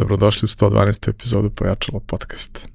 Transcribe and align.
Dobrodošli 0.00 0.46
u 0.46 0.48
112. 0.48 1.10
epizodu 1.10 1.50
Pojačalo 1.50 2.00
podcast. 2.00 2.66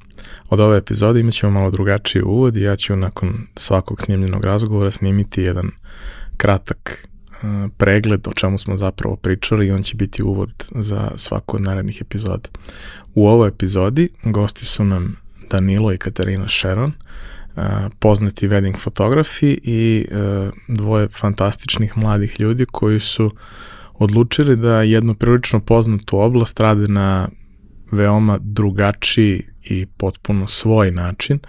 Od 0.49 0.59
ove 0.59 0.77
epizode 0.77 1.19
imat 1.19 1.33
ćemo 1.33 1.51
malo 1.51 1.71
drugačiji 1.71 2.21
uvod 2.21 2.57
i 2.57 2.61
ja 2.61 2.75
ću 2.75 2.95
nakon 2.95 3.47
svakog 3.55 4.01
snimljenog 4.01 4.45
razgovora 4.45 4.91
snimiti 4.91 5.41
jedan 5.41 5.71
kratak 6.37 7.07
uh, 7.29 7.71
pregled 7.77 8.27
o 8.27 8.33
čemu 8.33 8.57
smo 8.57 8.77
zapravo 8.77 9.15
pričali 9.15 9.67
i 9.67 9.71
on 9.71 9.83
će 9.83 9.95
biti 9.95 10.23
uvod 10.23 10.65
za 10.71 11.11
svaku 11.15 11.55
od 11.55 11.61
narednih 11.61 12.01
epizoda. 12.01 12.49
U 13.15 13.27
ovoj 13.27 13.47
epizodi 13.47 14.09
gosti 14.23 14.65
su 14.65 14.83
nam 14.83 15.15
Danilo 15.49 15.93
i 15.93 15.97
Katarina 15.97 16.47
Sharon, 16.47 16.91
uh, 17.55 17.63
poznati 17.99 18.47
wedding 18.47 18.79
fotografi 18.79 19.59
i 19.63 20.07
uh, 20.11 20.53
dvoje 20.67 21.07
fantastičnih 21.07 21.97
mladih 21.97 22.39
ljudi 22.39 22.65
koji 22.71 22.99
su 22.99 23.31
odlučili 23.97 24.55
da 24.55 24.81
jednu 24.81 25.15
prilično 25.15 25.59
poznatu 25.59 26.19
oblast 26.19 26.59
rade 26.59 26.87
na 26.87 27.27
veoma 27.91 28.37
drugačiji 28.41 29.43
i 29.63 29.85
potpuno 29.85 30.47
svoj 30.47 30.91
način. 30.91 31.39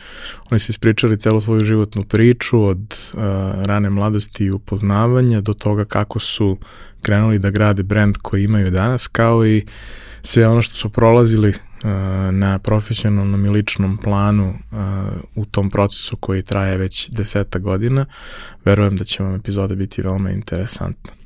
Oni 0.51 0.59
su 0.59 0.73
ispričali 0.73 1.19
celu 1.19 1.41
svoju 1.41 1.65
životnu 1.65 2.03
priču 2.03 2.63
od 2.63 2.79
uh, 2.79 3.21
rane 3.65 3.91
mladosti 3.91 4.45
i 4.45 4.51
upoznavanja 4.51 5.41
do 5.41 5.55
toga 5.55 5.85
kako 5.85 6.19
su 6.19 6.59
krenuli 7.03 7.39
da 7.39 7.51
grade 7.51 7.83
brand 7.83 8.17
koji 8.23 8.45
imaju 8.45 8.71
danas, 8.71 9.07
kao 9.07 9.47
i 9.47 9.65
sve 10.23 10.49
ono 10.49 10.63
što 10.63 10.75
su 10.75 10.89
prolazili 10.89 11.49
uh, 11.49 11.55
na 12.33 12.59
profesionalnom 12.59 13.47
i 13.47 13.49
ličnom 13.49 13.99
planu 13.99 14.49
uh, 14.49 14.79
u 15.35 15.45
tom 15.45 15.71
procesu 15.71 16.17
koji 16.17 16.43
traje 16.43 16.77
već 16.77 17.11
deseta 17.11 17.59
godina. 17.59 18.07
Verujem 18.65 18.97
da 18.97 19.05
će 19.05 19.23
vam 19.23 19.35
epizoda 19.35 19.75
biti 19.75 20.03
veoma 20.03 20.31
interesantna. 20.31 21.26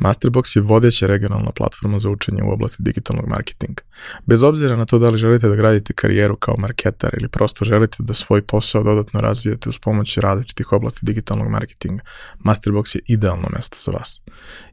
Masterbox 0.00 0.56
je 0.56 0.62
vodeća 0.62 1.06
regionalna 1.06 1.52
platforma 1.52 1.98
za 1.98 2.10
učenje 2.10 2.42
u 2.42 2.52
oblasti 2.52 2.82
digitalnog 2.82 3.28
marketinga. 3.28 3.82
Bez 4.26 4.42
obzira 4.42 4.76
na 4.76 4.86
to 4.86 4.98
da 4.98 5.10
li 5.10 5.18
želite 5.18 5.48
da 5.48 5.56
gradite 5.56 5.92
karijeru 5.92 6.36
kao 6.36 6.56
marketar 6.58 7.14
ili 7.18 7.28
prosto 7.28 7.64
želite 7.64 7.96
da 7.98 8.14
svoj 8.14 8.42
posao 8.42 8.82
dodatno 8.82 9.20
razvijete 9.20 9.68
uz 9.68 9.78
pomoć 9.78 10.18
različitih 10.18 10.72
oblasti 10.72 11.06
digitalnog 11.06 11.48
marketinga, 11.48 12.02
Masterbox 12.44 12.96
je 12.96 13.02
idealno 13.06 13.48
mesto 13.56 13.76
za 13.84 13.92
vas. 13.98 14.20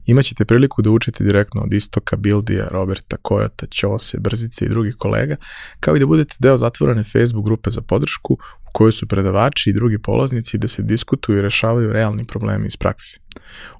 Imaćete 0.05 0.45
priliku 0.45 0.81
da 0.81 0.89
učite 0.89 1.23
direktno 1.23 1.61
od 1.61 1.73
Istoka, 1.73 2.15
Bildija, 2.15 2.67
Roberta, 2.71 3.17
Kojota, 3.21 3.67
Ćose, 3.67 4.19
Brzice 4.19 4.65
i 4.65 4.69
drugih 4.69 4.95
kolega, 4.97 5.35
kao 5.79 5.95
i 5.95 5.99
da 5.99 6.05
budete 6.05 6.35
deo 6.39 6.57
zatvorene 6.57 7.03
Facebook 7.03 7.45
grupe 7.45 7.69
za 7.69 7.81
podršku 7.81 8.33
u 8.33 8.71
kojoj 8.73 8.91
su 8.91 9.07
predavači 9.07 9.69
i 9.69 9.73
drugi 9.73 10.01
polaznici 10.01 10.57
da 10.57 10.67
se 10.67 10.81
diskutuju 10.81 11.37
i 11.37 11.41
rešavaju 11.41 11.93
realni 11.93 12.25
problemi 12.25 12.67
iz 12.67 12.77
praksi. 12.77 13.19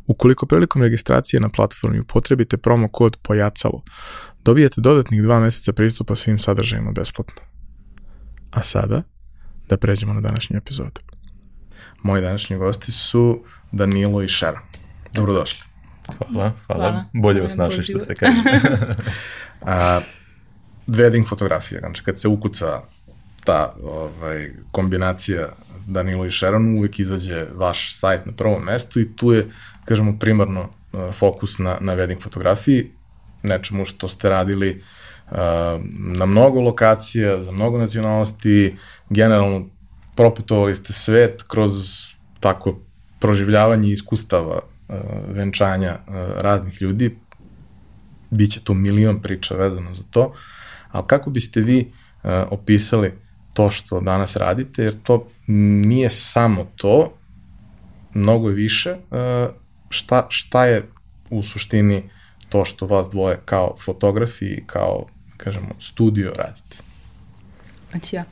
Ukoliko 0.07 0.45
prilikom 0.45 0.81
registracije 0.81 1.39
na 1.39 1.49
platformi 1.49 1.99
upotrebite 1.99 2.57
promo 2.57 2.87
kod 2.87 3.17
POJACALO, 3.21 3.83
dobijete 4.43 4.81
dodatnih 4.81 5.21
dva 5.23 5.39
meseca 5.39 5.73
pristupa 5.73 6.15
svim 6.15 6.39
sadržajima 6.39 6.91
besplatno. 6.91 7.41
A 8.51 8.63
sada, 8.63 9.03
da 9.69 9.77
pređemo 9.77 10.13
na 10.13 10.21
današnju 10.21 10.57
epizodu. 10.57 11.01
Moji 12.03 12.21
današnji 12.21 12.57
gosti 12.57 12.91
su 12.91 13.43
Danilo 13.71 14.21
i 14.23 14.27
Šera. 14.27 14.61
Dobrodošli. 15.13 15.76
Hvala, 16.17 16.51
hvala. 16.67 16.91
hvala. 16.91 17.03
Bolje 17.13 17.41
vas 17.41 17.57
našli 17.57 17.83
što 17.83 17.99
se 17.99 18.15
kaže. 18.15 18.41
A, 19.61 19.99
wedding 20.87 21.27
fotografija, 21.27 21.79
znači 21.79 22.03
kad 22.03 22.19
se 22.19 22.27
ukuca 22.27 22.81
ta 23.43 23.75
ovaj, 23.83 24.49
kombinacija 24.71 25.49
Danilo 25.87 26.25
i 26.25 26.31
Sharon, 26.31 26.77
uvek 26.77 26.99
izađe 26.99 27.45
vaš 27.55 27.95
sajt 27.95 28.25
na 28.25 28.31
prvom 28.31 28.63
mestu 28.63 28.99
i 28.99 29.15
tu 29.15 29.31
je, 29.31 29.47
kažemo, 29.85 30.19
primarno 30.19 30.61
uh, 30.61 31.13
fokus 31.13 31.59
na, 31.59 31.77
na 31.81 31.95
wedding 31.95 32.21
fotografiji, 32.21 32.91
nečemu 33.43 33.85
što 33.85 34.07
ste 34.07 34.29
radili 34.29 34.81
uh, 35.31 35.37
na 36.17 36.25
mnogo 36.25 36.61
lokacija, 36.61 37.43
za 37.43 37.51
mnogo 37.51 37.77
nacionalnosti, 37.77 38.75
generalno 39.09 39.65
proputovali 40.15 40.75
ste 40.75 40.93
svet 40.93 41.43
kroz 41.47 41.73
tako 42.39 42.79
proživljavanje 43.19 43.89
iskustava 43.89 44.59
venčanja 45.27 45.97
uh, 46.07 46.13
raznih 46.41 46.81
ljudi, 46.81 47.17
biće 48.29 48.59
tu 48.63 48.73
milion 48.73 49.21
priča 49.21 49.55
vezano 49.55 49.93
za 49.93 50.03
to, 50.09 50.33
ali 50.91 51.07
kako 51.07 51.29
biste 51.29 51.61
vi 51.61 51.91
uh, 52.23 52.29
opisali 52.49 53.13
to 53.53 53.69
što 53.69 54.01
danas 54.01 54.35
radite, 54.35 54.83
jer 54.83 54.95
to 55.03 55.27
nije 55.47 56.09
samo 56.09 56.67
to, 56.75 57.13
mnogo 58.13 58.49
je 58.49 58.55
više. 58.55 58.89
E, 58.89 59.47
šta, 59.89 60.27
šta 60.29 60.65
je 60.65 60.89
u 61.29 61.43
suštini 61.43 62.09
to 62.49 62.65
što 62.65 62.87
vas 62.87 63.09
dvoje 63.09 63.39
kao 63.45 63.75
fotografi 63.85 64.45
i 64.45 64.63
kao, 64.65 65.05
kažemo, 65.37 65.69
studio 65.79 66.33
radite? 66.37 66.77
Znači 67.91 68.15
ja. 68.15 68.25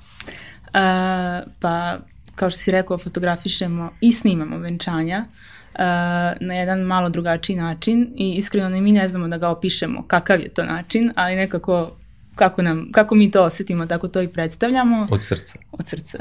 Uh, 0.66 1.52
pa, 1.60 1.98
kao 2.36 2.50
što 2.50 2.60
si 2.60 2.72
rekao, 2.72 2.98
fotografišemo 2.98 3.90
i 4.02 4.14
snimamo 4.14 4.58
venčanja 4.58 5.26
uh, 5.30 5.55
na 6.40 6.54
jedan 6.54 6.82
malo 6.82 7.10
drugačiji 7.10 7.56
način 7.56 8.14
i 8.18 8.34
iskreno 8.34 8.70
ne 8.70 8.82
mi 8.82 8.92
ne 8.92 9.08
znamo 9.08 9.28
da 9.28 9.38
ga 9.38 9.50
opišemo 9.50 10.04
kakav 10.08 10.42
je 10.42 10.50
to 10.50 10.64
način, 10.64 11.12
ali 11.16 11.36
nekako 11.36 11.92
kako, 12.36 12.62
nam, 12.62 12.90
kako 12.92 13.16
mi 13.16 13.32
to 13.32 13.44
osetimo, 13.44 13.86
tako 13.86 14.08
to 14.08 14.22
i 14.22 14.28
predstavljamo. 14.28 15.08
Od 15.12 15.24
srca. 15.24 15.60
Od 15.72 15.88
srca. 15.88 16.18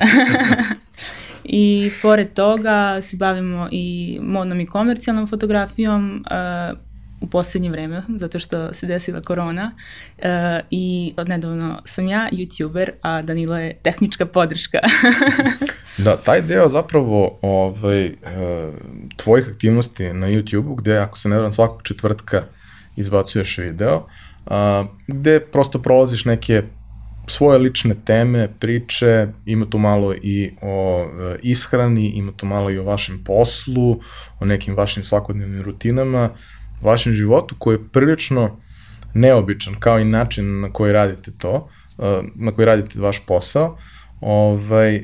I 1.45 1.91
pored 2.03 2.33
toga 2.33 3.03
se 3.03 3.17
bavimo 3.17 3.69
i 3.71 4.19
modnom 4.23 4.61
i 4.61 4.67
komercijalnom 4.67 5.27
fotografijom 5.27 6.25
uh, 6.31 6.79
u 7.25 7.27
poslednje 7.27 7.71
vreme, 7.71 8.03
zato 8.23 8.39
što 8.39 8.75
se 8.75 8.87
desila 8.87 9.21
korona 9.21 9.73
uh, 10.19 10.25
i 10.71 11.15
odnedavno 11.17 11.83
sam 11.85 12.09
ja 12.09 12.29
youtuber, 12.33 12.91
a 13.03 13.23
Danilo 13.23 13.59
je 13.59 13.79
tehnička 13.83 14.27
podrška. 14.27 14.79
da, 16.05 16.17
taj 16.17 16.43
deo 16.43 16.69
zapravo 16.69 17.39
ovaj, 17.43 18.07
uh, 18.07 18.13
tvojih 19.17 19.49
aktivnosti 19.49 20.13
na 20.13 20.29
YouTube-u, 20.29 20.75
gde 20.75 20.99
ako 20.99 21.19
se 21.19 21.29
ne 21.29 21.39
vram 21.39 21.53
svakog 21.53 21.83
četvrtka 21.83 22.43
izbacuješ 22.97 23.59
video, 23.59 24.07
a, 24.47 24.85
gde 25.07 25.41
prosto 25.41 25.83
prolaziš 25.83 26.25
neke 26.25 26.63
svoje 27.27 27.59
lične 27.59 27.95
teme, 28.05 28.49
priče, 28.61 29.29
ima 29.47 29.67
tu 29.67 29.79
malo 29.79 30.15
i 30.15 30.51
o 30.63 31.07
ishrani, 31.43 32.09
ima 32.09 32.33
tu 32.37 32.47
malo 32.47 32.71
i 32.71 32.79
o 32.79 32.85
vašem 32.85 33.25
poslu, 33.25 34.01
o 34.41 34.45
nekim 34.45 34.77
vašim 34.77 35.05
svakodnevnim 35.05 35.63
rutinama, 35.63 36.31
vašem 36.85 37.13
životu 37.13 37.55
koji 37.59 37.75
je 37.75 37.89
prilično 37.93 38.57
neobičan, 39.15 39.75
kao 39.81 39.99
i 39.99 40.05
način 40.05 40.61
na 40.61 40.73
koji 40.73 40.93
radite 40.93 41.31
to, 41.39 41.69
e, 41.99 42.23
na 42.35 42.53
koji 42.53 42.67
radite 42.67 43.01
vaš 43.01 43.27
posao, 43.27 43.79
ovaj, 44.21 44.97
e, 44.97 45.03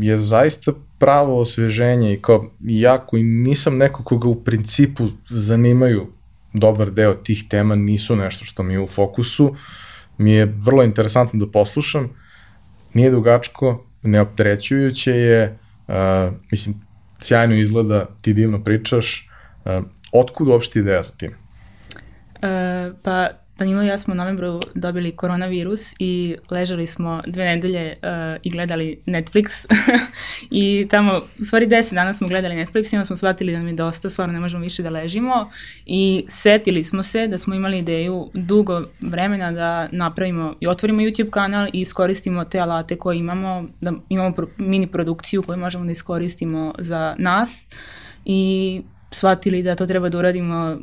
je 0.00 0.16
zaista 0.16 0.72
pravo 0.98 1.40
osveženje 1.40 2.12
i 2.12 2.20
kao 2.20 2.50
ja 2.60 2.98
koji 2.98 3.22
nisam 3.22 3.76
neko 3.76 4.04
koga 4.04 4.28
u 4.28 4.44
principu 4.44 5.08
zanimaju 5.28 6.06
dobar 6.52 6.90
deo 6.90 7.14
tih 7.14 7.44
tema 7.48 7.74
nisu 7.74 8.16
nešto 8.16 8.44
što 8.44 8.62
mi 8.62 8.72
je 8.72 8.80
u 8.80 8.86
fokusu. 8.86 9.54
Mi 10.18 10.32
je 10.32 10.54
vrlo 10.58 10.82
interesantno 10.82 11.38
da 11.38 11.50
poslušam. 11.50 12.08
Nije 12.94 13.10
dugačko, 13.10 13.84
neopterećujuće 14.02 15.12
je, 15.12 15.58
uh, 15.88 15.94
mislim, 16.50 16.74
sjajno 17.18 17.54
izgleda, 17.54 18.06
ti 18.22 18.32
divno 18.32 18.64
pričaš. 18.64 19.28
Uh, 19.64 19.84
otkud 20.12 20.48
uopšte 20.48 20.78
ideja 20.78 21.02
za 21.02 21.10
tim? 21.10 21.34
Uh, 22.34 22.96
pa 23.02 23.28
Danilo 23.58 23.82
i 23.82 23.86
ja 23.86 23.98
smo 23.98 24.14
u 24.14 24.16
novembru 24.16 24.60
dobili 24.74 25.16
koronavirus 25.16 25.94
i 25.98 26.36
ležali 26.50 26.86
smo 26.86 27.22
dve 27.26 27.44
nedelje 27.44 27.94
uh, 28.02 28.40
i 28.42 28.50
gledali 28.50 28.98
Netflix. 29.06 29.66
I 30.50 30.86
tamo, 30.90 31.20
u 31.40 31.44
stvari 31.44 31.66
deset 31.66 31.94
dana 31.94 32.14
smo 32.14 32.28
gledali 32.28 32.54
Netflix 32.54 32.94
i 32.94 32.96
onda 32.96 33.06
smo 33.06 33.16
shvatili 33.16 33.52
da 33.52 33.58
nam 33.58 33.68
je 33.68 33.74
dosta, 33.74 34.10
stvarno 34.10 34.32
ne 34.32 34.40
možemo 34.40 34.62
više 34.62 34.82
da 34.82 34.90
ležimo. 34.90 35.50
I 35.86 36.24
setili 36.28 36.84
smo 36.84 37.02
se 37.02 37.28
da 37.28 37.38
smo 37.38 37.54
imali 37.54 37.78
ideju 37.78 38.30
dugo 38.34 38.82
vremena 39.00 39.52
da 39.52 39.88
napravimo 39.92 40.54
i 40.60 40.66
otvorimo 40.66 41.00
YouTube 41.00 41.30
kanal 41.30 41.66
i 41.72 41.80
iskoristimo 41.80 42.44
te 42.44 42.60
alate 42.60 42.96
koje 42.96 43.18
imamo, 43.18 43.64
da 43.80 43.92
imamo 44.08 44.34
pro, 44.34 44.46
mini 44.56 44.86
produkciju 44.86 45.42
koju 45.42 45.58
možemo 45.58 45.84
da 45.84 45.92
iskoristimo 45.92 46.74
za 46.78 47.14
nas. 47.18 47.66
I 48.24 48.82
shvatili 49.12 49.62
da 49.62 49.76
to 49.76 49.86
treba 49.86 50.08
da 50.08 50.18
uradimo 50.18 50.78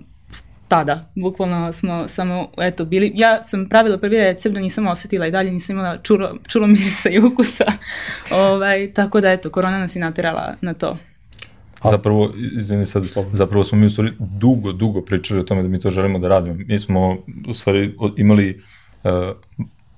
tada. 0.67 1.11
Bukvalno 1.15 1.73
smo 1.73 2.07
samo, 2.07 2.49
eto, 2.57 2.85
bili, 2.85 3.11
ja 3.15 3.43
sam 3.43 3.69
pravila 3.69 3.97
prvi 3.97 4.17
recept 4.17 4.55
da 4.55 4.61
nisam 4.61 4.87
osetila 4.87 5.27
i 5.27 5.31
dalje 5.31 5.51
nisam 5.51 5.75
imala 5.75 5.97
čulo, 5.97 6.35
čulo 6.47 6.67
mirisa 6.67 7.09
i 7.09 7.19
ukusa. 7.19 7.65
ovaj, 8.31 8.93
tako 8.93 9.21
da, 9.21 9.31
eto, 9.31 9.49
korona 9.49 9.79
nas 9.79 9.95
je 9.95 9.99
naterala 9.99 10.55
na 10.61 10.73
to. 10.73 10.97
Zapravo, 11.83 12.33
izvini 12.57 12.85
sad, 12.85 13.03
zapravo 13.33 13.63
smo 13.63 13.77
mi 13.77 13.85
u 13.85 13.89
stvari 13.89 14.13
dugo, 14.19 14.71
dugo 14.71 15.01
pričali 15.01 15.39
o 15.39 15.43
tome 15.43 15.61
da 15.61 15.67
mi 15.67 15.79
to 15.79 15.89
želimo 15.89 16.19
da 16.19 16.27
radimo. 16.27 16.55
Mi 16.67 16.79
smo 16.79 17.17
u 17.47 17.53
stvari 17.53 17.95
imali 18.17 18.61
uh, 19.03 19.11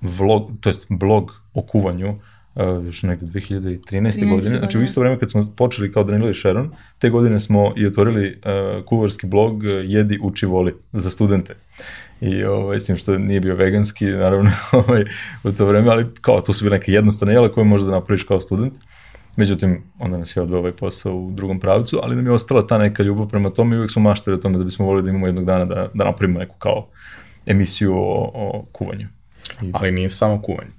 vlog, 0.01 0.51
to 0.59 0.69
jest 0.69 0.85
blog 0.89 1.41
o 1.53 1.61
kuvanju 1.61 2.15
uh, 2.55 2.85
još 2.85 3.03
nekde 3.03 3.25
2013. 3.25 4.29
godine. 4.29 4.59
Znači 4.59 4.77
u 4.77 4.83
isto 4.83 4.99
vreme 4.99 5.19
kad 5.19 5.31
smo 5.31 5.53
počeli 5.57 5.91
kao 5.91 6.03
Danilo 6.03 6.29
i 6.29 6.33
Sharon, 6.33 6.71
te 6.99 7.09
godine 7.09 7.39
smo 7.39 7.73
i 7.77 7.85
otvorili 7.85 8.27
uh, 8.29 8.85
kuvarski 8.85 9.27
blog 9.27 9.57
uh, 9.57 9.63
Jedi, 9.83 10.19
uči, 10.21 10.45
voli 10.45 10.73
za 10.93 11.09
studente. 11.09 11.53
I 12.21 12.43
ovaj, 12.43 12.79
s 12.79 12.85
tim 12.85 12.97
što 12.97 13.17
nije 13.17 13.39
bio 13.39 13.55
veganski, 13.55 14.05
naravno, 14.05 14.51
ovaj, 14.71 15.05
u 15.43 15.51
to 15.51 15.65
vreme, 15.65 15.89
ali 15.89 16.05
kao 16.21 16.41
to 16.41 16.53
su 16.53 16.63
bile 16.65 16.77
neke 16.77 16.91
jednostavne 16.91 17.33
jele 17.33 17.51
koje 17.51 17.65
možeš 17.65 17.85
da 17.85 17.91
napraviš 17.91 18.23
kao 18.23 18.39
student. 18.39 18.73
Međutim, 19.35 19.83
onda 19.99 20.17
nas 20.17 20.35
je 20.35 20.43
odveo 20.43 20.59
ovaj 20.59 20.71
posao 20.71 21.15
u 21.15 21.31
drugom 21.31 21.59
pravcu, 21.59 21.99
ali 22.03 22.15
nam 22.15 22.25
je 22.25 22.31
ostala 22.31 22.67
ta 22.67 22.77
neka 22.77 23.03
ljubav 23.03 23.27
prema 23.27 23.49
tome 23.49 23.75
i 23.75 23.79
uvijek 23.79 23.91
smo 23.91 24.01
maštali 24.01 24.35
o 24.35 24.39
tome 24.39 24.57
da 24.57 24.63
bismo 24.63 24.85
volili 24.85 25.03
da 25.03 25.09
imamo 25.09 25.27
jednog 25.27 25.45
dana 25.45 25.65
da, 25.65 25.89
da 25.93 26.03
napravimo 26.03 26.39
neku 26.39 26.55
kao 26.59 26.87
emisiju 27.45 27.93
o, 27.93 28.31
o 28.33 28.65
kuvanju. 28.71 29.07
I... 29.61 29.71
Ali 29.73 29.91
nije 29.91 30.09
samo 30.09 30.41
kuvanje. 30.41 30.71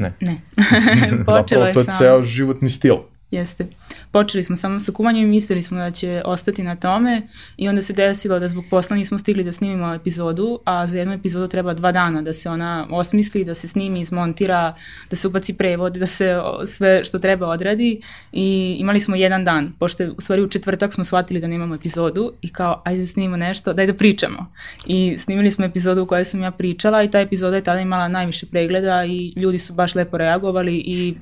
Ne. 0.00 0.12
Ne. 0.20 0.40
Počelo 1.28 1.66
je 1.66 1.72
to 1.72 1.80
je 1.84 1.92
ceo 1.98 2.22
životni 2.22 2.72
stil. 2.72 3.09
Jeste. 3.30 3.66
Počeli 4.10 4.44
smo 4.44 4.56
samo 4.56 4.80
sa 4.80 4.92
kuvanjem 4.92 5.24
i 5.24 5.30
mislili 5.30 5.62
smo 5.62 5.78
da 5.78 5.90
će 5.90 6.22
ostati 6.24 6.62
na 6.62 6.76
tome 6.76 7.22
i 7.56 7.68
onda 7.68 7.82
se 7.82 7.92
desilo 7.92 8.38
da 8.38 8.48
zbog 8.48 8.64
posla 8.70 8.96
nismo 8.96 9.18
stigli 9.18 9.44
da 9.44 9.52
snimimo 9.52 9.94
epizodu, 9.94 10.58
a 10.64 10.86
za 10.86 10.98
jednu 10.98 11.14
epizodu 11.14 11.48
treba 11.48 11.74
dva 11.74 11.92
dana 11.92 12.22
da 12.22 12.32
se 12.32 12.50
ona 12.50 12.86
osmisli, 12.90 13.44
da 13.44 13.54
se 13.54 13.68
snimi, 13.68 14.00
izmontira, 14.00 14.74
da 15.10 15.16
se 15.16 15.28
ubaci 15.28 15.52
prevod, 15.52 15.96
da 15.96 16.06
se 16.06 16.40
sve 16.66 17.04
što 17.04 17.18
treba 17.18 17.48
odradi 17.48 18.00
i 18.32 18.76
imali 18.80 19.00
smo 19.00 19.16
jedan 19.16 19.44
dan, 19.44 19.72
pošto 19.78 20.04
u 20.18 20.20
stvari 20.20 20.42
u 20.42 20.48
četvrtak 20.48 20.94
smo 20.94 21.04
shvatili 21.04 21.40
da 21.40 21.46
nemamo 21.46 21.74
epizodu 21.74 22.32
i 22.42 22.52
kao 22.52 22.82
ajde 22.84 23.00
da 23.00 23.06
snimimo 23.06 23.36
nešto, 23.36 23.72
daj 23.72 23.86
da 23.86 23.94
pričamo. 23.94 24.46
I 24.86 25.18
snimili 25.18 25.50
smo 25.50 25.64
epizodu 25.64 26.02
u 26.02 26.06
kojoj 26.06 26.24
sam 26.24 26.42
ja 26.42 26.50
pričala 26.50 27.02
i 27.02 27.10
ta 27.10 27.20
epizoda 27.20 27.56
je 27.56 27.64
tada 27.64 27.80
imala 27.80 28.08
najviše 28.08 28.46
pregleda 28.46 29.04
i 29.04 29.32
ljudi 29.36 29.58
su 29.58 29.72
baš 29.72 29.94
lepo 29.94 30.18
reagovali 30.18 30.76
i 30.76 31.14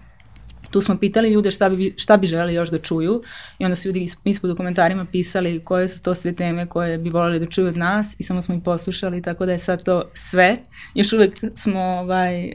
Tu 0.70 0.80
smo 0.80 0.98
pitali 0.98 1.30
ljude 1.30 1.50
šta 1.50 1.68
bi, 1.68 1.94
šta 1.96 2.16
bi 2.16 2.26
želeli 2.26 2.54
još 2.54 2.70
da 2.70 2.78
čuju 2.78 3.22
i 3.58 3.64
onda 3.64 3.76
su 3.76 3.88
ljudi 3.88 4.08
ispod 4.24 4.50
u 4.50 4.56
komentarima 4.56 5.04
pisali 5.12 5.60
koje 5.64 5.88
su 5.88 6.02
to 6.02 6.14
sve 6.14 6.32
teme 6.32 6.66
koje 6.66 6.98
bi 6.98 7.10
voleli 7.10 7.40
da 7.40 7.46
čuju 7.46 7.68
od 7.68 7.76
nas 7.76 8.16
i 8.18 8.22
samo 8.22 8.42
smo 8.42 8.54
ih 8.54 8.62
poslušali, 8.64 9.22
tako 9.22 9.46
da 9.46 9.52
je 9.52 9.58
sad 9.58 9.84
to 9.84 10.02
sve. 10.14 10.56
Još 10.94 11.12
uvek 11.12 11.34
smo, 11.56 11.80
ovaj, 11.80 12.52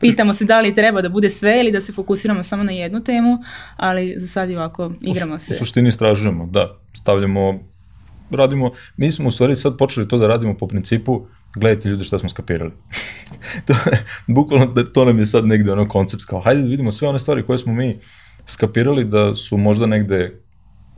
pitamo 0.00 0.32
se 0.32 0.44
da 0.44 0.60
li 0.60 0.74
treba 0.74 1.02
da 1.02 1.08
bude 1.08 1.30
sve 1.30 1.60
ili 1.60 1.72
da 1.72 1.80
se 1.80 1.92
fokusiramo 1.92 2.42
samo 2.42 2.62
na 2.62 2.72
jednu 2.72 3.00
temu, 3.04 3.38
ali 3.76 4.14
za 4.16 4.28
sad 4.28 4.50
je 4.50 4.58
ovako, 4.58 4.92
igramo 5.00 5.38
se. 5.38 5.54
U 5.54 5.56
suštini 5.56 5.88
istražujemo, 5.88 6.46
da, 6.46 6.78
stavljamo, 6.92 7.73
radimo, 8.36 8.70
mi 8.96 9.12
smo 9.12 9.28
u 9.28 9.32
stvari 9.32 9.56
sad 9.56 9.78
počeli 9.78 10.08
to 10.08 10.18
da 10.18 10.28
radimo 10.28 10.56
po 10.56 10.66
principu 10.66 11.26
gledajte 11.56 11.88
ljude 11.88 12.04
šta 12.04 12.18
smo 12.18 12.28
skapirali. 12.28 12.70
to, 13.66 13.74
bukvalno 14.26 14.66
da 14.66 14.84
to 14.84 15.04
nam 15.04 15.18
je 15.18 15.26
sad 15.26 15.46
negde 15.46 15.72
ono 15.72 15.88
koncept, 15.88 16.24
kao 16.24 16.40
hajde 16.40 16.62
da 16.62 16.68
vidimo 16.68 16.92
sve 16.92 17.08
one 17.08 17.18
stvari 17.18 17.46
koje 17.46 17.58
smo 17.58 17.72
mi 17.72 17.96
skapirali 18.46 19.04
da 19.04 19.34
su 19.34 19.56
možda 19.56 19.86
negde 19.86 20.40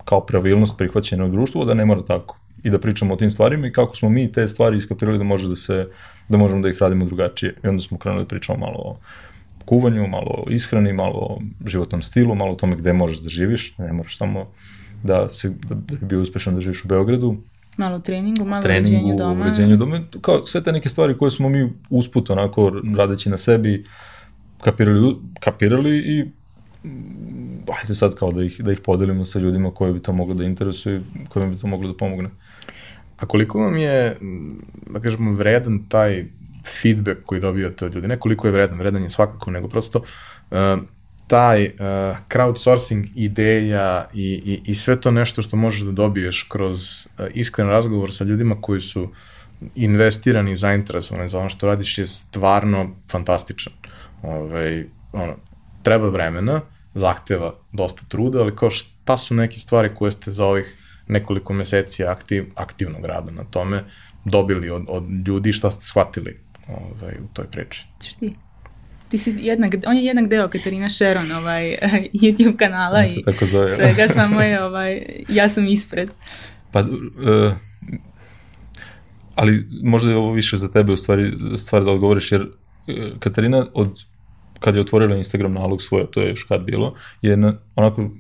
kao 0.05 0.27
pravilnost 0.27 0.79
prihvaćene 0.79 1.25
u 1.25 1.29
društvu, 1.29 1.65
da 1.65 1.75
ne 1.75 1.85
mora 1.85 2.03
tako. 2.03 2.39
I 2.63 2.71
da 2.71 2.79
pričamo 2.79 3.15
o 3.15 3.17
tim 3.17 3.31
stvarima 3.31 3.67
i 3.67 3.73
kako 3.73 3.97
smo 3.97 4.09
mi 4.09 4.33
te 4.33 4.49
stvari 4.49 4.79
iskapirali 4.79 5.19
da 5.19 5.25
može 5.25 5.49
da 5.49 5.57
se, 5.57 5.89
da 6.29 6.39
možemo 6.39 6.63
da 6.63 6.69
ih 6.69 6.79
radimo 6.81 7.05
drugačije. 7.05 7.55
I 7.65 7.69
onda 7.69 7.83
smo 7.83 7.99
krenuli 7.99 8.25
da 8.25 8.29
pričamo 8.29 8.59
malo 8.59 8.79
o 8.79 8.97
kuvanju, 9.65 10.07
malo 10.07 10.31
o 10.31 10.51
ishrani, 10.51 10.93
malo 10.93 11.19
o 11.19 11.39
životnom 11.67 12.03
stilu, 12.03 12.35
malo 12.35 12.53
o 12.53 12.55
tome 12.55 12.77
gde 12.77 12.93
možeš 12.93 13.19
da 13.19 13.29
živiš, 13.29 13.75
ne 13.79 13.93
moraš 13.93 14.19
samo 14.19 14.47
da, 15.03 15.29
si, 15.31 15.49
da, 15.49 15.75
da 15.75 15.97
bi 15.97 16.07
bio 16.07 16.21
uspešan 16.21 16.55
da 16.55 16.61
živiš 16.61 16.85
u 16.85 16.89
Beogradu, 16.89 17.37
Malo 17.77 17.99
treningu, 17.99 18.45
malo 18.45 18.63
treningu, 18.63 18.89
uređenju 18.89 19.17
doma. 19.17 19.45
uređenju 19.45 19.77
doma, 19.77 20.01
kao 20.21 20.47
sve 20.47 20.63
te 20.63 20.73
neke 20.73 20.89
stvari 20.89 21.19
koje 21.19 21.31
smo 21.31 21.49
mi 21.49 21.73
usput 21.91 22.31
onako 22.31 22.73
radeći 22.97 23.31
na 23.31 23.37
sebi 23.37 23.85
kapirali, 24.61 25.17
kapirali 25.41 25.99
i 25.99 26.25
mm, 26.89 27.59
ajde 27.83 27.95
sad 27.95 28.15
kao 28.15 28.33
da 28.33 28.43
ih, 28.43 28.61
da 28.61 28.73
ih 28.73 28.81
podelimo 28.85 29.25
sa 29.25 29.39
ljudima 29.39 29.71
koji 29.71 29.93
bi 29.93 30.01
to 30.01 30.13
moglo 30.13 30.35
da 30.35 30.45
interesuju 30.45 31.01
i 31.01 31.27
kojima 31.29 31.53
bi 31.53 31.61
to 31.61 31.67
moglo 31.67 31.89
da 31.89 31.97
pomogne. 31.97 32.29
A 33.17 33.27
koliko 33.27 33.59
vam 33.61 33.77
je, 33.77 34.17
da 34.93 35.01
kažemo, 35.01 35.33
vredan 35.33 35.85
taj 35.89 36.25
feedback 36.83 37.21
koji 37.27 37.41
dobijate 37.41 37.87
od 37.87 37.95
ljudi? 37.95 38.09
Ne 38.09 38.19
koliko 38.19 38.47
je 38.47 38.53
vredan, 38.53 38.79
vredan 38.79 39.03
je 39.03 39.11
svakako, 39.11 39.51
nego 39.51 39.69
prosto 39.69 39.99
uh, 39.99 40.57
taj 41.27 41.65
uh, 41.65 41.71
crowdsourcing 42.29 43.07
ideja 43.15 44.07
i, 44.15 44.43
i, 44.45 44.71
i 44.71 44.75
sve 44.75 45.01
to 45.01 45.11
nešto 45.11 45.43
što 45.43 45.57
možeš 45.57 45.81
da 45.81 45.93
dobiješ 45.93 46.43
kroz 46.43 47.07
uh, 47.07 47.27
iskren 47.35 47.69
razgovor 47.69 48.15
sa 48.15 48.25
ljudima 48.25 48.61
koji 48.61 48.81
su 48.81 49.09
investirani 49.75 50.53
i 50.53 50.57
zainteresovani 50.57 51.29
za 51.29 51.39
ono 51.39 51.49
što 51.49 51.67
radiš 51.67 51.99
je 51.99 52.07
stvarno 52.07 52.91
fantastičan. 53.11 53.73
Ove, 54.23 54.39
ovaj, 54.39 54.85
ono, 55.13 55.37
treba 55.83 56.09
vremena, 56.09 56.61
zahteva 56.95 57.55
dosta 57.73 58.03
truda, 58.09 58.41
ali 58.41 58.57
kao 58.57 58.71
šta 58.71 59.19
su 59.19 59.35
neke 59.35 59.57
stvari 59.57 59.91
koje 59.95 60.13
ste 60.13 60.31
za 60.31 60.45
ovih 60.45 60.75
nekoliko 61.09 61.53
meseci 61.53 62.05
aktiv, 62.05 62.45
aktivnog 62.55 63.05
rada 63.05 63.31
na 63.31 63.45
tome 63.45 63.85
dobili 64.25 64.71
od, 64.71 64.85
od 64.89 65.05
ljudi, 65.27 65.53
šta 65.53 65.71
ste 65.71 65.85
shvatili 65.85 66.41
ovaj, 66.69 67.15
u 67.25 67.29
toj 67.33 67.47
priči? 67.51 67.87
Šti? 68.05 68.35
Ti 69.17 69.23
si 69.23 69.47
jednak, 69.47 69.71
on 69.87 69.97
je 69.97 70.05
jednak 70.05 70.29
deo 70.29 70.49
Katarina 70.49 70.91
Sharon, 70.91 71.33
ovaj, 71.33 71.77
YouTube 72.23 72.57
kanala 72.57 73.05
i 73.05 73.23
tako 73.23 73.47
zove, 73.47 73.75
svega, 73.75 74.09
samo 74.09 74.41
je, 74.41 74.63
ovaj, 74.67 75.03
ja 75.29 75.49
sam 75.49 75.67
ispred. 75.67 76.11
Pa, 76.73 76.81
uh, 76.81 77.53
ali 79.35 79.65
možda 79.83 80.11
je 80.11 80.17
ovo 80.17 80.33
više 80.33 80.57
za 80.57 80.69
tebe 80.69 80.93
u 80.93 80.97
stvari, 80.97 81.33
stvar 81.57 81.85
da 81.85 81.91
odgovoriš, 81.91 82.33
jer 82.33 82.43
uh, 82.43 83.19
Katarina 83.19 83.67
od 83.75 84.05
kad 84.59 84.75
je 84.75 84.81
otvorila 84.81 85.17
Instagram 85.17 85.53
nalog 85.53 85.83
svoj, 85.83 86.07
to 86.11 86.21
je 86.21 86.29
još 86.29 86.45
kad 86.45 86.65
bilo, 86.65 86.95
je 87.23 87.37
na, 87.37 87.55
onako 87.75 88.11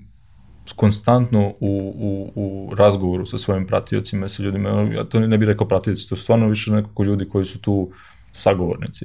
konstantno 0.77 1.49
u, 1.61 1.95
u, 1.97 2.33
u 2.35 2.75
razgovoru 2.75 3.27
sa 3.27 3.39
svojim 3.39 3.67
pratiocima, 3.67 4.29
sa 4.29 4.43
ljudima, 4.43 4.69
ja 4.95 5.05
to 5.05 5.21
ne 5.21 5.39
bih 5.39 5.49
rekao 5.49 5.69
pratioci, 5.69 6.09
to 6.09 6.17
stvarno 6.17 6.49
više 6.49 6.73
nekako 6.73 7.03
ljudi 7.03 7.29
koji 7.29 7.45
su 7.45 7.59
tu 7.61 7.91
sagovornici. 8.33 9.05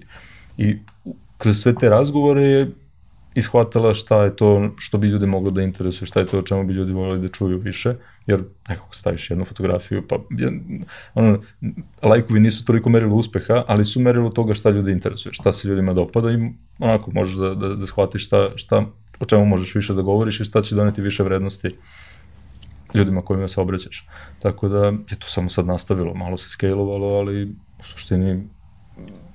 I 0.57 0.77
kroz 1.41 1.57
sve 1.57 1.75
te 1.75 1.89
razgovore 1.89 2.41
je 2.41 2.71
ishvatila 3.35 3.93
šta 3.93 4.23
je 4.23 4.35
to 4.35 4.69
što 4.77 4.97
bi 4.97 5.07
ljude 5.07 5.25
moglo 5.25 5.51
da 5.51 5.61
interesuje, 5.61 6.07
šta 6.07 6.19
je 6.19 6.25
to 6.25 6.39
o 6.39 6.41
čemu 6.41 6.63
bi 6.63 6.73
ljudi 6.73 6.91
volili 6.93 7.21
da 7.21 7.27
čuju 7.27 7.57
više, 7.57 7.95
jer 8.27 8.43
nekako 8.69 8.95
staviš 8.95 9.29
jednu 9.29 9.45
fotografiju, 9.45 10.03
pa 10.07 10.17
ono, 11.13 11.39
lajkovi 12.03 12.39
nisu 12.39 12.65
toliko 12.65 12.89
merilo 12.89 13.15
uspeha, 13.15 13.63
ali 13.67 13.85
su 13.85 13.99
merilo 13.99 14.29
toga 14.29 14.53
šta 14.53 14.69
ljude 14.69 14.91
interesuje, 14.91 15.33
šta 15.33 15.53
se 15.53 15.67
ljudima 15.67 15.93
dopada 15.93 16.31
i 16.31 16.37
onako 16.79 17.11
možeš 17.11 17.35
da, 17.35 17.55
da, 17.55 17.75
da 17.75 17.87
shvatiš 17.87 18.25
šta, 18.25 18.49
šta, 18.55 18.85
o 19.19 19.25
čemu 19.25 19.45
možeš 19.45 19.75
više 19.75 19.93
da 19.93 20.01
govoriš 20.01 20.39
i 20.39 20.45
šta 20.45 20.61
će 20.61 20.75
doneti 20.75 21.01
više 21.01 21.23
vrednosti 21.23 21.75
ljudima 22.93 23.21
kojima 23.21 23.47
se 23.47 23.61
obraćaš. 23.61 24.07
Tako 24.39 24.69
da 24.69 24.85
je 24.85 25.19
to 25.19 25.27
samo 25.27 25.49
sad 25.49 25.65
nastavilo, 25.65 26.13
malo 26.13 26.37
se 26.37 26.49
skejlovalo, 26.49 27.07
ali 27.07 27.43
u 27.79 27.83
suštini 27.83 28.43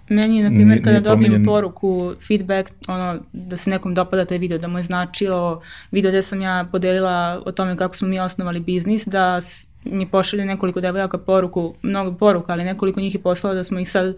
Meni 0.09 0.43
na 0.43 0.49
primjer, 0.49 0.85
kada 0.85 1.01
dobijem 1.01 1.33
promenjen... 1.33 1.45
poruku, 1.45 2.15
feedback, 2.29 2.71
ono, 2.89 3.19
da 3.33 3.57
se 3.57 3.71
nekom 3.71 3.95
dopada 3.95 4.25
taj 4.25 4.39
video, 4.39 4.59
da 4.59 4.69
mu 4.69 4.79
je 4.79 4.83
značilo 4.83 5.63
video 5.91 6.11
gde 6.11 6.23
sam 6.23 6.41
ja 6.41 6.69
podelila 6.73 7.43
o 7.47 7.53
tome 7.53 7.77
kako 7.77 7.95
smo 7.95 8.09
mi 8.09 8.21
osnovali 8.21 8.61
biznis, 8.61 9.07
da 9.07 9.41
mi 9.85 10.07
pošalje 10.11 10.45
nekoliko 10.45 10.81
devojaka 10.81 11.19
poruku, 11.19 11.75
mnogo 11.83 12.13
poruka, 12.13 12.53
ali 12.53 12.65
nekoliko 12.65 13.01
njih 13.01 13.15
je 13.15 13.23
poslalo 13.23 13.55
da 13.55 13.65
smo 13.65 13.79
ih 13.79 13.91
sad 13.91 14.17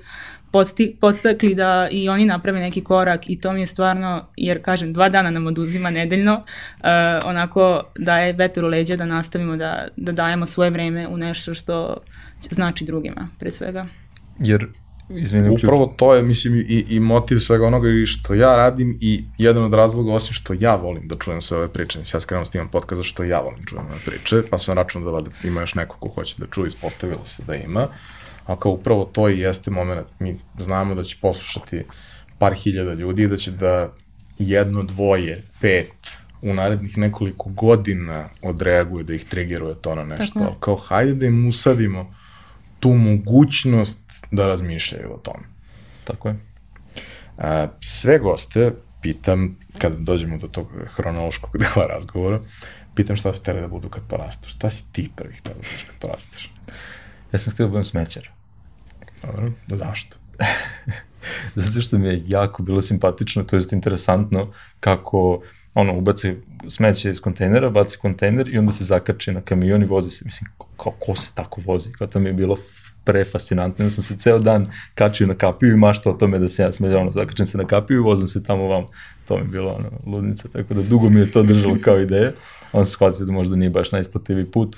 podsti, 0.50 0.96
podstakli 1.00 1.54
da 1.54 1.88
i 1.90 2.08
oni 2.08 2.26
naprave 2.26 2.60
neki 2.60 2.84
korak 2.84 3.30
i 3.30 3.40
to 3.40 3.52
mi 3.52 3.60
je 3.60 3.66
stvarno, 3.66 4.24
jer 4.36 4.62
kažem, 4.62 4.92
dva 4.92 5.08
dana 5.08 5.30
nam 5.30 5.46
oduzima 5.46 5.90
nedeljno, 5.90 6.34
uh, 6.34 6.88
onako 7.24 7.82
da 7.98 8.18
je 8.18 8.32
veter 8.32 8.64
u 8.64 8.68
leđa 8.68 8.96
da 8.96 9.06
nastavimo 9.06 9.56
da, 9.56 9.88
da 9.96 10.12
dajemo 10.12 10.46
svoje 10.46 10.70
vreme 10.70 11.08
u 11.08 11.16
nešto 11.16 11.54
što 11.54 11.96
znači 12.50 12.84
drugima, 12.84 13.28
pre 13.38 13.50
svega. 13.50 13.86
Jer 14.38 14.66
Izvini, 15.10 15.50
Upravo 15.50 15.94
to 15.96 16.14
je, 16.14 16.22
mislim, 16.22 16.56
i, 16.56 16.84
i 16.88 17.00
motiv 17.00 17.38
svega 17.38 17.66
onoga 17.66 17.88
i 17.88 18.06
što 18.06 18.34
ja 18.34 18.56
radim 18.56 18.98
i 19.00 19.24
jedan 19.38 19.64
od 19.64 19.74
razloga, 19.74 20.12
osim 20.12 20.32
što 20.32 20.54
ja 20.60 20.76
volim 20.76 21.08
da 21.08 21.16
čujem 21.16 21.40
sve 21.40 21.56
ove 21.56 21.68
priče. 21.68 21.98
Mislim, 21.98 22.16
ja 22.16 22.20
skrenuo 22.20 22.44
s 22.44 22.50
tim 22.50 22.68
podcast 22.68 23.02
što 23.02 23.24
ja 23.24 23.40
volim 23.40 23.58
da 23.58 23.64
čujem 23.64 23.86
ove 23.86 23.98
priče, 24.06 24.42
pa 24.50 24.58
sam 24.58 24.76
računao 24.76 25.10
da 25.10 25.16
vada 25.16 25.30
ima 25.44 25.60
još 25.60 25.74
neko 25.74 25.96
ko 25.96 26.08
hoće 26.08 26.34
da 26.38 26.46
čuje, 26.46 26.68
ispostavilo 26.68 27.26
se 27.26 27.42
da 27.46 27.54
ima. 27.54 27.88
A 28.46 28.56
kao 28.56 28.72
upravo 28.72 29.04
to 29.04 29.28
i 29.28 29.38
jeste 29.38 29.70
moment, 29.70 30.06
mi 30.18 30.36
znamo 30.58 30.94
da 30.94 31.02
će 31.02 31.16
poslušati 31.20 31.84
par 32.38 32.54
hiljada 32.54 32.94
ljudi 32.94 33.22
i 33.22 33.28
da 33.28 33.36
će 33.36 33.50
da 33.50 33.92
jedno, 34.38 34.82
dvoje, 34.82 35.42
pet 35.60 35.92
u 36.42 36.54
narednih 36.54 36.98
nekoliko 36.98 37.50
godina 37.50 38.28
odreaguje 38.42 39.04
da 39.04 39.14
ih 39.14 39.24
triggeruje 39.24 39.74
to 39.74 39.94
na 39.94 40.04
nešto. 40.04 40.38
Tako. 40.38 40.54
Kao 40.54 40.76
hajde 40.76 41.14
da 41.14 41.26
im 41.26 41.48
usadimo 41.48 42.14
tu 42.80 42.92
mogućnost 42.92 43.98
da 44.30 44.46
razmišljaju 44.46 45.14
o 45.14 45.18
tome. 45.18 45.44
Tako 46.04 46.28
je. 46.28 46.36
A, 47.38 47.66
sve 47.80 48.18
goste 48.18 48.72
pitam, 49.02 49.56
kada 49.78 49.96
dođemo 49.96 50.38
do 50.38 50.48
tog 50.48 50.68
hronološkog 50.96 51.58
dela 51.62 51.86
razgovora, 51.86 52.40
pitam 52.94 53.16
šta 53.16 53.34
su 53.34 53.40
hteli 53.40 53.60
da 53.60 53.68
budu 53.68 53.88
kad 53.88 54.02
porastu. 54.08 54.48
Šta 54.48 54.70
si 54.70 54.84
ti 54.92 55.10
prvi 55.16 55.34
hteli 55.34 55.54
da 55.54 55.68
budeš 55.68 55.82
kad 55.82 55.96
porasteš? 55.98 56.52
Ja 57.32 57.38
sam 57.38 57.52
htio 57.52 57.66
da 57.66 57.70
budem 57.70 57.84
smećar. 57.84 58.28
Dobro, 59.22 59.50
da 59.66 59.76
zašto? 59.76 60.16
Zato 61.54 61.82
što 61.82 61.98
mi 61.98 62.08
je 62.08 62.22
jako 62.26 62.62
bilo 62.62 62.82
simpatično, 62.82 63.44
to 63.44 63.56
je 63.56 63.62
interesantno 63.72 64.52
kako 64.80 65.42
ono, 65.74 65.98
ubaci 65.98 66.34
smeće 66.68 67.10
iz 67.10 67.20
kontejnera, 67.20 67.70
baci 67.70 67.98
kontejner 67.98 68.48
i 68.48 68.58
onda 68.58 68.72
se 68.72 68.84
zakači 68.84 69.32
na 69.32 69.40
kamion 69.40 69.82
i 69.82 69.86
vozi 69.86 70.10
se. 70.10 70.24
Mislim, 70.24 70.50
kao, 70.76 70.92
ko 70.98 71.14
se 71.14 71.30
tako 71.34 71.60
vozi? 71.64 71.92
Kao 71.92 72.06
to 72.06 72.20
mi 72.20 72.28
je 72.28 72.32
bilo 72.32 72.56
prefascinantno. 73.08 73.84
Ja 73.84 73.90
sam 73.90 74.04
se 74.04 74.16
ceo 74.16 74.38
dan 74.38 74.66
kačio 74.94 75.26
na 75.26 75.34
kapiju 75.34 75.72
i 75.72 75.76
maštao 75.76 76.12
o 76.12 76.16
tome 76.16 76.38
da 76.38 76.48
se 76.48 76.62
ja 76.62 76.72
smeđa, 76.72 76.98
ono, 76.98 77.12
zakačem 77.12 77.46
se 77.46 77.58
na 77.58 77.66
kapiju 77.66 77.96
i 77.96 78.00
vozim 78.00 78.26
se 78.26 78.42
tamo 78.42 78.66
vam. 78.68 78.84
To 79.28 79.36
mi 79.36 79.42
je 79.42 79.48
bilo 79.48 79.70
ono, 79.70 79.88
ludnica, 80.06 80.48
tako 80.48 80.74
da 80.74 80.82
dugo 80.82 81.10
mi 81.10 81.20
je 81.20 81.30
to 81.30 81.42
držalo 81.42 81.76
kao 81.80 82.00
ideja. 82.00 82.32
Onda 82.72 82.84
sam 82.84 82.92
shvatio 82.92 83.26
da 83.26 83.32
možda 83.32 83.56
nije 83.56 83.70
baš 83.70 83.92
najisplativiji 83.92 84.46
put, 84.46 84.76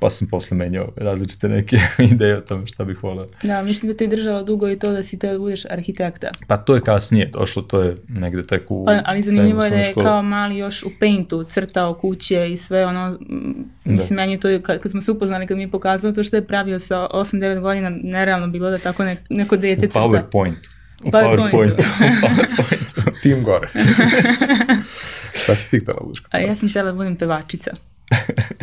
pa 0.00 0.10
sam 0.10 0.28
posle 0.28 0.56
menjao 0.56 0.92
različite 0.96 1.48
neke 1.48 1.78
ideje 2.12 2.36
o 2.36 2.40
tome 2.40 2.66
šta 2.66 2.84
bih 2.84 3.02
volao. 3.02 3.26
Da, 3.42 3.62
mislim 3.62 3.92
da 3.92 3.98
te 3.98 4.04
je 4.04 4.08
držalo 4.08 4.42
dugo 4.42 4.68
i 4.68 4.78
to 4.78 4.92
da 4.92 5.02
si 5.02 5.18
te 5.18 5.38
budeš 5.38 5.64
arhitekta. 5.64 6.30
Pa 6.46 6.56
to 6.56 6.74
je 6.74 6.80
kasnije 6.80 7.26
došlo, 7.26 7.62
to 7.62 7.80
je 7.80 7.96
negde 8.08 8.46
tek 8.46 8.70
u... 8.70 8.84
Pa, 8.84 8.98
ali 9.04 9.22
zanimljivo 9.22 9.64
je 9.64 9.70
da 9.70 9.76
je 9.76 9.90
školi. 9.90 10.06
kao 10.06 10.22
mali 10.22 10.58
još 10.58 10.82
u 10.82 10.90
Paintu 11.00 11.44
crtao 11.44 11.94
kuće 11.94 12.52
i 12.52 12.56
sve 12.56 12.86
ono, 12.86 13.18
m, 13.30 13.54
mislim, 13.84 14.16
meni 14.16 14.32
je 14.32 14.40
to, 14.40 14.48
kad, 14.62 14.80
kad 14.80 14.92
smo 14.92 15.00
se 15.00 15.12
upoznali, 15.12 15.46
kad 15.46 15.56
mi 15.56 15.62
je 15.62 15.70
pokazao 15.70 16.12
to 16.12 16.24
što 16.24 16.36
je 16.36 16.46
pravio 16.46 16.78
sa 16.78 17.06
8-9 17.12 17.60
godina, 17.60 17.90
nerealno 18.02 18.48
bilo 18.48 18.70
da 18.70 18.78
tako 18.78 19.04
ne, 19.04 19.16
neko 19.30 19.56
dete 19.56 19.86
U 19.86 19.88
crta. 19.88 20.00
PowerPoint. 20.00 20.68
U 21.04 21.10
PowerPointu. 21.10 21.50
PowerPointu. 21.50 21.82
U 22.00 22.26
PowerPointu. 22.26 23.20
Tim 23.22 23.44
gore. 23.44 23.68
šta 25.42 25.56
si 25.56 25.70
ti 25.70 25.78
htela 25.78 25.98
da 25.98 26.04
budeš 26.04 26.20
kad 26.20 26.40
A 26.40 26.44
ja 26.44 26.54
sam 26.54 26.68
htjela 26.68 26.90
da 26.90 26.96
budem 26.96 27.16
pevačica. 27.16 27.70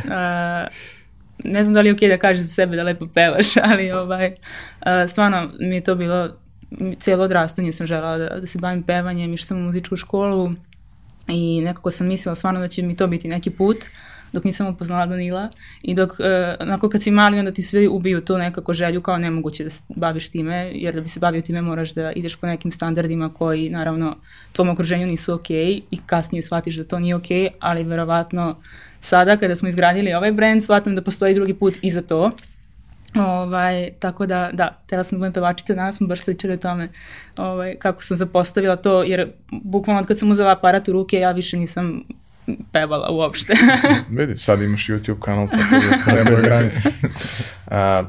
A, 0.09 0.65
ne 1.43 1.63
znam 1.63 1.73
da 1.73 1.81
li 1.81 1.89
je 1.89 1.93
okej 1.93 2.09
da 2.09 2.17
kažeš 2.17 2.43
za 2.43 2.49
sebe 2.49 2.75
da 2.75 2.83
lepo 2.83 3.07
pevaš, 3.13 3.57
ali 3.71 3.91
ovaj, 3.91 4.33
a, 4.79 5.07
stvarno 5.07 5.49
mi 5.59 5.75
je 5.75 5.83
to 5.83 5.95
bilo, 5.95 6.29
cijelo 6.99 7.23
odrastanje 7.23 7.73
sam 7.73 7.87
želela 7.87 8.17
da, 8.17 8.29
da 8.29 8.47
se 8.47 8.59
bavim 8.59 8.83
pevanjem, 8.83 9.33
išla 9.33 9.45
sam 9.45 9.57
u 9.57 9.61
muzičku 9.61 9.95
školu 9.95 10.51
i 11.27 11.61
nekako 11.61 11.91
sam 11.91 12.07
mislila 12.07 12.35
stvarno 12.35 12.59
da 12.59 12.67
će 12.67 12.81
mi 12.81 12.95
to 12.95 13.07
biti 13.07 13.27
neki 13.27 13.49
put 13.49 13.77
dok 14.33 14.43
nisam 14.43 14.67
upoznala 14.67 15.05
Danila 15.05 15.49
i 15.83 15.93
dok, 15.93 16.19
e, 16.19 16.55
onako 16.59 16.89
kad 16.89 17.03
si 17.03 17.11
mali 17.11 17.39
onda 17.39 17.51
ti 17.51 17.63
sve 17.63 17.87
ubiju 17.87 18.21
tu 18.21 18.37
nekako 18.37 18.73
želju 18.73 19.01
kao 19.01 19.17
nemoguće 19.17 19.63
da 19.63 19.69
se 19.69 19.83
baviš 19.95 20.29
time, 20.29 20.71
jer 20.73 20.95
da 20.95 21.01
bi 21.01 21.09
se 21.09 21.19
bavio 21.19 21.41
time 21.41 21.61
moraš 21.61 21.93
da 21.93 22.11
ideš 22.11 22.35
po 22.35 22.47
nekim 22.47 22.71
standardima 22.71 23.29
koji 23.29 23.69
naravno 23.69 24.15
tvom 24.51 24.69
okruženju 24.69 25.07
nisu 25.07 25.33
okej 25.33 25.81
i 25.91 25.97
kasnije 26.05 26.41
shvatiš 26.41 26.75
da 26.75 26.83
to 26.83 26.99
nije 26.99 27.15
okej, 27.15 27.49
ali 27.59 27.83
verovatno 27.83 28.55
sada 29.07 29.37
kada 29.37 29.55
smo 29.55 29.69
izgradili 29.69 30.13
ovaj 30.13 30.31
brand 30.31 30.63
shvatam 30.63 30.95
da 30.95 31.01
postoji 31.01 31.33
drugi 31.33 31.53
put 31.53 31.73
i 31.81 31.91
za 31.91 32.01
to. 32.01 32.31
Ovaj, 33.15 33.89
tako 33.99 34.25
da, 34.25 34.49
da, 34.53 34.81
tela 34.87 35.03
sam 35.03 35.17
da 35.17 35.19
budem 35.19 35.33
pevačica, 35.33 35.73
danas 35.73 35.97
smo 35.97 36.07
baš 36.07 36.25
pričali 36.25 36.53
o 36.53 36.57
tome 36.57 36.89
ovaj, 37.37 37.75
kako 37.79 38.03
sam 38.03 38.17
zapostavila 38.17 38.75
to, 38.75 39.03
jer 39.03 39.31
bukvalno 39.51 40.01
od 40.01 40.07
kad 40.07 40.19
sam 40.19 40.31
uzela 40.31 40.51
aparat 40.51 40.87
u 40.87 40.91
ruke, 40.91 41.17
ja 41.17 41.31
više 41.31 41.57
nisam 41.57 42.03
pevala 42.71 43.09
uopšte. 43.11 43.53
Vidi, 44.17 44.37
sad 44.37 44.61
imaš 44.61 44.87
YouTube 44.87 45.19
kanal, 45.19 45.47
tako 45.47 45.75
da 46.05 46.13
nema 46.23 46.41
granice. 46.41 46.91
A, 47.67 48.03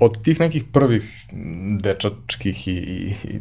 od 0.00 0.22
tih 0.22 0.40
nekih 0.40 0.64
prvih 0.72 1.26
dečačkih 1.80 2.68
i, 2.68 2.72
i, 2.72 3.14
i 3.24 3.40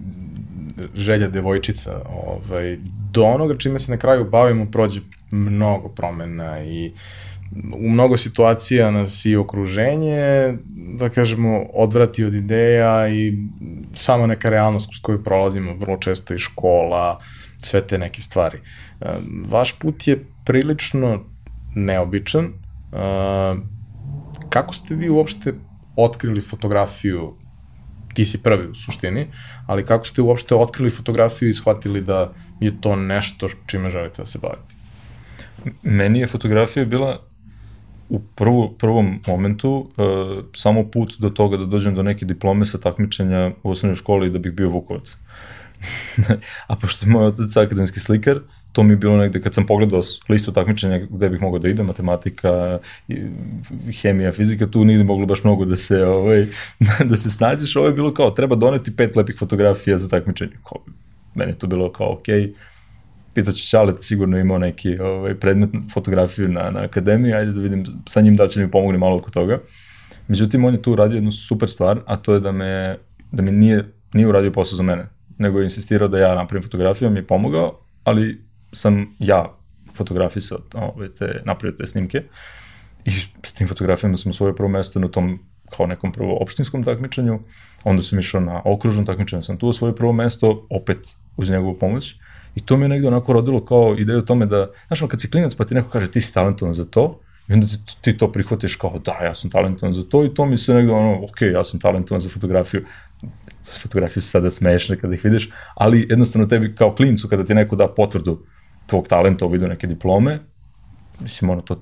želja 0.96 1.28
devojčica, 1.28 2.02
ovaj, 2.10 2.78
do 3.12 3.24
onoga 3.24 3.58
čime 3.58 3.80
se 3.80 3.92
na 3.92 3.98
kraju 3.98 4.30
bavimo 4.30 4.72
prođe 4.72 5.02
mnogo 5.32 5.90
promena 5.90 6.64
i 6.64 6.92
u 7.78 7.90
mnogo 7.90 8.18
situacija 8.18 8.92
nas 8.92 9.26
i 9.26 9.36
okruženje, 9.36 10.54
da 11.00 11.10
kažemo, 11.10 11.66
odvrati 11.74 12.24
od 12.24 12.34
ideja 12.34 13.10
i 13.10 13.34
sama 13.94 14.28
neka 14.28 14.50
realnost 14.50 14.88
kroz 14.90 15.02
koju 15.02 15.24
prolazimo, 15.24 15.74
vrlo 15.74 15.98
često 15.98 16.34
i 16.34 16.40
škola, 16.40 17.20
sve 17.64 17.88
te 17.88 17.98
neke 17.98 18.22
stvari. 18.22 18.58
E, 19.02 19.06
Vaš 19.48 19.80
put 19.80 20.08
je 20.08 20.26
prilično 20.46 21.24
neobičan. 21.76 22.46
E, 22.46 22.52
Kako 24.50 24.74
ste 24.74 24.96
vi 24.96 25.10
uopšte 25.10 25.54
otkrili 25.96 26.42
fotografiju, 26.42 27.34
ti 28.16 28.26
si 28.26 28.38
prvi 28.44 28.68
u 28.68 28.76
suštini, 28.76 29.28
ali 29.68 29.86
kako 29.86 30.08
ste 30.08 30.22
uopšte 30.22 30.56
otkrili 30.56 30.90
fotografiju 30.90 31.50
i 31.50 31.54
shvatili 31.54 32.02
da 32.02 32.34
je 32.60 32.82
to 32.82 32.96
nešto 32.96 33.48
čime 33.66 33.92
želite 33.92 34.22
da 34.22 34.26
se 34.26 34.40
bavite? 34.42 34.76
Meni 35.84 36.20
je 36.20 36.28
fotografija 36.28 36.86
bila 36.86 37.20
u 38.10 38.20
prvu, 38.20 38.76
prvom 38.80 39.20
momentu 39.28 39.70
uh, 39.72 40.44
samo 40.54 40.84
put 40.92 41.16
do 41.20 41.30
toga 41.30 41.58
da 41.58 41.66
dođem 41.66 41.96
do 41.96 42.04
neke 42.04 42.26
diplome 42.26 42.66
sa 42.66 42.78
takmičenja 42.78 43.52
u 43.64 43.72
osnovnoj 43.72 43.96
školi 43.96 44.30
da 44.30 44.40
bih 44.40 44.54
bio 44.54 44.70
Vukovac. 44.70 45.18
A 46.68 46.76
pošto 46.76 47.06
je 47.06 47.12
moj 47.12 47.28
otac 47.28 47.58
akademski 47.58 48.00
slikar, 48.00 48.40
to 48.76 48.84
mi 48.84 48.94
je 48.94 48.98
bilo 48.98 49.18
negde 49.18 49.42
kad 49.42 49.54
sam 49.54 49.66
pogledao 49.66 50.02
listu 50.30 50.52
takmičenja 50.52 51.00
gde 51.10 51.30
bih 51.30 51.42
mogao 51.42 51.60
da 51.60 51.70
idem, 51.70 51.86
matematika, 51.86 52.80
hemija, 54.02 54.32
fizika, 54.32 54.68
tu 54.68 54.86
nije 54.86 55.04
moglo 55.04 55.26
baš 55.26 55.44
mnogo 55.44 55.66
da 55.66 55.76
se, 55.76 56.04
ovaj, 56.04 56.46
da 57.10 57.18
se 57.18 57.32
snađeš. 57.32 57.76
Ovo 57.76 57.88
je 57.88 57.94
bilo 57.94 58.14
kao, 58.14 58.32
treba 58.32 58.56
doneti 58.56 58.96
pet 58.96 59.16
lepih 59.16 59.36
fotografija 59.40 59.98
za 59.98 60.10
takmičenje. 60.10 60.58
Kao, 60.64 60.84
meni 61.36 61.52
je 61.52 61.58
to 61.58 61.68
bilo 61.68 61.92
kao, 61.92 62.14
okej, 62.14 62.42
okay, 62.42 62.54
pitaću 63.34 63.70
Čaleta, 63.70 64.02
sigurno 64.02 64.40
imao 64.40 64.58
neki 64.58 65.00
ovaj, 65.00 65.36
predmet 65.36 65.70
fotografiju 65.94 66.50
na, 66.50 66.70
na 66.72 66.80
akademiji, 66.80 67.34
ajde 67.34 67.52
da 67.52 67.62
vidim 67.62 67.86
sa 68.08 68.22
njim 68.22 68.36
da 68.36 68.48
će 68.48 68.60
mi 68.60 68.72
pomogne 68.72 68.98
malo 68.98 69.18
oko 69.18 69.32
toga. 69.32 69.60
Međutim, 70.28 70.66
on 70.66 70.74
je 70.74 70.82
tu 70.82 70.92
uradio 70.92 71.16
jednu 71.16 71.32
super 71.32 71.70
stvar, 71.70 72.00
a 72.06 72.16
to 72.16 72.34
je 72.34 72.40
da 72.40 72.52
me, 72.52 72.98
da 73.32 73.42
mi 73.42 73.52
nije, 73.52 73.86
nije 74.14 74.28
uradio 74.28 74.52
posao 74.52 74.78
za 74.78 74.84
mene, 74.84 75.08
nego 75.38 75.60
je 75.60 75.64
insistirao 75.64 76.08
da 76.08 76.20
ja 76.20 76.36
napravim 76.36 76.64
fotografiju, 76.64 77.10
mi 77.10 77.20
je 77.20 77.28
pomogao, 77.28 77.80
ali 78.04 78.45
sam 78.76 79.16
ja 79.20 79.56
fotografisao 79.96 80.60
ove, 80.74 81.10
te, 81.16 81.42
napravio 81.46 81.78
te 81.78 81.88
snimke 81.88 82.24
i 83.06 83.12
s 83.44 83.54
tim 83.54 83.68
fotografijama 83.68 84.18
sam 84.18 84.30
osvojio 84.30 84.56
prvo 84.56 84.70
mesto 84.70 85.00
na 85.00 85.08
tom 85.08 85.40
kao 85.70 85.88
nekom 85.88 86.12
prvo 86.12 86.38
opštinskom 86.42 86.84
takmičenju, 86.84 87.40
onda 87.84 88.04
sam 88.04 88.20
išao 88.20 88.42
na 88.42 88.62
okružnom 88.66 89.06
takmičenju, 89.06 89.44
sam 89.44 89.58
tu 89.58 89.68
osvojio 89.68 89.96
prvo 89.96 90.14
mesto, 90.14 90.68
opet 90.70 91.08
uz 91.38 91.50
njegovu 91.50 91.78
pomoć, 91.80 92.16
I 92.56 92.62
to 92.62 92.78
me 92.78 92.86
je 92.86 92.90
negde 92.90 93.08
onako 93.08 93.34
rodilo 93.34 93.66
kao 93.66 93.96
ideju 93.98 94.20
o 94.20 94.22
tome 94.22 94.46
da, 94.46 94.72
znaš, 94.88 95.00
kad 95.10 95.22
si 95.22 95.32
klinac 95.32 95.56
pa 95.56 95.66
ti 95.66 95.76
neko 95.76 95.90
kaže 95.90 96.12
ti 96.12 96.22
si 96.22 96.34
talentovan 96.34 96.74
za 96.74 96.86
to, 96.86 97.20
i 97.48 97.54
onda 97.54 97.68
ti, 97.68 97.78
ti 98.02 98.18
to 98.18 98.32
prihvatiš 98.32 98.76
kao 98.76 99.00
da, 99.06 99.20
ja 99.24 99.34
sam 99.34 99.52
talentovan 99.52 99.94
za 99.94 100.04
to 100.04 100.26
i 100.26 100.34
to 100.34 100.46
mi 100.46 100.58
se 100.58 100.74
negde 100.74 100.92
ono, 100.92 101.24
ok, 101.24 101.42
ja 101.42 101.64
sam 101.64 101.80
talentovan 101.80 102.22
za 102.22 102.30
fotografiju. 102.30 102.86
Fotografije 103.82 104.22
su 104.24 104.30
sada 104.30 104.52
smešne 104.52 104.98
kada 105.00 105.14
ih 105.14 105.24
vidiš, 105.24 105.50
ali 105.76 106.08
jednostavno 106.10 106.48
tebi 106.48 106.76
kao 106.76 106.96
klincu 106.96 107.28
kada 107.28 107.44
ti 107.44 107.54
neko 107.54 107.76
da 107.76 107.88
potvrdu 107.88 108.40
tvog 108.88 109.08
talenta 109.08 109.46
u 109.46 109.50
vidu 109.50 109.68
neke 109.68 109.88
diplome, 109.88 110.40
mislim, 111.20 111.50
ono, 111.50 111.62
to 111.62 111.82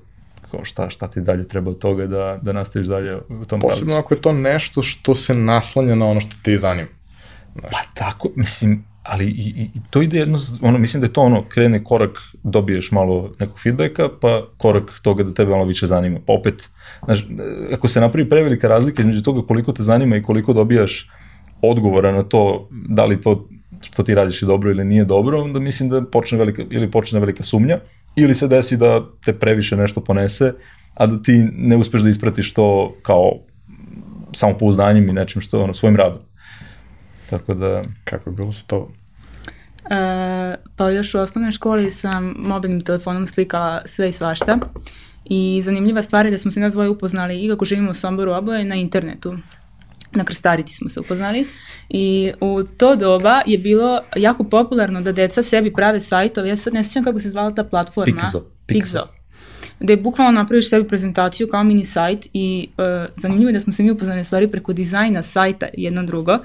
kao 0.50 0.64
šta, 0.64 0.90
šta 0.90 1.08
ti 1.08 1.20
dalje 1.20 1.48
treba 1.48 1.70
od 1.70 1.78
toga 1.78 2.06
da, 2.06 2.38
da 2.42 2.52
nastaviš 2.52 2.88
dalje 2.88 3.16
u 3.16 3.44
tom 3.44 3.60
Posebno 3.60 3.86
pravcu. 3.86 3.98
ako 3.98 4.14
je 4.14 4.20
to 4.20 4.32
nešto 4.32 4.82
što 4.82 5.14
se 5.14 5.34
naslanja 5.34 5.94
na 5.94 6.06
ono 6.06 6.20
što 6.20 6.36
te 6.42 6.56
zanima. 6.58 6.88
Znaš, 7.60 7.72
Pa 7.72 7.78
tako, 7.94 8.28
mislim, 8.36 8.84
ali 9.02 9.24
i, 9.24 9.28
i, 9.28 9.70
i 9.74 9.80
to 9.90 10.02
ide 10.02 10.18
jedno, 10.18 10.38
ono, 10.62 10.78
mislim 10.78 11.00
da 11.00 11.06
je 11.06 11.12
to 11.12 11.22
ono, 11.22 11.44
krene 11.48 11.84
korak, 11.84 12.18
dobiješ 12.42 12.92
malo 12.92 13.32
nekog 13.38 13.60
feedbacka, 13.60 14.08
pa 14.20 14.46
korak 14.58 15.00
toga 15.02 15.22
da 15.22 15.34
tebe 15.34 15.50
malo 15.50 15.64
više 15.64 15.86
zanima. 15.86 16.18
Pa 16.26 16.32
opet, 16.32 16.68
znaš, 17.04 17.26
ako 17.72 17.88
se 17.88 18.00
napravi 18.00 18.28
prevelika 18.28 18.68
razlika 18.68 19.02
između 19.02 19.22
toga 19.22 19.46
koliko 19.46 19.72
te 19.72 19.82
zanima 19.82 20.16
i 20.16 20.22
koliko 20.22 20.52
dobijaš 20.52 21.10
odgovora 21.62 22.12
na 22.12 22.22
to 22.22 22.68
da 22.70 23.04
li 23.04 23.20
to 23.20 23.48
što 23.84 24.02
ti 24.02 24.14
radiš 24.14 24.42
je 24.42 24.46
dobro 24.46 24.70
ili 24.70 24.84
nije 24.84 25.04
dobro, 25.04 25.42
onda 25.42 25.60
mislim 25.60 25.88
da 25.88 26.02
počne 26.02 26.38
velika, 26.38 26.62
ili 26.70 26.90
počne 26.90 27.20
velika 27.20 27.42
sumnja, 27.42 27.80
ili 28.16 28.34
se 28.34 28.48
desi 28.48 28.76
da 28.76 29.06
te 29.24 29.32
previše 29.32 29.76
nešto 29.76 30.00
ponese, 30.00 30.52
a 30.94 31.06
da 31.06 31.22
ti 31.22 31.48
ne 31.52 31.76
uspeš 31.76 32.02
da 32.02 32.08
ispratiš 32.08 32.52
to 32.52 32.94
kao 33.02 33.32
samopouznanjem 34.32 35.08
i 35.08 35.12
nečim 35.12 35.40
što, 35.40 35.62
ono, 35.62 35.74
svojim 35.74 35.96
radom. 35.96 36.18
Tako 37.30 37.54
da... 37.54 37.82
Kako 38.04 38.30
je 38.30 38.36
bilo 38.36 38.52
sa 38.52 38.62
to? 38.66 38.78
Uh, 39.84 39.90
pa 40.76 40.90
još 40.90 41.14
u 41.14 41.18
osnovnoj 41.18 41.52
školi 41.52 41.90
sam 41.90 42.34
mobilnim 42.38 42.80
telefonom 42.80 43.26
slikala 43.26 43.82
sve 43.84 44.08
i 44.08 44.12
svašta. 44.12 44.58
I 45.24 45.62
zanimljiva 45.64 46.02
stvar 46.02 46.26
je 46.26 46.30
da 46.30 46.38
smo 46.38 46.50
se 46.50 46.60
nas 46.60 46.72
dvoje 46.72 46.88
upoznali 46.88 47.44
i 47.44 47.48
kako 47.48 47.64
živimo 47.64 47.90
u 47.90 47.94
Somboru 47.94 48.32
oboje 48.32 48.64
na 48.64 48.74
internetu. 48.74 49.34
Na 50.14 50.24
Krstarici 50.24 50.74
smo 50.74 50.90
se 50.90 51.00
upoznali 51.00 51.46
i 51.88 52.30
u 52.40 52.62
to 52.62 52.96
doba 52.96 53.42
je 53.46 53.58
bilo 53.58 54.00
jako 54.16 54.44
popularno 54.44 55.00
da 55.00 55.12
deca 55.12 55.42
sebi 55.42 55.72
prave 55.72 56.00
sajtove. 56.00 56.48
Ja 56.48 56.56
sad 56.56 56.74
ne 56.74 56.84
sjećam 56.84 57.04
kako 57.04 57.20
se 57.20 57.30
zvala 57.30 57.50
ta 57.50 57.64
platforma. 57.64 58.22
Pixo. 58.22 58.40
Pixo 58.66 59.23
gde 59.80 59.96
bukvalno 59.96 60.32
napraviš 60.32 60.70
sebi 60.70 60.88
prezentaciju 60.88 61.48
kao 61.48 61.64
mini 61.64 61.84
sajt 61.84 62.26
i 62.32 62.68
uh, 62.78 62.84
zanimljivo 63.16 63.48
je 63.48 63.52
da 63.52 63.60
smo 63.60 63.72
se 63.72 63.82
mi 63.82 63.90
upoznali 63.90 64.24
stvari 64.24 64.48
preko 64.48 64.72
dizajna 64.72 65.22
sajta 65.22 65.66
jedno 65.76 66.02
drugo. 66.02 66.32
Uh, 66.32 66.40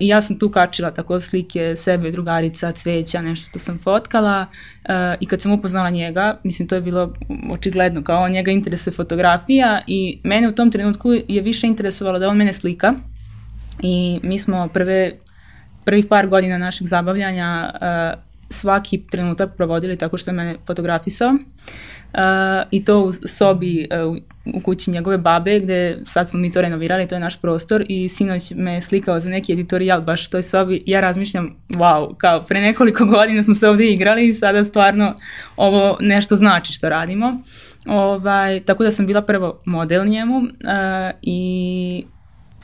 i 0.00 0.08
ja 0.08 0.20
sam 0.20 0.38
tu 0.38 0.50
kačila 0.50 0.90
tako 0.90 1.20
slike 1.20 1.76
sebe, 1.76 2.10
drugarica, 2.10 2.72
cveća, 2.72 3.22
nešto 3.22 3.50
što 3.50 3.58
sam 3.58 3.78
fotkala 3.78 4.46
uh, 4.84 4.94
i 5.20 5.26
kad 5.26 5.40
sam 5.40 5.52
upoznala 5.52 5.90
njega, 5.90 6.40
mislim 6.44 6.68
to 6.68 6.74
je 6.74 6.80
bilo 6.80 7.14
očigledno 7.50 8.02
kao 8.02 8.28
njega 8.28 8.50
interesuje 8.50 8.94
fotografija 8.94 9.80
i 9.86 10.18
mene 10.22 10.48
u 10.48 10.52
tom 10.52 10.70
trenutku 10.70 11.12
je 11.28 11.42
više 11.42 11.66
interesovalo 11.66 12.18
da 12.18 12.28
on 12.28 12.36
mene 12.36 12.52
slika. 12.52 12.94
I 13.82 14.20
mi 14.22 14.38
smo 14.38 14.68
prve 14.68 15.12
prvih 15.84 16.06
par 16.06 16.26
godina 16.26 16.58
našeg 16.58 16.86
zabavljanja 16.86 17.70
uh, 17.74 18.33
svaki 18.54 19.02
trenutak 19.10 19.56
provodili 19.56 19.96
tako 19.96 20.18
što 20.18 20.30
je 20.30 20.34
mene 20.34 20.56
fotografisao. 20.66 21.28
Uh, 22.14 22.20
i 22.70 22.84
to 22.84 23.00
u 23.00 23.12
sobi 23.12 23.88
uh, 24.06 24.16
u 24.54 24.60
kući 24.60 24.90
njegove 24.90 25.18
babe 25.18 25.60
gde 25.60 25.98
sad 26.04 26.30
smo 26.30 26.38
mi 26.38 26.52
to 26.52 26.62
renovirali, 26.62 27.08
to 27.08 27.14
je 27.14 27.20
naš 27.20 27.40
prostor 27.40 27.84
i 27.88 28.08
sinoć 28.08 28.52
me 28.56 28.80
slikao 28.80 29.20
za 29.20 29.28
neki 29.28 29.52
editorijal 29.52 30.02
baš 30.02 30.26
u 30.26 30.30
toj 30.30 30.42
sobi. 30.42 30.82
Ja 30.86 31.00
razmišljam, 31.00 31.56
wow, 31.68 32.16
kao 32.16 32.42
pre 32.42 32.60
nekoliko 32.60 33.04
godina 33.16 33.42
smo 33.42 33.54
se 33.54 33.68
ovde 33.68 33.86
igrali 33.86 34.28
i 34.28 34.34
sada 34.34 34.64
stvarno 34.64 35.14
ovo 35.56 35.96
nešto 36.00 36.36
znači 36.36 36.72
što 36.72 36.88
radimo. 36.88 37.42
Ovaj, 37.86 38.60
tako 38.60 38.84
da 38.84 38.90
sam 38.90 39.06
bila 39.06 39.22
prvo 39.22 39.62
model 39.64 40.06
njemu 40.06 40.36
uh, 40.36 40.46
i 41.22 42.04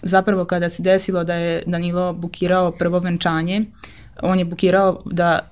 zapravo 0.02 0.44
kada 0.44 0.68
se 0.68 0.82
desilo 0.82 1.24
da 1.24 1.34
je 1.34 1.62
Danilo 1.66 2.12
bukirao 2.12 2.72
prvo 2.72 2.98
venčanje, 2.98 3.62
on 4.22 4.38
je 4.38 4.44
bukirao 4.44 5.02
da 5.04 5.49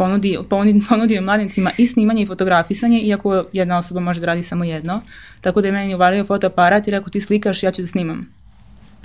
ponudi, 0.00 0.38
ponudi, 0.48 0.80
ponudio 0.88 1.22
mladnicima 1.22 1.70
i 1.78 1.86
snimanje 1.86 2.22
i 2.22 2.26
fotografisanje, 2.26 3.00
iako 3.00 3.44
jedna 3.52 3.78
osoba 3.78 4.00
može 4.00 4.20
da 4.20 4.26
radi 4.26 4.42
samo 4.42 4.64
jedno. 4.64 5.00
Tako 5.40 5.60
da 5.60 5.68
je 5.68 5.72
meni 5.72 5.94
uvalio 5.94 6.24
fotoaparat 6.24 6.88
i 6.88 6.90
rekao 6.90 7.08
ti 7.08 7.20
slikaš, 7.20 7.62
ja 7.62 7.70
ću 7.70 7.82
da 7.82 7.88
snimam. 7.88 8.20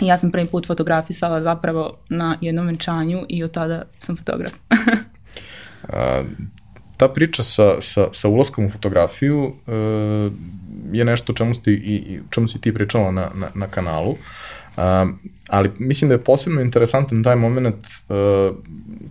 I 0.02 0.08
ja 0.08 0.18
sam 0.18 0.32
prvi 0.32 0.48
put 0.48 0.68
fotografisala 0.68 1.42
zapravo 1.42 1.94
na 2.10 2.38
jednom 2.42 2.66
venčanju 2.66 3.25
i 3.30 3.44
od 3.44 3.52
tada 3.52 3.84
sam 4.00 4.18
fotograf. 4.18 4.54
A, 5.90 6.24
ta 6.98 7.08
priča 7.08 7.44
sa, 7.44 7.82
sa, 7.82 8.08
sa 8.12 8.28
ulaskom 8.28 8.66
u 8.66 8.70
fotografiju 8.70 9.44
uh, 9.46 10.34
je 10.92 11.06
nešto 11.06 11.34
čemu, 11.34 11.54
ste, 11.54 11.72
i, 11.72 12.20
čemu 12.30 12.48
si 12.48 12.62
ti 12.62 12.74
pričala 12.74 13.12
na, 13.12 13.32
na, 13.36 13.50
na 13.56 13.68
kanalu. 13.68 14.12
Uh, 14.12 14.18
ali 15.50 15.72
mislim 15.80 16.10
da 16.10 16.16
je 16.16 16.24
posebno 16.24 16.62
interesantan 16.62 17.24
taj 17.24 17.36
moment 17.36 17.75
uh, 17.75 18.56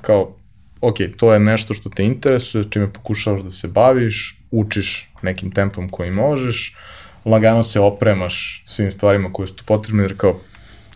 kao 0.02 0.34
ok, 0.80 0.96
to 1.16 1.32
je 1.32 1.40
nešto 1.40 1.74
što 1.74 1.90
te 1.90 2.04
interesuje, 2.04 2.70
čime 2.70 2.92
pokušavaš 2.92 3.42
da 3.42 3.50
se 3.50 3.68
baviš, 3.68 4.40
učiš 4.50 5.10
nekim 5.22 5.50
tempom 5.50 5.88
koji 5.88 6.10
možeš, 6.10 6.76
lagano 7.24 7.64
se 7.64 7.80
opremaš 7.80 8.62
svim 8.66 8.92
stvarima 8.92 9.32
koje 9.32 9.48
su 9.48 9.54
tu 9.54 9.64
potrebne, 9.66 10.02
jer 10.02 10.16
kao 10.16 10.40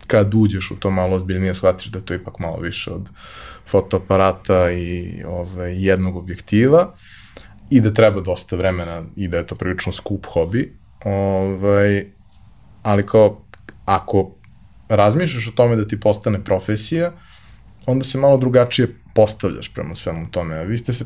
kad 0.07 0.33
uđeš 0.33 0.71
u 0.71 0.75
to 0.75 0.91
malo 0.91 1.15
ozbiljnije, 1.15 1.53
shvatiš 1.53 1.91
da 1.91 1.99
je 1.99 2.05
to 2.05 2.13
ipak 2.13 2.39
malo 2.39 2.57
više 2.57 2.91
od 2.91 3.09
fotoaparata 3.65 4.71
i 4.71 5.23
ove, 5.27 5.75
jednog 5.75 6.15
objektiva 6.15 6.93
i 7.69 7.81
da 7.81 7.93
treba 7.93 8.21
dosta 8.21 8.55
vremena 8.55 9.03
i 9.15 9.27
da 9.27 9.37
je 9.37 9.47
to 9.47 9.55
prilično 9.55 9.91
skup 9.91 10.25
hobi. 10.25 10.73
Ovaj, 11.05 12.05
ali 12.83 13.05
kao, 13.05 13.41
ako 13.85 14.31
razmišljaš 14.89 15.47
o 15.47 15.51
tome 15.51 15.75
da 15.75 15.87
ti 15.87 15.99
postane 15.99 16.43
profesija, 16.43 17.11
onda 17.85 18.05
se 18.05 18.17
malo 18.17 18.37
drugačije 18.37 18.87
postavljaš 19.19 19.73
prema 19.73 19.95
svemu 19.95 20.31
tome. 20.31 20.55
A 20.55 20.63
vi 20.63 20.77
ste 20.77 20.93
se 20.93 21.05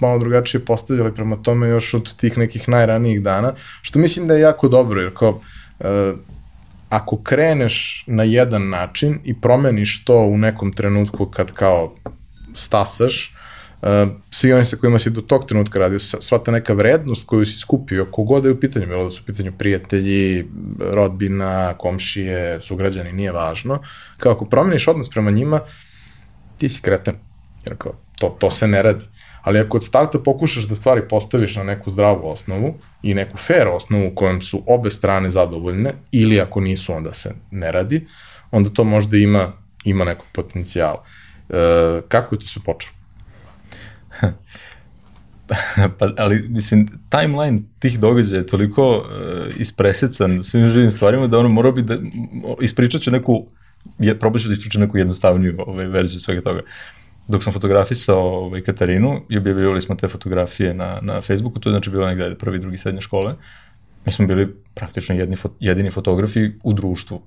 malo 0.00 0.18
drugačije 0.18 0.64
postavljali 0.64 1.14
prema 1.14 1.36
tome 1.36 1.68
još 1.68 1.94
od 1.94 2.16
tih 2.16 2.38
nekih 2.38 2.68
najranijih 2.68 3.22
dana, 3.22 3.52
što 3.82 3.98
mislim 3.98 4.28
da 4.28 4.34
je 4.34 4.40
jako 4.40 4.68
dobro, 4.68 5.00
jer 5.00 5.10
kao, 5.14 5.30
uh, 5.30 5.86
ako 6.88 7.18
kreneš 7.22 8.04
na 8.06 8.22
jedan 8.22 8.68
način 8.68 9.18
i 9.24 9.34
promeniš 9.40 10.04
to 10.04 10.20
u 10.20 10.38
nekom 10.38 10.72
trenutku 10.72 11.26
kad 11.26 11.52
kao 11.52 11.94
stasaš, 12.54 13.34
uh, 13.82 13.88
svi 14.30 14.52
oni 14.52 14.64
sa 14.64 14.76
kojima 14.76 14.98
si 14.98 15.10
do 15.10 15.20
tog 15.20 15.46
trenutka 15.46 15.78
radio, 15.78 15.98
sva 15.98 16.38
ta 16.38 16.54
neka 16.54 16.72
vrednost 16.72 17.26
koju 17.26 17.46
si 17.46 17.58
skupio, 17.58 18.06
kogod 18.10 18.44
je 18.44 18.52
u 18.52 18.60
pitanju, 18.60 18.86
bilo 18.86 19.04
da 19.04 19.10
su 19.10 19.22
u 19.22 19.26
pitanju 19.26 19.52
prijatelji, 19.58 20.46
rodbina, 20.78 21.74
komšije, 21.74 22.60
sugrađani, 22.60 23.12
nije 23.12 23.32
važno, 23.32 23.82
kao 24.16 24.32
ako 24.32 24.44
promeniš 24.44 24.88
odnos 24.88 25.10
prema 25.10 25.30
njima, 25.30 25.60
ti 26.58 26.68
si 26.68 26.82
kretan 26.82 27.27
Kao, 27.74 27.92
to, 28.18 28.36
to 28.38 28.50
se 28.50 28.68
ne 28.68 28.82
radi. 28.82 29.04
Ali 29.42 29.58
ako 29.58 29.76
od 29.76 29.84
starta 29.84 30.18
pokušaš 30.18 30.64
da 30.64 30.74
stvari 30.74 31.08
postaviš 31.08 31.56
na 31.56 31.62
neku 31.62 31.90
zdravu 31.90 32.28
osnovu 32.28 32.74
i 33.02 33.14
neku 33.14 33.36
fair 33.36 33.68
osnovu 33.68 34.08
u 34.08 34.14
kojem 34.14 34.40
su 34.40 34.62
obe 34.66 34.90
strane 34.90 35.30
zadovoljne, 35.30 35.92
ili 36.12 36.40
ako 36.40 36.60
nisu, 36.60 36.92
onda 36.92 37.14
se 37.14 37.34
ne 37.50 37.72
radi, 37.72 38.06
onda 38.50 38.70
to 38.70 38.84
možda 38.84 39.16
ima, 39.16 39.52
ima 39.84 40.04
nekog 40.04 40.26
potencijala. 40.32 41.04
E, 41.48 41.54
kako 42.08 42.34
je 42.34 42.38
to 42.38 42.46
sve 42.46 42.62
počelo? 42.64 42.94
pa, 45.98 46.10
ali, 46.16 46.48
mislim, 46.48 46.88
timeline 47.10 47.58
tih 47.78 48.00
događaja 48.00 48.38
je 48.38 48.46
toliko 48.46 48.96
uh, 48.96 49.04
ispresecan 49.56 50.44
svim 50.44 50.70
živim 50.70 50.90
stvarima 50.90 51.26
da 51.26 51.38
ono 51.38 51.48
mora 51.48 51.70
bi 51.70 51.82
da 51.82 51.96
ispričat 52.60 53.02
ću 53.02 53.10
neku, 53.10 53.46
je, 53.98 54.18
probat 54.18 54.42
ću 54.42 54.48
da 54.48 54.54
ispričam 54.54 54.80
neku 54.80 54.98
jednostavniju 54.98 55.54
ovaj, 55.58 55.86
verziju 55.86 56.20
svega 56.20 56.40
toga. 56.40 56.60
Uh, 56.60 56.97
dok 57.28 57.44
sam 57.44 57.52
fotografisao 57.52 58.18
ovaj, 58.18 58.60
Katarinu 58.60 59.20
i 59.28 59.38
objavljivali 59.38 59.80
smo 59.80 59.94
te 59.94 60.08
fotografije 60.08 60.74
na, 60.74 60.98
na 61.02 61.20
Facebooku, 61.20 61.60
to 61.60 61.68
je 61.68 61.72
znači 61.72 61.90
bilo 61.90 62.06
negde 62.06 62.34
prvi, 62.34 62.58
drugi, 62.58 62.78
srednje 62.78 63.00
škole, 63.00 63.34
mi 64.06 64.12
smo 64.12 64.26
bili 64.26 64.56
praktično 64.74 65.14
jedni, 65.14 65.36
jedini 65.60 65.90
fotografi 65.90 66.50
u 66.62 66.72
društvu, 66.72 67.20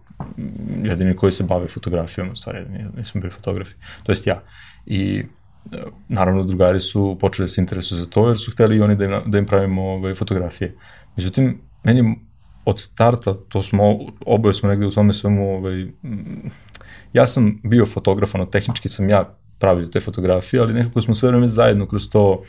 jedini 0.84 1.16
koji 1.16 1.32
se 1.32 1.44
bave 1.44 1.68
fotografijom, 1.68 2.30
u 2.32 2.36
stvari, 2.36 2.66
mi 2.98 3.06
smo 3.06 3.22
bili 3.22 3.32
fotografi, 3.32 3.74
to 4.04 4.12
jest 4.12 4.28
ja. 4.28 4.40
I 4.86 5.24
e, 5.72 5.78
naravno 6.10 6.44
drugari 6.44 6.80
su 6.80 7.18
počeli 7.22 7.44
da 7.44 7.48
se 7.48 7.62
interesuju 7.62 8.00
za 8.00 8.06
to, 8.06 8.28
jer 8.28 8.38
su 8.38 8.52
hteli 8.52 8.78
i 8.78 8.82
oni 8.82 8.96
da 8.96 9.06
im, 9.06 9.12
da 9.26 9.38
im 9.38 9.46
pravimo 9.46 9.84
ovaj, 9.84 10.16
fotografije. 10.16 10.76
Međutim, 11.16 11.62
meni 11.84 12.20
od 12.66 12.80
starta, 12.80 13.34
to 13.50 13.64
smo, 13.64 14.00
oboje 14.26 14.54
smo 14.54 14.70
negde 14.70 14.86
u 14.86 14.92
tome 14.92 15.14
svemu, 15.14 15.56
ovaj, 15.56 15.86
ja 17.14 17.28
sam 17.28 17.60
bio 17.64 17.86
fotograf, 17.86 18.36
ono, 18.36 18.46
tehnički 18.46 18.90
sam 18.90 19.10
ja 19.10 19.41
pravio 19.62 19.88
te 19.88 20.00
fotografije, 20.00 20.62
ali 20.62 20.74
nekako 20.74 21.02
smo 21.02 21.16
sve 21.16 21.30
vreme 21.30 21.48
zajedno 21.48 21.86
kroz 21.86 22.10
to 22.10 22.42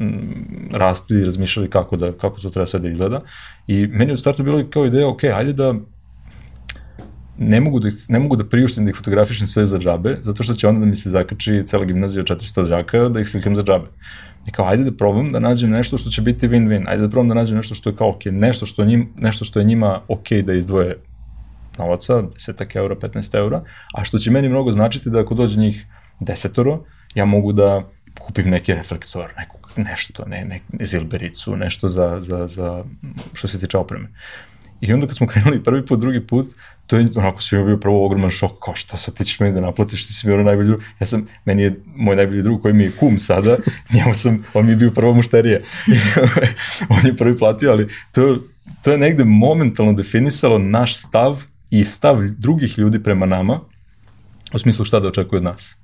mm, 0.00 0.70
rastli 0.70 1.20
i 1.20 1.24
razmišljali 1.24 1.70
kako, 1.70 1.96
da, 1.96 2.12
kako 2.12 2.40
to 2.40 2.50
treba 2.50 2.66
sve 2.66 2.80
da 2.80 2.88
izgleda. 2.88 3.20
I 3.66 3.86
meni 3.86 4.12
u 4.12 4.16
startu 4.16 4.42
bilo 4.42 4.64
kao 4.70 4.86
ideja, 4.86 5.08
ok, 5.08 5.24
ajde 5.24 5.52
da 5.52 5.74
ne 7.38 7.60
mogu 7.60 7.80
da, 7.80 7.90
ne 8.08 8.18
mogu 8.18 8.36
da 8.36 8.44
priuštim 8.44 8.84
da 8.84 8.90
ih 8.90 8.96
fotografišem 8.96 9.46
sve 9.46 9.66
za 9.66 9.78
džabe, 9.78 10.16
zato 10.22 10.42
što 10.42 10.54
će 10.54 10.68
onda 10.68 10.80
da 10.80 10.86
mi 10.86 10.96
se 10.96 11.10
zakači 11.10 11.62
cela 11.66 11.84
gimnazija 11.84 12.20
od 12.20 12.28
400 12.28 12.68
džaka 12.68 13.08
da 13.08 13.20
ih 13.20 13.28
slikam 13.28 13.56
za 13.56 13.62
džabe. 13.62 13.86
I 14.48 14.52
kao, 14.52 14.66
ajde 14.68 14.84
da 14.84 14.96
probam 14.96 15.32
da 15.32 15.38
nađem 15.38 15.70
nešto 15.70 15.98
što 15.98 16.10
će 16.10 16.22
biti 16.22 16.48
win-win, 16.48 16.84
ajde 16.86 17.02
da 17.02 17.08
probam 17.08 17.28
da 17.28 17.34
nađem 17.34 17.56
nešto 17.56 17.74
što 17.74 17.90
je 17.90 17.96
kao 17.96 18.08
ok, 18.08 18.24
nešto 18.24 18.66
što, 18.66 18.84
njim, 18.84 19.08
nešto 19.16 19.44
što 19.44 19.58
je 19.58 19.64
njima 19.64 20.00
ok 20.08 20.32
da 20.44 20.54
izdvoje 20.54 20.96
novaca, 21.78 22.14
10 22.14 22.76
eura, 22.76 22.94
15 22.94 23.36
eura, 23.36 23.62
a 23.94 24.04
što 24.04 24.18
će 24.18 24.30
meni 24.30 24.48
mnogo 24.48 24.72
značiti 24.72 25.10
da 25.10 25.20
ako 25.20 25.34
dođe 25.34 25.60
njih 25.60 25.86
desetoro, 26.20 26.84
ja 27.14 27.24
mogu 27.24 27.52
da 27.52 27.82
kupim 28.18 28.50
neki 28.50 28.74
reflektor, 28.74 29.32
neku, 29.38 29.58
nešto, 29.76 30.24
ne, 30.26 30.44
ne, 30.44 30.86
zilbericu, 30.86 31.56
nešto 31.56 31.88
za, 31.88 32.20
za, 32.20 32.46
za, 32.46 32.84
što 33.32 33.48
se 33.48 33.60
tiče 33.60 33.78
opreme. 33.78 34.08
I 34.80 34.92
onda 34.92 35.06
kad 35.06 35.16
smo 35.16 35.26
krenuli 35.32 35.62
prvi 35.62 35.86
put, 35.86 36.00
drugi 36.00 36.26
put, 36.26 36.46
to 36.86 36.96
je 36.96 37.08
onako 37.14 37.42
svima 37.42 37.64
bio 37.64 37.76
prvo 37.76 38.06
ogroman 38.06 38.30
šok, 38.30 38.52
kao 38.64 38.74
šta 38.74 38.96
sad 38.96 39.14
ti 39.14 39.24
ćeš 39.24 39.40
meni 39.40 39.54
da 39.54 39.60
naplatiš, 39.60 40.06
ti 40.06 40.12
si 40.12 40.28
mi 40.28 40.34
ono 40.34 40.42
najbolji 40.42 40.68
drug. 40.68 40.80
Ja 41.00 41.06
sam, 41.06 41.26
meni 41.44 41.62
je 41.62 41.80
moj 41.96 42.16
najbolji 42.16 42.42
drug 42.42 42.62
koji 42.62 42.74
mi 42.74 42.84
je 42.84 42.92
kum 43.00 43.18
sada, 43.18 43.56
njemu 43.94 44.14
sam, 44.14 44.44
on 44.54 44.66
mi 44.66 44.72
je 44.72 44.76
bio 44.76 44.90
prvo 44.90 45.12
mušterija. 45.14 45.60
on 46.96 47.06
je 47.06 47.16
prvi 47.16 47.38
platio, 47.38 47.70
ali 47.70 47.88
to, 48.12 48.38
to 48.82 48.92
je 48.92 48.98
negde 48.98 49.24
momentalno 49.24 49.92
definisalo 49.92 50.58
naš 50.58 50.96
stav 50.96 51.42
i 51.70 51.84
stav 51.84 52.22
drugih 52.38 52.78
ljudi 52.78 53.02
prema 53.02 53.26
nama, 53.26 53.60
u 54.52 54.58
smislu 54.58 54.84
šta 54.84 55.00
da 55.00 55.08
očekuju 55.08 55.36
od 55.38 55.44
nas. 55.44 55.76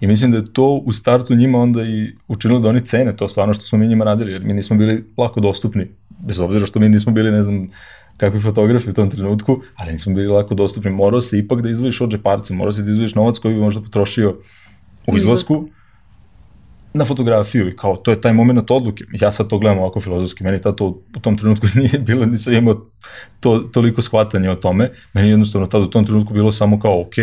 I 0.00 0.06
mislim 0.06 0.30
da 0.30 0.36
je 0.36 0.52
to 0.52 0.82
u 0.84 0.92
startu 0.92 1.34
njima 1.34 1.58
onda 1.58 1.82
i 1.82 2.12
učinilo 2.28 2.60
da 2.60 2.68
oni 2.68 2.80
cene 2.80 3.16
to 3.16 3.28
stvarno 3.28 3.54
što 3.54 3.64
smo 3.64 3.78
mi 3.78 3.88
njima 3.88 4.04
radili, 4.04 4.32
jer 4.32 4.44
mi 4.44 4.54
nismo 4.54 4.76
bili 4.76 5.04
lako 5.16 5.40
dostupni, 5.40 5.88
bez 6.26 6.40
obzira 6.40 6.66
što 6.66 6.80
mi 6.80 6.88
nismo 6.88 7.12
bili, 7.12 7.30
ne 7.30 7.42
znam, 7.42 7.70
kakvi 8.16 8.40
fotografi 8.40 8.90
u 8.90 8.92
tom 8.92 9.10
trenutku, 9.10 9.60
ali 9.76 9.92
nismo 9.92 10.14
bili 10.14 10.26
lako 10.26 10.54
dostupni. 10.54 10.90
Morao 10.90 11.20
se 11.20 11.38
ipak 11.38 11.62
da 11.62 11.70
izvojiš 11.70 12.00
od 12.00 12.10
džeparca, 12.10 12.54
morao 12.54 12.72
se 12.72 12.82
da 12.82 12.90
izvojiš 12.90 13.14
novac 13.14 13.38
koji 13.38 13.54
bi 13.54 13.60
možda 13.60 13.82
potrošio 13.82 14.36
u 15.06 15.16
izlasku 15.16 15.68
na 16.96 17.04
fotografiju 17.04 17.68
i 17.68 17.76
kao 17.76 17.96
to 17.96 18.10
je 18.10 18.20
taj 18.20 18.32
moment 18.32 18.70
odluke. 18.70 19.04
Ja 19.20 19.32
sad 19.32 19.48
to 19.48 19.58
gledam 19.58 19.78
ovako 19.78 20.00
filozofski, 20.00 20.44
meni 20.44 20.60
tada 20.60 20.76
to 20.76 20.86
u 21.16 21.20
tom 21.20 21.38
trenutku 21.38 21.66
nije 21.80 21.98
bilo, 21.98 22.26
nisam 22.26 22.54
imao 22.54 22.86
to, 23.40 23.58
toliko 23.58 24.02
shvatanja 24.02 24.50
o 24.50 24.54
tome, 24.54 24.90
meni 25.12 25.28
jednostavno 25.28 25.66
tada 25.66 25.84
u 25.84 25.90
tom 25.90 26.06
trenutku 26.06 26.34
bilo 26.34 26.52
samo 26.52 26.80
kao 26.80 27.00
ok, 27.00 27.14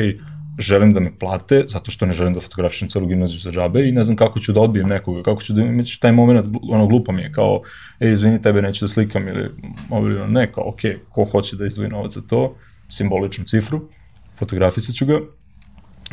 želim 0.59 0.93
da 0.93 0.99
me 0.99 1.11
plate, 1.19 1.63
zato 1.67 1.91
što 1.91 2.05
ne 2.05 2.13
želim 2.13 2.33
da 2.33 2.39
fotografišem 2.39 2.89
celu 2.89 3.07
gimnaziju 3.07 3.39
za 3.39 3.51
džabe 3.51 3.87
i 3.87 3.91
ne 3.91 4.03
znam 4.03 4.17
kako 4.17 4.39
ću 4.39 4.53
da 4.53 4.61
odbijem 4.61 4.87
nekoga, 4.87 5.23
kako 5.23 5.41
ću 5.41 5.53
da 5.53 5.61
imaći 5.61 5.99
taj 5.99 6.11
moment, 6.11 6.45
ono 6.69 6.87
glupo 6.87 7.11
mi 7.11 7.21
je, 7.21 7.31
kao, 7.31 7.61
e, 7.99 8.11
izvini, 8.11 8.41
tebe 8.41 8.61
neću 8.61 8.85
da 8.85 8.89
slikam 8.89 9.27
ili 9.27 9.49
ili 9.91 10.27
ne, 10.27 10.51
kao, 10.51 10.69
ok, 10.69 10.79
ko 11.09 11.23
hoće 11.23 11.55
da 11.55 11.65
izdvoji 11.65 11.89
novac 11.89 12.13
za 12.13 12.21
to, 12.21 12.55
simboličnu 12.89 13.45
cifru, 13.45 13.81
fotografisat 14.37 14.95
ću 14.95 15.05
ga, 15.05 15.19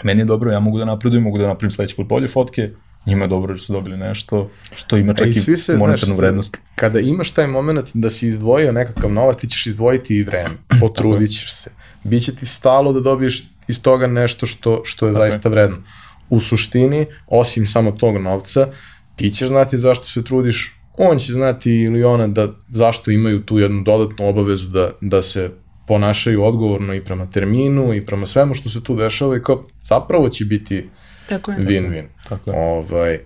meni 0.04 0.20
je 0.20 0.24
dobro, 0.24 0.52
ja 0.52 0.60
mogu 0.60 0.78
da 0.78 0.84
napredujem, 0.84 1.22
mogu 1.24 1.38
da 1.38 1.46
napravim 1.46 1.70
sledeći 1.70 1.96
put 1.96 2.06
bolje 2.06 2.28
fotke, 2.28 2.70
njima 3.06 3.24
je 3.24 3.28
dobro 3.28 3.52
jer 3.52 3.60
su 3.60 3.72
dobili 3.72 3.96
nešto 3.96 4.50
što 4.74 4.96
ima 4.96 5.14
čak 5.14 5.26
i, 5.26 5.30
i, 5.30 5.34
svi 5.34 5.56
se, 5.56 5.76
monetarnu 5.76 6.14
znaš, 6.14 6.18
vrednost. 6.18 6.58
Kada 6.74 7.00
imaš 7.00 7.30
taj 7.30 7.46
moment 7.46 7.88
da 7.94 8.10
si 8.10 8.28
izdvojio 8.28 8.72
nekakav 8.72 9.12
novac, 9.12 9.36
ti 9.36 9.46
ćeš 9.46 9.66
izdvojiti 9.66 10.16
i 10.16 10.22
vreme, 10.22 10.54
potrudit 10.80 11.30
ćeš 11.30 11.52
se. 11.52 11.70
Biće 12.04 12.34
ti 12.34 12.46
stalo 12.46 12.92
da 12.92 13.00
dobiješ 13.00 13.44
iz 13.70 13.82
toga 13.82 14.06
nešto 14.06 14.46
što, 14.46 14.80
što 14.84 15.06
je 15.06 15.12
Tako 15.12 15.24
je. 15.24 15.30
zaista 15.30 15.48
vredno. 15.48 15.76
U 16.30 16.40
suštini, 16.40 17.06
osim 17.26 17.66
samo 17.66 17.92
tog 17.92 18.18
novca, 18.18 18.68
ti 19.16 19.30
ćeš 19.30 19.48
znati 19.48 19.78
zašto 19.78 20.06
se 20.06 20.24
trudiš, 20.24 20.76
on 20.98 21.18
će 21.18 21.32
znati 21.32 21.72
ili 21.72 22.04
ona 22.04 22.26
da 22.28 22.48
zašto 22.68 23.10
imaju 23.10 23.42
tu 23.42 23.58
jednu 23.58 23.82
dodatnu 23.82 24.28
obavezu 24.28 24.68
da, 24.68 24.90
da 25.00 25.22
se 25.22 25.50
ponašaju 25.86 26.44
odgovorno 26.44 26.94
i 26.94 27.04
prema 27.04 27.26
terminu 27.30 27.94
i 27.94 28.06
prema 28.06 28.26
svemu 28.26 28.54
što 28.54 28.70
se 28.70 28.82
tu 28.84 28.96
dešava 28.96 29.36
i 29.36 29.42
kao 29.42 29.64
zapravo 29.82 30.28
će 30.28 30.44
biti 30.44 30.88
Tako 31.28 31.50
je. 31.50 31.58
win-win. 31.58 32.04
Tako 32.28 32.50
je. 32.50 32.56
Ovaj, 32.58 33.18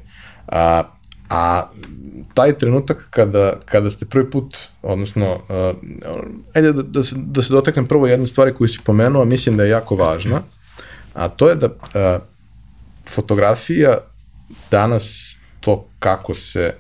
a, 0.49 0.83
a 1.29 1.71
taj 2.35 2.59
trenutak 2.59 3.07
kada, 3.11 3.61
kada 3.65 3.91
ste 3.91 4.07
prvi 4.07 4.31
put, 4.31 4.57
odnosno, 4.83 5.35
uh, 5.35 5.77
ajde 6.55 6.73
da, 6.73 6.83
da, 6.83 7.03
se, 7.03 7.17
da 7.19 7.43
se 7.43 7.55
dotaknem 7.55 7.87
prvo 7.87 8.07
jedne 8.07 8.27
stvari 8.27 8.55
koju 8.55 8.69
si 8.69 8.81
pomenuo, 8.85 9.25
mislim 9.25 9.57
da 9.57 9.63
je 9.63 9.71
jako 9.71 9.97
važna, 9.97 10.43
a 11.15 11.29
to 11.29 11.49
je 11.49 11.55
da 11.55 11.67
uh, 11.67 12.23
fotografija 13.09 13.99
danas, 14.71 15.37
to 15.61 15.87
kako 15.99 16.35
se 16.35 16.75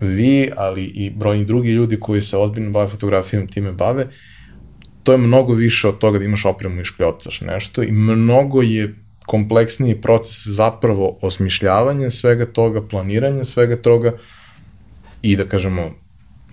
vi, 0.00 0.50
ali 0.56 0.84
i 0.84 1.10
brojni 1.10 1.44
drugi 1.44 1.70
ljudi 1.70 2.00
koji 2.00 2.22
se 2.22 2.36
ozbiljno 2.36 2.70
bave 2.70 2.88
fotografijom 2.88 3.48
time 3.48 3.72
bave, 3.72 4.06
to 5.02 5.12
je 5.12 5.18
mnogo 5.18 5.52
više 5.52 5.88
od 5.88 5.98
toga 5.98 6.18
da 6.18 6.24
imaš 6.24 6.44
opremu 6.44 6.80
i 6.80 6.84
škljocaš 6.84 7.40
nešto 7.40 7.82
i 7.82 7.92
mnogo 7.92 8.62
je 8.62 8.94
kompleksniji 9.26 10.00
proces 10.00 10.46
zapravo 10.46 11.18
osmišljavanja 11.22 12.10
svega 12.10 12.46
toga, 12.46 12.82
planiranja 12.82 13.44
svega 13.44 13.82
toga 13.82 14.12
i 15.22 15.36
da 15.36 15.44
kažemo 15.44 15.90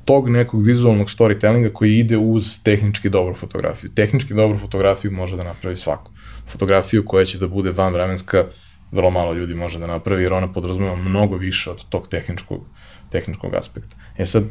tog 0.05 0.29
nekog 0.29 0.63
vizualnog 0.63 1.07
storytellinga 1.07 1.73
koji 1.73 1.97
ide 1.97 2.17
uz 2.17 2.63
tehnički 2.63 3.09
dobru 3.09 3.35
fotografiju. 3.35 3.91
Tehnički 3.95 4.33
dobru 4.33 4.57
fotografiju 4.57 5.11
može 5.11 5.37
da 5.37 5.43
napravi 5.43 5.77
svako. 5.77 6.11
Fotografiju 6.47 7.05
koja 7.05 7.25
će 7.25 7.37
da 7.37 7.47
bude 7.47 7.71
vanvremenska, 7.71 8.45
vrlo 8.91 9.11
malo 9.11 9.33
ljudi 9.33 9.55
može 9.55 9.79
da 9.79 9.87
napravi, 9.87 10.23
jer 10.23 10.33
ona 10.33 10.51
podrazumeva 10.53 10.95
mnogo 10.95 11.37
više 11.37 11.71
od 11.71 11.85
tog 11.89 12.07
tehničkog, 12.07 12.65
tehničkog 13.11 13.53
aspekta. 13.53 13.97
E 14.17 14.25
sad, 14.25 14.43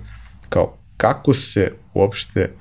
kao, 0.48 0.76
kako 0.96 1.34
se 1.34 1.72
uopšte 1.94 2.52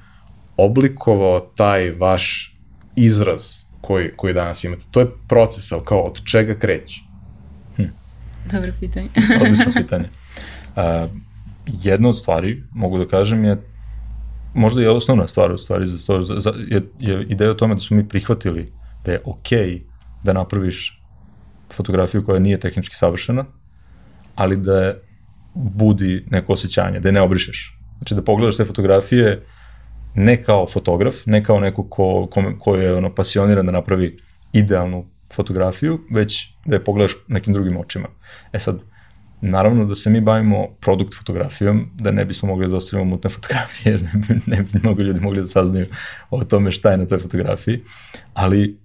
oblikovao 0.58 1.39
taj 1.39 1.91
vaš 1.91 2.58
izraz 2.96 3.66
koji, 3.88 4.10
koji 4.15 4.34
danas 4.34 4.63
imate? 4.63 4.84
To 4.91 5.00
je 5.00 5.08
proces, 5.28 5.71
ali 5.71 5.82
kao, 5.86 6.02
od 6.02 6.23
čega 6.23 6.56
kreće? 6.56 7.02
Dobro 8.52 8.71
pitanje. 8.80 9.08
Odlično 9.41 9.73
pitanje. 9.82 10.10
Uh, 10.76 10.84
jedna 11.67 12.10
od 12.10 12.17
stvari, 12.17 12.63
mogu 12.71 12.97
da 12.97 13.06
kažem, 13.06 13.45
je 13.45 13.58
možda 14.54 14.82
i 14.82 14.88
osnovna 14.88 15.28
stvar 15.28 15.52
u 15.52 15.58
stvari 15.58 15.88
za 15.88 16.06
to, 16.08 16.23
za, 16.23 16.39
za, 16.39 16.54
je, 16.67 16.82
je 17.00 17.26
ideja 17.30 17.52
o 17.52 17.54
tome 17.54 17.76
da 17.76 17.82
smo 17.82 17.97
mi 17.97 18.08
prihvatili 18.08 18.71
da 19.06 19.12
je 19.12 19.21
okej 19.26 19.69
okay 19.69 19.82
da 20.23 20.34
napraviš 20.34 21.04
fotografiju 21.73 22.26
koja 22.26 22.39
nije 22.39 22.60
tehnički 22.60 22.95
savršena, 22.95 23.45
ali 24.36 24.58
da 24.58 24.80
je 24.80 25.02
budi 25.54 26.26
neko 26.30 26.54
osjećanje, 26.54 27.00
da 27.00 27.10
je 27.10 27.13
ne 27.13 27.21
obrišeš. 27.21 27.80
Znači 27.97 28.15
da 28.15 28.21
pogledaš 28.21 28.58
te 28.58 28.65
fotografije 28.65 29.43
ne 30.17 30.43
kao 30.43 30.65
fotograf, 30.67 31.15
ne 31.25 31.43
kao 31.43 31.60
neko 31.60 31.84
ko, 31.89 32.27
ko, 32.32 32.43
ko 32.60 32.75
je 32.75 32.95
ono, 32.95 33.15
pasioniran 33.15 33.65
da 33.65 33.71
napravi 33.71 34.17
idealnu 34.53 35.06
fotografiju, 35.34 35.99
već 36.12 36.53
da 36.65 36.75
je 36.75 36.84
pogledaš 36.84 37.12
nekim 37.27 37.53
drugim 37.53 37.77
očima. 37.77 38.08
E 38.53 38.60
sad, 38.60 38.82
naravno 39.41 39.86
da 39.86 39.95
se 39.95 40.10
mi 40.10 40.21
bavimo 40.21 40.67
produkt 40.82 41.17
fotografijom, 41.17 41.89
da 41.95 42.12
ne 42.12 42.25
bismo 42.25 42.47
mogli 42.47 42.69
da 42.69 42.75
ostavimo 42.75 43.10
mutne 43.10 43.30
fotografije, 43.38 43.91
jer 43.91 44.01
ne 44.01 44.21
bi, 44.27 44.41
ne 44.45 44.63
bi 44.63 44.80
mnogo 44.84 45.01
ljudi 45.01 45.19
mogli 45.19 45.41
da 45.41 45.47
saznaju 45.47 45.86
o 46.30 46.43
tome 46.43 46.71
šta 46.71 46.91
je 46.91 46.97
na 46.97 47.06
toj 47.06 47.19
fotografiji, 47.19 47.82
ali 48.34 48.77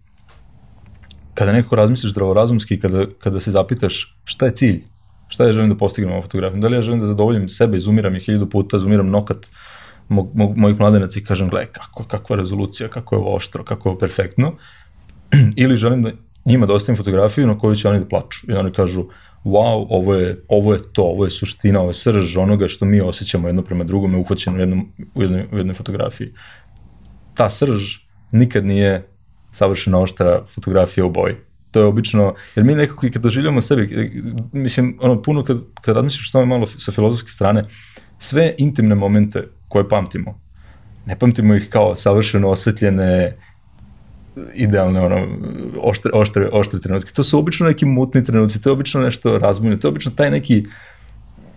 kada 1.34 1.52
neko 1.52 1.76
razmisliš 1.76 2.12
zdravorazumski, 2.12 2.80
kada, 2.80 3.06
kada 3.18 3.40
se 3.40 3.50
zapitaš 3.50 4.18
šta 4.24 4.46
je 4.46 4.54
cilj, 4.54 4.82
šta 5.28 5.46
ja 5.46 5.52
želim 5.52 5.70
da 5.70 5.76
postignem 5.76 6.12
ovom 6.12 6.22
fotografijom, 6.22 6.60
da 6.60 6.68
li 6.68 6.76
ja 6.76 6.82
želim 6.82 7.00
da 7.00 7.06
zadovoljim 7.06 7.48
sebe, 7.48 7.76
izumiram 7.76 8.14
je 8.14 8.20
hiljadu 8.20 8.50
puta, 8.50 8.76
izumiram 8.76 9.06
nokat 9.06 9.46
mo, 10.08 10.30
mo, 10.34 10.52
mojih 10.56 10.80
mladenaca 10.80 11.20
i 11.20 11.24
kažem, 11.24 11.48
gledaj, 11.48 11.72
kako, 11.72 12.04
kakva 12.04 12.36
rezolucija, 12.36 12.88
kako 12.88 13.14
je 13.14 13.20
ovo 13.20 13.34
oštro, 13.36 13.64
kako 13.64 13.88
je 13.88 13.90
ovo 13.90 13.98
perfektno, 13.98 14.52
ili 15.62 15.76
želim 15.76 16.02
da 16.02 16.10
njima 16.44 16.66
da 16.66 16.74
ostavim 16.74 16.96
fotografiju 16.96 17.46
na 17.46 17.58
kojoj 17.58 17.76
će 17.76 17.88
oni 17.88 17.98
da 17.98 18.08
plaču 18.08 18.46
i 18.48 18.52
oni 18.52 18.72
kažu, 18.72 19.04
wow, 19.44 19.86
ovo 19.90 20.14
je, 20.14 20.42
ovo 20.48 20.72
je 20.72 20.80
to, 20.92 21.02
ovo 21.02 21.24
je 21.24 21.30
suština, 21.30 21.80
ovo 21.80 21.90
je 21.90 21.94
srž 21.94 22.36
onoga 22.36 22.68
što 22.68 22.84
mi 22.84 23.00
osjećamo 23.00 23.48
jedno 23.48 23.62
prema 23.62 23.84
drugome 23.84 24.18
uhvaćeno 24.18 24.56
u, 24.56 24.60
jednom, 24.60 24.92
u, 25.14 25.22
jednoj, 25.22 25.46
u 25.52 25.58
jednoj 25.58 25.74
fotografiji. 25.74 26.32
Ta 27.34 27.50
srž 27.50 27.96
nikad 28.32 28.64
nije 28.64 29.06
savršeno 29.52 30.02
oštra 30.02 30.44
fotografija 30.54 31.06
u 31.06 31.10
boji. 31.10 31.34
To 31.70 31.80
je 31.80 31.86
obično, 31.86 32.34
jer 32.56 32.64
mi 32.64 32.74
nekako 32.74 33.06
i 33.06 33.10
kad 33.10 33.22
doživljamo 33.22 33.60
sebi, 33.60 34.12
mislim, 34.52 34.98
ono, 35.00 35.22
puno 35.22 35.44
kad, 35.44 35.58
kad 35.80 35.96
razmišljaš 35.96 36.28
što 36.28 36.40
je 36.40 36.46
malo 36.46 36.66
sa 36.66 36.92
filozofske 36.92 37.30
strane, 37.30 37.64
sve 38.18 38.54
intimne 38.58 38.94
momente 38.94 39.48
koje 39.72 39.88
pamtimo, 39.88 40.40
ne 41.06 41.18
pamtimo 41.18 41.54
ih 41.54 41.68
kao 41.70 41.96
savršeno 41.96 42.50
osvetljene, 42.50 43.36
idealne, 44.54 45.00
ono, 45.00 45.26
oštre, 45.80 46.10
oštre, 46.14 46.48
oštre 46.52 46.80
trenutke. 46.80 47.12
To 47.12 47.24
su 47.24 47.38
obično 47.38 47.66
neki 47.66 47.86
mutni 47.86 48.24
trenuci, 48.24 48.62
to 48.62 48.68
je 48.68 48.72
obično 48.72 49.00
nešto 49.00 49.38
razbojno, 49.38 49.76
to 49.76 49.88
je 49.88 49.90
obično 49.90 50.12
taj 50.12 50.30
neki, 50.30 50.64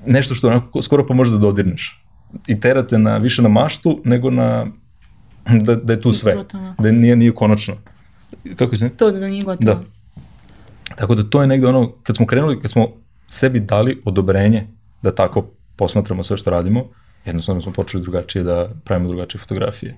nešto 0.06 0.36
što 0.36 0.48
onako 0.48 0.82
skoro 0.82 1.06
pa 1.08 1.14
možeš 1.14 1.34
da 1.34 1.40
dodirneš. 1.40 2.02
I 2.48 2.60
terate 2.60 2.98
na, 2.98 3.18
više 3.18 3.42
na 3.42 3.50
maštu 3.50 4.02
nego 4.06 4.32
na, 4.32 4.68
da, 5.62 5.76
da 5.76 5.94
je 5.94 6.02
tu 6.02 6.14
sve. 6.14 6.36
Gotovo. 6.36 6.74
Da 6.80 6.92
nije, 6.92 7.16
nije 7.16 7.32
konačno. 7.32 7.76
Kako 8.56 8.76
se? 8.76 8.90
To 8.90 9.12
da 9.12 9.28
nije 9.28 9.44
gotovo. 9.44 9.74
Da. 9.74 9.84
Tako 10.96 11.16
da 11.16 11.30
to 11.30 11.42
je 11.42 11.48
negde 11.48 11.68
ono, 11.68 11.92
kad 12.04 12.16
smo 12.16 12.26
krenuli, 12.26 12.62
kad 12.62 12.72
smo 12.72 12.88
sebi 13.28 13.60
dali 13.60 14.02
odobrenje 14.06 14.68
da 15.02 15.16
tako 15.16 15.50
posmatramo 15.76 16.24
sve 16.24 16.38
što 16.38 16.50
radimo, 16.50 16.90
jednostavno 17.26 17.62
smo 17.62 17.72
počeli 17.72 18.04
drugačije 18.04 18.44
da 18.44 18.70
pravimo 18.84 19.08
drugačije 19.08 19.40
fotografije. 19.40 19.96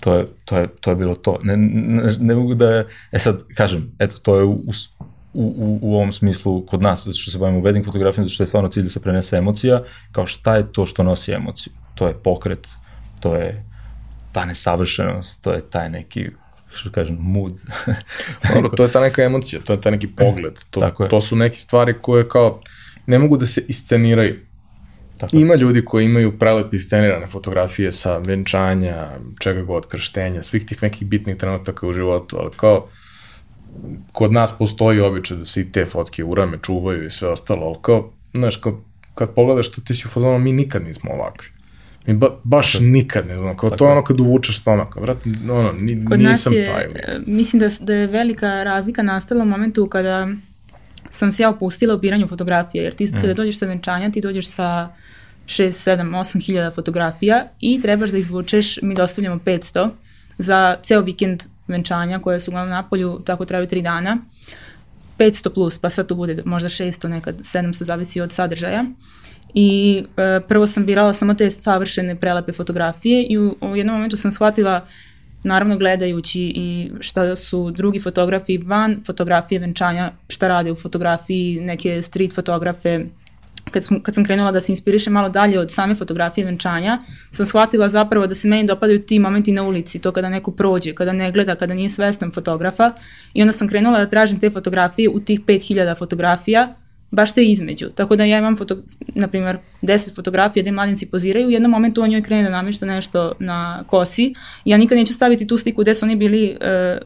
To 0.00 0.14
je, 0.14 0.26
to 0.44 0.58
je, 0.58 0.68
to 0.80 0.90
je 0.90 0.96
bilo 0.96 1.14
to. 1.14 1.38
Ne, 1.42 1.56
ne, 1.56 2.12
ne 2.18 2.34
mogu 2.34 2.54
da, 2.54 2.84
e 3.12 3.18
sad, 3.18 3.42
kažem, 3.54 3.92
eto, 3.98 4.18
to 4.18 4.36
je 4.36 4.44
u, 4.44 4.52
u, 4.52 4.72
u, 5.34 5.78
u 5.82 5.94
ovom 5.94 6.12
smislu 6.12 6.66
kod 6.66 6.82
nas, 6.82 7.04
zato 7.04 7.18
što 7.18 7.30
se 7.30 7.38
bavimo 7.38 7.60
wedding 7.60 7.84
fotografijom, 7.84 8.24
zato 8.24 8.34
što 8.34 8.42
je 8.42 8.48
stvarno 8.48 8.68
cilj 8.68 8.82
da 8.82 8.90
se 8.90 9.00
prenese 9.00 9.36
emocija, 9.36 9.82
kao 10.12 10.26
šta 10.26 10.56
je 10.56 10.72
to 10.72 10.86
što 10.86 11.02
nosi 11.02 11.32
emociju. 11.32 11.72
To 11.94 12.06
je 12.06 12.14
pokret, 12.14 12.68
to 13.20 13.34
je 13.34 13.64
ta 14.32 14.44
nesavršenost, 14.44 15.42
to 15.42 15.52
je 15.52 15.70
taj 15.70 15.90
neki 15.90 16.30
što 16.74 16.90
kažem, 16.90 17.16
mood. 17.20 17.60
Dobro, 18.54 18.70
to 18.76 18.82
je 18.82 18.92
ta 18.92 19.00
neka 19.00 19.22
emocija, 19.22 19.62
to 19.64 19.72
je 19.72 19.80
taj 19.80 19.92
neki 19.92 20.06
pogled. 20.06 20.58
To, 20.70 20.90
to 21.10 21.20
su 21.20 21.36
neke 21.36 21.56
stvari 21.56 21.94
koje 22.02 22.28
kao 22.28 22.60
ne 23.06 23.18
mogu 23.18 23.36
da 23.36 23.46
se 23.46 23.64
isceniraju. 23.68 24.47
Tako 25.18 25.36
je. 25.36 25.42
Ima 25.42 25.54
ljudi 25.54 25.84
koji 25.84 26.04
imaju 26.04 26.38
prelepe 26.38 26.76
iscenirane 26.76 27.26
fotografije 27.26 27.92
sa 27.92 28.18
venčanja, 28.18 29.06
čega 29.40 29.62
god, 29.62 29.86
krštenja, 29.86 30.42
svih 30.42 30.66
tih 30.66 30.82
nekih 30.82 31.08
bitnih 31.08 31.36
trenutaka 31.36 31.86
u 31.86 31.92
životu, 31.92 32.36
ali 32.40 32.50
kao 32.56 32.86
kod 34.12 34.32
nas 34.32 34.52
postoji 34.58 35.00
običaj 35.00 35.36
da 35.36 35.44
se 35.44 35.60
i 35.60 35.72
te 35.72 35.84
fotke 35.86 36.24
urame, 36.24 36.58
čuvaju 36.62 37.06
i 37.06 37.10
sve 37.10 37.28
ostalo, 37.28 37.66
ali 37.66 37.76
kao, 37.82 38.10
znaš, 38.34 38.56
kao, 38.56 38.80
kad 39.14 39.34
pogledaš 39.34 39.70
to 39.70 39.80
ti 39.80 39.94
si 39.94 40.06
u 40.06 40.10
fazonu, 40.10 40.38
mi 40.38 40.52
nikad 40.52 40.84
nismo 40.84 41.10
ovakvi. 41.12 41.48
Mi 42.06 42.14
ba, 42.14 42.28
baš 42.44 42.72
Tako. 42.72 42.84
nikad 42.84 43.26
ne 43.26 43.38
znam, 43.38 43.56
kao 43.56 43.70
Tako 43.70 43.78
to 43.78 43.84
je 43.84 43.88
je. 43.88 43.92
ono 43.92 44.04
kad 44.04 44.20
uvučeš 44.20 44.60
stomaka, 44.60 45.00
vrat, 45.00 45.16
ono, 45.50 45.72
ni, 45.72 46.04
Kod 46.04 46.20
nas 46.20 46.30
nisam 46.30 46.52
je, 46.52 46.66
taj 46.66 46.86
lik. 46.86 46.96
e, 46.96 47.18
mislim 47.26 47.60
da, 47.60 47.68
da 47.80 47.94
je 47.94 48.06
velika 48.06 48.62
razlika 48.62 49.02
nastala 49.02 49.42
u 49.42 49.46
momentu 49.46 49.86
kada 49.86 50.28
sam 51.10 51.32
se 51.32 51.42
ja 51.42 51.50
opustila 51.50 51.94
u 51.94 51.98
biranju 51.98 52.28
fotografije, 52.28 52.84
jer 52.84 52.94
ti 52.94 53.04
Mm. 53.04 53.20
kada 53.20 53.34
dođeš 53.34 53.58
sa 53.58 53.66
venčanja, 53.66 54.10
ti 54.10 54.20
dođeš 54.20 54.46
sa 54.46 54.88
6, 55.46 55.72
7, 55.72 56.10
8 56.10 56.40
hiljada 56.40 56.70
fotografija 56.70 57.48
i 57.60 57.80
trebaš 57.82 58.10
da 58.10 58.18
izvučeš, 58.18 58.78
mi 58.82 58.94
dostavljamo 58.94 59.36
500 59.44 59.90
za 60.38 60.76
ceo 60.82 61.00
vikend 61.00 61.42
venčanja 61.68 62.18
koje 62.18 62.40
su 62.40 62.50
uglavnom 62.50 62.70
na 62.70 62.82
polju, 62.82 63.20
tako 63.24 63.44
traju 63.44 63.66
3 63.66 63.82
dana. 63.82 64.16
500 65.18 65.54
plus, 65.54 65.78
pa 65.78 65.90
sad 65.90 66.06
to 66.06 66.14
bude 66.14 66.42
možda 66.44 66.68
600, 66.68 67.08
nekad 67.08 67.36
700, 67.40 67.84
zavisi 67.84 68.20
od 68.20 68.32
sadržaja. 68.32 68.84
I 69.54 70.02
e, 70.16 70.40
prvo 70.48 70.66
sam 70.66 70.86
birala 70.86 71.14
samo 71.14 71.34
te 71.34 71.50
savršene 71.50 72.16
prelepe 72.16 72.52
fotografije 72.52 73.26
i 73.26 73.38
u, 73.38 73.56
u 73.60 73.76
jednom 73.76 73.96
momentu 73.96 74.16
sam 74.16 74.32
shvatila 74.32 74.86
naravno 75.42 75.76
gledajući 75.76 76.40
i 76.40 76.90
šta 77.00 77.36
su 77.36 77.70
drugi 77.70 78.00
fotografi 78.00 78.58
van 78.58 79.00
fotografije 79.06 79.58
venčanja, 79.58 80.12
šta 80.28 80.48
rade 80.48 80.72
u 80.72 80.76
fotografiji, 80.76 81.60
neke 81.60 82.02
street 82.02 82.34
fotografe, 82.34 83.04
kad, 83.70 83.84
sam, 83.84 84.00
kad 84.02 84.14
sam 84.14 84.24
krenula 84.24 84.52
da 84.52 84.60
se 84.60 84.72
inspirišem 84.72 85.12
malo 85.12 85.28
dalje 85.28 85.60
od 85.60 85.70
same 85.70 85.94
fotografije 85.94 86.44
venčanja, 86.44 86.98
sam 87.30 87.46
shvatila 87.46 87.88
zapravo 87.88 88.26
da 88.26 88.34
se 88.34 88.48
meni 88.48 88.66
dopadaju 88.66 89.02
ti 89.02 89.18
momenti 89.18 89.52
na 89.52 89.62
ulici, 89.62 89.98
to 89.98 90.12
kada 90.12 90.28
neko 90.28 90.50
prođe, 90.50 90.94
kada 90.94 91.12
ne 91.12 91.32
gleda, 91.32 91.54
kada 91.54 91.74
nije 91.74 91.90
svestan 91.90 92.32
fotografa. 92.32 92.92
I 93.34 93.42
onda 93.42 93.52
sam 93.52 93.68
krenula 93.68 93.98
da 93.98 94.08
tražim 94.08 94.40
te 94.40 94.50
fotografije 94.50 95.08
u 95.08 95.20
tih 95.20 95.40
5000 95.40 95.98
fotografija 95.98 96.74
baš 97.10 97.32
te 97.32 97.44
između. 97.44 97.90
Tako 97.90 98.16
da 98.16 98.24
ja 98.24 98.38
imam, 98.38 98.56
foto, 98.56 98.76
na 99.14 99.28
primjer, 99.28 99.58
10 99.82 100.14
fotografija 100.14 100.62
gde 100.62 100.72
mladenci 100.72 101.06
poziraju, 101.06 101.46
u 101.46 101.50
jednom 101.50 101.70
momentu 101.70 102.02
on 102.02 102.10
njoj 102.10 102.22
krene 102.22 102.42
da 102.42 102.50
namješta 102.50 102.86
nešto 102.86 103.32
na 103.38 103.84
kosi. 103.86 104.34
Ja 104.64 104.76
nikad 104.76 104.98
neću 104.98 105.14
staviti 105.14 105.46
tu 105.46 105.58
sliku 105.58 105.82
gde 105.82 105.94
su 105.94 106.04
oni 106.04 106.16
bili, 106.16 106.56
uh, 106.60 106.98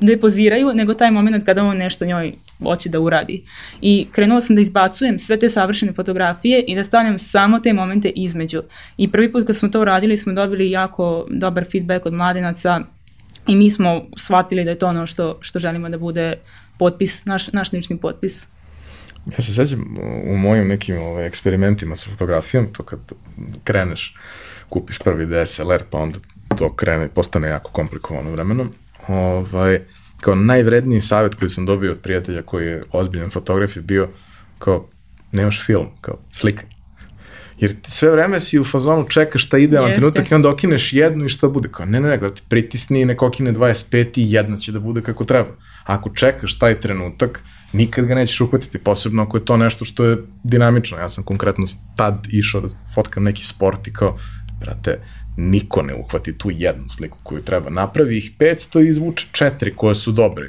gde 0.00 0.16
poziraju, 0.16 0.70
nego 0.74 0.94
taj 0.94 1.10
moment 1.10 1.44
kada 1.44 1.64
on 1.64 1.76
nešto 1.76 2.04
njoj 2.04 2.32
hoće 2.62 2.88
da 2.88 3.00
uradi. 3.00 3.42
I 3.80 4.06
krenula 4.12 4.40
sam 4.40 4.56
da 4.56 4.62
izbacujem 4.62 5.18
sve 5.18 5.38
te 5.38 5.48
savršene 5.48 5.92
fotografije 5.92 6.64
i 6.66 6.74
da 6.74 6.84
stavljam 6.84 7.18
samo 7.18 7.60
te 7.60 7.72
momente 7.72 8.12
između. 8.14 8.62
I 8.96 9.10
prvi 9.10 9.32
put 9.32 9.46
kad 9.46 9.56
smo 9.56 9.68
to 9.68 9.80
uradili 9.80 10.16
smo 10.16 10.32
dobili 10.32 10.70
jako 10.70 11.26
dobar 11.30 11.64
feedback 11.72 12.06
od 12.06 12.12
mladenaca 12.12 12.80
i 13.46 13.56
mi 13.56 13.70
smo 13.70 14.02
shvatili 14.16 14.64
da 14.64 14.70
je 14.70 14.78
to 14.78 14.86
ono 14.86 15.06
što, 15.06 15.38
što 15.40 15.58
želimo 15.58 15.88
da 15.88 15.98
bude 15.98 16.34
potpis, 16.78 17.24
naš, 17.24 17.52
naš 17.52 17.72
lični 17.72 17.98
potpis. 17.98 18.46
Ja 19.26 19.44
se 19.44 19.54
sećam 19.54 19.96
u 20.26 20.36
mojim 20.36 20.68
nekim 20.68 20.98
ovaj, 20.98 21.26
eksperimentima 21.26 21.96
sa 21.96 22.10
fotografijom, 22.10 22.72
to 22.72 22.82
kad 22.82 22.98
kreneš, 23.64 24.16
kupiš 24.68 24.98
prvi 24.98 25.26
DSLR, 25.26 25.84
pa 25.90 25.98
onda 25.98 26.18
to 26.58 26.74
krene, 26.76 27.08
postane 27.08 27.48
jako 27.48 27.70
komplikovano 27.70 28.30
vremenom. 28.30 28.72
Ovaj, 29.08 29.80
kao 30.20 30.34
najvredniji 30.34 31.00
savjet 31.00 31.34
koji 31.34 31.50
sam 31.50 31.66
dobio 31.66 31.92
od 31.92 31.98
prijatelja 31.98 32.42
koji 32.42 32.66
je 32.66 32.82
ozbiljan 32.92 33.30
fotograf 33.30 33.76
je 33.76 33.82
bio 33.82 34.08
kao, 34.58 34.88
nemaš 35.32 35.66
film, 35.66 35.86
kao 36.00 36.18
slikaj. 36.32 36.66
Jer 37.58 37.80
ti 37.80 37.90
sve 37.90 38.10
vreme 38.10 38.40
si 38.40 38.58
u 38.58 38.64
fazonu 38.64 39.08
čekaš 39.08 39.46
šta 39.46 39.58
idealan 39.58 39.90
Jeste. 39.90 40.00
trenutak 40.00 40.30
i 40.30 40.34
onda 40.34 40.48
okineš 40.48 40.92
jednu 40.92 41.24
i 41.24 41.28
šta 41.28 41.48
bude. 41.48 41.68
Kao, 41.68 41.86
ne, 41.86 42.00
ne, 42.00 42.08
ne, 42.08 42.16
da 42.16 42.34
ti 42.34 42.42
pritisni 42.48 43.00
i 43.00 43.04
nek 43.04 43.22
okine 43.22 43.52
25 43.52 44.18
i 44.18 44.32
jedna 44.32 44.56
će 44.56 44.72
da 44.72 44.80
bude 44.80 45.02
kako 45.02 45.24
treba. 45.24 45.48
Ako 45.84 46.10
čekaš 46.10 46.58
taj 46.58 46.80
trenutak, 46.80 47.42
nikad 47.72 48.04
ga 48.04 48.14
nećeš 48.14 48.40
uhvatiti, 48.40 48.78
posebno 48.78 49.22
ako 49.22 49.36
je 49.36 49.44
to 49.44 49.56
nešto 49.56 49.84
što 49.84 50.04
je 50.04 50.18
dinamično. 50.42 50.98
Ja 50.98 51.08
sam 51.08 51.24
konkretno 51.24 51.66
tad 51.96 52.26
išao 52.30 52.60
da 52.60 52.68
fotkam 52.94 53.24
neki 53.24 53.44
sport 53.44 53.88
i 53.88 53.92
kao, 53.92 54.18
brate, 54.60 54.98
niko 55.36 55.82
ne 55.82 55.94
uhvati 55.94 56.38
tu 56.38 56.50
jednu 56.50 56.88
sliku 56.88 57.18
koju 57.22 57.42
treba. 57.42 57.70
Napravi 57.70 58.18
ih 58.18 58.32
500 58.38 58.84
i 58.84 58.88
izvuče 58.88 59.26
četiri 59.32 59.74
koje 59.76 59.94
su 59.94 60.12
dobre 60.12 60.46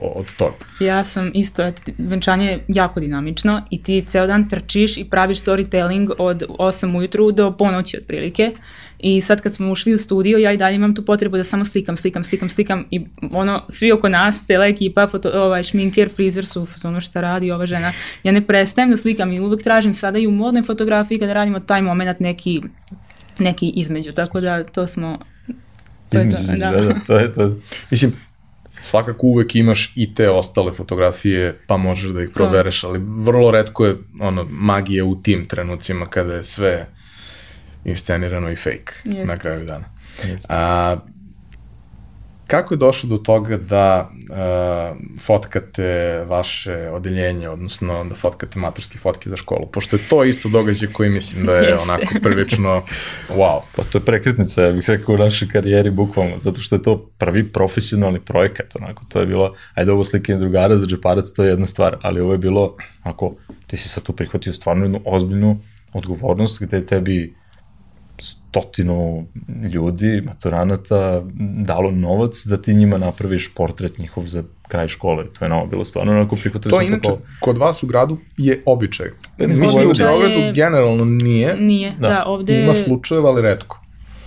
od 0.00 0.36
toga. 0.38 0.56
Ja 0.80 1.04
sam 1.04 1.30
isto, 1.34 1.72
venčanje 1.98 2.46
je 2.46 2.64
jako 2.68 3.00
dinamično 3.00 3.62
i 3.70 3.82
ti 3.82 4.04
ceo 4.08 4.26
dan 4.26 4.48
trčiš 4.48 4.96
i 4.96 5.04
praviš 5.04 5.42
storytelling 5.44 6.10
od 6.18 6.42
8 6.58 6.96
ujutru 6.98 7.32
do 7.32 7.56
ponoći 7.56 7.96
otprilike. 7.96 8.52
I 8.98 9.20
sad 9.20 9.40
kad 9.40 9.54
smo 9.54 9.72
ušli 9.72 9.94
u 9.94 9.98
studio, 9.98 10.38
ja 10.38 10.52
i 10.52 10.56
dalje 10.56 10.74
imam 10.74 10.94
tu 10.94 11.04
potrebu 11.04 11.36
da 11.36 11.44
samo 11.44 11.64
slikam, 11.64 11.96
slikam, 11.96 12.24
slikam, 12.24 12.48
slikam 12.48 12.84
i 12.90 13.06
ono, 13.32 13.62
svi 13.68 13.92
oko 13.92 14.08
nas, 14.08 14.46
cela 14.46 14.66
ekipa, 14.66 15.06
foto, 15.06 15.30
ovaj, 15.34 15.62
šminker, 15.62 16.08
frizer 16.16 16.46
su 16.46 16.66
ono 16.84 17.00
šta 17.00 17.20
radi 17.20 17.50
ova 17.50 17.66
žena. 17.66 17.92
Ja 18.22 18.32
ne 18.32 18.46
prestajem 18.46 18.90
da 18.90 18.96
slikam 18.96 19.32
i 19.32 19.40
uvek 19.40 19.62
tražim 19.62 19.94
sada 19.94 20.18
i 20.18 20.26
u 20.26 20.30
modnoj 20.30 20.62
fotografiji 20.62 21.18
kada 21.18 21.32
radimo 21.32 21.60
taj 21.60 21.82
moment 21.82 22.20
neki 22.20 22.60
neki 23.40 23.68
između, 23.68 24.12
tako 24.12 24.40
da 24.40 24.64
to 24.64 24.86
smo... 24.86 25.18
To 26.08 26.18
između, 26.18 26.36
je 26.36 26.46
to, 26.46 26.52
da. 26.52 26.70
da, 26.70 26.80
da, 26.80 27.00
to 27.06 27.18
je 27.18 27.32
to. 27.32 27.56
Mislim, 27.90 28.12
svakako 28.80 29.26
uvek 29.26 29.56
imaš 29.56 29.92
i 29.96 30.14
te 30.14 30.30
ostale 30.30 30.74
fotografije, 30.74 31.60
pa 31.66 31.76
možeš 31.76 32.10
da 32.10 32.22
ih 32.22 32.30
probereš, 32.34 32.84
ali 32.84 33.00
vrlo 33.02 33.50
redko 33.50 33.86
je 33.86 33.96
ono, 34.20 34.46
magija 34.50 35.04
u 35.04 35.22
tim 35.22 35.48
trenucima 35.48 36.06
kada 36.06 36.34
je 36.34 36.42
sve 36.42 36.86
inscenirano 37.88 38.50
i 38.50 38.56
fake 38.56 38.92
Jest. 39.04 39.28
na 39.28 39.36
kraju 39.36 39.64
dana. 39.64 39.84
Jest. 40.24 40.46
A, 40.50 40.96
Kako 42.48 42.74
je 42.74 42.78
došlo 42.78 43.08
do 43.08 43.16
toga 43.18 43.56
da 43.56 44.10
uh, 44.10 45.20
fotkate 45.20 46.24
vaše 46.28 46.90
odeljenje, 46.90 47.48
odnosno 47.48 48.04
da 48.04 48.14
fotkate 48.14 48.58
maturske 48.58 48.98
fotke 48.98 49.30
za 49.30 49.36
školu? 49.36 49.66
Pošto 49.72 49.96
je 49.96 50.02
to 50.08 50.24
isto 50.24 50.48
događaj 50.48 50.88
koji 50.92 51.10
mislim 51.10 51.46
da 51.46 51.52
je 51.52 51.68
Jeste. 51.68 51.92
onako 51.92 52.14
prvično 52.22 52.82
wow. 53.28 53.60
Pa 53.76 53.82
to 53.82 53.98
je 53.98 54.04
prekretnica, 54.04 54.62
ja 54.62 54.72
bih 54.72 54.84
rekao, 54.88 55.14
u 55.14 55.18
našoj 55.18 55.48
karijeri 55.48 55.90
bukvalno, 55.90 56.38
zato 56.38 56.60
što 56.60 56.76
je 56.76 56.82
to 56.82 57.10
prvi 57.18 57.48
profesionalni 57.52 58.20
projekat, 58.20 58.76
onako, 58.76 59.04
to 59.08 59.20
je 59.20 59.26
bilo, 59.26 59.54
ajde 59.74 59.92
ovo 59.92 60.04
slikanje 60.04 60.38
drugara 60.38 60.76
za 60.76 60.86
džeparac, 60.86 61.32
to 61.36 61.44
je 61.44 61.50
jedna 61.50 61.66
stvar, 61.66 61.96
ali 62.02 62.20
ovo 62.20 62.32
je 62.32 62.38
bilo, 62.38 62.76
onako, 63.04 63.34
ti 63.66 63.76
si 63.76 63.88
sad 63.88 64.02
tu 64.02 64.12
prihvatio 64.12 64.52
stvarno 64.52 64.84
jednu 64.84 65.00
ozbiljnu 65.04 65.60
odgovornost 65.92 66.62
gde 66.62 66.86
tebi 66.86 67.34
stotinu 68.18 69.26
ljudi, 69.72 70.22
maturanata, 70.26 71.22
dalo 71.64 71.90
novac 71.90 72.46
da 72.46 72.62
ti 72.62 72.74
njima 72.74 72.98
napraviš 72.98 73.54
portret 73.54 73.98
njihov 73.98 74.26
za 74.26 74.42
kraj 74.68 74.88
škole. 74.88 75.24
To 75.38 75.44
je 75.44 75.48
novo 75.48 75.66
bilo 75.66 75.84
stvarno 75.84 76.12
onako 76.12 76.36
prihvatili 76.36 76.72
To 76.72 76.82
inače, 76.82 77.08
kao... 77.08 77.18
kod 77.40 77.58
vas 77.58 77.82
u 77.82 77.86
gradu 77.86 78.18
je 78.36 78.62
običaj. 78.66 79.06
Pa, 79.38 79.46
mislim, 79.46 79.68
u 79.68 79.92
Beogradu 79.98 80.40
je... 80.40 80.52
generalno 80.52 81.04
nije. 81.04 81.56
Nije, 81.56 81.92
da, 81.98 82.08
da 82.08 82.24
ovde... 82.26 82.62
Ima 82.62 82.74
slučajeva, 82.74 83.30
ali 83.30 83.42
redko. 83.42 83.80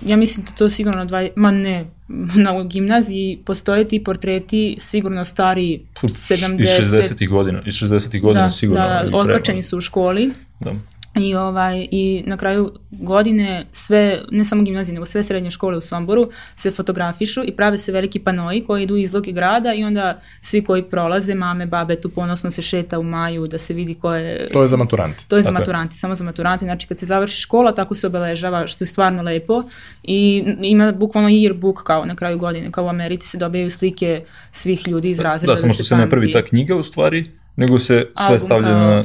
Ja 0.05 0.17
mislim 0.17 0.45
da 0.45 0.51
to 0.51 0.69
sigurno 0.69 1.05
dva, 1.05 1.27
ma 1.35 1.51
ne, 1.51 1.85
na 2.45 2.63
gimnaziji 2.63 3.39
postoje 3.45 3.87
ti 3.87 4.03
portreti 4.03 4.77
sigurno 4.79 5.25
stari 5.25 5.81
70... 6.01 6.61
Iz 6.61 6.67
60. 6.67 7.29
godina, 7.29 7.61
iz 7.65 7.73
60. 7.73 8.21
godina 8.21 8.43
da, 8.43 8.49
sigurno. 8.49 8.87
Da, 8.87 9.03
da, 9.11 9.17
otkačeni 9.17 9.63
su 9.63 9.77
u 9.77 9.81
školi. 9.81 10.31
Da. 10.59 10.75
I, 11.15 11.35
ovaj, 11.35 11.87
I 11.91 12.23
na 12.25 12.37
kraju 12.37 12.71
godine 12.91 13.65
sve, 13.71 14.21
ne 14.31 14.45
samo 14.45 14.63
gimnazije, 14.63 14.93
nego 14.93 15.05
sve 15.05 15.23
srednje 15.23 15.51
škole 15.51 15.77
u 15.77 15.81
Somboru 15.81 16.29
se 16.55 16.71
fotografišu 16.71 17.43
i 17.45 17.51
prave 17.51 17.77
se 17.77 17.91
veliki 17.91 18.19
panoji 18.19 18.61
koji 18.61 18.83
idu 18.83 18.97
izloge 18.97 19.31
grada 19.31 19.73
i 19.73 19.83
onda 19.83 20.19
svi 20.41 20.63
koji 20.63 20.83
prolaze, 20.83 21.35
mame, 21.35 21.65
babe, 21.65 21.95
tu 21.95 22.09
ponosno 22.09 22.51
se 22.51 22.61
šeta 22.61 22.99
u 22.99 23.03
maju 23.03 23.47
da 23.47 23.57
se 23.57 23.73
vidi 23.73 23.95
ko 23.95 24.13
je... 24.13 24.47
To 24.53 24.61
je 24.61 24.67
za 24.67 24.77
maturanti. 24.77 25.27
To 25.27 25.37
je 25.37 25.43
za 25.43 25.51
maturanti, 25.51 25.97
samo 25.97 26.15
za 26.15 26.23
maturanti. 26.23 26.65
Znači 26.65 26.87
kad 26.87 26.99
se 26.99 27.05
završi 27.05 27.41
škola, 27.41 27.71
tako 27.75 27.95
se 27.95 28.07
obeležava, 28.07 28.67
što 28.67 28.83
je 28.83 28.87
stvarno 28.87 29.23
lepo 29.23 29.63
i 30.03 30.43
ima 30.61 30.91
bukvalno 30.91 31.29
yearbook 31.29 31.83
kao 31.83 32.05
na 32.05 32.15
kraju 32.15 32.37
godine, 32.37 32.71
kao 32.71 32.85
u 32.85 32.89
Americi 32.89 33.27
se 33.27 33.37
dobijaju 33.37 33.71
slike 33.71 34.23
svih 34.51 34.87
ljudi 34.87 35.09
iz 35.09 35.19
razreda. 35.19 35.53
Da, 35.53 35.57
samo 35.57 35.73
što 35.73 35.83
se 35.83 35.95
ne 35.95 36.09
pravi 36.09 36.31
ta 36.31 36.41
knjiga 36.41 36.75
u 36.75 36.83
stvari, 36.83 37.25
nego 37.55 37.79
se 37.79 38.05
sve 38.15 38.25
album, 38.25 38.39
stavlja 38.39 38.69
na... 38.69 39.03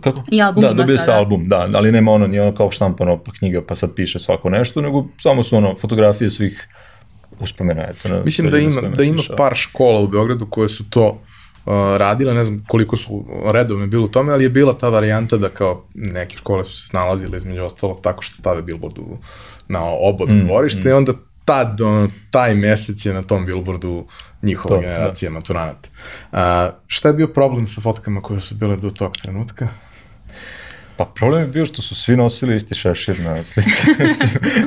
Kako? 0.00 0.22
I 0.30 0.42
album 0.42 0.62
da, 0.62 0.72
dobije 0.72 0.98
se 0.98 1.12
album, 1.12 1.48
da, 1.48 1.68
ali 1.74 1.92
nema 1.92 2.12
ono, 2.12 2.26
nije 2.26 2.42
ono 2.42 2.54
kao 2.54 2.70
štampano 2.70 3.18
pa 3.18 3.32
knjiga 3.32 3.62
pa 3.68 3.74
sad 3.74 3.94
piše 3.94 4.18
svako 4.18 4.50
nešto, 4.50 4.80
nego 4.80 5.06
samo 5.20 5.42
su 5.42 5.56
ono 5.56 5.74
fotografije 5.78 6.30
svih 6.30 6.68
uspomena. 7.40 7.82
Eto, 7.82 8.08
na 8.08 8.22
Mislim 8.24 8.50
da 8.50 8.58
ima, 8.58 8.80
da 8.80 9.04
ima 9.04 9.22
par 9.36 9.54
škola 9.54 10.00
u 10.00 10.08
Beogradu 10.08 10.46
koje 10.46 10.68
su 10.68 10.90
to 10.90 11.08
uh, 11.08 11.72
radile, 11.96 12.34
ne 12.34 12.44
znam 12.44 12.64
koliko 12.68 12.96
su 12.96 13.24
redovne 13.52 13.86
bilo 13.86 14.04
u 14.04 14.08
tome, 14.08 14.32
ali 14.32 14.44
je 14.44 14.50
bila 14.50 14.72
ta 14.72 14.88
varijanta 14.88 15.36
da 15.36 15.48
kao 15.48 15.84
neke 15.94 16.36
škole 16.36 16.64
su 16.64 16.80
se 16.80 16.86
snalazile 16.86 17.38
između 17.38 17.62
ostalog 17.62 18.00
tako 18.02 18.22
što 18.22 18.36
stave 18.36 18.62
billboard 18.62 18.98
u, 18.98 19.18
na 19.68 19.84
obod 19.84 20.32
mm, 20.32 20.40
dvorište 20.40 20.88
mm. 20.88 20.88
i 20.88 20.92
onda 20.92 21.12
tad, 21.46 21.80
ono, 21.80 22.08
taj 22.30 22.54
mesec 22.54 23.06
je 23.06 23.14
na 23.14 23.22
tom 23.22 23.46
billboardu 23.46 24.06
njihova 24.42 24.76
to, 24.76 24.80
generacija 24.80 25.30
da. 25.30 25.34
maturanata. 25.34 25.88
A, 26.32 26.70
šta 26.86 27.08
je 27.08 27.14
bio 27.14 27.28
problem 27.28 27.66
sa 27.66 27.80
fotkama 27.80 28.20
koje 28.20 28.40
su 28.40 28.54
bile 28.54 28.76
do 28.76 28.90
tog 28.90 29.16
trenutka? 29.16 29.68
Pa 30.96 31.04
problem 31.04 31.40
je 31.40 31.48
bio 31.48 31.66
što 31.66 31.82
su 31.82 31.94
svi 31.94 32.16
nosili 32.16 32.56
isti 32.56 32.74
šešir 32.74 33.20
na 33.20 33.44
slici. 33.44 33.86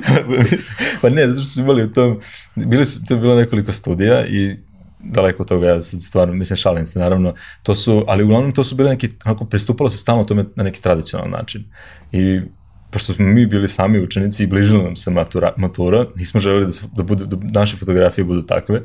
pa 1.02 1.10
ne, 1.10 1.28
zato 1.28 1.42
što 1.42 1.50
su 1.50 1.60
imali 1.60 1.84
u 1.84 1.94
tom, 1.94 2.20
bili 2.56 2.86
su, 2.86 3.06
to 3.06 3.14
je 3.14 3.20
bilo 3.20 3.36
nekoliko 3.36 3.72
studija 3.72 4.26
i 4.26 4.58
daleko 5.00 5.44
od 5.44 5.50
toga, 5.50 5.68
ja 5.68 5.82
sad 5.82 6.02
stvarno, 6.02 6.34
mislim, 6.34 6.58
šalim 6.58 6.86
se, 6.86 7.00
naravno, 7.00 7.34
to 7.64 7.76
su, 7.76 8.04
ali 8.08 8.24
uglavnom 8.24 8.52
to 8.52 8.64
su 8.64 8.76
bile 8.76 8.90
neki, 8.90 9.10
onako, 9.26 9.46
pristupalo 9.46 9.90
se 9.90 9.98
stalno 9.98 10.24
tome 10.24 10.46
na 10.56 10.64
neki 10.64 10.82
tradicionalan 10.82 11.32
način. 11.32 11.64
I 12.12 12.42
pošto 12.90 13.14
smo 13.14 13.26
mi 13.26 13.46
bili 13.46 13.68
sami 13.68 14.00
učenici 14.00 14.44
i 14.44 14.48
bližila 14.48 14.84
nam 14.84 14.96
se 14.96 15.12
matura, 15.12 15.54
matura 15.58 16.06
nismo 16.16 16.40
želeli 16.40 16.66
da, 16.66 16.72
da, 16.96 17.04
budu, 17.04 17.26
da 17.26 17.60
naše 17.60 17.78
fotografije 17.78 18.26
budu 18.26 18.42
takve, 18.42 18.82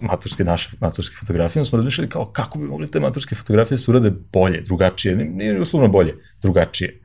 maturske, 0.00 0.44
naše 0.44 0.70
maturske 0.80 1.16
fotografije, 1.20 1.60
onda 1.60 1.68
smo 1.68 1.76
razmišljali 1.76 2.10
kao 2.10 2.26
kako 2.26 2.58
bi 2.58 2.64
mogli 2.64 2.90
te 2.90 3.00
maturske 3.00 3.34
fotografije 3.34 3.74
da 3.76 3.78
se 3.78 3.90
urade 3.90 4.12
bolje, 4.32 4.60
drugačije, 4.60 5.16
nije 5.16 5.60
uslovno 5.60 5.88
bolje, 5.88 6.14
drugačije. 6.42 7.00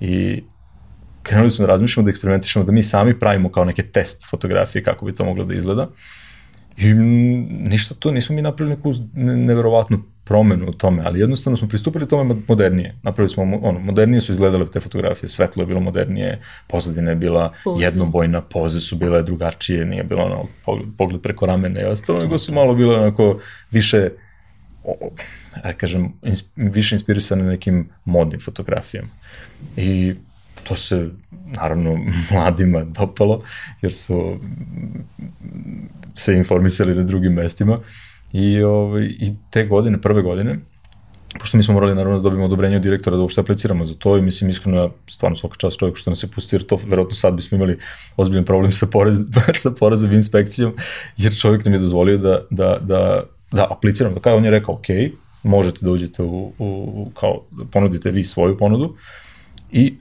I 0.00 0.42
krenuli 1.22 1.50
smo 1.50 1.66
da 1.66 1.72
razmišljamo, 1.72 2.04
da 2.04 2.10
eksperimentišemo, 2.10 2.64
da 2.64 2.72
mi 2.72 2.82
sami 2.82 3.18
pravimo 3.18 3.50
kao 3.52 3.64
neke 3.64 3.82
test 3.82 4.30
fotografije 4.30 4.82
kako 4.84 5.06
bi 5.06 5.14
to 5.14 5.24
moglo 5.24 5.44
da 5.44 5.54
izgleda. 5.54 5.88
I 6.76 6.92
ništa 6.94 7.94
to, 7.94 8.10
nismo 8.10 8.36
mi 8.36 8.42
napravili 8.42 8.76
neku 8.76 8.94
neverovatnu 9.14 10.02
promenu 10.28 10.68
u 10.68 10.72
tome, 10.72 11.02
ali 11.06 11.20
jednostavno 11.20 11.56
smo 11.56 11.68
pristupili 11.68 12.08
tome 12.08 12.34
modernije. 12.48 12.94
Napravili 13.02 13.28
smo, 13.28 13.42
ono, 13.42 13.78
modernije 13.78 14.20
su 14.20 14.32
izgledale 14.32 14.66
te 14.66 14.80
fotografije, 14.80 15.28
svetlo 15.28 15.62
je 15.62 15.66
bilo 15.66 15.80
modernije, 15.80 16.40
pozadina 16.66 17.10
je 17.10 17.16
bila 17.16 17.52
Poze. 17.64 17.84
jednobojna, 17.84 18.40
poze 18.40 18.80
su 18.80 18.96
bile 18.96 19.22
drugačije, 19.22 19.84
nije 19.84 20.04
bilo 20.04 20.22
ono, 20.22 20.44
pogled, 20.64 20.88
pogled 20.98 21.22
preko 21.22 21.46
ramena 21.46 21.80
i 21.80 21.84
ostalo, 21.84 22.18
nego 22.18 22.38
su 22.38 22.54
malo 22.54 22.74
bile 22.74 22.96
onako 22.96 23.40
više, 23.70 24.10
ja 25.64 25.72
kažem, 25.72 26.12
ins, 26.22 26.44
više 26.56 26.94
inspirisane 26.94 27.44
nekim 27.44 27.88
modnim 28.04 28.40
fotografijama. 28.40 29.08
I 29.76 30.14
to 30.64 30.74
se 30.74 31.08
naravno 31.46 31.98
mladima 32.32 32.84
dopalo, 32.84 33.42
jer 33.82 33.94
su 33.94 34.40
se 36.14 36.34
informisali 36.34 36.94
na 36.94 37.02
drugim 37.02 37.32
mestima. 37.32 37.78
I, 38.32 38.62
ovaj, 38.62 39.04
I 39.04 39.34
te 39.50 39.64
godine, 39.66 40.00
prve 40.00 40.22
godine, 40.22 40.58
pošto 41.38 41.56
mi 41.56 41.62
smo 41.62 41.74
morali 41.74 41.94
naravno 41.94 42.18
da 42.18 42.22
dobijemo 42.22 42.44
odobrenje 42.44 42.76
od 42.76 42.82
direktora 42.82 43.16
da 43.16 43.22
uopšte 43.22 43.40
apliciramo 43.40 43.84
za 43.84 43.94
to 43.94 44.16
i 44.16 44.22
mislim 44.22 44.50
iskreno 44.50 44.90
stvarno 45.06 45.36
svaka 45.36 45.56
čast 45.56 45.78
čovjek 45.78 45.96
što 45.96 46.10
nas 46.10 46.22
je 46.22 46.28
pustio 46.28 46.56
jer 46.56 46.66
to 46.66 46.78
verovatno 46.86 47.14
sad 47.14 47.34
bismo 47.34 47.56
imali 47.56 47.78
ozbiljan 48.16 48.44
problem 48.44 48.72
sa, 48.72 48.86
porez, 48.86 49.18
sa 49.62 49.70
porezom 49.70 50.12
i 50.12 50.16
inspekcijom 50.16 50.74
jer 51.16 51.36
čovjek 51.36 51.64
nam 51.64 51.74
je 51.74 51.80
dozvolio 51.80 52.18
da, 52.18 52.40
da, 52.50 52.78
da, 52.80 53.22
da 53.52 53.66
apliciramo. 53.70 54.14
Da 54.14 54.20
kada 54.20 54.36
on 54.36 54.44
je 54.44 54.50
rekao 54.50 54.74
ok, 54.74 54.86
možete 55.42 55.78
da 55.80 55.90
uđete 55.90 56.22
u, 56.22 56.52
u, 56.58 57.10
kao 57.14 57.42
ponudite 57.70 58.10
vi 58.10 58.24
svoju 58.24 58.58
ponudu 58.58 58.96
i 59.72 59.94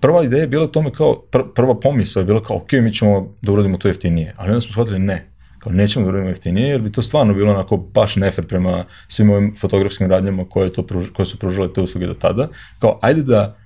prva 0.00 0.24
ideja 0.24 0.40
je 0.40 0.46
bila 0.48 0.66
tome 0.66 0.90
kao, 0.90 1.22
pr, 1.30 1.38
prva 1.54 1.80
pomisla 1.80 2.20
je 2.20 2.26
bila 2.26 2.42
kao, 2.42 2.56
ok, 2.56 2.72
mi 2.72 2.92
ćemo 2.92 3.34
da 3.42 3.52
uradimo 3.52 3.78
to 3.78 3.88
jeftinije, 3.88 4.34
ali 4.36 4.48
onda 4.48 4.60
smo 4.60 4.72
shvatili 4.72 4.98
ne, 4.98 5.27
kao 5.58 5.72
nećemo 5.72 6.04
da 6.04 6.08
uradimo 6.08 6.30
jeftinije, 6.30 6.68
jer 6.68 6.80
bi 6.82 6.92
to 6.92 7.02
stvarno 7.02 7.34
bilo 7.34 7.52
onako 7.52 7.76
baš 7.76 8.16
nefer 8.16 8.46
prema 8.46 8.84
svim 9.08 9.30
ovim 9.30 9.54
fotografskim 9.56 10.10
radnjama 10.10 10.44
koje, 10.44 10.72
to 10.72 10.82
pruž, 10.82 11.10
koje 11.10 11.26
su 11.26 11.38
pružale 11.38 11.72
te 11.72 11.80
usluge 11.80 12.06
do 12.06 12.14
tada, 12.14 12.48
kao, 12.78 12.98
ajde 13.02 13.22
da, 13.22 13.56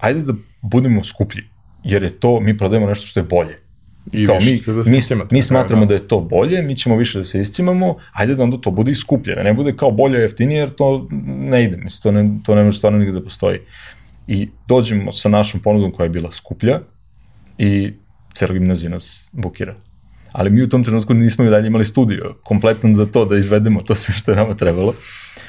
ajde 0.00 0.22
da 0.22 0.32
budemo 0.62 1.04
skuplji, 1.04 1.42
jer 1.84 2.02
je 2.02 2.10
to, 2.10 2.40
mi 2.40 2.58
prodajemo 2.58 2.86
nešto 2.86 3.06
što 3.06 3.20
je 3.20 3.24
bolje. 3.24 3.58
I 4.12 4.26
kao 4.26 4.38
mi, 4.40 4.58
da 4.66 4.90
mi, 4.90 5.00
mi 5.30 5.42
smatramo 5.42 5.86
da 5.86 5.94
je 5.94 6.08
to 6.08 6.20
bolje, 6.20 6.62
mi 6.62 6.76
ćemo 6.76 6.96
više 6.96 7.18
da 7.18 7.24
se 7.24 7.40
iscimamo, 7.40 7.96
ajde 8.12 8.34
da 8.34 8.42
onda 8.42 8.56
to 8.56 8.70
bude 8.70 8.90
i 8.90 8.94
skuplje, 8.94 9.34
da 9.34 9.42
ne 9.42 9.54
bude 9.54 9.76
kao 9.76 9.90
bolje 9.90 10.18
jeftinije, 10.18 10.58
jer 10.58 10.70
to 10.70 11.08
ne 11.26 11.64
ide, 11.64 11.76
mislim, 11.76 12.02
to 12.02 12.12
ne, 12.12 12.40
to 12.44 12.54
ne 12.54 12.64
može 12.64 12.78
stvarno 12.78 12.98
nigde 12.98 13.12
da 13.12 13.24
postoji 13.24 13.58
i 14.26 14.48
dođemo 14.68 15.12
sa 15.12 15.28
našom 15.28 15.60
ponudom 15.60 15.90
koja 15.90 16.04
je 16.04 16.10
bila 16.10 16.32
skuplja 16.32 16.80
i 17.58 17.92
cela 18.32 18.52
gimnazija 18.52 18.90
nas 18.90 19.28
bukira. 19.32 19.74
Ali 20.38 20.50
mi 20.50 20.62
u 20.62 20.68
tom 20.68 20.84
trenutku 20.84 21.14
nismo 21.14 21.44
i 21.44 21.50
dalje 21.50 21.66
imali 21.66 21.84
studio 21.84 22.34
kompletan 22.42 22.94
za 22.94 23.06
to 23.06 23.24
da 23.24 23.36
izvedemo 23.36 23.80
to 23.80 23.94
sve 23.94 24.14
što 24.14 24.30
je 24.30 24.36
nama 24.36 24.54
trebalo. 24.54 24.94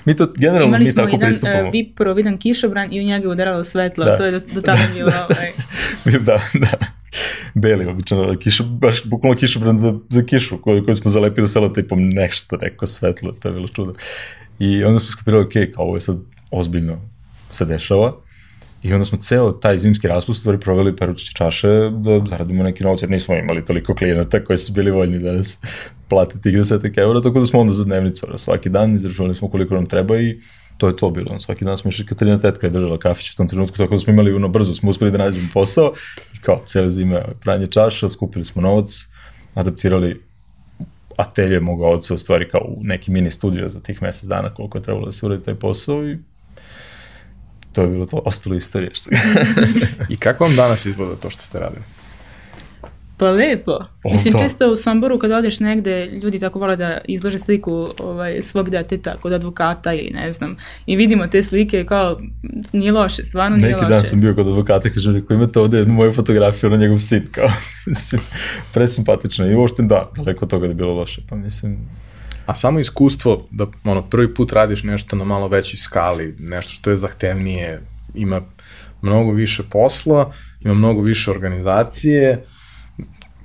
Mi 0.05 0.15
to 0.15 0.27
generalno 0.37 0.67
Imali 0.67 0.85
mi 0.85 0.95
tako 0.95 1.07
jedan, 1.07 1.19
pristupamo. 1.19 1.59
Imali 1.59 1.71
smo 1.71 1.77
jedan 1.77 1.91
uh, 1.91 1.95
providan 1.95 2.37
kišobran 2.37 2.93
i 2.93 2.99
u 2.99 3.03
njega 3.03 3.25
je 3.25 3.31
udaralo 3.31 3.63
svetlo, 3.63 4.05
da. 4.05 4.17
to 4.17 4.25
je 4.25 4.31
do, 4.31 4.39
do 4.53 4.61
tada 4.61 4.79
bilo 4.93 5.11
ovaj... 5.29 5.51
da, 6.27 6.41
da. 6.53 6.71
Beli, 7.53 7.85
obično, 7.85 8.37
kišo, 8.39 8.63
baš 8.63 9.03
bukvalno 9.05 9.37
kišobran 9.37 9.77
za, 9.77 9.99
za 10.09 10.23
kišu 10.23 10.61
koju, 10.61 10.85
koju 10.85 10.95
smo 10.95 11.11
zalepili 11.11 11.47
selotipom 11.47 12.09
nešto, 12.09 12.57
neko 12.57 12.85
svetlo, 12.87 13.31
to 13.31 13.47
je 13.47 13.53
bilo 13.53 13.67
čudo. 13.67 13.93
I 14.59 14.83
onda 14.83 14.99
smo 14.99 15.09
skopirali, 15.11 15.43
ok, 15.43 15.73
kao 15.75 15.85
ovo 15.85 15.95
je 15.97 16.01
sad 16.01 16.17
ozbiljno 16.51 17.01
se 17.51 17.65
dešava 17.65 18.13
I 18.83 18.93
onda 18.93 19.05
smo 19.05 19.17
ceo 19.17 19.51
taj 19.51 19.77
zimski 19.77 20.07
raspust 20.07 20.39
stvari 20.39 20.59
proveli 20.59 20.95
perući 20.95 21.35
čaše 21.35 21.67
da 21.89 22.25
zaradimo 22.25 22.63
neki 22.63 22.83
novac, 22.83 23.01
jer 23.01 23.11
nismo 23.11 23.35
imali 23.35 23.65
toliko 23.65 23.95
klijenata 23.95 24.43
koji 24.43 24.57
su 24.57 24.73
bili 24.73 24.91
voljni 24.91 25.19
da 25.19 25.31
nas 25.31 25.59
plate 26.09 26.39
tih 26.41 26.53
desetak 26.57 26.97
eura, 26.97 27.21
tako 27.21 27.39
da 27.39 27.45
smo 27.45 27.59
onda 27.59 27.73
za 27.73 27.83
dnevnicu 27.83 28.27
svaki 28.35 28.69
dan 28.69 28.95
izračunali 28.95 29.35
smo 29.35 29.49
koliko 29.49 29.75
nam 29.75 29.85
treba 29.85 30.19
i 30.19 30.39
to 30.77 30.87
je 30.87 30.95
to 30.95 31.09
bilo. 31.09 31.39
Svaki 31.39 31.65
dan 31.65 31.77
smo 31.77 31.89
išli, 31.89 32.05
Katarina 32.05 32.39
tetka 32.39 32.67
je 32.67 32.71
držala 32.71 32.97
kafić 32.97 33.31
u 33.31 33.35
tom 33.35 33.47
trenutku, 33.47 33.77
tako 33.77 33.95
da 33.95 33.99
smo 33.99 34.13
imali 34.13 34.33
ono 34.33 34.47
brzo, 34.47 34.73
smo 34.73 34.89
uspeli 34.89 35.11
da 35.11 35.17
nađemo 35.17 35.47
posao 35.53 35.93
i 36.33 36.41
kao 36.41 36.61
cele 36.65 36.89
zime 36.89 37.23
pranje 37.41 37.67
čaša, 37.67 38.09
skupili 38.09 38.45
smo 38.45 38.61
novac, 38.61 39.07
adaptirali 39.53 40.21
atelje 41.17 41.59
moga 41.59 41.87
oca 41.87 42.13
u 42.13 42.17
stvari 42.17 42.49
kao 42.49 42.61
u 42.67 42.79
neki 42.83 43.11
mini 43.11 43.31
studio 43.31 43.69
za 43.69 43.79
tih 43.79 44.01
mesec 44.01 44.29
dana 44.29 44.53
koliko 44.53 44.77
je 44.77 44.81
trebalo 44.81 45.05
da 45.05 45.11
se 45.11 45.25
uradi 45.25 45.43
taj 45.43 45.55
posao 45.55 46.05
i 46.05 46.17
to 47.79 47.83
je 47.83 47.89
bilo 47.89 48.05
to, 48.05 48.21
ostalo 48.25 48.55
istorije. 48.55 48.91
Što 48.93 49.09
I 50.13 50.17
kako 50.17 50.43
vam 50.43 50.55
danas 50.55 50.85
izgleda 50.85 51.15
to 51.15 51.29
što 51.29 51.41
ste 51.41 51.59
radili? 51.59 51.81
Pa 53.17 53.31
lepo. 53.31 53.71
O, 54.03 54.13
Mislim, 54.13 54.33
to. 54.33 54.39
često 54.39 54.71
u 54.71 54.75
Somboru 54.75 55.19
kad 55.19 55.31
odeš 55.31 55.59
negde, 55.59 56.05
ljudi 56.05 56.39
tako 56.39 56.59
vole 56.59 56.75
da 56.75 56.97
izlože 57.05 57.39
sliku 57.39 57.89
ovaj, 57.99 58.41
svog 58.41 58.69
deteta 58.69 59.17
kod 59.17 59.33
advokata 59.33 59.93
ili 59.93 60.11
ne 60.13 60.33
znam. 60.33 60.57
I 60.85 60.95
vidimo 60.95 61.27
te 61.27 61.43
slike 61.43 61.85
kao, 61.85 62.17
nije 62.73 62.91
loše, 62.91 63.25
stvarno 63.25 63.57
nije 63.57 63.69
Neki 63.69 63.81
loše. 63.81 63.89
dan 63.89 64.05
sam 64.05 64.21
bio 64.21 64.35
kod 64.35 64.47
advokata, 64.47 64.89
kažem, 64.89 65.15
rekao, 65.15 65.35
imate 65.35 65.59
ovde 65.59 65.77
jednu 65.77 65.93
moju 65.93 66.13
fotografiju 66.13 66.69
na 66.69 66.77
njegov 66.77 66.99
sin, 66.99 67.27
kao, 67.31 67.49
presimpatično. 68.73 69.51
I 69.51 69.55
uopšte 69.55 69.83
da, 69.83 70.11
daleko 70.15 70.45
od 70.45 70.51
toga 70.51 70.67
da 70.67 70.71
je 70.71 70.75
bilo 70.75 70.93
loše. 70.93 71.21
Pa 71.29 71.35
mislim, 71.35 71.77
A 72.49 72.53
samo 72.55 72.79
iskustvo 72.79 73.47
da 73.51 73.67
ono, 73.83 74.01
prvi 74.09 74.33
put 74.33 74.53
radiš 74.53 74.83
nešto 74.83 75.15
na 75.15 75.23
malo 75.23 75.47
većoj 75.47 75.77
skali, 75.77 76.35
nešto 76.39 76.73
što 76.73 76.89
je 76.89 76.97
zahtevnije, 76.97 77.81
ima 78.15 78.41
mnogo 79.01 79.31
više 79.31 79.63
posla, 79.71 80.33
ima 80.61 80.73
mnogo 80.73 81.01
više 81.01 81.31
organizacije, 81.31 82.45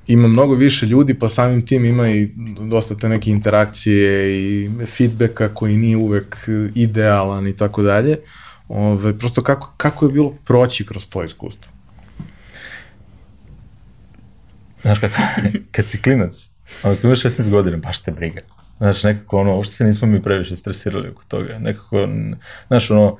ima 0.07 0.29
mnogo 0.29 0.55
više 0.55 0.87
ljudi, 0.87 1.15
pa 1.15 1.29
samim 1.29 1.67
tim 1.67 1.85
ima 1.85 2.11
i 2.11 2.31
dosta 2.69 2.95
te 2.95 3.09
neke 3.09 3.31
interakcije 3.31 4.39
i 4.39 4.71
feedbacka 4.87 5.49
koji 5.55 5.77
nije 5.77 5.97
uvek 5.97 6.49
idealan 6.75 7.47
i 7.47 7.57
tako 7.57 7.83
dalje. 7.83 8.19
Ove, 8.69 9.19
prosto 9.19 9.43
kako, 9.43 9.75
kako 9.77 10.07
je 10.07 10.13
bilo 10.13 10.35
proći 10.45 10.87
kroz 10.87 11.09
to 11.09 11.25
iskustvo? 11.25 11.73
Znaš 14.83 14.99
kako, 14.99 15.17
kad 15.75 15.89
si 15.89 16.03
klinac, 16.03 16.51
ono, 16.83 16.95
kad 16.95 17.05
imaš 17.05 17.23
16 17.23 17.51
godina, 17.51 17.77
baš 17.77 18.01
te 18.01 18.11
briga. 18.11 18.41
Znaš, 18.79 19.03
nekako 19.03 19.41
ono, 19.41 19.57
uopšte 19.57 19.75
se 19.75 19.85
nismo 19.85 20.09
mi 20.09 20.23
previše 20.23 20.57
stresirali 20.57 21.09
oko 21.09 21.25
toga. 21.29 21.59
Nekako, 21.59 22.09
znaš, 22.67 22.91
ono, 22.91 23.17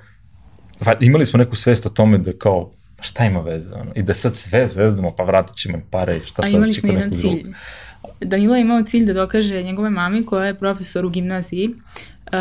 imali 1.01 1.27
smo 1.27 1.39
neku 1.39 1.57
svest 1.57 1.87
o 1.87 1.89
tome 1.89 2.19
da 2.19 2.33
kao, 2.33 2.71
šta 3.01 3.25
ima 3.25 3.41
veze, 3.41 3.75
ono, 3.75 3.93
i 3.95 4.03
da 4.03 4.15
sad 4.15 4.37
sve 4.37 4.67
zezdamo, 4.67 5.15
pa 5.17 5.25
vratit 5.25 5.57
ćemo 5.57 5.81
pare 5.91 6.17
i 6.17 6.21
šta 6.21 6.43
A 6.43 6.45
sad 6.45 6.55
imali 6.55 6.73
smo 6.73 6.93
jedan 6.93 7.11
cilj. 7.11 7.55
Danilo 8.21 8.55
je 8.55 8.61
imao 8.61 8.83
cilj 8.83 9.07
da 9.07 9.13
dokaže 9.13 9.63
njegove 9.63 9.91
mami, 9.91 10.27
koja 10.27 10.47
je 10.47 10.55
profesor 10.55 11.05
u 11.05 11.11
gimnaziji, 11.11 11.69
uh, 11.69 12.33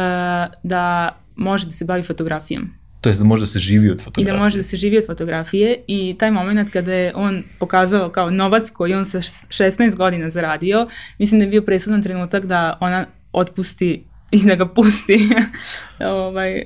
da 0.63 1.15
može 1.36 1.65
da 1.65 1.71
se 1.71 1.86
bavi 1.86 2.04
fotografijom. 2.04 2.69
To 3.03 3.09
je 3.09 3.15
da 3.15 3.23
može 3.23 3.41
da 3.41 3.45
se 3.45 3.59
živi 3.59 3.89
od 3.91 4.03
fotografije. 4.03 4.33
I 4.33 4.37
da 4.37 4.43
može 4.43 4.57
da 4.57 4.63
se 4.63 4.77
živi 4.77 4.97
od 4.97 5.05
fotografije 5.05 5.83
i 5.87 6.15
taj 6.19 6.31
moment 6.31 6.69
kada 6.69 6.93
je 6.93 7.11
on 7.15 7.43
pokazao 7.59 8.09
kao 8.09 8.31
novac 8.31 8.71
koji 8.71 8.93
on 8.93 9.05
sa 9.05 9.17
16 9.17 9.95
godina 9.95 10.29
zaradio, 10.29 10.87
mislim 11.19 11.39
da 11.39 11.45
je 11.45 11.49
bio 11.49 11.61
presudan 11.61 12.03
trenutak 12.03 12.45
da 12.45 12.77
ona 12.81 13.05
otpusti 13.31 14.03
i 14.31 14.45
da 14.45 14.55
ga 14.55 14.65
pusti. 14.65 15.19
ovaj, 16.19 16.63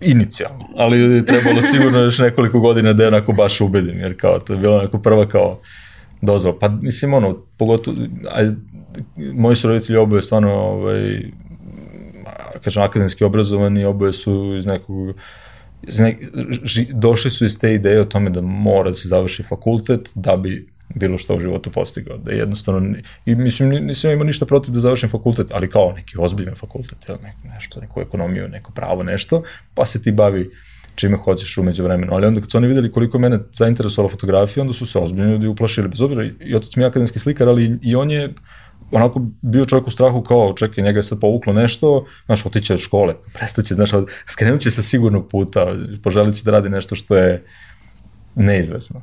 Inicijalno, 0.00 0.68
ali 0.76 1.00
je 1.00 1.26
trebalo 1.26 1.62
sigurno 1.62 1.98
još 1.98 2.18
nekoliko 2.18 2.60
godina 2.60 2.92
da 2.92 3.02
je 3.02 3.08
onako 3.08 3.32
baš 3.32 3.60
ubedim, 3.60 3.98
jer 4.00 4.20
kao 4.20 4.38
to 4.38 4.52
je 4.52 4.58
bilo 4.58 4.78
onako 4.78 4.98
prva 4.98 5.28
kao 5.28 5.60
dozvola. 6.22 6.58
Pa 6.58 6.68
mislim 6.68 7.14
ono, 7.14 7.46
pogotovo, 7.56 7.96
aj, 8.30 8.50
moji 9.34 9.56
su 9.56 9.68
roditelji 9.68 9.98
oboje 9.98 10.22
stvarno 10.22 10.52
ovaj, 10.52 11.22
kažem, 12.64 12.82
akademski 12.82 13.24
obrazovani, 13.24 13.84
oboje 13.84 14.12
su 14.12 14.54
iz 14.58 14.66
nekog 14.66 15.14
iz 15.82 16.00
nek, 16.00 16.18
ži, 16.64 16.86
došli 16.92 17.30
su 17.30 17.44
iz 17.44 17.58
te 17.58 17.74
ideje 17.74 18.00
o 18.00 18.04
tome 18.04 18.30
da 18.30 18.40
mora 18.40 18.90
da 18.90 18.94
se 18.94 19.08
završi 19.08 19.42
fakultet 19.42 20.10
da 20.14 20.36
bi 20.36 20.66
bilo 20.94 21.18
što 21.18 21.36
u 21.36 21.40
životu 21.40 21.70
postigao, 21.70 22.16
da 22.18 22.32
jednostavno, 22.32 22.96
i 23.26 23.34
mislim, 23.34 23.70
nisam 23.70 24.10
imao 24.10 24.24
ništa 24.24 24.46
protiv 24.46 24.74
da 24.74 24.80
završim 24.80 25.08
fakultet, 25.08 25.46
ali 25.52 25.70
kao 25.70 25.92
neki 25.92 26.16
ozbiljan 26.18 26.54
fakultet, 26.54 26.98
jel, 27.08 27.16
ne, 27.22 27.34
nešto, 27.54 27.80
neku 27.80 28.00
ekonomiju, 28.00 28.48
neko 28.48 28.72
pravo, 28.72 29.02
nešto, 29.02 29.42
pa 29.74 29.86
se 29.86 30.02
ti 30.02 30.12
bavi 30.12 30.50
čime 30.94 31.16
hoćeš 31.16 31.58
umeđu 31.58 31.82
vremenu. 31.82 32.12
Ali 32.14 32.26
onda 32.26 32.40
kad 32.40 32.50
su 32.50 32.58
oni 32.58 32.68
videli 32.68 32.92
koliko 32.92 33.18
mene 33.18 33.38
zainteresovala 33.52 34.10
fotografija, 34.10 34.62
onda 34.62 34.74
su 34.74 34.86
se 34.86 34.98
ozbiljno 34.98 35.32
ljudi 35.32 35.46
uplašili, 35.46 35.88
bez 35.88 36.00
obzira, 36.00 36.28
i 36.40 36.54
otac 36.54 36.76
mi 36.76 36.82
je 36.82 36.86
akademski 36.86 37.18
slikar, 37.18 37.48
ali 37.48 37.78
i 37.82 37.94
on 37.94 38.10
je 38.10 38.34
onako 38.90 39.22
bio 39.42 39.64
čovjek 39.64 39.86
u 39.86 39.90
strahu 39.90 40.22
kao, 40.22 40.52
čekaj, 40.52 40.84
njega 40.84 40.98
je 40.98 41.02
sad 41.02 41.20
povuklo 41.20 41.52
nešto, 41.52 42.06
znaš, 42.26 42.46
otiće 42.46 42.74
od 42.74 42.80
škole, 42.80 43.14
prestaće, 43.34 43.74
znaš, 43.74 43.90
skrenut 44.26 44.60
će 44.60 44.70
se 44.70 44.82
sigurno 44.82 45.28
puta, 45.28 45.66
poželit 46.02 46.36
će 46.36 46.44
da 46.44 46.50
radi 46.50 46.68
nešto 46.68 46.96
što 46.96 47.16
je 47.16 47.44
neizvesno. 48.34 49.02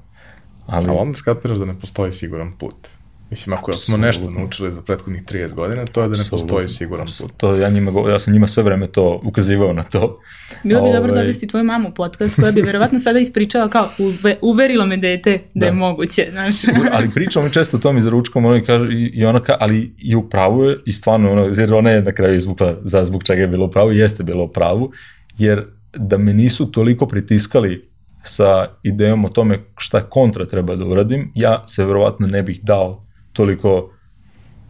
Ali... 0.66 0.90
A 0.90 0.94
onda 0.94 1.18
skapiraš 1.18 1.58
da 1.58 1.66
ne 1.66 1.80
postoji 1.80 2.12
siguran 2.12 2.58
put. 2.58 2.88
Mislim, 3.30 3.54
ako 3.54 3.74
smo 3.74 3.98
nešto 3.98 4.32
naučili 4.32 4.74
za 4.74 4.82
prethodnih 4.82 5.24
30 5.24 5.54
godina, 5.54 5.86
to 5.86 6.02
je 6.02 6.10
da 6.10 6.18
ne 6.18 6.24
postoji 6.30 6.68
siguran 6.68 7.08
put. 7.20 7.32
To 7.38 7.56
ja, 7.56 7.70
njima, 7.70 8.10
ja 8.12 8.20
sam 8.20 8.34
njima 8.34 8.48
sve 8.48 8.64
vreme 8.64 8.88
to 8.88 9.22
ukazivao 9.24 9.74
na 9.74 9.84
to. 9.84 10.20
Bilo 10.64 10.82
bi 10.82 10.92
dobro 10.92 11.12
Ovaj, 11.12 11.22
dovesti 11.22 11.48
tvoju 11.48 11.64
mamu 11.64 11.90
u 11.90 11.94
podcast 11.94 12.36
koja 12.36 12.52
bi 12.52 12.62
verovatno 12.62 13.00
sada 13.00 13.20
ispričala 13.20 13.70
kao 13.70 13.90
uve, 14.00 14.38
uverilo 14.42 14.86
me 14.86 14.98
dete 14.98 15.40
da, 15.56 15.66
je 15.66 15.72
Da. 15.72 15.78
moguće, 15.78 16.28
znaš. 16.32 16.56
ali 16.94 17.10
pričamo 17.10 17.46
mi 17.46 17.54
često 17.54 17.78
o 17.78 17.80
tom 17.80 17.98
i 17.98 18.02
za 18.02 18.10
ručkom, 18.10 18.46
ona 18.46 18.64
kaže, 18.64 18.94
i, 18.94 19.12
i 19.14 19.26
ona 19.26 19.40
ka, 19.40 19.58
ali 19.60 19.94
i 19.98 20.16
u 20.16 20.30
pravu 20.30 20.64
je, 20.64 20.78
i 20.86 20.94
stvarno, 20.94 21.32
ono, 21.32 21.54
jer 21.58 21.74
ona 21.74 21.90
je 21.90 22.02
na 22.02 22.12
kraju 22.12 22.36
izvukla 22.36 22.78
za 22.82 23.04
zbog 23.04 23.24
čega 23.24 23.42
je 23.42 23.48
bilo 23.48 23.66
u 23.66 23.72
pravu, 23.72 23.92
jeste 23.92 24.24
bilo 24.24 24.44
u 24.44 24.52
pravu, 24.52 24.92
jer 25.38 25.66
da 25.94 26.18
me 26.18 26.34
nisu 26.34 26.72
toliko 26.72 27.08
pritiskali 27.08 27.90
sa 28.24 28.68
idejom 28.84 29.26
o 29.26 29.30
tome 29.30 29.60
šta 29.78 30.10
kontra 30.10 30.46
treba 30.46 30.76
da 30.76 30.86
uradim, 30.86 31.32
ja 31.36 31.64
se 31.68 31.86
verovatno 31.86 32.28
ne 32.28 32.44
bih 32.44 32.60
dao 32.64 33.07
toliko 33.38 33.90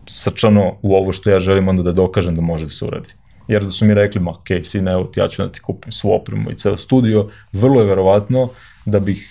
srčano 0.07 0.73
u 0.81 0.95
ovo 0.95 1.13
što 1.13 1.29
ja 1.29 1.39
želim 1.39 1.67
onda 1.67 1.83
da 1.83 1.91
dokažem 1.91 2.35
da 2.35 2.41
može 2.41 2.65
da 2.65 2.71
se 2.71 2.85
uradi. 2.85 3.09
Jer 3.47 3.63
da 3.63 3.71
su 3.71 3.85
mi 3.85 3.93
rekli, 3.93 4.21
ma 4.21 4.31
okej, 4.31 4.63
sine, 4.63 4.91
evo 4.91 5.03
ti, 5.03 5.19
ja 5.19 5.27
ću 5.27 5.41
da 5.41 5.51
ti 5.51 5.59
kupim 5.59 5.91
svu 5.91 6.11
opremu 6.11 6.51
i 6.51 6.55
ceo 6.55 6.77
studio, 6.77 7.29
vrlo 7.53 7.81
je 7.81 7.87
verovatno 7.87 8.49
da 8.85 8.99
bih 8.99 9.23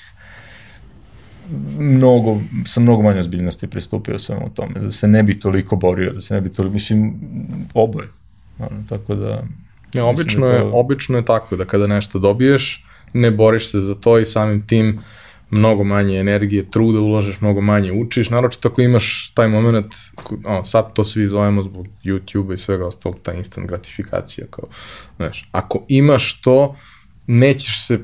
mnogo, 1.79 2.37
sa 2.67 2.81
mnogo 2.81 3.03
manje 3.03 3.21
ozbiljnosti 3.21 3.67
pristupio 3.67 4.19
svemu 4.19 4.51
tome, 4.55 4.81
da 4.81 4.91
se 4.91 5.09
ne 5.09 5.23
bi 5.23 5.39
toliko 5.41 5.77
borio, 5.77 6.13
da 6.13 6.21
se 6.21 6.35
ne 6.35 6.41
bi 6.41 6.53
toliko, 6.53 6.73
mislim, 6.73 7.15
oboje. 7.75 8.09
Ono, 8.59 8.83
tako 8.89 9.15
da... 9.15 9.43
Ja, 9.95 10.05
obično, 10.05 10.47
da 10.47 10.53
je, 10.53 10.61
to- 10.61 10.71
obično 10.75 11.19
je 11.19 11.25
tako 11.25 11.57
da 11.57 11.65
kada 11.65 11.87
nešto 11.87 12.19
dobiješ, 12.19 12.85
ne 13.13 13.31
boriš 13.31 13.71
se 13.71 13.81
za 13.81 13.95
to 13.95 14.19
i 14.19 14.25
samim 14.25 14.67
tim 14.67 14.99
mnogo 15.51 15.85
manje 15.85 16.19
energije, 16.19 16.71
truda 16.71 17.01
uložeš, 17.01 17.41
mnogo 17.41 17.61
manje 17.61 17.93
učiš, 17.93 18.31
naročito 18.31 18.69
ako 18.69 18.83
imaš 18.83 19.31
taj 19.35 19.49
moment, 19.49 19.95
o, 20.45 20.65
sad 20.65 20.93
to 20.93 21.05
svi 21.05 21.29
zovemo 21.29 21.63
zbog 21.63 21.87
YouTube 22.05 22.55
i 22.55 22.57
svega 22.57 22.87
ostalog, 22.87 23.19
ta 23.23 23.33
instant 23.33 23.69
gratifikacija, 23.69 24.47
kao, 24.51 24.65
znaš, 25.17 25.49
ako 25.53 25.85
imaš 25.89 26.41
to, 26.41 26.77
nećeš 27.27 27.87
se 27.87 27.99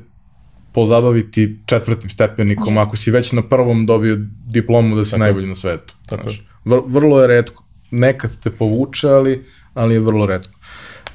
pozabaviti 0.73 1.59
četvrtim 1.67 2.11
stepenikom, 2.11 2.75
Jeste. 2.75 2.89
ako 2.89 2.97
si 2.97 3.11
već 3.11 3.33
na 3.33 3.43
prvom 3.43 3.87
dobio 3.87 4.17
diplomu 4.47 4.97
da 4.97 5.05
si 5.05 5.11
Tako 5.11 5.21
najbolji 5.21 5.47
na 5.47 5.55
svetu. 5.55 5.95
Tako 6.07 6.23
znaš. 6.23 6.43
Vr- 6.65 6.85
vrlo 6.87 7.21
je 7.21 7.27
redko. 7.27 7.65
Nekad 7.91 8.41
te 8.43 8.51
povuče, 8.51 9.09
ali, 9.09 9.45
ali 9.75 9.95
je 9.95 10.01
vrlo 10.01 10.27
redko. 10.27 10.59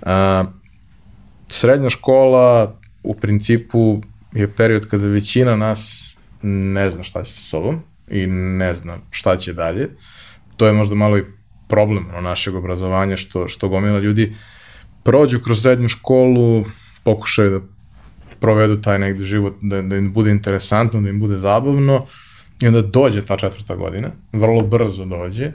A, 0.02 0.46
srednja 1.48 1.90
škola 1.90 2.80
u 3.04 3.16
principu 3.16 4.02
je 4.34 4.48
period 4.48 4.88
kada 4.88 5.08
većina 5.08 5.56
nas 5.56 6.07
ne 6.42 6.90
zna 6.90 7.04
šta 7.04 7.24
će 7.24 7.34
sa 7.34 7.42
sobom 7.42 7.80
i 8.08 8.28
ne 8.28 8.74
zna 8.74 8.98
šta 9.10 9.38
će 9.38 9.54
dalje. 9.54 9.90
To 10.58 10.68
je 10.68 10.74
možda 10.74 10.96
malo 10.96 11.18
i 11.18 11.24
problem 11.68 12.08
no, 12.14 12.22
našeg 12.22 12.56
obrazovanja, 12.56 13.18
što, 13.18 13.48
što 13.48 13.70
gomila 13.70 14.00
ljudi 14.00 14.34
prođu 15.04 15.40
kroz 15.40 15.62
srednju 15.62 15.90
školu, 15.90 16.66
pokušaju 17.04 17.52
da 17.52 17.66
provedu 18.40 18.82
taj 18.82 19.00
negde 19.00 19.26
život, 19.26 19.54
da, 19.62 19.82
da 19.82 19.96
im 19.96 20.14
bude 20.14 20.32
interesantno, 20.32 21.02
da 21.02 21.10
im 21.10 21.20
bude 21.20 21.40
zabavno 21.40 22.06
i 22.60 22.68
onda 22.68 22.82
dođe 22.82 23.26
ta 23.26 23.38
četvrta 23.38 23.76
godina, 23.76 24.12
vrlo 24.34 24.62
brzo 24.62 25.06
dođe 25.06 25.52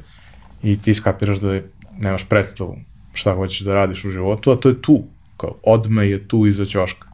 i 0.62 0.80
ti 0.80 0.94
skapiraš 0.94 1.38
da 1.38 1.60
nemaš 1.98 2.28
predstavu 2.28 2.76
šta 3.12 3.34
hoćeš 3.34 3.60
da 3.60 3.74
radiš 3.74 4.04
u 4.04 4.10
životu, 4.10 4.50
a 4.50 4.56
to 4.56 4.68
je 4.68 4.82
tu, 4.82 5.04
kao 5.36 5.54
odmah 5.62 6.08
je 6.08 6.28
tu 6.28 6.46
iza 6.46 6.64
ćoška. 6.66 7.08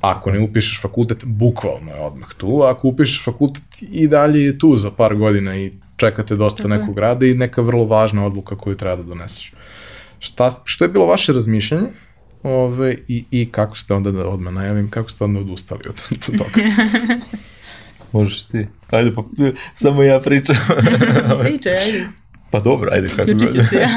Ako 0.00 0.30
ne 0.30 0.40
upišeš 0.40 0.80
fakultet, 0.82 1.24
bukvalno 1.24 1.90
je 1.90 2.00
odmah 2.00 2.34
tu, 2.36 2.62
a 2.62 2.70
ako 2.70 2.88
upišeš 2.88 3.24
fakultet 3.24 3.64
i 3.80 4.08
dalje 4.08 4.44
je 4.44 4.58
tu 4.58 4.76
za 4.76 4.90
par 4.90 5.14
godina 5.14 5.56
i 5.56 5.72
čekate 5.96 6.36
dosta 6.36 6.62
Tako 6.62 6.74
je. 6.74 6.78
nekog 6.78 6.98
rada 6.98 7.26
i 7.26 7.34
neka 7.34 7.62
vrlo 7.62 7.84
važna 7.84 8.26
odluka 8.26 8.56
koju 8.56 8.76
treba 8.76 8.96
da 8.96 9.02
doneseš. 9.02 9.52
Šta, 10.18 10.50
što 10.64 10.84
je 10.84 10.88
bilo 10.88 11.06
vaše 11.06 11.32
razmišljanje 11.32 11.88
ove, 12.42 12.96
i, 13.08 13.24
i 13.30 13.48
kako 13.50 13.78
ste 13.78 13.94
onda, 13.94 14.10
da 14.10 14.28
odmah 14.28 14.54
najavim, 14.54 14.90
kako 14.90 15.10
ste 15.10 15.24
onda 15.24 15.40
odustali 15.40 15.82
od, 15.88 16.02
od 16.10 16.38
toga? 16.38 16.68
Možeš 18.12 18.44
ti. 18.44 18.66
Ajde, 18.90 19.12
pa, 19.14 19.24
samo 19.74 20.02
ja 20.02 20.20
pričam. 20.20 20.56
Pričaj, 21.42 21.72
ajde, 21.72 22.08
pa 22.50 22.60
dobro, 22.60 22.90
ajde, 22.92 23.08
kako 23.08 23.32
god. 23.32 23.68
se 23.68 23.76
ja. 23.76 23.88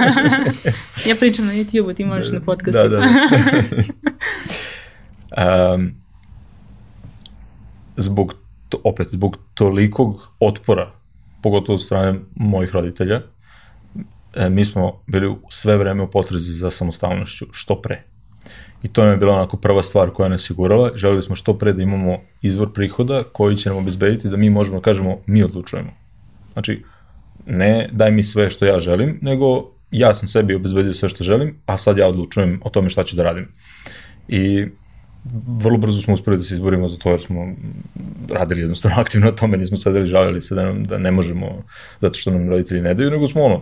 ja 1.10 1.16
pričam 1.16 1.46
na 1.46 1.54
YouTube-u, 1.54 1.94
ti 1.94 2.06
možeš 2.06 2.32
na 2.32 2.40
podcastu. 2.40 2.72
Da, 2.72 2.88
da, 2.88 2.98
da. 2.98 3.08
Um, 5.38 5.92
zbog, 7.98 8.36
to, 8.70 8.82
opet, 8.84 9.08
zbog 9.08 9.38
tolikog 9.54 10.34
otpora, 10.40 10.92
pogotovo 11.44 11.74
od 11.74 11.82
strane 11.82 12.20
mojih 12.36 12.74
roditelja, 12.74 13.22
e, 14.34 14.50
mi 14.50 14.66
smo 14.66 15.02
bili 15.08 15.36
sve 15.50 15.78
vreme 15.78 16.04
u 16.04 16.10
potrezi 16.10 16.54
za 16.54 16.72
samostalnošću, 16.72 17.46
što 17.52 17.82
pre. 17.82 18.04
I 18.84 18.88
to 18.88 19.04
nam 19.04 19.12
je 19.12 19.18
bila 19.18 19.34
onako 19.34 19.58
prva 19.58 19.84
stvar 19.84 20.10
koja 20.10 20.30
nas 20.30 20.50
je 20.50 20.54
gurala. 20.54 20.92
Smo 21.22 21.36
što 21.36 21.58
pre 21.58 21.74
da 21.74 21.84
imamo 21.84 22.18
izvor 22.42 22.74
prihoda 22.74 23.24
koji 23.24 23.56
će 23.56 23.70
nam 23.70 23.78
obezbediti 23.78 24.30
da 24.30 24.38
mi 24.38 24.50
možemo 24.50 24.78
da 24.78 24.84
kažemo 24.84 25.18
mi 25.26 25.44
odlučujemo. 25.44 25.92
Znači, 26.54 26.84
ne 27.46 27.90
daj 27.92 28.12
mi 28.12 28.24
sve 28.24 28.50
što 28.50 28.66
ja 28.66 28.80
želim, 28.80 29.20
nego 29.22 29.72
ja 29.92 30.14
sam 30.14 30.28
sebi 30.28 30.56
obezbedio 30.56 30.94
sve 30.94 31.10
što 31.10 31.24
želim, 31.24 31.56
a 31.66 31.78
sad 31.78 31.98
ja 31.98 32.08
odlučujem 32.08 32.60
o 32.64 32.70
tome 32.70 32.90
šta 32.90 33.04
ću 33.04 33.16
da 33.16 33.24
radim. 33.24 33.48
I 34.28 34.66
vrlo 35.60 35.78
brzo 35.78 36.02
smo 36.02 36.14
uspeli 36.14 36.38
da 36.38 36.44
se 36.44 36.54
izborimo 36.54 36.88
za 36.88 36.98
to 36.98 37.10
jer 37.10 37.20
smo 37.20 37.56
radili 38.30 38.62
jednostavno 38.62 38.98
aktivno 39.00 39.26
na 39.26 39.36
tome, 39.36 39.58
nismo 39.58 39.78
sedeli 39.78 40.08
žalili 40.08 40.42
se 40.42 40.56
da, 40.56 40.64
nam, 40.64 40.84
da 40.86 40.98
ne 40.98 41.12
možemo 41.12 41.64
zato 42.02 42.14
što 42.14 42.32
nam 42.32 42.50
roditelji 42.50 42.82
ne 42.82 42.94
daju, 42.94 43.12
nego 43.12 43.28
smo 43.28 43.44
ono, 43.44 43.62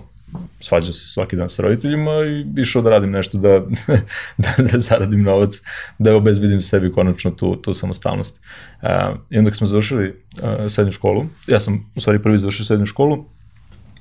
svađao 0.61 0.93
se 0.93 1.07
svaki 1.07 1.35
dan 1.35 1.49
sa 1.49 1.61
roditeljima 1.61 2.11
i 2.11 2.61
išao 2.61 2.81
da 2.81 2.89
radim 2.89 3.11
nešto 3.11 3.37
da, 3.37 3.59
da, 4.43 4.63
da 4.71 4.79
zaradim 4.79 5.23
novac, 5.23 5.61
da 5.99 6.15
obezbedim 6.15 6.61
sebi 6.61 6.91
konačno 6.91 7.31
tu, 7.31 7.55
tu 7.55 7.73
samostalnost. 7.73 8.39
Uh, 8.81 8.89
I 9.29 9.37
onda 9.37 9.51
kad 9.51 9.57
smo 9.57 9.67
završili 9.67 10.09
uh, 10.09 10.71
srednju 10.71 10.91
školu, 10.91 11.25
ja 11.47 11.59
sam 11.59 11.91
u 11.95 11.99
stvari 11.99 12.21
prvi 12.21 12.37
završio 12.37 12.65
srednju 12.65 12.85
školu, 12.85 13.25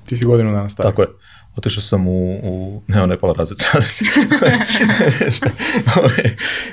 Ti 0.05 0.17
si 0.17 0.25
godinu 0.25 0.51
dana 0.51 0.69
stari. 0.69 0.89
tako 0.89 1.01
je, 1.01 1.07
otišao 1.57 1.81
sam 1.81 2.07
u, 2.07 2.39
u 2.43 2.81
ne, 2.87 3.01
ona 3.01 3.13
je 3.13 3.19
pala 3.19 3.35
šalim 3.35 3.87
se. 3.97 4.05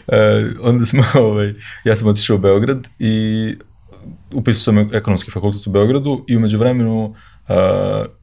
E, 0.08 0.44
onda 0.60 0.86
smo, 0.86 1.04
ovaj, 1.14 1.54
ja 1.84 1.96
sam 1.96 2.08
otišao 2.08 2.36
u 2.36 2.38
Beograd 2.38 2.88
i 2.98 3.54
upisao 4.32 4.60
sam 4.60 4.94
ekonomski 4.94 5.30
fakultet 5.30 5.66
u 5.66 5.70
Beogradu 5.70 6.24
i 6.28 6.36
umeđu 6.36 6.58
vremenu 6.58 7.04
uh, 7.48 7.54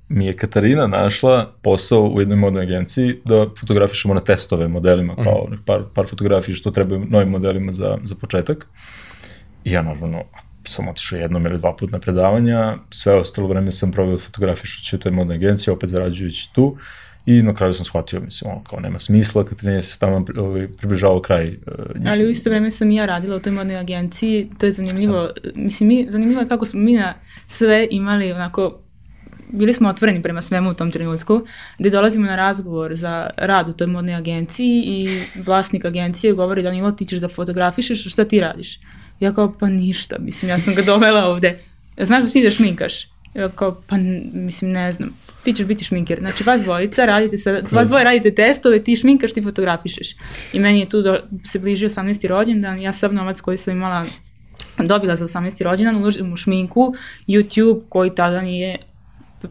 mi 0.10 0.26
je 0.26 0.38
Katarina 0.38 0.88
našla 0.88 1.54
posao 1.62 2.04
u 2.04 2.20
jednoj 2.20 2.38
modnoj 2.38 2.64
agenciji 2.64 3.20
da 3.26 3.48
fotografišemo 3.60 4.14
na 4.14 4.22
testove 4.22 4.68
modelima, 4.68 5.16
kao 5.16 5.48
mm. 5.52 5.64
par, 5.66 5.84
par 5.94 6.08
fotografija 6.08 6.56
što 6.56 6.72
trebaju 6.72 7.06
novim 7.10 7.30
modelima 7.30 7.72
za, 7.72 7.98
za 8.04 8.16
početak. 8.16 8.68
I 9.64 9.72
ja 9.72 9.82
naravno 9.82 10.24
sam 10.68 10.88
otišao 10.88 11.20
jednom 11.20 11.46
ili 11.46 11.58
dva 11.58 11.76
puta 11.76 11.92
na 11.92 12.00
predavanja, 12.00 12.78
sve 12.90 13.14
ostalo 13.14 13.48
vreme 13.48 13.72
sam 13.72 13.92
proveo 13.92 14.20
fotografišući 14.20 14.96
u 14.96 15.00
toj 15.00 15.12
modnoj 15.12 15.36
agenciji, 15.36 15.72
opet 15.72 15.90
zarađujući 15.90 16.54
tu. 16.54 16.78
I 17.26 17.42
na 17.42 17.54
kraju 17.54 17.74
sam 17.74 17.86
shvatio, 17.86 18.20
mislim, 18.20 18.52
ono, 18.52 18.64
kao 18.64 18.80
nema 18.80 19.00
smisla, 19.00 19.46
Katarina 19.46 19.82
se 19.82 20.00
tamo 20.00 20.26
ovaj, 20.38 20.68
približavao 20.78 21.22
kraj 21.22 21.44
uh, 21.44 22.12
Ali 22.12 22.26
u 22.26 22.30
isto 22.30 22.50
vreme 22.50 22.72
sam 22.72 22.92
i 22.92 22.96
ja 22.96 23.06
radila 23.06 23.36
u 23.36 23.40
toj 23.40 23.52
modnoj 23.52 23.78
agenciji, 23.78 24.50
to 24.60 24.66
je 24.66 24.72
zanimljivo, 24.72 25.30
mislim, 25.56 25.88
mi, 25.90 26.08
zanimljivo 26.10 26.42
je 26.42 26.48
kako 26.48 26.66
smo 26.66 26.80
mi 26.80 26.94
na 26.94 27.14
sve 27.48 27.88
imali 27.92 28.32
onako 28.32 28.80
bili 29.54 29.74
smo 29.74 29.90
otvoreni 29.90 30.22
prema 30.22 30.42
svemu 30.42 30.70
u 30.70 30.74
tom 30.74 30.92
trenutku, 30.92 31.42
gde 31.80 31.90
dolazimo 31.90 32.26
na 32.26 32.36
razgovor 32.36 32.96
za 32.96 33.30
rad 33.38 33.70
u 33.70 33.74
toj 33.74 33.88
modnoj 33.88 34.16
agenciji 34.16 34.84
i 34.86 35.08
vlasnik 35.46 35.86
agencije 35.86 36.34
govori 36.34 36.64
Danilo 36.64 36.92
ti 36.92 37.06
ćeš 37.06 37.20
da 37.20 37.28
fotografišeš, 37.28 38.12
šta 38.12 38.26
ti 38.26 38.40
radiš? 38.40 38.80
Ja 39.24 39.34
kao 39.34 39.54
pa 39.60 39.70
ništa, 39.70 40.16
mislim 40.20 40.50
ja 40.50 40.60
sam 40.60 40.76
ga 40.76 40.82
dovela 40.82 41.26
ovde. 41.26 41.60
Znaš 41.98 42.24
da 42.24 42.30
si 42.30 42.44
da 42.44 42.52
šminkaš? 42.52 43.08
Ja 43.34 43.50
kao 43.50 43.82
pa 43.88 43.96
mislim 44.34 44.72
ne 44.72 44.94
znam. 44.94 45.10
Ti 45.44 45.54
ćeš 45.54 45.66
biti 45.66 45.86
šminker. 45.86 46.20
Znači 46.20 46.44
vas 46.44 46.62
dvojica 46.62 47.06
radite 47.06 47.38
sa, 47.38 47.62
vas 47.72 47.88
dvoje 47.88 48.04
radite 48.04 48.36
testove, 48.36 48.84
ti 48.84 48.96
šminkaš, 48.96 49.34
ti 49.34 49.42
fotografišeš. 49.42 50.16
I 50.54 50.60
meni 50.60 50.80
je 50.80 50.90
tu 50.90 51.02
do, 51.02 51.20
se 51.46 51.60
bliži 51.60 51.86
18. 51.86 52.28
rođendan, 52.28 52.82
ja 52.82 52.94
sav 52.94 53.14
novac 53.14 53.42
koji 53.42 53.58
sam 53.58 53.74
imala 53.74 54.06
dobila 54.78 55.16
za 55.16 55.28
18. 55.28 55.64
rođendan, 55.64 55.96
uložim 55.96 56.34
u 56.34 56.38
šminku, 56.38 56.94
YouTube 57.28 57.82
koji 57.90 58.16
tada 58.16 58.42
nije 58.42 58.78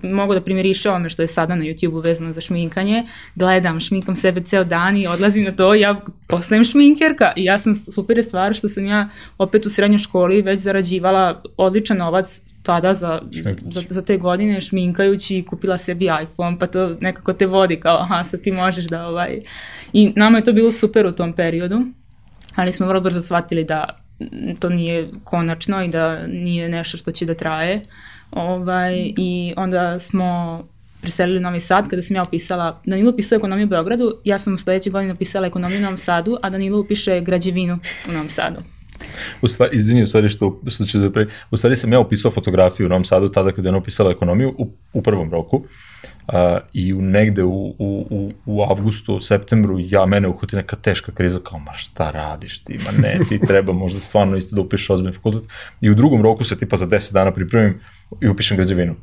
mogu 0.03 0.35
da 0.35 0.41
primjerišava 0.41 0.99
me 0.99 1.11
što 1.11 1.23
je 1.23 1.29
sada 1.29 1.55
na 1.55 1.65
YouTube-u 1.65 2.01
vezano 2.01 2.33
za 2.33 2.41
šminkanje, 2.41 3.05
gledam, 3.35 3.81
šminkam 3.81 4.17
sebe 4.17 4.41
ceo 4.41 4.65
dan 4.65 4.97
i 4.97 5.07
odlazim 5.07 5.45
na 5.45 5.53
to, 5.53 5.75
ja 5.75 6.01
postajem 6.27 6.65
šminkerka 6.65 7.33
i 7.37 7.45
ja 7.45 7.59
sam 7.59 7.75
super 7.75 8.17
je 8.17 8.23
stvar 8.23 8.55
što 8.55 8.69
sam 8.69 8.87
ja 8.87 9.09
opet 9.39 9.67
u 9.67 9.71
srednjoj 9.71 9.99
školi 9.99 10.43
već 10.43 10.61
zarađivala 10.61 11.43
odličan 11.57 11.97
novac 11.97 12.41
tada 12.63 12.95
za, 12.95 13.21
za, 13.67 13.83
za 13.89 14.03
te 14.03 14.17
godine 14.17 14.61
šminkajući 14.61 15.39
i 15.39 15.43
kupila 15.43 15.79
sebi 15.79 16.09
iPhone, 16.23 16.59
pa 16.59 16.67
to 16.67 16.97
nekako 17.01 17.33
te 17.33 17.47
vodi 17.47 17.77
kao, 17.77 17.99
aha, 17.99 18.25
sad 18.25 18.41
ti 18.41 18.53
možeš 18.53 18.85
da 18.85 19.07
ovaj... 19.07 19.41
I 19.93 20.13
nama 20.17 20.39
je 20.39 20.45
to 20.45 20.53
bilo 20.53 20.73
super 20.73 21.07
u 21.07 21.13
tom 21.13 21.33
periodu, 21.33 21.81
ali 22.55 22.73
smo 22.73 22.87
vrlo 22.87 23.01
brzo 23.01 23.21
shvatili 23.21 23.65
da 23.65 24.03
to 24.59 24.69
nije 24.69 25.11
konačno 25.25 25.85
i 25.85 25.89
da 25.89 26.27
nije 26.27 26.69
nešto 26.69 26.97
što 26.97 27.13
će 27.13 27.27
da 27.27 27.35
traje. 27.35 27.81
Ovaj, 28.33 29.13
I 29.17 29.55
onda 29.57 29.99
smo 29.99 30.63
preselili 31.01 31.39
u 31.39 31.41
Novi 31.41 31.61
Sad, 31.61 31.89
kada 31.89 32.03
sam 32.03 32.17
ja 32.17 32.23
upisala, 32.23 32.81
Danilo 32.87 33.11
upisao 33.11 33.37
ekonomiju 33.37 33.67
u 33.67 33.69
Beogradu, 33.69 34.15
ja 34.25 34.39
sam 34.39 34.59
sledeće 34.59 34.91
godine 34.91 35.13
upisala 35.13 35.47
ekonomiju 35.47 35.79
u 35.79 35.83
Novom 35.83 35.99
Sadu, 35.99 36.37
a 36.43 36.51
Danilo 36.51 36.81
upiše 36.81 37.21
građevinu 37.21 37.79
u 38.09 38.13
Novom 38.13 38.29
Sadu. 38.29 38.61
U 39.43 39.49
stvari, 39.49 39.77
izvini, 39.77 40.03
u 40.03 40.07
stvari 40.07 40.29
što, 40.29 40.61
što 40.67 40.85
ću 40.85 40.99
da 40.99 41.11
pre... 41.13 41.27
U 41.51 41.57
stvari 41.57 41.77
sam 41.77 41.93
ja 41.93 42.01
upisao 42.01 42.31
fotografiju 42.31 42.87
u 42.87 42.89
Novom 42.89 43.05
Sadu 43.05 43.29
tada 43.29 43.53
kada 43.53 43.69
je 43.69 43.71
ona 43.71 43.79
upisala 43.79 44.11
ekonomiju 44.11 44.55
u, 44.59 44.71
u 44.93 45.03
prvom 45.03 45.31
roku 45.31 45.57
uh, 45.57 45.65
i 46.73 46.95
u, 46.95 47.03
negde 47.03 47.45
u, 47.45 47.75
u, 47.79 48.07
u, 48.11 48.33
u 48.47 48.63
avgustu, 48.63 49.21
septembru 49.21 49.77
ja 49.79 50.07
mene 50.07 50.29
uhvati 50.29 50.57
neka 50.57 50.77
teška 50.77 51.13
kriza 51.13 51.41
kao 51.45 51.59
ma 51.59 51.73
šta 51.73 52.11
radiš 52.11 52.65
ti, 52.65 52.79
ma 52.87 53.03
ne, 53.03 53.19
ti 53.29 53.41
treba 53.49 53.73
možda 53.73 54.01
stvarno 54.01 54.37
isto 54.37 54.57
da 54.57 54.63
upišeš 54.63 54.91
ozbiljni 54.91 55.15
fakultet 55.15 55.43
i 55.81 55.91
u 55.91 55.95
drugom 55.95 56.23
roku 56.23 56.45
se 56.45 56.59
tipa 56.59 56.77
za 56.77 56.87
10 56.87 57.13
dana 57.13 57.33
pripremim 57.33 57.81
i 58.21 58.29
upišem 58.29 58.57
građevinu. 58.57 58.95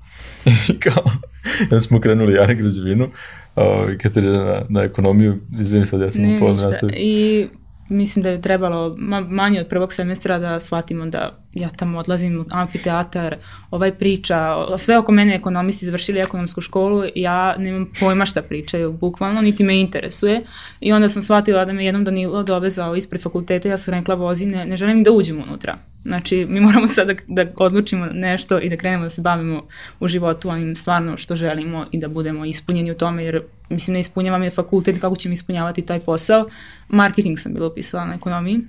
I 0.73 0.79
kao, 0.79 1.03
ja 1.71 1.79
smo 1.79 1.99
krenuli 1.99 2.33
ja 2.33 2.47
na 2.47 2.53
građevinu, 2.53 3.05
uh, 3.05 3.63
Katarina 4.01 4.43
na, 4.43 4.65
na 4.69 4.83
ekonomiju, 4.83 5.39
izvini 5.59 5.85
sad, 5.85 6.01
ja 6.01 6.11
sam 6.11 6.21
Ne, 6.21 6.39
pola 6.39 6.51
ništa. 6.51 6.67
nastavio. 6.67 6.95
I 6.97 7.47
mislim 7.89 8.23
da 8.23 8.29
je 8.29 8.41
trebalo 8.41 8.95
ma, 8.97 9.21
manje 9.21 9.61
od 9.61 9.67
prvog 9.67 9.93
semestra 9.93 10.39
da 10.39 10.59
shvatimo 10.59 11.05
da 11.05 11.39
ja 11.53 11.69
tamo 11.69 11.99
odlazim 11.99 12.39
u 12.39 12.45
amfiteatar, 12.49 13.35
ovaj 13.71 13.91
priča, 13.91 14.55
sve 14.77 14.97
oko 14.97 15.11
mene 15.11 15.35
ekonomisti 15.35 15.85
završili 15.85 16.19
ekonomsku 16.19 16.61
školu, 16.61 17.03
ja 17.15 17.57
nemam 17.57 17.91
pojma 17.99 18.25
šta 18.25 18.41
pričaju, 18.41 18.91
bukvalno, 18.91 19.41
niti 19.41 19.63
me 19.63 19.79
interesuje. 19.79 20.43
I 20.79 20.91
onda 20.91 21.09
sam 21.09 21.23
shvatila 21.23 21.65
da 21.65 21.73
me 21.73 21.85
jednom 21.85 22.03
Danilo 22.03 22.43
dovezao 22.43 22.95
ispred 22.95 23.21
fakulteta, 23.21 23.69
ja 23.69 23.77
sam 23.77 23.93
rekla 23.93 24.15
vozi, 24.15 24.45
ne, 24.45 24.65
ne 24.65 24.77
želim 24.77 25.03
da 25.03 25.11
uđem 25.11 25.43
unutra. 25.43 25.77
Znači, 26.03 26.45
mi 26.49 26.59
moramo 26.59 26.87
sad 26.87 27.07
da, 27.07 27.13
da 27.27 27.51
odlučimo 27.57 28.05
nešto 28.05 28.59
i 28.59 28.69
da 28.69 28.77
krenemo 28.77 29.03
da 29.03 29.09
se 29.09 29.21
bavimo 29.21 29.63
u 29.99 30.07
životu 30.07 30.49
onim 30.49 30.75
stvarno 30.75 31.17
što 31.17 31.35
želimo 31.35 31.85
i 31.91 31.99
da 31.99 32.07
budemo 32.07 32.45
ispunjeni 32.45 32.91
u 32.91 32.95
tome, 32.95 33.23
jer 33.23 33.41
mislim 33.69 33.93
ne 33.93 33.99
ispunjava 33.99 34.37
me 34.37 34.49
fakultet, 34.49 35.01
kako 35.01 35.15
ćemo 35.15 35.33
ispunjavati 35.33 35.81
taj 35.81 35.99
posao. 35.99 36.49
Marketing 36.89 37.39
sam 37.39 37.53
bila 37.53 37.67
upisala 37.67 38.05
na 38.05 38.13
ekonomiji. 38.13 38.59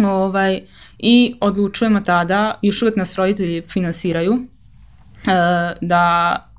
Ovaj, 0.00 0.60
I 0.98 1.34
odlučujemo 1.40 2.00
tada, 2.00 2.58
još 2.62 2.82
uvek 2.82 2.96
nas 2.96 3.16
roditelji 3.16 3.62
finansiraju, 3.68 4.34
e, 4.34 5.30
da 5.80 6.53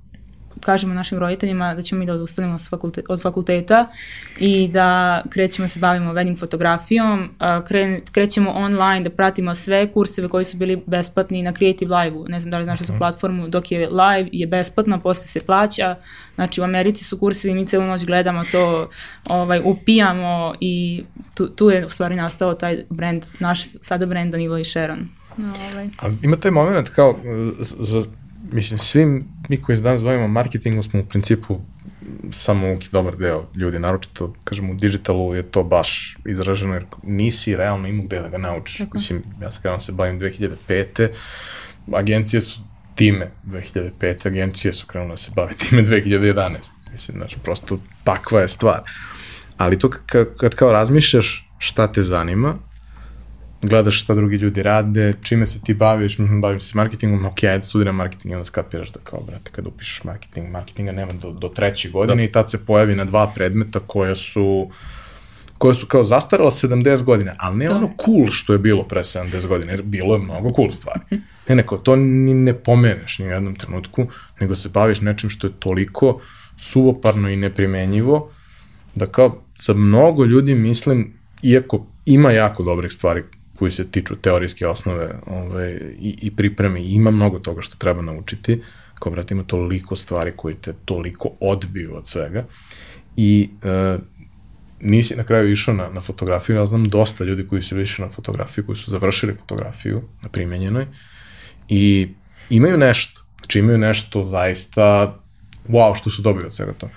kažemo 0.59 0.93
našim 0.93 1.19
roditeljima 1.19 1.73
da 1.75 1.81
ćemo 1.81 1.99
mi 1.99 2.05
da 2.05 2.13
odustanemo 2.13 2.59
fakulte, 2.59 3.01
od 3.09 3.21
fakulteta 3.21 3.87
i 4.39 4.67
da 4.67 5.21
krećemo 5.29 5.67
se 5.67 5.79
bavimo 5.79 6.13
wedding 6.13 6.39
fotografijom, 6.39 7.29
a, 7.39 7.65
kre, 7.65 8.01
krećemo 8.11 8.51
online 8.51 9.03
da 9.03 9.09
pratimo 9.09 9.55
sve 9.55 9.91
kurseve 9.91 10.27
koji 10.29 10.45
su 10.45 10.57
bili 10.57 10.83
besplatni 10.85 11.43
na 11.43 11.51
Creative 11.51 11.95
Live-u, 11.97 12.25
ne 12.27 12.39
znam 12.39 12.51
da 12.51 12.57
li 12.57 12.63
znaš 12.63 12.79
tu 12.79 12.93
platformu, 12.97 13.47
dok 13.47 13.71
je 13.71 13.89
live 13.89 14.29
je 14.31 14.47
besplatno, 14.47 14.99
posle 14.99 15.27
se 15.27 15.39
plaća, 15.39 15.95
znači 16.35 16.61
u 16.61 16.63
Americi 16.63 17.03
su 17.03 17.17
kursevi, 17.19 17.53
mi 17.53 17.67
celu 17.67 17.83
noć 17.83 18.05
gledamo 18.05 18.43
to, 18.51 18.89
ovaj, 19.29 19.61
upijamo 19.63 20.53
i 20.59 21.03
tu, 21.33 21.49
tu 21.49 21.69
je 21.69 21.85
u 21.85 21.89
stvari 21.89 22.15
nastao 22.15 22.53
taj 22.53 22.83
brand, 22.89 23.23
naš 23.39 23.63
sada 23.81 24.05
brand 24.05 24.31
Danilo 24.31 24.57
i 24.57 24.65
Sharon. 24.65 25.07
Ovaj. 25.37 25.89
A 26.01 26.09
ima 26.21 26.35
taj 26.35 26.51
moment 26.51 26.89
kao, 26.89 27.15
z- 27.59 27.75
za, 27.79 28.03
mislim, 28.51 28.79
svi 28.79 29.23
mi 29.49 29.61
koji 29.61 29.75
se 29.75 29.81
danas 29.81 30.03
bavimo 30.03 30.27
marketingom 30.27 30.83
smo 30.83 30.99
u 30.99 31.05
principu 31.05 31.59
samo 32.31 32.73
uki 32.73 32.89
dobar 32.91 33.15
deo 33.15 33.47
ljudi, 33.55 33.79
naročito, 33.79 34.33
kažem, 34.43 34.69
u 34.69 34.73
digitalu 34.73 35.35
je 35.35 35.43
to 35.43 35.63
baš 35.63 36.17
izraženo, 36.25 36.73
jer 36.73 36.85
nisi 37.03 37.55
realno 37.55 37.87
imao 37.87 38.05
gde 38.05 38.19
da 38.19 38.29
ga 38.29 38.37
naučiš. 38.37 38.77
Tako. 38.77 38.97
Mislim, 38.97 39.23
ja 39.41 39.51
sam 39.51 39.61
krenuo 39.61 39.77
da 39.77 39.83
se 39.83 39.91
bavim 39.91 40.19
2005. 40.19 41.07
Agencije 41.93 42.41
su 42.41 42.61
time 42.95 43.31
2005. 43.45 44.27
Agencije 44.27 44.73
su 44.73 44.87
krenule 44.87 45.11
da 45.11 45.17
se 45.17 45.31
bave 45.35 45.53
time 45.53 45.83
2011. 45.83 46.71
Mislim, 46.91 47.17
znači, 47.17 47.37
prosto 47.43 47.79
takva 48.03 48.41
je 48.41 48.47
stvar. 48.47 48.81
Ali 49.57 49.79
to 49.79 49.89
kad, 49.89 50.37
kad 50.37 50.55
kao 50.55 50.71
razmišljaš 50.71 51.49
šta 51.57 51.91
te 51.91 52.03
zanima, 52.03 52.55
gledaš 53.65 54.01
šta 54.01 54.15
drugi 54.15 54.35
ljudi 54.35 54.63
rade, 54.63 55.13
čime 55.23 55.45
se 55.45 55.61
ti 55.61 55.73
baviš, 55.73 56.19
mhm, 56.19 56.41
bavim 56.41 56.59
se 56.59 56.71
marketingom, 56.75 57.25
ok, 57.25 57.43
ajde 57.43 57.65
studiram 57.65 57.95
marketing 57.95 58.31
i 58.31 58.35
onda 58.35 58.45
skapiraš 58.45 58.91
da 58.91 58.99
kao, 59.03 59.19
brate, 59.27 59.51
kada 59.51 59.69
upišeš 59.69 60.03
marketing, 60.03 60.49
marketinga 60.49 60.91
nema 60.91 61.13
do, 61.13 61.31
do 61.31 61.47
treće 61.47 61.89
godine 61.89 62.23
da. 62.23 62.23
i 62.23 62.31
tad 62.31 62.51
se 62.51 62.65
pojavi 62.65 62.95
na 62.95 63.05
dva 63.05 63.31
predmeta 63.35 63.79
koja 63.79 64.15
su 64.15 64.69
koje 65.57 65.73
su 65.73 65.85
kao 65.85 66.03
zastarala 66.03 66.51
70 66.51 67.03
godina, 67.03 67.35
ali 67.37 67.57
ne 67.57 67.67
Da. 67.67 67.75
ono 67.75 67.89
cool 68.05 68.31
što 68.31 68.53
je 68.53 68.59
bilo 68.59 68.83
pre 68.83 68.99
70 68.99 69.47
godina, 69.47 69.71
jer 69.71 69.81
bilo 69.81 70.15
je 70.15 70.21
mnogo 70.21 70.51
cool 70.55 70.71
stvari. 70.71 70.99
Ne, 71.47 71.55
neko, 71.55 71.77
to 71.77 71.95
ni 71.95 72.33
ne 72.33 72.53
pomeneš 72.53 73.19
ni 73.19 73.25
u 73.25 73.29
jednom 73.29 73.55
trenutku, 73.55 74.07
nego 74.39 74.55
se 74.55 74.69
baviš 74.69 75.01
nečim 75.01 75.29
što 75.29 75.47
je 75.47 75.53
toliko 75.59 76.21
suvoparno 76.57 77.29
i 77.29 77.35
neprimenjivo, 77.35 78.31
da 78.95 79.05
kao 79.05 79.41
za 79.59 79.73
mnogo 79.73 80.25
ljudi 80.25 80.55
mislim, 80.55 81.13
iako 81.43 81.85
ima 82.05 82.31
jako 82.31 82.63
dobrih 82.63 82.91
stvari 82.91 83.23
koji 83.55 83.71
se 83.71 83.87
tiču 83.91 84.15
teorijske 84.15 84.67
osnove 84.67 85.15
ovaj, 85.25 85.71
i, 85.99 86.17
i 86.21 86.35
pripreme 86.35 86.81
i 86.81 86.93
ima 86.93 87.11
mnogo 87.11 87.39
toga 87.39 87.61
što 87.61 87.77
treba 87.77 88.01
naučiti, 88.01 88.61
kao 88.99 89.11
brate 89.11 89.33
ima 89.33 89.43
toliko 89.43 89.95
stvari 89.95 90.33
koji 90.35 90.55
te 90.55 90.73
toliko 90.85 91.29
odbiju 91.39 91.95
od 91.95 92.07
svega 92.07 92.45
i 93.17 93.49
e, 93.63 93.97
nisi 94.79 95.15
na 95.15 95.23
kraju 95.23 95.51
išao 95.51 95.73
na, 95.73 95.89
na 95.89 96.01
fotografiju, 96.01 96.55
ja 96.55 96.65
znam 96.65 96.89
dosta 96.89 97.23
ljudi 97.23 97.47
koji 97.47 97.63
su 97.63 97.79
išli 97.79 98.05
na 98.05 98.11
fotografiju, 98.11 98.65
koji 98.65 98.75
su 98.75 98.91
završili 98.91 99.35
fotografiju 99.35 100.01
na 100.21 100.29
primenjenoj 100.29 100.87
i 101.69 102.07
imaju 102.49 102.77
nešto, 102.77 103.21
znači 103.39 103.59
imaju 103.59 103.77
nešto 103.77 104.25
zaista 104.25 105.15
wow 105.67 105.97
što 105.97 106.09
su 106.09 106.21
dobili 106.21 106.45
od 106.45 106.53
svega 106.53 106.73
to. 106.73 106.89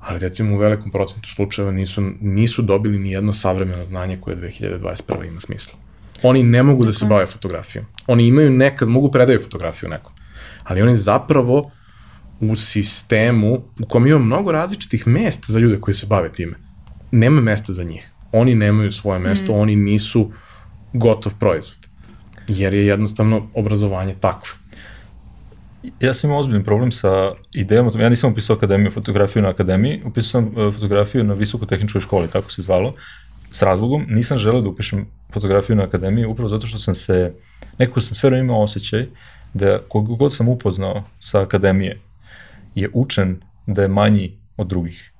Ali 0.00 0.18
recimo 0.18 0.54
u 0.54 0.58
velikom 0.58 0.90
procentu 0.90 1.28
slučajeva 1.28 1.72
nisu, 1.72 2.02
nisu 2.20 2.62
dobili 2.62 2.98
ni 2.98 3.10
jedno 3.10 3.32
savremeno 3.32 3.86
znanje 3.86 4.18
koje 4.20 4.36
2021. 4.36 5.28
ima 5.28 5.40
smisla. 5.40 5.83
Oni 6.26 6.42
ne 6.42 6.62
mogu 6.62 6.84
da 6.84 6.92
se 6.92 7.06
bave 7.06 7.26
fotografijom. 7.26 7.84
Oni 8.06 8.26
imaju 8.26 8.50
nekad, 8.50 8.88
mogu 8.88 9.10
predaju 9.10 9.40
fotografiju 9.40 9.88
nekom, 9.88 10.12
ali 10.64 10.82
oni 10.82 10.96
zapravo 10.96 11.70
u 12.40 12.56
sistemu 12.56 13.54
u 13.54 13.86
kom 13.88 14.06
ima 14.06 14.18
mnogo 14.18 14.52
različitih 14.52 15.06
mesta 15.06 15.52
za 15.52 15.58
ljude 15.58 15.80
koji 15.80 15.94
se 15.94 16.06
bave 16.06 16.32
time. 16.32 16.54
Nema 17.10 17.40
mesta 17.40 17.72
za 17.72 17.84
njih. 17.84 18.10
Oni 18.32 18.54
nemaju 18.54 18.92
svoje 18.92 19.18
mesto, 19.18 19.52
mm. 19.52 19.56
oni 19.56 19.76
nisu 19.76 20.30
gotov 20.92 21.32
proizvod. 21.40 21.86
Jer 22.48 22.74
je 22.74 22.86
jednostavno 22.86 23.48
obrazovanje 23.54 24.14
takvo. 24.20 24.48
Ja 26.00 26.14
sam 26.14 26.30
imao 26.30 26.40
ozbiljan 26.40 26.64
problem 26.64 26.92
sa 26.92 27.32
idejom, 27.52 27.90
ja 28.00 28.08
nisam 28.08 28.32
upisao 28.32 28.56
akademiju, 28.56 28.90
fotografiju 28.90 29.42
na 29.42 29.48
akademiji, 29.48 30.02
upisao 30.04 30.42
sam 30.42 30.66
uh, 30.66 30.74
fotografiju 30.74 31.24
na 31.24 31.34
visokotehničkoj 31.34 32.00
školi, 32.00 32.28
tako 32.28 32.52
se 32.52 32.62
zvalo, 32.62 32.94
s 33.54 33.62
razlogom, 33.62 34.06
nisam 34.08 34.38
želeo 34.38 34.60
da 34.60 34.68
upišem 34.68 35.06
fotografiju 35.32 35.76
na 35.76 35.82
akademiji, 35.82 36.26
upravo 36.26 36.48
zato 36.48 36.66
što 36.66 36.78
sam 36.78 36.94
se, 36.94 37.32
nekako 37.78 38.00
sam 38.00 38.14
sve 38.14 38.38
imao 38.38 38.62
osjećaj 38.62 39.06
da 39.54 39.78
kogu 39.88 40.16
god 40.16 40.34
sam 40.34 40.48
upoznao 40.48 41.02
sa 41.20 41.42
akademije 41.42 41.98
je 42.74 42.90
učen 42.92 43.36
da 43.66 43.82
je 43.82 43.88
manji 43.88 44.32
od 44.56 44.66
drugih. 44.66 45.12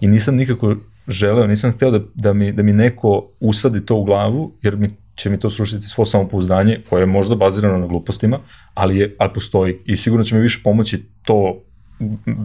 I 0.00 0.08
nisam 0.08 0.36
nikako 0.36 0.76
želeo, 1.08 1.46
nisam 1.46 1.72
hteo 1.72 1.90
da, 1.90 2.00
da, 2.14 2.32
mi, 2.32 2.52
da 2.52 2.62
mi 2.62 2.72
neko 2.72 3.28
usadi 3.40 3.86
to 3.86 3.96
u 3.96 4.04
glavu, 4.04 4.52
jer 4.62 4.76
mi 4.76 4.90
će 5.14 5.30
mi 5.30 5.38
to 5.38 5.50
srušiti 5.50 5.86
svo 5.86 6.04
samopouzdanje, 6.04 6.80
koje 6.90 7.02
je 7.02 7.06
možda 7.06 7.34
bazirano 7.34 7.78
na 7.78 7.86
glupostima, 7.86 8.38
ali, 8.74 8.98
je, 8.98 9.14
ali 9.18 9.32
postoji. 9.32 9.78
I 9.84 9.96
sigurno 9.96 10.24
će 10.24 10.34
mi 10.34 10.40
više 10.40 10.60
pomoći 10.64 11.02
to 11.22 11.62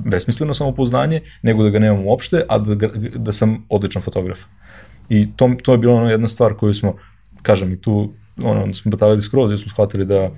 besmisleno 0.05 0.53
samopouzdanje, 0.53 1.21
nego 1.41 1.63
da 1.63 1.69
ga 1.69 1.79
nemam 1.79 2.05
uopšte, 2.05 2.43
a 2.49 2.57
da, 2.57 2.87
da 3.15 3.31
sam 3.31 3.65
odličan 3.69 4.01
fotograf. 4.01 4.39
I 5.11 5.27
to, 5.35 5.49
to 5.63 5.71
je 5.71 5.77
bila 5.77 5.95
ono 5.95 6.09
jedna 6.09 6.27
stvar 6.27 6.53
koju 6.53 6.73
smo, 6.73 6.95
kažem 7.41 7.73
i 7.73 7.81
tu, 7.81 8.13
ono, 8.43 8.73
smo 8.73 8.91
batalili 8.91 9.21
skroz, 9.21 9.51
jer 9.51 9.59
smo 9.59 9.69
shvatili 9.69 10.05
da 10.05 10.29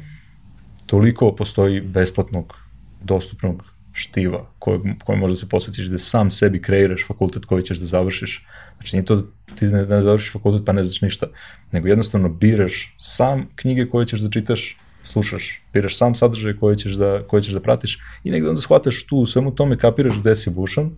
toliko 0.86 1.36
postoji 1.36 1.82
besplatnog, 1.82 2.58
dostupnog 3.04 3.64
štiva 3.92 4.48
kojeg, 4.60 4.82
koje 5.04 5.18
možda 5.18 5.36
se 5.38 5.50
posvetiš 5.50 5.86
da 5.86 5.98
sam 5.98 6.32
sebi 6.32 6.62
kreiraš 6.62 7.06
fakultet 7.08 7.46
koji 7.46 7.64
ćeš 7.64 7.78
da 7.78 7.86
završiš. 7.86 8.46
Znači 8.78 8.96
nije 8.96 9.06
to 9.06 9.16
da 9.16 9.24
ti 9.56 9.66
ne, 9.66 9.86
ne 9.86 10.02
završiš 10.02 10.34
fakultet 10.34 10.66
pa 10.66 10.74
ne 10.74 10.84
znaš 10.84 11.02
ništa, 11.02 11.28
nego 11.72 11.88
jednostavno 11.88 12.30
biraš 12.30 12.96
sam 12.98 13.48
knjige 13.56 13.86
koje 13.90 14.06
ćeš 14.06 14.20
da 14.20 14.30
čitaš, 14.30 14.78
slušaš, 15.04 15.62
biraš 15.74 15.98
sam 15.98 16.16
sadržaj 16.16 16.58
koje 16.58 16.76
ćeš 16.76 16.94
da, 16.94 17.22
koje 17.28 17.44
ćeš 17.44 17.54
da 17.54 17.60
pratiš 17.60 18.00
i 18.24 18.32
negde 18.32 18.50
onda 18.50 18.62
shvataš 18.62 19.04
tu 19.06 19.18
u 19.18 19.28
svemu 19.28 19.56
tome 19.56 19.78
kapiraš 19.78 20.20
gde 20.20 20.36
si 20.36 20.50
bušan 20.50 20.92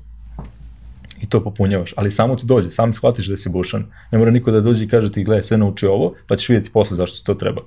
i 1.22 1.30
to 1.30 1.44
popunjavaš, 1.44 1.94
ali 1.98 2.12
samo 2.12 2.36
ti 2.36 2.46
dođe, 2.46 2.72
sam 2.72 2.94
shvatiš 2.94 3.28
da 3.28 3.38
si 3.38 3.50
bušan. 3.50 3.86
Ne 4.12 4.18
mora 4.18 4.32
niko 4.32 4.52
da 4.52 4.62
dođe 4.62 4.84
i 4.84 4.88
kaže 4.88 5.12
ti, 5.12 5.24
gledaj, 5.24 5.44
sve 5.44 5.58
nauči 5.58 5.88
ovo, 5.88 6.14
pa 6.28 6.36
ćeš 6.36 6.50
vidjeti 6.50 6.72
posle 6.72 6.98
zašto 6.98 7.24
to 7.26 7.34
treba. 7.34 7.62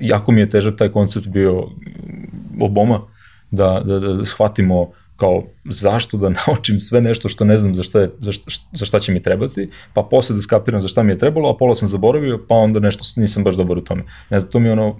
Jako 0.00 0.32
mi 0.32 0.40
je 0.40 0.50
težak 0.50 0.76
taj 0.76 0.88
koncept 0.88 1.26
bio 1.26 1.60
mm, 1.60 2.62
oboma, 2.62 3.00
da, 3.50 3.82
da, 3.84 3.98
da, 3.98 4.12
da 4.12 4.24
shvatimo 4.24 4.90
kao 5.16 5.42
zašto 5.64 6.16
da 6.16 6.28
naučim 6.46 6.80
sve 6.80 7.00
nešto 7.00 7.28
što 7.28 7.44
ne 7.44 7.58
znam 7.58 7.74
za 7.74 7.82
šta, 7.82 8.00
je, 8.00 8.10
za, 8.18 8.32
šta, 8.32 8.50
za 8.72 8.86
šta 8.86 8.98
će 8.98 9.12
mi 9.12 9.22
trebati, 9.22 9.70
pa 9.94 10.02
posle 10.02 10.36
da 10.36 10.42
skapiram 10.42 10.80
za 10.80 10.88
šta 10.88 11.02
mi 11.02 11.12
je 11.12 11.18
trebalo, 11.18 11.50
a 11.50 11.56
pola 11.56 11.74
sam 11.74 11.88
zaboravio, 11.88 12.44
pa 12.48 12.54
onda 12.54 12.80
nešto 12.80 13.20
nisam 13.20 13.44
baš 13.44 13.56
dobar 13.56 13.78
u 13.78 13.84
tome. 13.84 14.02
Ne 14.30 14.40
znam, 14.40 14.52
to 14.52 14.58
mi 14.58 14.68
je 14.68 14.72
ono, 14.72 14.96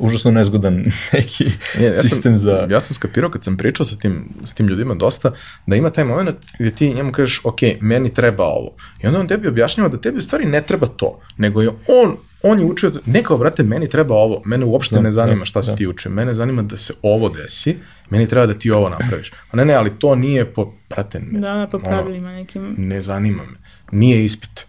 užasno 0.00 0.30
nezgodan 0.30 0.74
neki 1.12 1.44
Ne, 1.78 1.84
ja 1.84 1.94
sam- 1.94 2.02
sistem 2.02 2.38
za... 2.38 2.66
Ja 2.70 2.80
sam 2.80 2.94
skapirao 2.94 3.30
kad 3.30 3.44
sam 3.44 3.56
pričao 3.56 3.86
sa 3.86 3.96
tim, 3.96 4.28
s 4.44 4.52
tim 4.52 4.68
ljudima 4.68 4.94
dosta, 4.94 5.32
da 5.66 5.76
ima 5.76 5.90
taj 5.90 6.04
moment 6.04 6.36
gde 6.58 6.70
ti 6.70 6.94
njemu 6.94 7.12
kažeš, 7.12 7.40
ok, 7.44 7.58
meni 7.80 8.14
treba 8.14 8.44
ovo. 8.44 8.70
I 9.00 9.06
onda 9.06 9.20
on 9.20 9.28
tebi 9.28 9.48
objašnjava 9.48 9.88
da 9.88 9.96
tebi 9.98 10.18
u 10.18 10.22
stvari 10.22 10.44
ne 10.46 10.62
treba 10.62 10.86
to, 10.86 11.20
nego 11.36 11.62
je 11.62 11.68
on, 11.68 12.16
on 12.42 12.58
je 12.58 12.64
učio, 12.64 12.90
da- 12.90 13.00
ne 13.06 13.22
kao, 13.22 13.38
brate, 13.38 13.62
meni 13.62 13.88
treba 13.88 14.14
ovo, 14.14 14.42
mene 14.44 14.64
uopšte 14.64 14.94
Da, 14.94 15.00
ne 15.00 15.12
zanima 15.12 15.38
da, 15.38 15.44
šta 15.44 15.62
si 15.62 15.70
da. 15.70 15.76
ti 15.76 15.86
učio, 15.86 16.10
mene 16.10 16.34
zanima 16.34 16.62
da 16.62 16.76
se 16.76 16.92
ovo 17.02 17.28
desi, 17.28 17.76
meni 18.10 18.28
treba 18.28 18.46
da 18.46 18.54
ti 18.54 18.70
ovo 18.70 18.88
napraviš. 18.88 19.32
A 19.50 19.56
ne, 19.56 19.64
ne, 19.64 19.74
ali 19.74 19.90
to 19.90 20.14
nije 20.14 20.44
po, 20.46 20.72
brate, 20.90 21.20
ne, 21.22 21.40
Da, 21.40 21.68
po 21.70 21.76
ono, 21.76 21.86
pravilima 21.86 22.32
nekim. 22.32 22.74
ne 22.78 23.00
zanima 23.00 23.42
me. 23.42 23.58
Nije 23.92 24.24
ispit. 24.24 24.66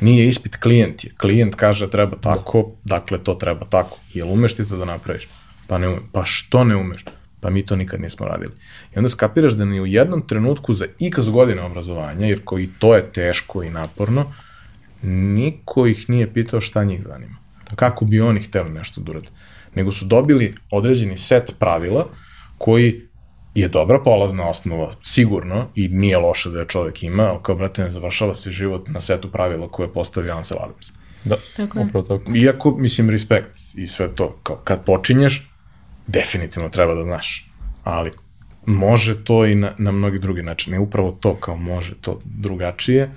Nije 0.00 0.28
ispit, 0.28 0.56
klijent 0.56 1.04
je. 1.04 1.10
Klijent 1.18 1.54
kaže 1.54 1.90
treba 1.90 2.16
tako, 2.16 2.70
dakle 2.84 3.18
to 3.24 3.34
treba 3.34 3.66
tako. 3.70 3.98
Jel 4.12 4.32
umeš 4.32 4.56
ti 4.56 4.68
to 4.68 4.76
da 4.76 4.84
napraviš? 4.84 5.28
Pa 5.66 5.78
ne 5.78 5.88
umem. 5.88 6.02
Pa 6.12 6.24
što 6.24 6.64
ne 6.64 6.76
umeš? 6.76 7.04
Pa 7.40 7.50
mi 7.50 7.66
to 7.66 7.76
nikad 7.76 8.00
nismo 8.00 8.26
radili. 8.26 8.52
I 8.94 8.98
onda 8.98 9.08
skapiraš 9.08 9.52
da 9.52 9.64
ni 9.64 9.80
u 9.80 9.86
jednom 9.86 10.26
trenutku 10.26 10.74
za 10.74 10.86
ikaz 10.98 11.28
godine 11.28 11.62
obrazovanja, 11.62 12.26
jer 12.26 12.40
koji 12.44 12.68
to 12.78 12.94
je 12.94 13.12
teško 13.12 13.62
i 13.62 13.70
naporno, 13.70 14.32
niko 15.02 15.86
ih 15.86 16.10
nije 16.10 16.32
pitao 16.32 16.60
šta 16.60 16.84
njih 16.84 17.02
zanima. 17.02 17.36
Kako 17.76 18.04
bi 18.04 18.20
oni 18.20 18.40
hteli 18.40 18.70
nešto 18.70 19.00
da 19.00 19.10
urade. 19.10 19.28
Nego 19.74 19.92
su 19.92 20.04
dobili 20.04 20.54
određeni 20.70 21.16
set 21.16 21.54
pravila 21.58 22.06
koji 22.58 23.00
je 23.54 23.68
dobra 23.68 23.98
polazna 24.04 24.48
osnova, 24.48 24.94
sigurno, 25.02 25.68
i 25.74 25.88
nije 25.88 26.18
loše 26.18 26.50
da 26.50 26.60
je 26.60 26.68
čovek 26.68 27.02
ima, 27.02 27.22
ali 27.22 27.38
kao, 27.42 27.54
brate, 27.54 27.82
ne 27.82 27.90
završava 27.90 28.34
se 28.34 28.50
život 28.50 28.88
na 28.88 29.00
setu 29.00 29.30
pravila 29.30 29.68
koje 29.68 29.92
postavi 29.92 30.30
Ansel 30.30 30.58
Adams. 30.60 30.92
Da, 31.24 31.36
Tako 31.56 31.78
je. 31.78 31.84
upravo 31.84 32.06
tako. 32.06 32.32
Iako, 32.34 32.76
mislim, 32.78 33.10
respekt 33.10 33.56
i 33.74 33.86
sve 33.86 34.14
to, 34.14 34.38
kao, 34.42 34.56
kad 34.56 34.84
počinješ, 34.84 35.50
definitivno 36.06 36.68
treba 36.68 36.94
da 36.94 37.02
znaš, 37.02 37.50
ali 37.84 38.10
može 38.66 39.24
to 39.24 39.46
i 39.46 39.54
na, 39.54 39.72
na 39.78 39.92
mnogi 39.92 40.18
drugi 40.18 40.42
načine. 40.42 40.78
Upravo 40.78 41.12
to, 41.20 41.34
kao 41.34 41.56
može 41.56 41.94
to 42.00 42.20
drugačije, 42.24 43.10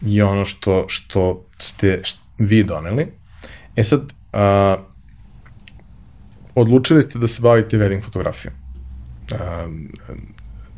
je 0.00 0.24
ono 0.24 0.44
što, 0.44 0.84
što 0.88 1.44
ste 1.58 2.00
št, 2.02 2.18
vi 2.38 2.64
doneli. 2.64 3.06
E 3.76 3.84
sad, 3.84 4.12
a, 4.32 4.76
odlučili 6.54 7.02
ste 7.02 7.18
da 7.18 7.28
se 7.28 7.42
bavite 7.42 7.78
wedding 7.78 8.04
fotografijom. 8.04 8.59
A, 9.38 9.68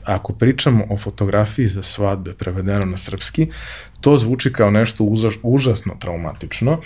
ako 0.05 0.33
pričamo 0.33 0.85
o 0.91 0.97
fotografiji 0.99 1.69
za 1.69 1.83
svadbe 1.83 2.35
prevedeno 2.35 2.85
na 2.85 2.97
srpski, 2.97 3.49
to 4.01 4.19
zvuči 4.19 4.53
kao 4.53 4.71
nešto 4.71 5.05
užas, 5.05 5.35
užasno 5.43 5.95
traumatično. 6.01 6.81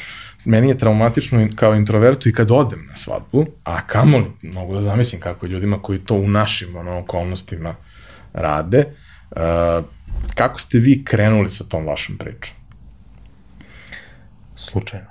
Meni 0.44 0.68
je 0.68 0.78
traumatično 0.78 1.48
kao 1.54 1.74
introvertu 1.74 2.28
i 2.28 2.32
kad 2.32 2.50
odem 2.50 2.86
na 2.86 2.96
svadbu, 2.96 3.46
a 3.64 3.86
kamoli 3.86 4.26
mogu 4.42 4.74
da 4.74 4.80
zamislim 4.80 5.20
kako 5.20 5.46
je 5.46 5.50
ljudima 5.50 5.82
koji 5.82 5.98
to 5.98 6.14
u 6.14 6.28
našim 6.28 6.76
ono, 6.76 6.98
okolnostima 6.98 7.74
rade. 8.32 8.84
Uh, 9.30 9.40
kako 10.34 10.60
ste 10.60 10.78
vi 10.78 11.04
krenuli 11.04 11.50
sa 11.50 11.64
tom 11.64 11.86
vašom 11.86 12.18
pričom? 12.18 12.54
Slučajno. 14.54 15.06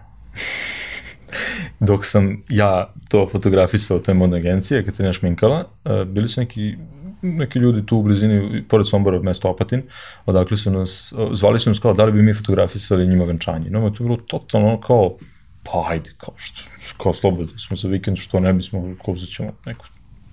Dok 1.79 2.05
sam 2.05 2.43
ja 2.49 2.91
to 3.09 3.27
fotografisao, 3.31 3.99
to 3.99 4.11
je 4.11 4.15
modna 4.15 4.37
agencija, 4.37 4.83
Katarina 4.83 5.13
Šminkala, 5.13 5.63
eh, 5.85 6.05
bili 6.05 6.27
su 6.27 6.41
neki, 6.41 6.75
neki 7.21 7.59
ljudi 7.59 7.85
tu 7.85 7.97
u 7.97 8.03
blizini, 8.03 8.63
pored 8.69 8.87
Sombora, 8.87 9.21
mesto 9.21 9.49
Opatin, 9.49 9.83
odakle 10.25 10.57
su 10.57 10.71
nas, 10.71 11.13
zvali 11.33 11.59
su 11.59 11.69
nas 11.69 11.79
kao 11.79 11.93
da 11.93 12.05
li 12.05 12.11
bi 12.11 12.21
mi 12.21 12.33
fotografisali 12.33 13.07
njima 13.07 13.25
venčanje. 13.25 13.69
No, 13.69 13.89
to 13.89 14.03
je 14.03 14.07
bilo 14.07 14.17
totalno 14.17 14.81
kao, 14.81 15.17
pa 15.63 15.85
ajde, 15.87 16.11
kao 16.17 16.33
što, 16.37 16.61
kao 16.97 17.13
slobodno 17.13 17.59
smo 17.59 17.75
za 17.75 17.87
vikend, 17.87 18.17
što 18.17 18.39
ne 18.39 18.53
bismo, 18.53 18.95
kao 19.05 19.13
uzet 19.13 19.29
ćemo 19.29 19.51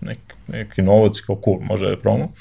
nek, 0.03 0.18
neki 0.48 0.82
novac, 0.82 1.20
kao 1.20 1.40
cool, 1.44 1.61
može 1.61 1.86
je 1.86 2.00
promo 2.00 2.32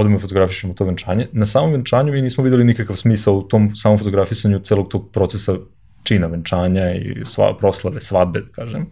odemo 0.00 0.16
i 0.16 0.18
fotografišemo 0.18 0.74
to 0.74 0.84
venčanje. 0.84 1.28
Na 1.32 1.46
samom 1.46 1.72
venčanju 1.72 2.12
mi 2.12 2.22
nismo 2.22 2.44
videli 2.44 2.64
nikakav 2.64 2.96
smisao 2.96 3.34
u 3.34 3.42
tom 3.42 3.76
samom 3.76 3.98
fotografisanju 3.98 4.58
celog 4.58 4.88
tog 4.88 5.10
procesa 5.12 5.56
čina 6.06 6.26
venčanja 6.26 6.94
i 6.94 7.24
sva, 7.24 7.56
proslave, 7.58 8.00
svadbe, 8.00 8.40
da 8.40 8.52
kažem. 8.52 8.86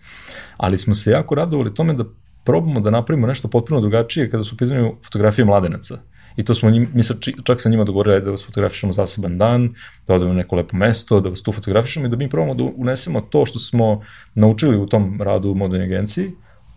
Ali 0.56 0.78
smo 0.78 0.94
se 0.94 1.10
jako 1.10 1.34
radovali 1.34 1.74
tome 1.74 1.94
da 1.94 2.04
probamo 2.44 2.80
da 2.80 2.90
napravimo 2.90 3.26
nešto 3.26 3.48
potpuno 3.48 3.80
drugačije 3.80 4.30
kada 4.30 4.44
su 4.44 4.54
u 4.54 4.58
pitanju 4.58 4.96
fotografije 5.04 5.44
mladenaca. 5.44 5.98
I 6.36 6.44
to 6.44 6.54
smo 6.54 6.70
njim, 6.70 6.88
mi 6.94 7.02
sa, 7.02 7.14
čak 7.44 7.60
sa 7.60 7.68
njima 7.68 7.84
dogovorili 7.84 8.20
da 8.20 8.30
vas 8.30 8.46
fotografišemo 8.46 8.92
zaseban 8.92 9.38
dan, 9.38 9.74
da 10.06 10.14
odemo 10.14 10.32
na 10.32 10.36
neko 10.36 10.56
lepo 10.56 10.76
mesto, 10.76 11.20
da 11.20 11.28
vas 11.28 11.42
tu 11.42 11.52
fotografišemo 11.52 12.06
i 12.06 12.08
da 12.08 12.16
mi 12.16 12.28
probamo 12.28 12.54
da 12.54 12.64
unesemo 12.76 13.20
to 13.20 13.46
što 13.46 13.58
smo 13.58 14.02
naučili 14.34 14.76
u 14.76 14.86
tom 14.86 15.22
radu 15.22 15.50
u 15.50 15.54
modernoj 15.54 15.86
agenciji 15.86 16.30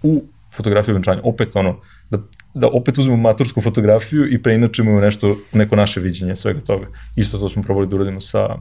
u 0.04 0.24
fotografiju 0.56 0.94
venčanja. 0.94 1.22
Opet 1.24 1.56
ono, 1.56 1.80
da, 2.10 2.18
da 2.54 2.68
opet 2.68 2.98
uzmemo 2.98 3.18
matursku 3.18 3.62
fotografiju 3.62 4.34
i 4.34 4.42
preinačimo 4.42 4.92
u 4.92 5.02
nešto, 5.02 5.36
neko 5.54 5.76
naše 5.76 6.00
viđenje 6.00 6.36
svega 6.36 6.62
toga. 6.62 6.88
Isto 7.16 7.40
to 7.40 7.50
smo 7.50 7.64
probali 7.64 7.88
da 7.88 7.96
uradimo 7.96 8.22
sa 8.22 8.56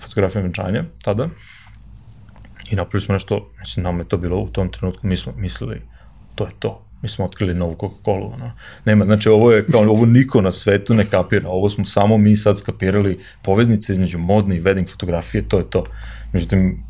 fotografijom 0.00 0.42
venčanja 0.42 0.84
tada. 1.04 1.28
I 2.70 2.76
napravili 2.76 3.00
smo 3.00 3.12
nešto, 3.12 3.50
mislim, 3.58 3.84
nam 3.84 3.98
je 3.98 4.08
to 4.08 4.16
bilo 4.16 4.38
u 4.38 4.48
tom 4.48 4.68
trenutku, 4.68 5.06
mi 5.06 5.16
smo 5.16 5.32
mislili, 5.36 5.82
to 6.34 6.44
je 6.44 6.50
to. 6.58 6.84
Mi 7.02 7.08
smo 7.08 7.24
otkrili 7.24 7.54
novu 7.54 7.74
Coca-Cola, 7.74 8.34
ono. 8.34 8.52
Nema, 8.84 9.04
znači 9.04 9.28
ovo 9.28 9.52
je 9.52 9.66
kao, 9.66 9.80
ovo 9.80 10.06
niko 10.06 10.40
na 10.40 10.52
svetu 10.52 10.94
ne 10.94 11.04
kapira, 11.04 11.48
ovo 11.48 11.70
smo 11.70 11.84
samo 11.84 12.18
mi 12.18 12.36
sad 12.36 12.58
skapirali 12.58 13.18
poveznice 13.42 13.92
između 13.92 14.18
modne 14.18 14.56
i 14.56 14.62
wedding 14.62 14.90
fotografije, 14.90 15.48
to 15.48 15.58
je 15.58 15.70
to. 15.70 15.84
Međutim, 16.32 16.82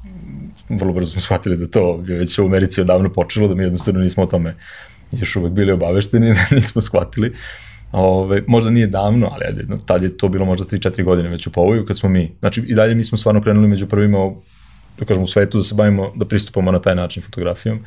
vrlo 0.68 0.92
brzo 0.92 1.10
smo 1.10 1.20
shvatili 1.20 1.56
da 1.56 1.66
to 1.66 2.04
je 2.06 2.18
već 2.18 2.38
u 2.38 2.44
Americi 2.44 2.80
odavno 2.80 3.12
počelo, 3.12 3.48
da 3.48 3.54
mi 3.54 3.62
jednostavno 3.62 4.00
nismo 4.00 4.22
o 4.22 4.26
tome 4.26 4.54
još 5.12 5.36
uvek 5.36 5.52
bili 5.52 5.72
obavešteni, 5.72 6.34
da 6.34 6.40
nismo 6.56 6.82
shvatili. 6.82 7.32
Ove, 7.92 8.42
možda 8.46 8.70
nije 8.70 8.86
davno, 8.86 9.28
ali 9.32 9.44
ajde, 9.44 9.76
tad 9.86 10.02
je 10.02 10.16
to 10.16 10.28
bilo 10.28 10.44
možda 10.44 10.64
3-4 10.64 11.04
godine 11.04 11.28
već 11.28 11.46
u 11.46 11.52
povoju 11.52 11.86
kad 11.86 11.98
smo 11.98 12.08
mi, 12.08 12.32
znači 12.40 12.62
i 12.66 12.74
dalje 12.74 12.94
mi 12.94 13.04
smo 13.04 13.18
stvarno 13.18 13.42
krenuli 13.42 13.68
među 13.68 13.86
prvima 13.86 14.30
da 14.98 15.04
kažem, 15.04 15.22
u 15.22 15.26
svetu 15.26 15.58
da 15.58 15.64
se 15.64 15.74
bavimo, 15.74 16.12
da 16.16 16.26
pristupamo 16.26 16.72
na 16.72 16.80
taj 16.80 16.94
način 16.94 17.22
fotografijom, 17.22 17.84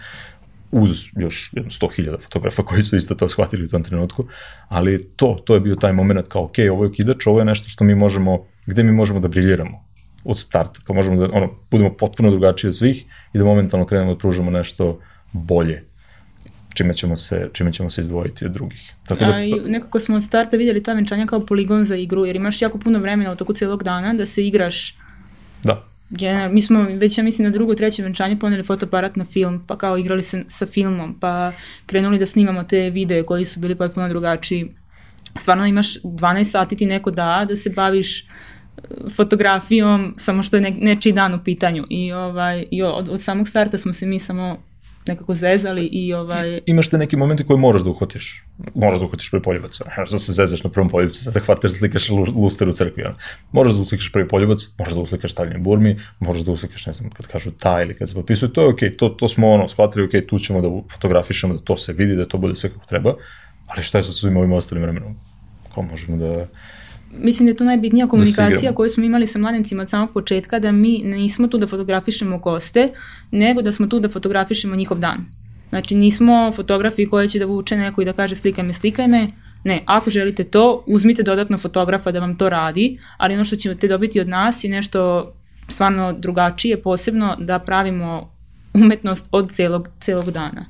uz 0.71 1.03
još 1.17 1.49
jedno 1.53 1.69
100.000 1.69 2.21
fotografa 2.21 2.63
koji 2.63 2.83
su 2.83 2.95
isto 2.95 3.15
to 3.15 3.29
shvatili 3.29 3.63
u 3.63 3.67
tom 3.67 3.83
trenutku, 3.83 4.25
ali 4.67 5.03
to, 5.15 5.41
to 5.45 5.53
je 5.53 5.59
bio 5.59 5.75
taj 5.75 5.93
moment 5.93 6.27
kao, 6.27 6.43
ok, 6.43 6.55
ovo 6.71 6.83
je 6.83 6.91
kidač, 6.91 7.27
ovo 7.27 7.39
je 7.39 7.45
nešto 7.45 7.69
što 7.69 7.83
mi 7.83 7.95
možemo, 7.95 8.45
gde 8.65 8.83
mi 8.83 8.91
možemo 8.91 9.19
da 9.19 9.27
briljiramo 9.27 9.85
od 10.23 10.39
starta, 10.39 10.79
kao 10.83 10.95
možemo 10.95 11.27
da 11.27 11.33
ono, 11.33 11.49
budemo 11.71 11.93
potpuno 11.97 12.31
drugačiji 12.31 12.69
od 12.69 12.77
svih 12.77 13.05
i 13.33 13.37
da 13.37 13.45
momentalno 13.45 13.85
krenemo 13.85 14.13
da 14.13 14.17
pružamo 14.17 14.51
nešto 14.51 14.99
bolje 15.31 15.83
čime 16.75 16.93
ćemo 16.93 17.17
se, 17.17 17.49
čime 17.53 17.73
ćemo 17.73 17.89
se 17.89 18.01
izdvojiti 18.01 18.45
od 18.45 18.51
drugih. 18.51 18.93
Tako 19.07 19.25
da, 19.25 19.31
A, 19.31 19.43
i 19.43 19.53
nekako 19.65 19.99
smo 19.99 20.15
od 20.15 20.23
starta 20.23 20.57
vidjeli 20.57 20.83
ta 20.83 20.93
venčanja 20.93 21.25
kao 21.25 21.45
poligon 21.45 21.85
za 21.85 21.95
igru, 21.95 22.25
jer 22.25 22.35
imaš 22.35 22.61
jako 22.61 22.77
puno 22.77 22.99
vremena 22.99 23.31
u 23.31 23.35
toku 23.35 23.53
celog 23.53 23.83
dana 23.83 24.13
da 24.13 24.25
se 24.25 24.47
igraš. 24.47 24.97
Da. 25.63 25.83
General, 26.09 26.51
mi 26.51 26.61
smo 26.61 26.83
već, 26.83 27.17
ja 27.17 27.23
mislim, 27.23 27.45
na 27.45 27.51
drugo, 27.51 27.75
treće 27.75 28.03
venčanje 28.03 28.39
poneli 28.39 28.63
fotoaparat 28.63 29.15
na 29.15 29.25
film, 29.25 29.63
pa 29.67 29.77
kao 29.77 29.97
igrali 29.97 30.23
se 30.23 30.43
sa 30.47 30.65
filmom, 30.65 31.19
pa 31.19 31.51
krenuli 31.85 32.19
da 32.19 32.25
snimamo 32.25 32.63
te 32.63 32.89
videe 32.89 33.23
koji 33.23 33.45
su 33.45 33.59
bili 33.59 33.75
potpuno 33.75 34.09
drugačiji. 34.09 34.71
Stvarno 35.41 35.65
imaš 35.65 36.01
12 36.01 36.43
sati 36.43 36.75
ti 36.75 36.85
neko 36.85 37.11
da, 37.11 37.45
da 37.49 37.55
se 37.55 37.69
baviš 37.69 38.27
fotografijom, 39.15 40.13
samo 40.17 40.43
što 40.43 40.57
je 40.57 40.61
ne, 40.61 40.71
nečiji 40.71 41.13
dan 41.13 41.33
u 41.33 41.43
pitanju. 41.43 41.85
I, 41.89 42.11
ovaj, 42.13 42.65
i 42.71 42.83
od, 42.83 43.09
od 43.09 43.21
samog 43.21 43.49
starta 43.49 43.77
smo 43.77 43.93
se 43.93 44.05
mi 44.05 44.19
samo 44.19 44.63
nekako 45.07 45.33
zezali 45.33 45.85
i 45.85 46.13
ovaj... 46.13 46.59
Imaš 46.65 46.89
te 46.89 46.97
neki 46.97 47.17
momenti 47.17 47.45
koje 47.45 47.57
moraš 47.57 47.81
da 47.81 47.89
uhvatiš. 47.89 48.43
Moraš 48.75 48.99
da 48.99 49.05
uhvatiš 49.05 49.31
prvi 49.31 49.43
poljubac. 49.43 49.77
Znaš 49.95 50.11
da 50.11 50.19
se 50.19 50.33
zezaš 50.33 50.63
na 50.63 50.69
prvom 50.69 50.89
poljubcu, 50.89 51.31
da 51.31 51.39
hvataš 51.39 51.71
slikaš 51.71 52.09
luster 52.09 52.69
u 52.69 52.71
crkvi. 52.71 53.03
Ono. 53.03 53.15
Moraš 53.51 53.73
da 53.73 53.81
uslikaš 53.81 54.11
prvi 54.11 54.27
poljubac, 54.27 54.59
moraš 54.77 54.93
da 54.93 54.99
uslikaš 54.99 55.31
stavljanje 55.31 55.59
burmi, 55.59 55.97
moraš 56.19 56.41
da 56.41 56.51
uslikaš, 56.51 56.85
ne 56.85 56.93
znam, 56.93 57.09
kad 57.09 57.27
kažu 57.27 57.51
ta 57.51 57.81
ili 57.81 57.95
kad 57.95 58.09
se 58.09 58.15
potpisuju, 58.15 58.49
to 58.49 58.61
je 58.61 58.67
okej, 58.67 58.89
okay, 58.89 58.97
to, 58.97 59.09
to 59.09 59.27
smo 59.27 59.51
ono, 59.51 59.67
shvatili, 59.67 60.05
okej, 60.05 60.21
okay, 60.21 60.29
tu 60.29 60.39
ćemo 60.39 60.61
da 60.61 60.67
fotografišemo, 60.93 61.53
da 61.53 61.59
to 61.59 61.77
se 61.77 61.93
vidi, 61.93 62.15
da 62.15 62.25
to 62.25 62.37
bude 62.37 62.55
sve 62.55 62.69
kako 62.69 62.85
treba, 62.85 63.13
ali 63.67 63.83
šta 63.83 63.97
je 63.97 64.03
sa 64.03 64.11
svim 64.11 64.37
ovim 64.37 64.53
ostalim 64.53 64.83
vremenom? 64.83 65.15
Kao 65.73 65.83
možemo 65.83 66.17
da 66.17 66.47
mislim 67.19 67.45
da 67.45 67.51
je 67.51 67.57
to 67.57 67.63
najbitnija 67.63 68.07
komunikacija 68.07 68.73
koju 68.73 68.89
smo 68.89 69.03
imali 69.03 69.27
sa 69.27 69.39
mladencima 69.39 69.81
od 69.81 69.89
samog 69.89 70.11
početka, 70.13 70.59
da 70.59 70.71
mi 70.71 71.01
nismo 71.03 71.47
tu 71.47 71.57
da 71.57 71.67
fotografišemo 71.67 72.37
goste, 72.37 72.91
nego 73.31 73.61
da 73.61 73.71
smo 73.71 73.87
tu 73.87 73.99
da 73.99 74.09
fotografišemo 74.09 74.75
njihov 74.75 74.99
dan. 74.99 75.25
Znači 75.69 75.95
nismo 75.95 76.51
fotografi 76.55 77.05
koji 77.05 77.29
će 77.29 77.39
da 77.39 77.45
vuče 77.45 77.77
neko 77.77 78.01
i 78.01 78.05
da 78.05 78.13
kaže 78.13 78.35
slikaj 78.35 78.63
me, 78.63 78.73
slikaj 78.73 79.07
me. 79.07 79.27
Ne, 79.63 79.83
ako 79.85 80.09
želite 80.09 80.43
to, 80.43 80.83
uzmite 80.87 81.23
dodatno 81.23 81.57
fotografa 81.57 82.11
da 82.11 82.19
vam 82.19 82.37
to 82.37 82.49
radi, 82.49 82.99
ali 83.17 83.33
ono 83.33 83.43
što 83.43 83.55
ćete 83.55 83.87
dobiti 83.87 84.19
od 84.19 84.27
nas 84.27 84.63
je 84.63 84.69
nešto 84.69 85.31
stvarno 85.69 86.13
drugačije, 86.13 86.81
posebno 86.81 87.35
da 87.39 87.59
pravimo 87.59 88.29
umetnost 88.73 89.27
od 89.31 89.51
celog, 89.51 89.89
celog 89.99 90.31
dana. 90.31 90.65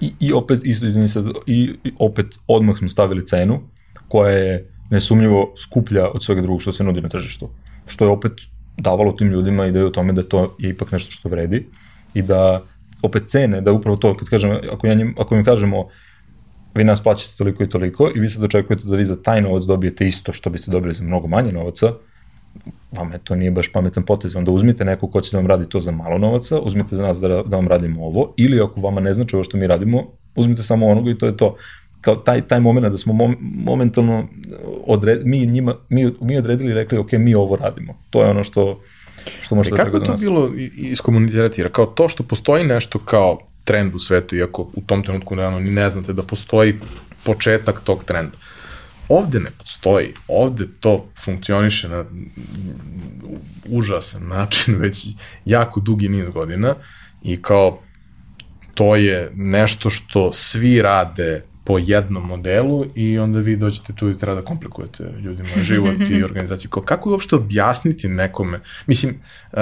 I, 0.00 0.12
i 0.20 0.32
opet, 0.32 0.60
isto 0.64 0.86
izvini 0.86 1.08
sad, 1.08 1.24
i, 1.46 1.74
i 1.84 1.92
opet 1.98 2.26
odmah 2.46 2.76
smo 2.76 2.88
stavili 2.88 3.26
cenu 3.26 3.60
koja 4.08 4.30
je 4.30 4.69
nesumnjivo 4.90 5.52
skuplja 5.56 6.08
od 6.08 6.24
svega 6.24 6.40
drugog 6.40 6.62
što 6.62 6.72
se 6.72 6.84
nudi 6.84 7.00
na 7.00 7.08
tržištu. 7.08 7.48
Što 7.86 8.04
je 8.04 8.10
opet 8.10 8.32
davalo 8.76 9.12
tim 9.12 9.28
ljudima 9.28 9.66
ideju 9.66 9.86
o 9.86 9.90
tome 9.90 10.12
da 10.12 10.22
to 10.22 10.54
je 10.58 10.70
ipak 10.70 10.92
nešto 10.92 11.10
što 11.10 11.28
vredi 11.28 11.66
i 12.14 12.22
da 12.22 12.62
opet 13.02 13.22
cene 13.26 13.60
da 13.60 13.72
upravo 13.72 13.96
to, 13.96 14.16
kad 14.16 14.28
kažem, 14.28 14.58
ako, 14.72 14.86
ja 14.86 14.94
njim, 14.94 15.14
ako 15.18 15.34
im 15.34 15.44
kažemo 15.44 15.88
vi 16.74 16.84
nas 16.84 17.02
plaćate 17.02 17.36
toliko 17.38 17.62
i 17.62 17.68
toliko 17.68 18.10
i 18.14 18.20
vi 18.20 18.28
sad 18.28 18.44
očekujete 18.44 18.84
da 18.86 18.96
vi 18.96 19.04
za 19.04 19.22
taj 19.22 19.42
novac 19.42 19.62
dobijete 19.62 20.06
isto 20.06 20.32
što 20.32 20.50
biste 20.50 20.70
dobili 20.70 20.94
za 20.94 21.04
mnogo 21.04 21.26
manje 21.26 21.52
novaca, 21.52 21.92
vama 22.92 23.18
to 23.18 23.36
nije 23.36 23.50
baš 23.50 23.72
pametan 23.72 24.04
potez. 24.04 24.36
Onda 24.36 24.50
uzmite 24.50 24.84
neko 24.84 25.06
ko 25.06 25.20
će 25.20 25.30
da 25.32 25.38
vam 25.38 25.46
radi 25.46 25.68
to 25.68 25.80
za 25.80 25.92
malo 25.92 26.18
novaca, 26.18 26.60
uzmite 26.60 26.96
za 26.96 27.02
nas 27.02 27.20
da, 27.20 27.28
da 27.28 27.56
vam 27.56 27.68
radimo 27.68 28.06
ovo, 28.06 28.34
ili 28.36 28.60
ako 28.60 28.80
vama 28.80 29.00
ne 29.00 29.14
znači 29.14 29.36
ovo 29.36 29.44
što 29.44 29.56
mi 29.56 29.66
radimo, 29.66 30.06
uzmite 30.34 30.62
samo 30.62 30.86
onoga 30.86 31.10
i 31.10 31.18
to 31.18 31.26
je 31.26 31.36
to. 31.36 31.56
Kao 32.00 32.16
taj, 32.16 32.48
taj 32.48 32.60
moment 32.60 32.86
da 32.86 32.98
smo 32.98 33.12
mom, 33.12 33.36
momentalno 33.40 34.28
odred, 34.86 35.20
mi, 35.24 35.46
njima, 35.46 35.74
mi, 35.88 36.12
mi 36.20 36.38
odredili 36.38 36.70
i 36.70 36.74
rekli, 36.74 36.98
ok, 36.98 37.12
mi 37.12 37.34
ovo 37.34 37.56
radimo. 37.56 37.94
To 38.10 38.22
je 38.22 38.30
ono 38.30 38.44
što, 38.44 38.80
što 39.42 39.54
može 39.54 39.70
da 39.70 39.76
kako 39.76 39.96
je 39.96 40.04
to 40.04 40.14
bilo 40.20 40.52
iskomunicirati? 40.76 41.60
Jer 41.60 41.72
kao 41.72 41.86
to 41.86 42.08
što 42.08 42.22
postoji 42.22 42.64
nešto 42.64 42.98
kao 42.98 43.38
trend 43.64 43.94
u 43.94 43.98
svetu, 43.98 44.36
iako 44.36 44.62
u 44.74 44.80
tom 44.86 45.02
trenutku 45.02 45.36
naravno 45.36 45.60
ni 45.60 45.70
ne 45.70 45.88
znate 45.88 46.12
da 46.12 46.22
postoji 46.22 46.74
početak 47.24 47.80
tog 47.84 48.04
trenda. 48.04 48.36
Ovde 49.08 49.40
ne 49.40 49.50
postoji, 49.58 50.14
ovde 50.28 50.66
to 50.80 51.06
funkcioniše 51.24 51.88
na 51.88 52.04
užasan 53.68 54.28
način 54.28 54.74
već 54.74 55.06
jako 55.44 55.80
dugi 55.80 56.08
niz 56.08 56.28
godina 56.28 56.74
i 57.22 57.42
kao 57.42 57.78
to 58.74 58.96
je 58.96 59.30
nešto 59.34 59.90
što 59.90 60.32
svi 60.32 60.82
rade 60.82 61.42
po 61.64 61.78
jednom 61.78 62.26
modelu 62.26 62.84
i 62.94 63.18
onda 63.18 63.38
vi 63.38 63.56
dođete 63.56 63.92
tu 63.92 64.10
i 64.10 64.18
treba 64.18 64.34
da 64.34 64.44
komplikujete 64.44 65.04
ljudima 65.22 65.48
život 65.62 65.96
i 66.10 66.22
organizaciju. 66.28 66.70
Kako 66.70 67.10
uopšte 67.10 67.36
objasniti 67.36 68.08
nekome? 68.08 68.60
Mislim, 68.86 69.14
uh, 69.52 69.58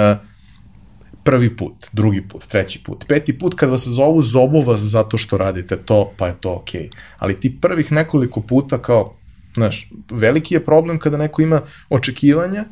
prvi 1.23 1.55
put, 1.55 1.87
drugi 1.91 2.21
put, 2.21 2.47
treći 2.47 2.83
put, 2.83 3.05
peti 3.07 3.37
put 3.37 3.53
kad 3.53 3.69
vas 3.69 3.87
zovu, 3.87 4.21
zovu 4.21 4.61
vas 4.61 4.79
zato 4.79 5.17
što 5.17 5.37
radite 5.37 5.77
to, 5.77 6.11
pa 6.17 6.27
je 6.27 6.35
to 6.39 6.53
okej. 6.53 6.81
Okay. 6.81 6.95
Ali 7.17 7.39
ti 7.39 7.57
prvih 7.61 7.91
nekoliko 7.91 8.41
puta 8.41 8.77
kao, 8.77 9.15
znaš, 9.53 9.91
veliki 10.11 10.53
je 10.53 10.65
problem 10.65 10.99
kada 10.99 11.17
neko 11.17 11.41
ima 11.41 11.61
očekivanja, 11.89 12.65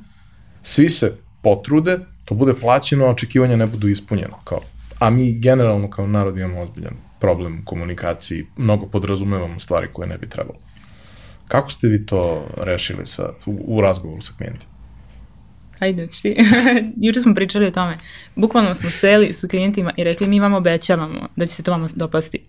svi 0.63 0.89
se 0.89 1.17
potrude, 1.41 1.99
to 2.25 2.36
bude 2.36 2.53
plaćeno, 2.53 3.05
a 3.05 3.09
očekivanja 3.09 3.55
ne 3.55 3.67
budu 3.67 3.88
ispunjeno. 3.88 4.39
Kao, 4.43 4.59
a 4.99 5.09
mi 5.09 5.39
generalno 5.39 5.89
kao 5.89 6.07
narod 6.07 6.38
imamo 6.38 6.61
ozbiljan 6.61 7.07
problem 7.20 7.59
u 7.59 7.65
komunikaciji, 7.65 8.45
mnogo 8.57 8.86
podrazumevamo 8.86 9.59
stvari 9.59 9.88
koje 9.93 10.07
ne 10.07 10.18
bi 10.18 10.30
trebalo. 10.30 10.59
Kako 11.47 11.72
ste 11.72 11.88
vi 11.88 12.05
to 12.05 12.47
rešili 12.57 13.05
sa, 13.05 13.34
u, 13.45 13.78
u 13.78 13.82
razgovoru 13.82 14.22
sa 14.22 14.34
klijentima? 14.38 14.72
Ajde, 15.80 16.07
ti. 16.07 16.36
Juče 17.07 17.22
smo 17.22 17.36
pričali 17.36 17.65
o 17.65 17.72
tome. 17.72 17.97
Bukvalno 18.36 18.76
smo 18.76 18.89
seli 18.89 19.34
sa 19.34 19.47
klijentima 19.47 19.91
i 19.97 20.03
rekli 20.03 20.28
mi 20.28 20.39
vam 20.39 20.53
obećavamo 20.53 21.28
da 21.36 21.45
će 21.45 21.55
se 21.55 21.63
to 21.63 21.72
vama 21.72 21.88
dopasti. 21.95 22.43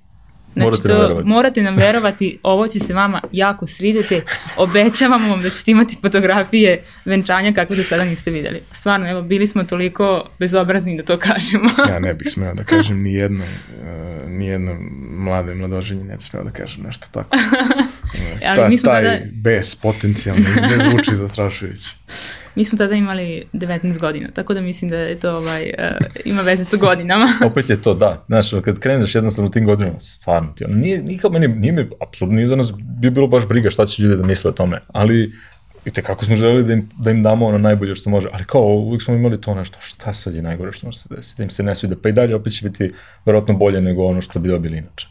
Znači, 0.58 0.70
morate, 0.70 0.88
to, 0.88 0.94
nam 0.94 1.02
verovati. 1.02 1.28
morate 1.28 1.62
nam 1.62 1.76
verovati, 1.76 2.38
ovo 2.42 2.68
će 2.68 2.80
se 2.80 2.94
vama 2.94 3.20
jako 3.32 3.66
svideti, 3.66 4.20
obećavamo 4.56 5.28
vam 5.28 5.42
da 5.42 5.50
ćete 5.50 5.70
imati 5.70 5.96
fotografije 6.02 6.82
venčanja 7.04 7.52
kakve 7.52 7.76
do 7.76 7.82
sada 7.82 8.04
niste 8.04 8.30
videli. 8.30 8.60
Stvarno, 8.72 9.10
evo, 9.10 9.22
bili 9.22 9.46
smo 9.46 9.64
toliko 9.64 10.24
bezobrazni 10.38 10.96
da 10.96 11.02
to 11.02 11.18
kažemo. 11.18 11.70
ja 11.88 11.98
ne 11.98 12.14
bih 12.14 12.28
smeo 12.30 12.54
da 12.54 12.64
kažem 12.64 13.02
ni 13.02 13.14
jedno, 13.14 13.44
uh, 13.44 14.30
ni 14.30 14.46
jedno 14.46 14.76
mlade 15.10 15.54
mladoženje 15.54 16.04
ne 16.04 16.16
bih 16.16 16.26
smeo 16.26 16.44
da 16.44 16.50
kažem 16.50 16.82
nešto 16.82 17.06
tako. 17.12 17.36
Ali 18.48 18.56
Ta, 18.56 18.68
mi 18.68 18.78
smo 18.78 18.90
taj 18.90 19.04
tada... 19.04 19.18
bes 19.42 19.74
potencijalni 19.74 20.42
ne 20.42 20.78
zvuči 20.90 21.16
zastrašujući. 21.16 21.90
Mi 22.54 22.64
smo 22.64 22.78
tada 22.78 22.94
imali 22.94 23.44
19 23.52 23.98
godina, 23.98 24.28
tako 24.34 24.54
da 24.54 24.60
mislim 24.60 24.90
da 24.90 24.96
je 24.96 25.18
to 25.18 25.36
ovaj, 25.36 25.62
uh, 25.62 26.06
ima 26.24 26.42
veze 26.42 26.64
sa 26.64 26.76
godinama. 26.76 27.28
Opet 27.50 27.70
je 27.70 27.82
to, 27.82 27.94
da. 27.94 28.24
Znaš, 28.26 28.50
kad 28.64 28.78
kreneš 28.78 29.14
jednostavno 29.14 29.48
u 29.48 29.52
tim 29.52 29.64
godinama, 29.64 30.00
stvarno 30.00 30.52
ti, 30.56 30.64
ono, 30.64 30.74
nije, 30.74 31.02
nikad 31.02 31.32
meni, 31.32 31.48
nije 31.48 31.72
mi, 31.72 31.88
apsolutno 32.08 32.36
nije 32.36 32.48
da 32.48 32.56
nas 32.56 32.72
bi 33.00 33.10
bilo 33.10 33.26
baš 33.26 33.48
briga 33.48 33.70
šta 33.70 33.86
će 33.86 34.02
ljudi 34.02 34.16
da 34.16 34.26
misle 34.26 34.48
o 34.48 34.52
tome, 34.52 34.80
ali 34.88 35.32
i 35.84 35.90
te 35.90 36.02
kako 36.02 36.24
smo 36.24 36.36
želeli 36.36 36.64
da 36.64 36.72
im, 36.72 36.88
da 36.98 37.10
im 37.10 37.22
damo 37.22 37.46
ono 37.46 37.58
najbolje 37.58 37.94
što 37.94 38.10
može, 38.10 38.28
ali 38.32 38.44
kao 38.44 38.62
uvijek 38.62 39.02
smo 39.02 39.14
imali 39.14 39.40
to 39.40 39.54
nešto, 39.54 39.78
šta 39.80 40.14
sad 40.14 40.34
je 40.34 40.42
najgore 40.42 40.72
što 40.72 40.86
može 40.86 40.98
se 40.98 41.08
desiti, 41.10 41.34
da 41.38 41.44
im 41.44 41.50
se 41.50 41.62
ne 41.62 41.76
svide, 41.76 41.96
pa 42.02 42.08
i 42.08 42.12
dalje 42.12 42.34
opet 42.34 42.52
će 42.52 42.68
biti 42.68 42.92
verovatno 43.26 43.54
bolje 43.54 43.80
nego 43.80 44.04
ono 44.04 44.20
što 44.20 44.38
bi 44.38 44.48
dobili 44.48 44.78
inače. 44.78 45.06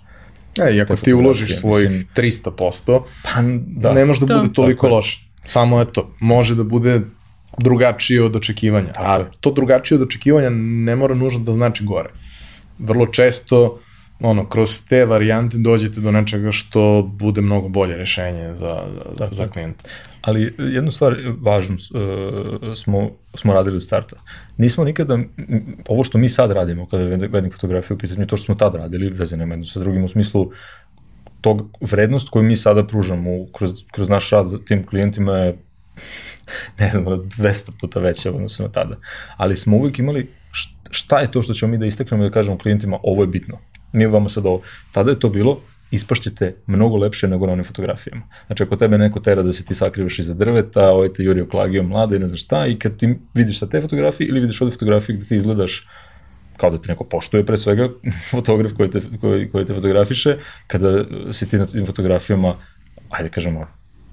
E, 0.60 0.76
i 0.76 0.82
ako 0.82 0.96
ti 0.96 1.14
uložiš 1.14 1.60
svojih 1.60 1.90
mislim, 1.90 2.08
300%, 2.16 3.02
pa, 3.24 3.30
da, 3.68 3.92
ne 3.94 4.06
može 4.06 4.20
da 4.20 4.28
to, 4.28 4.40
bude 4.42 4.54
toliko 4.54 4.88
loše. 4.88 5.28
Samo 5.44 5.82
eto, 5.82 6.12
može 6.20 6.56
da 6.56 6.64
bude 6.64 7.02
drugačije 7.58 8.24
od 8.24 8.36
očekivanja. 8.36 8.94
Tako 8.94 9.22
A 9.22 9.26
to 9.40 9.52
drugačije 9.52 9.96
od 9.96 10.02
očekivanja 10.02 10.50
ne 10.50 10.96
mora 10.96 11.16
nužno 11.16 11.40
da 11.40 11.54
znači 11.54 11.84
gore. 11.84 12.10
Vrlo 12.80 13.06
često 13.06 13.80
ono, 14.20 14.50
kroz 14.50 14.86
te 14.90 15.06
varijante 15.06 15.58
dođete 15.58 16.02
do 16.02 16.12
nečega 16.12 16.52
što 16.52 17.10
bude 17.14 17.42
mnogo 17.42 17.68
bolje 17.68 17.98
rešenje 17.98 18.54
za, 18.54 18.84
za, 19.20 19.30
za 19.32 19.48
klijenta. 19.48 19.90
Ali 20.28 20.54
jednu 20.58 20.92
stvar 20.92 21.16
važnu 21.42 21.76
uh, 21.76 22.76
smo, 22.76 23.12
smo 23.36 23.54
radili 23.54 23.76
od 23.76 23.84
starta. 23.84 24.16
Nismo 24.58 24.84
nikada, 24.84 25.20
ovo 25.88 26.04
što 26.04 26.18
mi 26.18 26.30
sad 26.30 26.52
radimo 26.52 26.88
kada 26.88 27.04
je 27.04 27.18
wedding 27.18 27.52
fotografija 27.52 27.96
u 27.96 27.98
pitanju, 27.98 28.28
to 28.28 28.38
što 28.38 28.46
smo 28.46 28.56
tad 28.56 28.76
radili, 28.76 29.10
veze 29.10 29.38
nema 29.38 29.54
jedno 29.54 29.66
sa 29.66 29.80
drugim, 29.80 30.04
u 30.04 30.08
smislu 30.08 30.52
tog 31.42 31.70
vrednost 31.82 32.30
koju 32.30 32.44
mi 32.44 32.56
sada 32.56 32.88
pružamo 32.88 33.46
kroz, 33.54 33.72
kroz 33.92 34.10
naš 34.10 34.30
rad 34.30 34.48
za 34.48 34.60
tim 34.60 34.86
klijentima 34.86 35.38
je 35.38 35.58
ne 36.80 36.90
znam, 36.92 37.06
200 37.06 37.72
puta 37.82 38.00
veća 38.00 38.32
odnosno 38.32 38.66
na 38.66 38.72
tada. 38.72 38.96
Ali 39.38 39.56
smo 39.56 39.78
uvijek 39.78 40.00
imali 40.00 40.28
šta 40.92 41.20
je 41.20 41.32
to 41.32 41.42
što 41.42 41.54
ćemo 41.54 41.72
mi 41.72 41.78
da 41.78 41.86
isteknemo 41.86 42.24
i 42.24 42.30
da 42.30 42.34
kažemo 42.34 42.58
klijentima 42.58 43.00
ovo 43.04 43.24
je 43.24 43.28
bitno. 43.28 43.58
Mi 43.92 44.06
vama 44.06 44.30
sad 44.30 44.46
ovo. 44.46 44.62
Tada 44.92 45.12
je 45.12 45.20
to 45.20 45.30
bilo 45.30 45.62
ispašćete 45.92 46.56
mnogo 46.68 46.98
lepše 46.98 47.28
nego 47.28 47.46
na 47.48 47.54
onim 47.54 47.66
fotografijama. 47.66 48.22
Znači, 48.48 48.64
ako 48.64 48.76
tebe 48.76 48.98
neko 48.98 49.20
tera 49.20 49.44
da 49.44 49.54
se 49.54 49.66
ti 49.66 49.76
sakrivaš 49.76 50.20
iza 50.20 50.34
drveta, 50.34 50.90
ovaj 50.90 51.14
te 51.14 51.24
jurio 51.24 51.46
klagio 51.46 51.84
mlada 51.84 52.16
i 52.16 52.20
ne 52.20 52.28
znaš 52.28 52.44
šta, 52.44 52.68
i 52.68 52.80
kad 52.80 52.98
ti 52.98 53.16
vidiš 53.34 53.60
sa 53.60 53.70
te 53.70 53.82
fotografije 53.82 54.28
ili 54.28 54.40
vidiš 54.40 54.62
ovde 54.62 54.72
fotografije 54.72 55.16
gde 55.16 55.26
ti 55.26 55.36
izgledaš 55.36 55.88
kao 56.58 56.70
da 56.70 56.78
te 56.78 56.88
neko 56.88 57.04
poštuje 57.04 57.46
pre 57.46 57.58
svega, 57.58 57.90
fotograf 58.32 58.74
koji 58.74 58.90
te, 58.92 59.02
koji, 59.22 59.50
koji 59.50 59.66
te 59.66 59.74
fotografiše, 59.74 60.38
kada 60.68 61.06
si 61.34 61.50
ti 61.50 61.58
na 61.58 61.66
tim 61.66 61.86
fotografijama, 61.86 62.56
ajde 63.10 63.30
kažemo, 63.30 63.68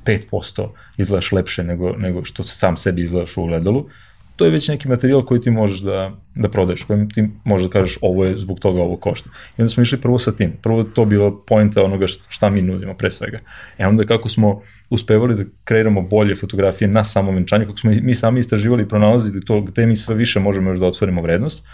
5% 0.04 0.68
izgledaš 0.96 1.32
lepše 1.32 1.64
nego, 1.64 1.92
nego 1.96 2.24
što 2.24 2.44
sam 2.44 2.76
sebi 2.76 3.02
izgledaš 3.02 3.36
u 3.36 3.42
ogledalu, 3.42 3.88
to 4.36 4.44
je 4.44 4.50
već 4.50 4.68
neki 4.68 4.88
materijal 4.88 5.24
koji 5.24 5.40
ti 5.40 5.50
možeš 5.50 5.80
da, 5.80 6.12
da 6.34 6.48
prodaješ, 6.48 6.82
kojim 6.82 7.10
ti 7.10 7.28
možeš 7.44 7.66
da 7.66 7.72
kažeš 7.72 7.98
ovo 8.02 8.24
je 8.24 8.38
zbog 8.38 8.60
toga 8.60 8.82
ovo 8.82 8.96
košta. 8.96 9.30
I 9.58 9.62
onda 9.62 9.68
smo 9.68 9.82
išli 9.82 10.00
prvo 10.00 10.18
sa 10.18 10.32
tim. 10.32 10.52
Prvo 10.62 10.84
to 10.84 11.04
bilo 11.04 11.44
pojenta 11.46 11.84
onoga 11.84 12.06
šta 12.28 12.50
mi 12.50 12.62
nudimo 12.62 12.94
pre 12.94 13.10
svega. 13.10 13.38
E 13.78 13.86
onda 13.86 14.04
kako 14.04 14.28
smo 14.28 14.60
uspevali 14.90 15.34
da 15.34 15.44
kreiramo 15.64 16.02
bolje 16.02 16.36
fotografije 16.36 16.88
na 16.88 17.04
samom 17.04 17.34
venčanju, 17.34 17.66
kako 17.66 17.78
smo 17.78 17.92
mi 18.02 18.14
sami 18.14 18.40
istraživali 18.40 18.82
i 18.82 18.88
pronalazili 18.88 19.44
to 19.44 19.60
gde 19.60 19.86
mi 19.86 19.96
sve 19.96 20.14
više 20.14 20.40
možemo 20.40 20.70
još 20.70 20.78
da 20.78 20.86
otvorimo 20.86 21.22
vrednost, 21.22 21.66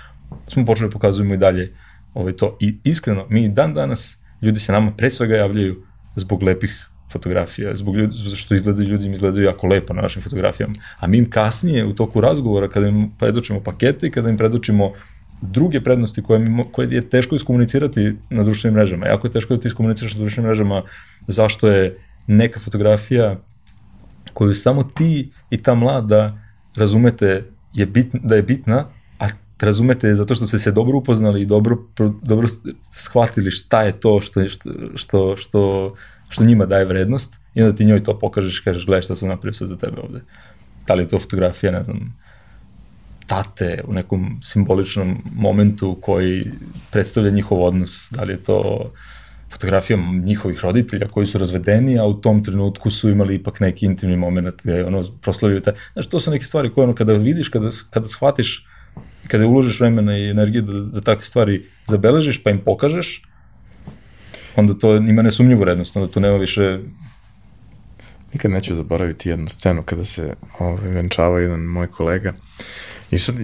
smo 0.48 0.64
počeli 0.64 0.88
da 0.88 0.92
pokazujemo 0.92 1.34
i 1.34 1.38
dalje 1.38 1.72
ovaj 2.14 2.32
to. 2.32 2.56
I 2.60 2.78
iskreno, 2.84 3.26
mi 3.30 3.48
dan 3.48 3.74
danas, 3.74 4.18
ljudi 4.42 4.60
se 4.60 4.72
nama 4.72 4.92
pre 4.96 5.10
svega 5.10 5.36
javljaju 5.36 5.82
zbog 6.16 6.42
lepih 6.42 6.89
fotografija, 7.12 7.74
zbog 7.76 7.96
ljudi, 7.96 8.16
što 8.36 8.54
izgledaju 8.54 8.88
ljudi 8.88 9.06
im 9.06 9.12
izgledaju 9.12 9.44
jako 9.44 9.66
lepo 9.66 9.94
na 9.94 10.02
našim 10.02 10.22
fotografijama. 10.22 10.74
A 10.98 11.06
mi 11.06 11.18
im 11.18 11.30
kasnije 11.30 11.84
u 11.86 11.94
toku 11.94 12.20
razgovora, 12.20 12.68
kada 12.68 12.88
im 12.88 13.10
predočimo 13.18 13.60
pakete 13.60 14.06
i 14.06 14.10
kada 14.10 14.30
im 14.30 14.36
predočimo 14.36 14.92
druge 15.40 15.80
prednosti 15.80 16.22
koje, 16.22 16.38
mi, 16.38 16.64
koje 16.72 16.88
je 16.90 17.08
teško 17.10 17.36
iskomunicirati 17.36 18.16
na 18.30 18.42
društvenim 18.42 18.74
mrežama. 18.74 19.06
Jako 19.06 19.26
je 19.26 19.30
teško 19.30 19.56
da 19.56 19.60
ti 19.60 19.68
iskomuniciraš 19.68 20.14
na 20.14 20.20
društvenim 20.20 20.48
mrežama 20.48 20.82
zašto 21.28 21.68
je 21.68 21.98
neka 22.26 22.60
fotografija 22.60 23.36
koju 24.32 24.54
samo 24.54 24.82
ti 24.82 25.30
i 25.50 25.56
ta 25.56 25.74
mlada 25.74 26.38
razumete 26.76 27.44
je 27.72 27.86
bit, 27.86 28.08
da 28.12 28.36
je 28.36 28.42
bitna, 28.42 28.86
a 29.18 29.28
razumete 29.60 30.14
zato 30.14 30.34
što 30.34 30.46
ste 30.46 30.58
se 30.58 30.72
dobro 30.72 30.98
upoznali 30.98 31.42
i 31.42 31.46
dobro, 31.46 31.78
dobro 32.22 32.48
shvatili 32.90 33.50
šta 33.50 33.82
je 33.82 34.00
to 34.00 34.20
što, 34.20 34.48
što, 34.48 34.70
što, 34.96 35.36
što 35.36 35.94
što 36.30 36.44
njima 36.44 36.66
daje 36.66 36.84
vrednost 36.84 37.34
i 37.54 37.62
onda 37.62 37.76
ti 37.76 37.84
njoj 37.84 38.04
to 38.04 38.18
pokažeš 38.18 38.60
kažeš 38.60 38.86
gledaj 38.86 39.02
šta 39.02 39.14
sam 39.14 39.28
napravio 39.28 39.54
sad 39.54 39.68
za 39.68 39.76
tebe 39.76 40.00
ovde. 40.00 40.20
Da 40.86 40.94
li 40.94 41.02
je 41.02 41.08
to 41.08 41.18
fotografija, 41.18 41.72
ne 41.72 41.84
znam, 41.84 42.16
tate 43.26 43.82
u 43.86 43.92
nekom 43.92 44.38
simboličnom 44.42 45.18
momentu 45.34 45.98
koji 46.00 46.44
predstavlja 46.90 47.30
njihov 47.30 47.62
odnos, 47.62 48.08
da 48.10 48.24
li 48.24 48.32
je 48.32 48.44
to 48.44 48.90
fotografija 49.50 49.98
njihovih 50.24 50.60
roditelja 50.64 51.08
koji 51.08 51.26
su 51.26 51.38
razvedeni, 51.38 51.98
a 51.98 52.04
u 52.04 52.14
tom 52.14 52.44
trenutku 52.44 52.90
su 52.90 53.10
imali 53.10 53.34
ipak 53.34 53.60
neki 53.60 53.86
intimni 53.86 54.16
moment 54.16 54.62
gde 54.62 54.84
ono 54.84 55.02
proslavio 55.20 55.60
taj. 55.60 55.74
Znači, 55.92 56.10
to 56.10 56.20
su 56.20 56.30
neke 56.30 56.44
stvari 56.44 56.72
koje 56.72 56.84
ono 56.84 56.94
kada 56.94 57.12
vidiš, 57.12 57.48
kada, 57.48 57.70
kada 57.90 58.08
shvatiš, 58.08 58.66
kada 59.28 59.46
uložiš 59.46 59.80
vremena 59.80 60.18
i 60.18 60.30
energije 60.30 60.62
da, 60.62 60.72
da 60.72 61.00
takve 61.00 61.24
stvari 61.24 61.66
zabeležiš 61.86 62.42
pa 62.42 62.50
im 62.50 62.58
pokažeš, 62.64 63.22
onda 64.56 64.74
to 64.74 64.96
ima 64.96 65.22
nesumnjivu 65.22 65.60
vrednost, 65.60 65.96
onda 65.96 66.12
to 66.12 66.20
nema 66.20 66.36
više... 66.36 66.78
Nikad 68.32 68.50
neću 68.50 68.74
zaboraviti 68.74 69.28
jednu 69.28 69.48
scenu 69.48 69.82
kada 69.82 70.04
se 70.04 70.34
ovaj, 70.58 70.88
venčava 70.88 71.40
jedan 71.40 71.60
moj 71.60 71.86
kolega 71.86 72.32
I 73.10 73.18
sad, 73.18 73.34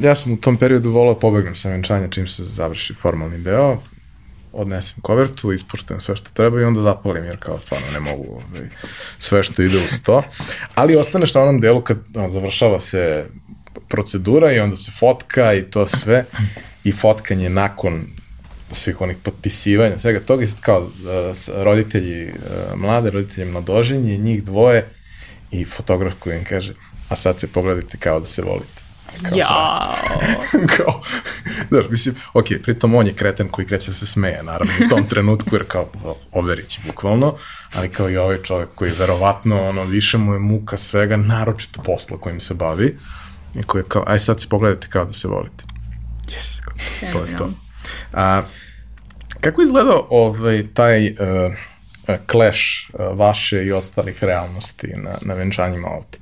ja 0.00 0.14
sam 0.14 0.32
u 0.32 0.36
tom 0.36 0.56
periodu 0.56 0.90
volao 0.90 1.14
pobegnem 1.14 1.54
sa 1.54 1.70
venčanja 1.70 2.08
čim 2.08 2.26
se 2.26 2.44
završi 2.44 2.94
formalni 2.94 3.38
deo, 3.38 3.78
odnesem 4.52 5.02
kovertu, 5.02 5.52
ispuštam 5.52 6.00
sve 6.00 6.16
što 6.16 6.30
treba 6.30 6.60
i 6.60 6.64
onda 6.64 6.80
zapalim, 6.80 7.24
jer 7.24 7.36
kao 7.38 7.58
stvarno 7.58 7.86
ne 7.92 8.00
mogu 8.00 8.32
ovaj, 8.32 8.68
sve 9.18 9.42
što 9.42 9.62
ide 9.62 9.76
uz 9.76 10.02
to. 10.02 10.22
Ali 10.74 10.96
ostaneš 10.96 11.34
na 11.34 11.40
onom 11.40 11.60
delu 11.60 11.80
kad 11.80 11.98
on, 12.14 12.30
završava 12.30 12.80
se 12.80 13.26
procedura 13.88 14.52
i 14.52 14.60
onda 14.60 14.76
se 14.76 14.92
fotka 14.98 15.54
i 15.54 15.62
to 15.62 15.88
sve 15.88 16.24
i 16.84 16.92
fotkanje 16.92 17.48
nakon 17.50 18.06
svih 18.74 19.00
onih 19.00 19.16
potpisivanja, 19.22 19.98
svega 19.98 20.20
toga 20.20 20.46
kao 20.60 20.80
uh, 20.80 21.64
roditelji 21.64 22.24
uh, 22.24 22.32
mlade, 22.76 23.10
roditelji 23.10 23.50
mladoženje, 23.50 24.16
njih 24.16 24.44
dvoje 24.44 24.88
i 25.50 25.64
fotograf 25.64 26.14
koji 26.18 26.38
im 26.38 26.44
kaže, 26.44 26.74
a 27.08 27.16
sad 27.16 27.40
se 27.40 27.46
pogledajte 27.46 27.98
kao 27.98 28.20
da 28.20 28.26
se 28.26 28.42
volite. 28.42 28.82
Kao, 29.22 29.38
Jao. 29.38 29.94
kao, 30.76 31.00
znaš, 31.68 31.84
mislim, 31.90 32.14
ok, 32.34 32.46
pritom 32.62 32.94
on 32.94 33.06
je 33.06 33.14
kreten 33.14 33.48
koji 33.48 33.66
kreće 33.66 33.90
da 33.90 33.94
se 33.94 34.06
smeje, 34.06 34.42
naravno, 34.42 34.72
u 34.86 34.88
tom 34.88 35.06
trenutku, 35.06 35.56
jer 35.56 35.64
kao, 35.68 35.90
overić, 36.32 36.78
bukvalno, 36.86 37.36
ali 37.74 37.88
kao 37.88 38.10
i 38.10 38.16
ovaj 38.16 38.42
čovjek 38.42 38.68
koji 38.74 38.92
verovatno, 38.98 39.68
ono, 39.68 39.84
više 39.84 40.18
mu 40.18 40.32
je 40.32 40.38
muka 40.38 40.76
svega, 40.76 41.16
naročito 41.16 41.82
posla 41.82 42.18
kojim 42.18 42.40
se 42.40 42.54
bavi, 42.54 42.96
i 43.54 43.62
koji 43.62 43.82
je 43.82 43.86
kao, 43.88 44.04
aj 44.06 44.18
sad 44.18 44.40
se 44.40 44.48
pogledajte 44.48 44.86
kao 44.88 45.04
da 45.04 45.12
se 45.12 45.28
volite. 45.28 45.64
Yes, 46.26 46.62
to 47.12 47.24
je 47.24 47.36
to. 47.36 47.50
A, 48.12 48.42
kako 49.42 49.60
je 49.60 49.64
izgledao 49.64 50.06
ovaj, 50.10 50.66
taj 50.74 51.06
uh, 51.10 51.16
clash 52.30 52.60
uh, 52.92 53.18
vaše 53.18 53.64
i 53.64 53.72
ostalih 53.72 54.24
realnosti 54.24 54.88
na, 54.96 55.10
na 55.22 55.34
venčanjima 55.34 55.88
ovde? 55.88 56.18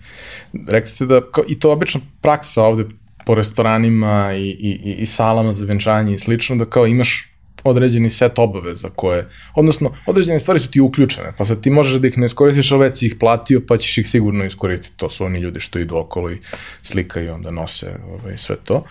Rekli 0.68 0.90
ste 0.90 1.06
da, 1.06 1.20
i 1.48 1.58
to 1.58 1.72
obično 1.72 2.00
praksa 2.20 2.62
ovde 2.62 2.84
po 3.26 3.34
restoranima 3.34 4.32
i, 4.34 4.48
i, 4.48 4.96
i 4.98 5.06
salama 5.06 5.52
za 5.52 5.64
venčanje 5.64 6.14
i 6.14 6.18
slično, 6.18 6.56
da 6.56 6.64
kao 6.64 6.86
imaš 6.86 7.30
određeni 7.64 8.10
set 8.10 8.38
obaveza 8.38 8.88
koje, 8.96 9.28
odnosno, 9.54 9.94
određene 10.06 10.38
stvari 10.38 10.60
su 10.60 10.70
ti 10.70 10.80
uključene, 10.80 11.32
pa 11.38 11.44
sad 11.44 11.60
ti 11.60 11.70
možeš 11.70 12.00
da 12.00 12.08
ih 12.08 12.18
ne 12.18 12.24
iskoristiš, 12.24 12.72
ali 12.72 12.84
već 12.84 12.98
si 12.98 13.06
ih 13.06 13.14
platio, 13.20 13.60
pa 13.68 13.76
ćeš 13.76 13.98
ih 13.98 14.08
sigurno 14.08 14.44
iskoristiti. 14.44 14.96
To 14.96 15.10
su 15.10 15.24
oni 15.24 15.38
ljudi 15.38 15.60
što 15.60 15.78
idu 15.78 15.96
okolo 15.96 16.30
i 16.30 16.38
slikaju 16.82 17.26
i 17.26 17.30
onda 17.30 17.50
nose 17.50 17.96
ovaj, 18.08 18.38
sve 18.38 18.56
to. 18.64 18.84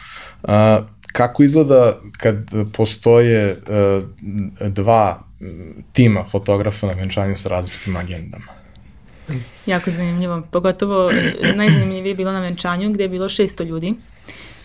Uh, 0.44 0.50
kako 1.12 1.44
izgleda 1.44 2.00
kad 2.18 2.36
postoje 2.74 3.52
uh, 3.52 4.70
dva 4.70 5.24
tima 5.94 6.24
fotografa 6.24 6.88
na 6.88 6.94
venčanju 6.94 7.38
sa 7.38 7.50
različitim 7.50 7.98
agendama? 7.98 8.60
Jako 9.66 9.92
zanimljivo. 9.92 10.42
Pogotovo 10.52 11.12
najzanimljivije 11.56 12.12
je 12.12 12.16
bilo 12.16 12.32
na 12.32 12.40
venčanju 12.40 12.92
gde 12.92 13.04
je 13.04 13.10
bilo 13.10 13.30
600 13.30 13.66
ljudi 13.66 13.96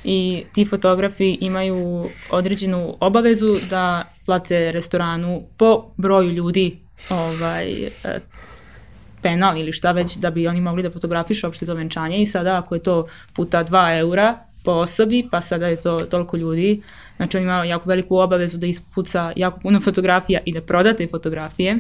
i 0.05 0.45
ti 0.53 0.65
fotografi 0.65 1.39
imaju 1.41 2.09
određenu 2.31 2.97
obavezu 3.01 3.57
da 3.71 4.05
plate 4.27 4.73
restoranu 4.73 5.43
po 5.57 5.85
broju 5.97 6.31
ljudi 6.31 6.79
ovaj, 7.11 7.85
e, 7.85 7.91
penal 9.23 9.59
ili 9.59 9.73
šta 9.73 9.93
već 9.93 10.17
da 10.17 10.31
bi 10.31 10.49
oni 10.49 10.61
mogli 10.61 10.83
da 10.83 10.91
fotografišu 10.91 11.47
opšte 11.47 11.67
to 11.67 11.75
venčanje 11.75 12.23
i 12.23 12.27
sada 12.27 12.57
ako 12.59 12.75
je 12.75 12.83
to 12.83 13.07
puta 13.33 13.65
2 13.65 13.99
eura 13.99 14.39
po 14.65 14.71
osobi, 14.71 15.29
pa 15.31 15.41
sada 15.41 15.67
je 15.67 15.81
to 15.81 16.01
toliko 16.01 16.37
ljudi, 16.37 16.83
znači 17.17 17.37
on 17.37 17.43
ima 17.43 17.65
jako 17.65 17.89
veliku 17.89 18.17
obavezu 18.17 18.59
da 18.59 18.67
ispuca 18.67 19.33
jako 19.37 19.61
puno 19.61 19.81
fotografija 19.81 20.41
i 20.45 20.53
da 20.53 20.61
prodate 20.61 21.07
fotografije, 21.07 21.79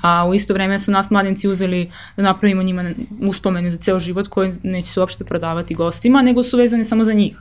a 0.00 0.26
u 0.28 0.34
isto 0.34 0.54
vreme 0.54 0.78
su 0.78 0.90
nas 0.90 1.10
mladenci 1.10 1.48
uzeli 1.48 1.90
da 2.16 2.22
napravimo 2.22 2.62
njima 2.62 2.84
uspomene 3.20 3.70
za 3.70 3.78
ceo 3.78 4.00
život 4.00 4.28
koje 4.28 4.56
neće 4.62 4.88
se 4.88 5.00
uopšte 5.00 5.24
prodavati 5.24 5.74
gostima, 5.74 6.22
nego 6.22 6.42
su 6.42 6.56
vezane 6.56 6.84
samo 6.84 7.04
za 7.04 7.12
njih. 7.12 7.38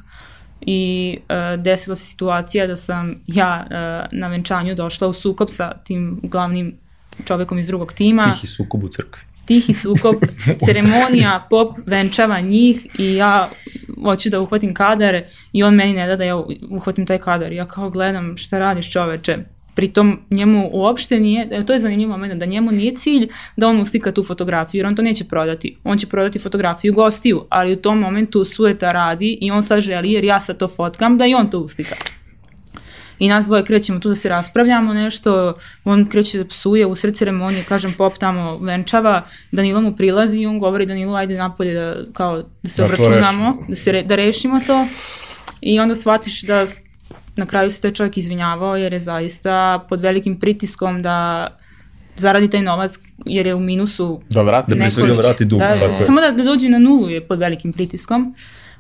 I 0.62 1.18
uh, 1.20 1.62
desila 1.62 1.96
se 1.96 2.06
situacija 2.06 2.68
da 2.68 2.78
sam 2.78 3.16
ja 3.28 3.66
uh, 3.66 4.20
na 4.20 4.28
venčanju 4.28 4.76
došla 4.76 5.08
u 5.08 5.14
sukob 5.14 5.50
sa 5.50 5.78
tim 5.84 6.20
glavnim 6.24 6.78
čovekom 7.26 7.60
iz 7.60 7.68
drugog 7.68 7.94
tima. 7.94 8.34
Tihi 8.34 8.48
sukob 8.48 8.84
u 8.84 8.88
crkvi. 8.88 9.22
Tihi 9.46 9.74
sukob, 9.74 10.16
ceremonija, 10.66 11.48
pop 11.50 11.78
venčava 11.86 12.42
njih 12.42 12.88
i 13.00 13.16
ja 13.16 13.50
hoću 14.04 14.30
da 14.30 14.42
uhvatim 14.42 14.74
kadar 14.74 15.22
i 15.54 15.64
on 15.64 15.76
meni 15.76 15.94
ne 15.94 16.08
da 16.08 16.16
da 16.16 16.24
ja 16.24 16.44
uhvatim 16.70 17.06
taj 17.06 17.18
kadar. 17.18 17.52
Ja 17.52 17.66
kao 17.66 17.90
gledam 17.90 18.38
šta 18.38 18.60
radiš 18.60 18.92
čoveče 18.92 19.38
Pritom 19.76 20.20
njemu 20.30 20.70
uopšte 20.74 21.20
nije, 21.20 21.48
e, 21.52 21.66
to 21.66 21.74
je 21.74 21.80
zanimljiv 21.80 22.10
moment, 22.10 22.34
da 22.34 22.46
njemu 22.46 22.72
nije 22.72 22.96
cilj 22.96 23.28
da 23.58 23.68
on 23.68 23.82
uslika 23.82 24.12
tu 24.12 24.24
fotografiju, 24.24 24.80
jer 24.80 24.86
on 24.86 24.96
to 24.96 25.02
neće 25.02 25.24
prodati. 25.24 25.78
On 25.84 25.98
će 25.98 26.08
prodati 26.08 26.40
fotografiju 26.40 26.94
gostiju, 26.94 27.46
ali 27.50 27.74
u 27.74 27.76
tom 27.76 28.00
momentu 28.00 28.46
sueta 28.46 28.92
radi 28.92 29.38
i 29.42 29.52
on 29.52 29.64
sad 29.64 29.82
želi, 29.82 30.12
jer 30.12 30.24
ja 30.24 30.40
sad 30.40 30.58
to 30.58 30.68
fotkam, 30.68 31.18
da 31.18 31.26
i 31.26 31.34
on 31.34 31.50
to 31.50 31.60
uslika. 31.60 31.96
I 33.20 33.30
nas 33.30 33.46
dvoje 33.46 33.66
krećemo 33.66 34.00
tu 34.00 34.10
da 34.10 34.16
se 34.16 34.30
raspravljamo 34.30 34.94
nešto, 34.94 35.54
on 35.84 36.06
kreće 36.10 36.38
da 36.38 36.46
psuje 36.46 36.86
u 36.86 36.96
sred 36.96 37.16
ceremonije, 37.16 37.64
kažem 37.64 37.94
pop 37.94 38.18
tamo 38.18 38.58
venčava, 38.58 39.22
Danilo 39.52 39.82
mu 39.82 39.96
prilazi 39.96 40.42
i 40.42 40.46
on 40.46 40.60
govori 40.60 40.86
Danilo 40.86 41.16
ajde 41.16 41.38
napolje 41.38 41.74
da, 41.74 41.96
kao, 42.14 42.44
da 42.64 42.70
se 42.70 42.82
da 42.82 42.86
obračunamo, 42.86 43.58
da, 43.70 43.76
se 43.76 43.92
re, 43.92 44.04
da 44.04 44.16
rešimo 44.16 44.60
to. 44.68 44.88
I 45.62 45.80
onda 45.80 45.96
shvatiš 45.96 46.42
da 46.42 46.66
na 47.36 47.46
kraju 47.46 47.72
se 47.72 47.82
taj 47.82 47.94
čovjek 47.94 48.18
izvinjavao 48.18 48.78
jer 48.78 48.94
je 48.94 49.00
zaista 49.00 49.86
pod 49.90 50.02
velikim 50.02 50.40
pritiskom 50.40 51.02
da 51.02 51.48
zaradi 52.18 52.50
taj 52.50 52.62
novac 52.62 53.00
jer 53.26 53.46
je 53.46 53.56
u 53.56 53.60
minusu 53.60 54.22
da 54.30 54.42
vrati, 54.42 54.72
da 54.72 54.76
pre 54.76 54.90
svega 54.90 55.14
vrati 55.14 55.46
dug. 55.46 55.60
Da, 55.60 55.94
samo 56.06 56.22
da, 56.22 56.32
da 56.32 56.44
dođe 56.44 56.70
na 56.70 56.80
nulu 56.80 57.10
je 57.10 57.28
pod 57.28 57.40
velikim 57.40 57.74
pritiskom. 57.74 58.36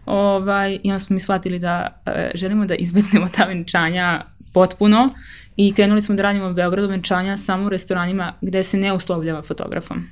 Ovaj, 0.05 0.79
I 0.83 0.91
onda 0.91 0.99
smo 0.99 1.13
mi 1.13 1.19
shvatili 1.19 1.59
da 1.59 2.01
e, 2.05 2.31
želimo 2.35 2.65
da 2.65 2.75
izbegnemo 2.75 3.27
ta 3.37 3.45
venčanja 3.45 4.21
potpuno 4.53 5.09
i 5.55 5.73
krenuli 5.73 6.01
smo 6.01 6.15
da 6.15 6.23
radimo 6.23 6.49
u 6.49 6.53
Beogradu 6.53 6.87
venčanja 6.87 7.37
samo 7.37 7.65
u 7.65 7.69
restoranima 7.69 8.33
gde 8.41 8.63
se 8.63 8.77
ne 8.77 8.93
uslovljava 8.93 9.41
fotografom 9.41 10.09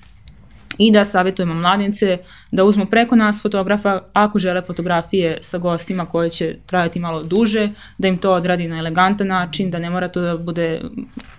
i 0.77 0.91
da 0.91 1.05
savjetujemo 1.05 1.53
mladince 1.53 2.17
da 2.51 2.63
uzmu 2.63 2.85
preko 2.85 3.15
nas 3.15 3.41
fotografa 3.41 4.01
ako 4.13 4.39
žele 4.39 4.61
fotografije 4.61 5.37
sa 5.41 5.57
gostima 5.57 6.05
koje 6.05 6.29
će 6.29 6.55
trajati 6.65 6.99
malo 6.99 7.23
duže, 7.23 7.69
da 7.97 8.07
im 8.07 8.17
to 8.17 8.33
odradi 8.33 8.67
na 8.67 8.79
elegantan 8.79 9.27
način, 9.27 9.71
da 9.71 9.79
ne 9.79 9.89
mora 9.89 10.07
to 10.07 10.21
da 10.21 10.37
bude 10.37 10.81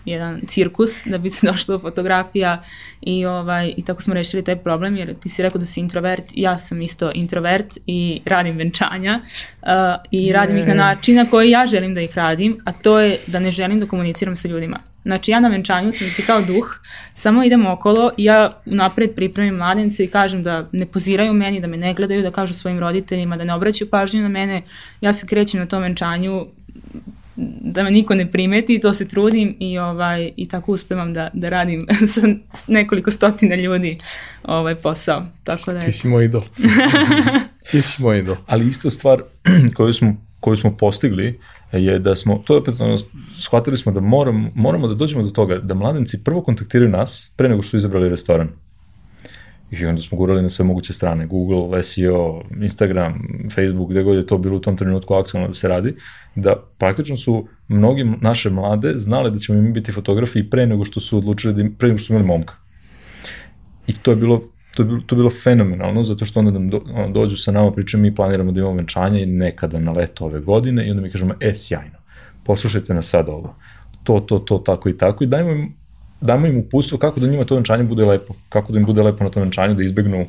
jedan 0.04 0.40
cirkus 0.48 1.04
da 1.06 1.18
bi 1.18 1.30
se 1.30 1.46
došlo 1.50 1.76
do 1.76 1.82
fotografija 1.82 2.62
i, 3.00 3.26
ovaj, 3.26 3.74
i 3.76 3.84
tako 3.84 4.02
smo 4.02 4.14
rešili 4.14 4.44
taj 4.44 4.56
problem 4.56 4.96
jer 4.96 5.14
ti 5.14 5.28
si 5.28 5.42
rekao 5.42 5.58
da 5.58 5.66
si 5.66 5.80
introvert, 5.80 6.24
ja 6.34 6.58
sam 6.58 6.82
isto 6.82 7.10
introvert 7.14 7.78
i 7.86 8.20
radim 8.24 8.56
venčanja 8.56 9.20
uh, 9.62 9.68
i 10.10 10.32
radim 10.32 10.58
ih 10.58 10.68
na 10.68 10.74
način 10.74 11.16
na 11.16 11.24
koji 11.24 11.50
ja 11.50 11.66
želim 11.66 11.94
da 11.94 12.00
ih 12.00 12.16
radim, 12.16 12.58
a 12.64 12.72
to 12.72 13.00
je 13.00 13.18
da 13.26 13.38
ne 13.38 13.50
želim 13.50 13.80
da 13.80 13.86
komuniciram 13.86 14.36
sa 14.36 14.48
ljudima 14.48 14.93
Znači 15.04 15.30
ja 15.30 15.40
na 15.40 15.48
venčanju 15.48 15.92
sam 15.92 16.06
ti 16.16 16.22
kao 16.22 16.42
duh, 16.42 16.78
samo 17.14 17.44
idem 17.44 17.66
okolo 17.66 18.10
i 18.16 18.24
ja 18.24 18.50
napred 18.64 19.14
pripremim 19.14 19.54
mladence 19.54 20.04
i 20.04 20.10
kažem 20.10 20.42
da 20.42 20.68
ne 20.72 20.86
poziraju 20.86 21.32
meni, 21.32 21.60
da 21.60 21.66
me 21.66 21.76
ne 21.76 21.94
gledaju, 21.94 22.22
da 22.22 22.30
kažu 22.30 22.54
svojim 22.54 22.78
roditeljima, 22.78 23.36
da 23.36 23.44
ne 23.44 23.54
obraćaju 23.54 23.90
pažnju 23.90 24.22
na 24.22 24.28
mene. 24.28 24.62
Ja 25.00 25.12
se 25.12 25.26
krećem 25.26 25.60
na 25.60 25.66
tom 25.66 25.82
venčanju 25.82 26.46
da 27.60 27.82
me 27.82 27.90
niko 27.90 28.14
ne 28.14 28.30
primeti, 28.30 28.80
to 28.80 28.92
se 28.92 29.08
trudim 29.08 29.56
i 29.60 29.78
ovaj 29.78 30.30
i 30.36 30.48
tako 30.48 30.72
uspevam 30.72 31.14
da 31.14 31.30
da 31.32 31.48
radim 31.48 31.86
sa 32.14 32.20
nekoliko 32.66 33.10
stotina 33.10 33.54
ljudi 33.54 33.98
ovaj 34.42 34.74
posao. 34.74 35.26
Tako 35.44 35.72
da 35.72 35.80
Ti 35.80 35.92
si 35.92 36.08
moj 36.08 36.24
idol. 36.24 36.42
Ti 37.70 37.82
si 37.82 38.02
moj 38.02 38.18
idol. 38.18 38.36
Ali 38.46 38.68
isto 38.68 38.90
stvar 38.90 39.22
koju 39.76 39.92
smo 39.92 40.16
koju 40.44 40.56
smo 40.56 40.76
postigli 40.76 41.40
je 41.72 41.98
da 41.98 42.16
smo, 42.16 42.42
to 42.46 42.54
je 42.54 42.60
opet 42.60 42.80
ono, 42.80 42.98
shvatili 43.38 43.76
smo 43.76 43.92
da 43.92 44.00
moram, 44.00 44.50
moramo 44.54 44.88
da 44.88 44.94
dođemo 44.94 45.22
do 45.22 45.30
toga 45.30 45.58
da 45.58 45.74
mladenci 45.74 46.24
prvo 46.24 46.42
kontaktiraju 46.42 46.90
nas 46.90 47.32
pre 47.36 47.48
nego 47.48 47.62
što 47.62 47.70
su 47.70 47.76
izabrali 47.76 48.08
restoran. 48.08 48.48
I 49.80 49.86
onda 49.86 50.02
smo 50.02 50.18
gurali 50.18 50.42
na 50.42 50.50
sve 50.50 50.64
moguće 50.64 50.92
strane, 50.92 51.26
Google, 51.26 51.82
SEO, 51.82 52.42
Instagram, 52.60 53.14
Facebook, 53.54 53.90
gde 53.90 54.02
god 54.02 54.16
je 54.16 54.26
to 54.26 54.38
bilo 54.38 54.56
u 54.56 54.60
tom 54.60 54.76
trenutku 54.76 55.14
aktualno 55.14 55.48
da 55.48 55.54
se 55.54 55.68
radi, 55.68 55.94
da 56.34 56.54
praktično 56.78 57.16
su 57.16 57.46
mnogi 57.68 58.04
naše 58.20 58.50
mlade 58.50 58.92
znale 58.96 59.30
da 59.30 59.38
ćemo 59.38 59.58
im 59.58 59.72
biti 59.72 59.92
fotografi 59.92 60.50
pre 60.50 60.66
nego 60.66 60.84
što 60.84 61.00
su 61.00 61.18
odlučili, 61.18 61.54
da, 61.54 61.70
pre 61.78 61.88
nego 61.88 61.98
što 61.98 62.06
su 62.06 62.12
imali 62.12 62.26
momka. 62.26 62.54
I 63.86 63.92
to 63.92 64.10
je 64.10 64.16
bilo 64.16 64.42
to 64.74 64.82
je 64.82 64.86
bilo, 64.86 65.00
to 65.06 65.14
je 65.14 65.16
bilo 65.16 65.30
fenomenalno, 65.30 66.04
zato 66.04 66.24
što 66.24 66.40
onda 66.40 66.52
nam 66.52 66.70
do, 66.70 66.80
on, 66.94 67.12
dođu 67.12 67.36
sa 67.36 67.52
nama, 67.52 67.72
pričaju, 67.72 68.02
mi 68.02 68.14
planiramo 68.14 68.52
da 68.52 68.60
imamo 68.60 68.76
venčanje 68.76 69.26
nekada 69.26 69.80
na 69.80 69.92
leto 69.92 70.24
ove 70.24 70.40
godine 70.40 70.86
i 70.86 70.90
onda 70.90 71.02
mi 71.02 71.10
kažemo, 71.10 71.34
e, 71.40 71.54
sjajno, 71.54 71.98
poslušajte 72.44 72.94
nas 72.94 73.08
sad 73.08 73.28
ovo, 73.28 73.56
to, 74.04 74.20
to, 74.20 74.38
to, 74.38 74.58
tako 74.58 74.88
i 74.88 74.96
tako 74.96 75.24
i 75.24 75.26
dajmo 75.26 75.50
im, 75.50 75.74
dajmo 76.24 76.46
im 76.46 76.58
upustvo 76.58 76.98
kako 76.98 77.20
da 77.20 77.26
njima 77.26 77.44
to 77.44 77.54
venčanje 77.54 77.84
bude 77.84 78.04
lepo, 78.04 78.34
kako 78.48 78.72
da 78.72 78.78
im 78.78 78.86
bude 78.86 79.02
lepo 79.02 79.24
na 79.24 79.30
tom 79.30 79.42
venčanju, 79.42 79.74
da 79.74 79.82
izbegnu 79.82 80.26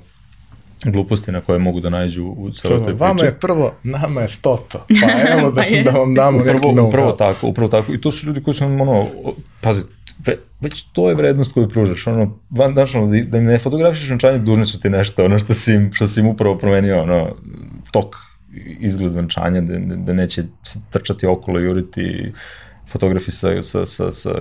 gluposti 0.83 1.31
na 1.31 1.41
koje 1.41 1.59
mogu 1.59 1.79
da 1.79 1.89
nađu 1.89 2.25
u 2.25 2.51
celoj 2.51 2.77
toj 2.77 2.85
priči. 2.85 2.99
Vama 2.99 3.23
je 3.23 3.33
prvo, 3.39 3.73
nama 3.83 4.21
je 4.21 4.27
stoto, 4.27 4.85
pa 5.01 5.33
evo 5.37 5.51
da, 5.51 5.63
da 5.83 5.91
vam 5.91 6.13
damo 6.13 6.39
upravo, 6.39 6.53
neki 6.53 6.67
know 6.67 6.87
Upravo 6.87 7.11
tako, 7.11 7.47
upravo 7.47 7.69
tako. 7.69 7.93
I 7.93 8.01
to 8.01 8.11
su 8.11 8.27
ljudi 8.27 8.43
koji 8.43 8.55
su 8.55 8.69
nam, 8.69 8.81
ono, 8.81 9.07
pazi, 9.61 9.81
ve, 10.25 10.37
već 10.61 10.83
to 10.83 11.09
je 11.09 11.15
vrednost 11.15 11.53
koju 11.53 11.69
pružaš, 11.69 12.07
ono, 12.07 12.39
van, 12.49 12.73
znaš, 12.73 12.95
ono, 12.95 13.07
da, 13.07 13.21
da 13.21 13.37
im 13.37 13.45
ne 13.45 13.59
fotografišeš 13.59 14.09
venčanje, 14.09 14.39
dužni 14.39 14.65
su 14.65 14.79
ti 14.79 14.89
nešto, 14.89 15.23
ono 15.23 15.39
što 15.39 15.53
si 15.53 15.73
im, 15.73 15.89
što 15.93 16.07
si 16.07 16.19
im 16.19 16.27
upravo 16.27 16.57
promenio, 16.57 17.01
ono, 17.01 17.35
tok 17.91 18.15
izgled 18.79 19.13
venčanja, 19.13 19.61
da, 19.61 19.95
da 19.95 20.13
neće 20.13 20.43
se 20.63 20.79
trčati 20.89 21.25
okolo, 21.25 21.59
juriti 21.59 22.31
fotografi 22.87 23.31
sa, 23.31 23.61
sa, 23.63 23.85
sa, 23.85 24.11
sa 24.11 24.31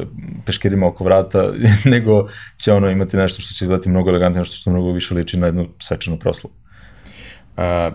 peškirima 0.46 0.86
oko 0.86 1.04
vrata, 1.04 1.52
nego 1.94 2.26
će 2.56 2.72
ono 2.72 2.90
imati 2.90 3.16
nešto 3.16 3.42
što 3.42 3.54
će 3.54 3.64
izgledati 3.64 3.88
mnogo 3.88 4.10
elegantnije, 4.10 4.40
nešto 4.40 4.56
što 4.56 4.70
mnogo 4.70 4.92
više 4.92 5.14
liči 5.14 5.38
na 5.38 5.46
jednu 5.46 5.68
svečanu 5.78 6.18
proslavu. 6.18 6.54
A, 7.56 7.90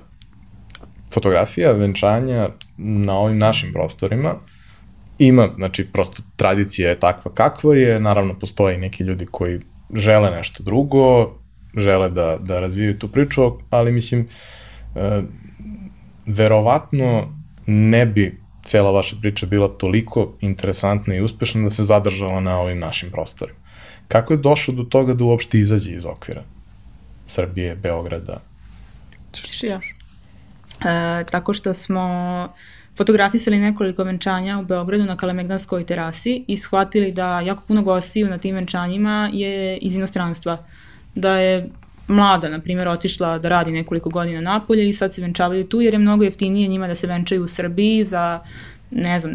fotografija 1.14 1.72
venčanja 1.72 2.50
na 2.78 3.14
ovim 3.14 3.38
našim 3.38 3.74
prostorima 3.74 4.36
ima, 5.20 5.50
znači 5.56 5.86
prosto 5.86 6.24
tradicija 6.36 6.90
je 6.90 7.00
takva 7.00 7.34
kakva 7.34 7.76
je, 7.76 8.00
naravno 8.00 8.40
postoje 8.40 8.78
neki 8.78 9.04
ljudi 9.04 9.26
koji 9.26 9.60
žele 9.94 10.32
nešto 10.32 10.64
drugo, 10.64 11.36
žele 11.78 12.10
da, 12.10 12.38
da 12.38 12.60
razvijaju 12.60 13.00
tu 13.00 13.08
priču, 13.08 13.52
ali 13.70 13.92
mislim, 13.92 14.28
e, 14.96 15.22
verovatno 16.26 17.34
ne 17.66 18.06
bi 18.06 18.39
cela 18.70 18.92
vaša 18.92 19.16
priča 19.22 19.46
bila 19.46 19.68
toliko 19.68 20.34
interesantna 20.42 21.16
i 21.16 21.22
uspešna 21.22 21.62
da 21.62 21.70
se 21.70 21.86
zadržala 21.86 22.40
na 22.40 22.60
ovim 22.60 22.80
našim 22.80 23.12
prostorima. 23.12 23.58
Kako 24.08 24.34
je 24.34 24.38
došlo 24.38 24.74
do 24.74 24.84
toga 24.84 25.14
da 25.14 25.24
uopšte 25.24 25.60
izađe 25.60 25.92
iz 25.92 26.06
okvira 26.06 26.44
Srbije, 27.26 27.76
Beograda? 27.76 28.42
Ćeš 29.32 29.64
još? 29.64 29.96
E, 30.86 31.24
tako 31.32 31.54
što 31.54 31.74
smo 31.74 32.06
fotografisali 32.98 33.58
nekoliko 33.58 34.04
venčanja 34.04 34.60
u 34.60 34.66
Beogradu 34.66 35.04
na 35.04 35.18
Kalemegdanskoj 35.18 35.86
terasi 35.86 36.44
i 36.48 36.58
shvatili 36.58 37.12
da 37.12 37.40
jako 37.40 37.64
puno 37.68 37.82
gostiju 37.82 38.30
na 38.30 38.38
tim 38.38 38.56
venčanjima 38.56 39.30
je 39.34 39.78
iz 39.78 39.96
inostranstva. 39.96 40.58
Da 41.16 41.38
je 41.38 41.70
mlada, 42.10 42.50
na 42.50 42.60
primjer, 42.60 42.88
otišla 42.88 43.38
da 43.40 43.50
radi 43.50 43.72
nekoliko 43.72 44.10
godina 44.10 44.42
napolje 44.42 44.90
i 44.90 44.94
sad 44.94 45.14
se 45.14 45.22
venčavaju 45.22 45.68
tu 45.68 45.82
jer 45.82 45.94
je 45.94 46.00
mnogo 46.00 46.24
jeftinije 46.24 46.68
njima 46.68 46.88
da 46.88 46.96
se 46.96 47.08
venčaju 47.08 47.44
u 47.44 47.48
Srbiji 47.48 48.06
za 48.06 48.40
ne 48.92 49.20
znam, 49.20 49.34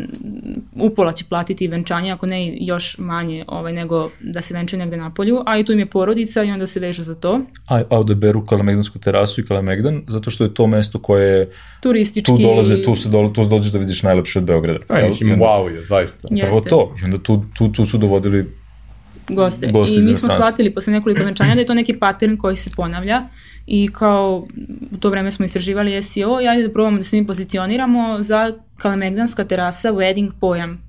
upola 0.77 1.13
će 1.13 1.25
platiti 1.29 1.69
venčanje, 1.69 2.13
ako 2.13 2.27
ne 2.27 2.57
još 2.61 2.99
manje 2.99 3.45
ovaj, 3.49 3.73
nego 3.73 4.11
da 4.21 4.41
se 4.41 4.55
venče 4.55 4.77
negde 4.77 4.97
na 4.97 5.11
polju, 5.11 5.43
a 5.47 5.59
i 5.59 5.65
tu 5.65 5.73
im 5.73 5.79
je 5.79 5.87
porodica 5.87 6.43
i 6.43 6.51
onda 6.51 6.67
se 6.67 6.81
vežu 6.81 7.03
za 7.03 7.15
to. 7.15 7.41
A, 7.69 7.83
a 7.91 7.99
odaberu 7.99 8.45
Kalemegdansku 8.45 8.99
terasu 8.99 9.41
i 9.41 9.47
Kalemegdan, 9.47 10.03
zato 10.09 10.31
što 10.31 10.45
je 10.45 10.55
to 10.55 10.67
mesto 10.67 10.99
koje 10.99 11.39
je 11.39 11.51
turistički... 11.81 12.33
Tu 12.33 12.39
dolaze, 12.39 12.83
tu 12.83 12.97
se 12.97 13.09
dole, 13.09 13.33
tu 13.33 13.45
dođeš 13.45 13.73
da 13.73 13.79
vidiš 13.79 14.03
najlepše 14.03 14.39
od 14.39 14.45
Beograda. 14.45 14.79
A, 14.89 15.07
mislim, 15.07 15.39
wow 15.39 15.69
je, 15.69 15.85
zaista. 15.85 16.29
Jeste. 16.31 16.47
Prvo 16.47 16.61
to, 16.61 16.95
i 17.03 17.05
onda 17.05 17.19
tu, 17.19 17.45
tu, 17.55 17.73
tu 17.73 17.87
su 17.87 17.99
dovodili 17.99 18.64
goste. 19.29 19.67
goste 19.73 19.95
I 19.95 20.01
mi 20.01 20.15
smo 20.15 20.29
shvatili 20.29 20.75
posle 20.75 20.93
nekoliko 20.93 21.25
venčanja 21.25 21.55
da 21.55 21.61
je 21.61 21.67
to 21.67 21.75
neki 21.75 21.99
pattern 21.99 22.37
koji 22.37 22.57
se 22.57 22.71
ponavlja 22.77 23.23
i 23.67 23.89
kao 23.93 24.47
u 24.93 24.97
to 24.97 25.11
vreme 25.11 25.31
smo 25.31 25.45
istraživali 25.45 26.03
SEO 26.03 26.41
i 26.41 26.49
ajde 26.49 26.67
da 26.67 26.73
probamo 26.73 26.97
da 26.97 27.05
se 27.05 27.17
mi 27.17 27.27
pozicioniramo 27.27 28.23
za 28.23 28.53
Kalemegdanska 28.77 29.45
terasa 29.45 29.93
wedding 29.93 30.31
pojam 30.41 30.83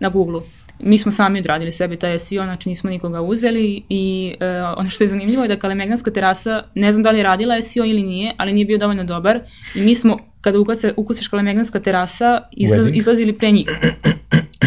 na 0.00 0.08
Google-u. 0.08 0.42
Mi 0.80 0.98
smo 0.98 1.12
sami 1.12 1.38
odradili 1.38 1.72
sebi 1.72 1.96
taj 1.96 2.18
SEO, 2.18 2.44
znači 2.44 2.68
nismo 2.68 2.90
nikoga 2.90 3.22
uzeli 3.22 3.82
i 3.88 4.34
uh, 4.40 4.78
ono 4.78 4.90
što 4.90 5.04
je 5.04 5.08
zanimljivo 5.08 5.42
je 5.42 5.48
da 5.48 5.56
Kalemegdanska 5.56 6.10
terasa, 6.10 6.62
ne 6.74 6.92
znam 6.92 7.02
da 7.02 7.10
li 7.10 7.18
je 7.18 7.22
radila 7.22 7.62
SEO 7.62 7.84
ili 7.84 8.02
nije, 8.02 8.34
ali 8.36 8.52
nije 8.52 8.64
bio 8.64 8.78
dovoljno 8.78 9.04
dobar 9.04 9.40
i 9.74 9.80
mi 9.80 9.94
smo, 9.94 10.18
kada 10.40 10.58
ukucaš, 10.96 11.28
Kalemegdanska 11.28 11.80
terasa, 11.80 12.42
izla, 12.52 12.88
izlazili 12.92 13.32
pre 13.32 13.50
njih. 13.50 13.68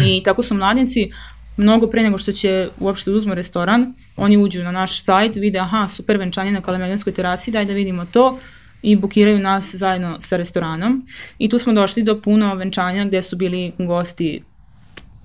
I 0.06 0.22
tako 0.22 0.42
su 0.42 0.54
mladinci 0.54 1.10
mnogo 1.56 1.86
pre 1.86 2.02
nego 2.02 2.18
što 2.18 2.32
će 2.32 2.68
uopšte 2.80 3.10
da 3.10 3.16
uzmu 3.16 3.34
restoran, 3.34 3.94
oni 4.16 4.36
uđu 4.36 4.62
na 4.62 4.72
naš 4.72 5.04
sajt, 5.04 5.36
vide 5.36 5.58
aha, 5.58 5.88
super 5.88 6.16
venčanje 6.16 6.52
na 6.52 6.60
Kalemegdanskoj 6.60 7.12
terasi, 7.12 7.50
daj 7.50 7.64
da 7.64 7.72
vidimo 7.72 8.04
to 8.04 8.38
i 8.82 8.96
bukiraju 8.96 9.38
nas 9.38 9.74
zajedno 9.74 10.20
sa 10.20 10.36
restoranom. 10.36 11.06
I 11.38 11.48
tu 11.48 11.58
smo 11.58 11.72
došli 11.72 12.02
do 12.02 12.20
puno 12.20 12.54
venčanja 12.54 13.04
gde 13.04 13.22
su 13.22 13.36
bili 13.36 13.72
gosti 13.78 14.42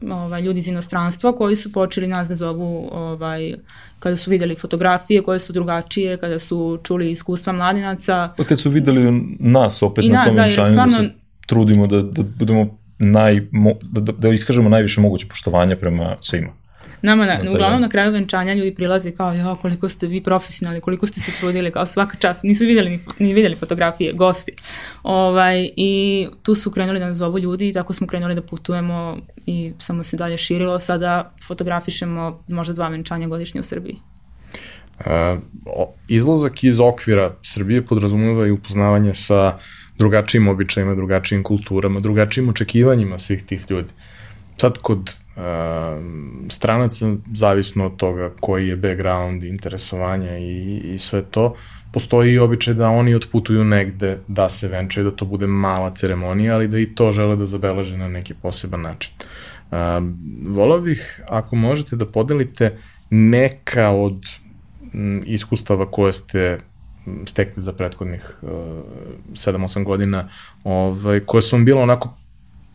ovaj, 0.01 0.41
ljudi 0.41 0.59
iz 0.59 0.67
inostranstva 0.67 1.36
koji 1.36 1.55
su 1.55 1.71
počeli 1.71 2.07
nas 2.07 2.28
da 2.28 2.36
zovu 2.36 2.89
ovaj, 2.91 3.53
kada 3.99 4.17
su 4.17 4.30
videli 4.30 4.55
fotografije 4.55 5.23
koje 5.23 5.39
su 5.39 5.53
drugačije, 5.53 6.17
kada 6.17 6.39
su 6.39 6.80
čuli 6.84 7.11
iskustva 7.11 7.53
mladinaca. 7.53 8.34
Pa 8.38 8.43
kad 8.43 8.59
su 8.59 8.69
videli 8.69 9.21
nas 9.39 9.84
opet 9.84 10.05
I 10.05 10.09
na 10.09 10.25
tom 10.25 10.36
da, 10.36 10.41
venčanju, 10.41 10.75
da 10.75 10.89
se 10.89 11.11
trudimo 11.45 11.88
da, 11.88 12.01
da 12.01 12.23
budemo 12.23 12.78
naj, 12.99 13.41
da, 13.81 14.01
da, 14.01 14.11
da 14.11 14.29
iskažemo 14.29 14.69
najviše 14.69 15.01
moguće 15.01 15.27
poštovanja 15.27 15.75
prema 15.77 16.17
svima. 16.21 16.53
Nama, 17.01 17.25
na, 17.25 17.39
na 17.43 17.51
uglavnom 17.51 17.81
na 17.81 17.89
kraju 17.89 18.11
venčanja 18.11 18.53
ljudi 18.53 18.75
prilaze 18.75 19.11
kao, 19.11 19.33
ja, 19.33 19.55
koliko 19.61 19.89
ste 19.89 20.07
vi 20.07 20.23
profesionalni, 20.23 20.81
koliko 20.81 21.07
ste 21.07 21.19
se 21.19 21.31
trudili, 21.39 21.71
kao 21.71 21.85
svaka 21.85 22.17
čast, 22.17 22.43
nisu 22.43 22.65
videli 22.65 22.89
ni, 22.89 22.99
ni 23.19 23.33
videli 23.33 23.55
fotografije, 23.55 24.13
gosti. 24.13 24.51
Ovaj, 25.03 25.69
I 25.75 26.27
tu 26.43 26.55
su 26.55 26.71
krenuli 26.71 26.99
da 26.99 27.05
nas 27.05 27.17
zovu 27.17 27.39
ljudi 27.39 27.69
i 27.69 27.73
tako 27.73 27.93
smo 27.93 28.07
krenuli 28.07 28.35
da 28.35 28.41
putujemo 28.41 29.17
i 29.45 29.73
samo 29.79 30.03
se 30.03 30.17
dalje 30.17 30.37
širilo. 30.37 30.79
Sada 30.79 31.31
fotografišemo 31.47 32.43
možda 32.47 32.73
dva 32.73 32.87
venčanja 32.87 33.27
godišnje 33.27 33.59
u 33.59 33.63
Srbiji. 33.63 33.95
Uh, 34.99 35.03
izlazak 36.07 36.63
iz 36.63 36.79
okvira 36.79 37.35
Srbije 37.43 37.85
podrazumeva 37.85 38.47
i 38.47 38.51
upoznavanje 38.51 39.13
sa 39.13 39.57
drugačijim 39.97 40.47
običajima, 40.47 40.95
drugačijim 40.95 41.43
kulturama, 41.43 41.99
drugačijim 41.99 42.49
očekivanjima 42.49 43.17
svih 43.17 43.43
tih 43.43 43.65
ljudi. 43.69 43.89
Sad 44.61 44.77
kod 44.77 44.99
uh, 44.99 45.43
stranaca, 46.49 47.15
zavisno 47.33 47.85
od 47.85 47.95
toga 47.97 48.31
koji 48.39 48.67
je 48.67 48.75
background, 48.75 49.43
interesovanja 49.43 50.37
i, 50.37 50.81
i 50.93 50.99
sve 50.99 51.21
to, 51.21 51.55
postoji 51.93 52.33
i 52.33 52.39
običaj 52.39 52.73
da 52.73 52.89
oni 52.89 53.15
otputuju 53.15 53.63
negde 53.63 54.17
da 54.27 54.49
se 54.49 54.67
venčaju, 54.67 55.09
da 55.09 55.15
to 55.15 55.25
bude 55.25 55.47
mala 55.47 55.93
ceremonija, 55.95 56.55
ali 56.55 56.67
da 56.67 56.79
i 56.79 56.95
to 56.95 57.11
žele 57.11 57.35
da 57.35 57.45
zabeleže 57.45 57.97
na 57.97 58.07
neki 58.07 58.33
poseban 58.33 58.81
način. 58.81 59.13
Uh, 59.71 59.77
volao 60.47 60.81
bih, 60.81 61.21
ako 61.29 61.55
možete 61.55 61.95
da 61.95 62.05
podelite 62.05 62.77
neka 63.09 63.89
od 63.89 64.25
m, 64.93 65.23
iskustava 65.25 65.91
koje 65.91 66.13
ste 66.13 66.59
stekli 67.25 67.63
za 67.63 67.73
prethodnih 67.73 68.37
uh, 68.41 68.49
7-8 69.33 69.83
godina, 69.83 70.29
ovaj, 70.63 71.19
koje 71.19 71.41
su 71.41 71.55
vam 71.55 71.65
bilo 71.65 71.81
onako 71.81 72.13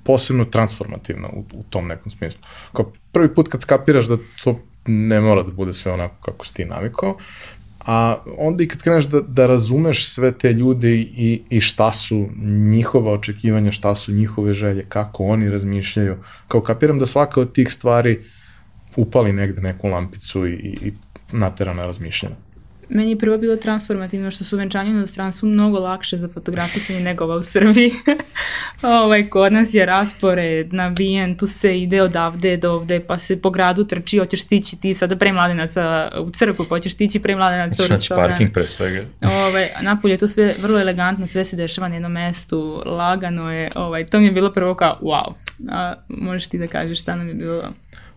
posebno 0.04 0.44
transformativno 0.44 1.28
u, 1.28 1.44
u 1.52 1.62
tom 1.70 1.86
nekom 1.86 2.10
smislu. 2.10 2.42
Kao 2.72 2.92
prvi 3.12 3.34
put 3.34 3.48
kad 3.48 3.62
skapiraš 3.62 4.06
da 4.06 4.16
to 4.44 4.58
ne 4.86 5.20
mora 5.20 5.42
da 5.42 5.52
bude 5.52 5.74
sve 5.74 5.92
onako 5.92 6.14
kako 6.20 6.46
si 6.46 6.54
ti 6.54 6.64
navikao, 6.64 7.16
a 7.86 8.16
onda 8.38 8.62
i 8.62 8.68
kad 8.68 8.82
kreneš 8.82 9.04
da, 9.04 9.20
da 9.20 9.46
razumeš 9.46 10.08
sve 10.08 10.32
te 10.32 10.52
ljude 10.52 10.94
i, 10.94 11.42
i 11.50 11.60
šta 11.60 11.92
su 11.92 12.28
njihova 12.44 13.12
očekivanja, 13.12 13.72
šta 13.72 13.94
su 13.94 14.12
njihove 14.12 14.54
želje, 14.54 14.84
kako 14.88 15.24
oni 15.24 15.50
razmišljaju, 15.50 16.16
kao 16.48 16.60
kapiram 16.60 16.98
da 16.98 17.06
svaka 17.06 17.40
od 17.40 17.52
tih 17.52 17.72
stvari 17.72 18.20
upali 18.96 19.32
negde 19.32 19.60
neku 19.62 19.88
lampicu 19.88 20.46
i, 20.46 20.52
i 20.82 20.92
natera 21.32 21.74
na 21.74 21.86
razmišljanje. 21.86 22.36
Meni 22.94 23.10
je 23.10 23.18
prvo 23.18 23.38
bilo 23.38 23.56
transformativno 23.56 24.30
što 24.30 24.44
su 24.44 24.56
venčanje 24.56 24.90
u 24.90 24.94
inostranstvu 24.94 25.48
mnogo 25.48 25.78
lakše 25.78 26.16
za 26.16 26.28
fotografisanje 26.28 27.00
nego 27.00 27.24
ova 27.24 27.36
u 27.36 27.42
Srbiji. 27.42 27.92
ovaj, 29.02 29.24
kod 29.24 29.52
nas 29.52 29.74
je 29.74 29.86
raspored, 29.86 30.72
nabijen, 30.72 31.36
tu 31.36 31.46
se 31.46 31.80
ide 31.80 32.02
odavde 32.02 32.56
do 32.56 32.72
ovde, 32.72 33.00
pa 33.00 33.18
se 33.18 33.40
po 33.40 33.50
gradu 33.50 33.84
trči, 33.84 34.18
hoćeš 34.18 34.42
stići 34.42 34.80
ti 34.80 34.94
sada 34.94 35.16
pre 35.16 35.32
mladenaca 35.32 36.12
u 36.18 36.30
crku, 36.30 36.64
pa 36.64 36.68
hoćeš 36.68 36.92
stići 36.92 37.20
pre 37.20 37.36
mladenaca 37.36 37.84
u 37.84 37.86
restoran. 37.86 38.28
parking 38.28 38.52
pre 38.52 38.66
svega. 38.66 39.02
Ovaj, 39.22 39.68
napolje 39.82 40.12
je 40.12 40.18
to 40.18 40.28
sve 40.28 40.54
vrlo 40.62 40.80
elegantno, 40.80 41.26
sve 41.26 41.44
se 41.44 41.56
dešava 41.56 41.88
na 41.88 41.94
jednom 41.94 42.12
mestu, 42.12 42.82
lagano 42.86 43.52
je, 43.52 43.70
ovaj, 43.74 44.06
to 44.06 44.20
mi 44.20 44.26
je 44.26 44.32
bilo 44.32 44.52
prvo 44.52 44.74
kao 44.74 44.98
wow. 45.02 45.32
A 45.70 45.94
možeš 46.08 46.48
ti 46.48 46.58
da 46.58 46.66
kažeš 46.66 47.00
šta 47.00 47.16
nam 47.16 47.28
je 47.28 47.34
bilo? 47.34 47.62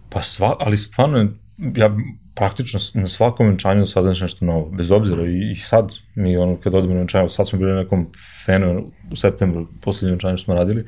Pa 0.09 0.21
sva, 0.21 0.55
ali 0.59 0.77
stvarno 0.77 1.27
ja 1.75 1.89
praktično 2.35 2.79
na 2.93 3.07
svakom 3.07 3.47
venčanju 3.47 3.79
do 3.79 3.87
sada 3.87 4.09
nešto 4.09 4.45
novo, 4.45 4.69
bez 4.71 4.91
obzira 4.91 5.25
i, 5.25 5.51
i 5.51 5.55
sad 5.55 5.93
mi 6.15 6.37
ono 6.37 6.57
kad 6.57 6.75
odemo 6.75 6.93
na 6.93 6.99
venčanje, 6.99 7.29
sad 7.29 7.47
smo 7.47 7.59
bili 7.59 7.71
na 7.71 7.77
nekom 7.77 8.07
fenu 8.45 8.91
u 9.11 9.15
septembru, 9.15 9.67
poslednje 9.81 10.11
venčanje 10.11 10.37
što 10.37 10.45
smo 10.45 10.55
radili 10.55 10.85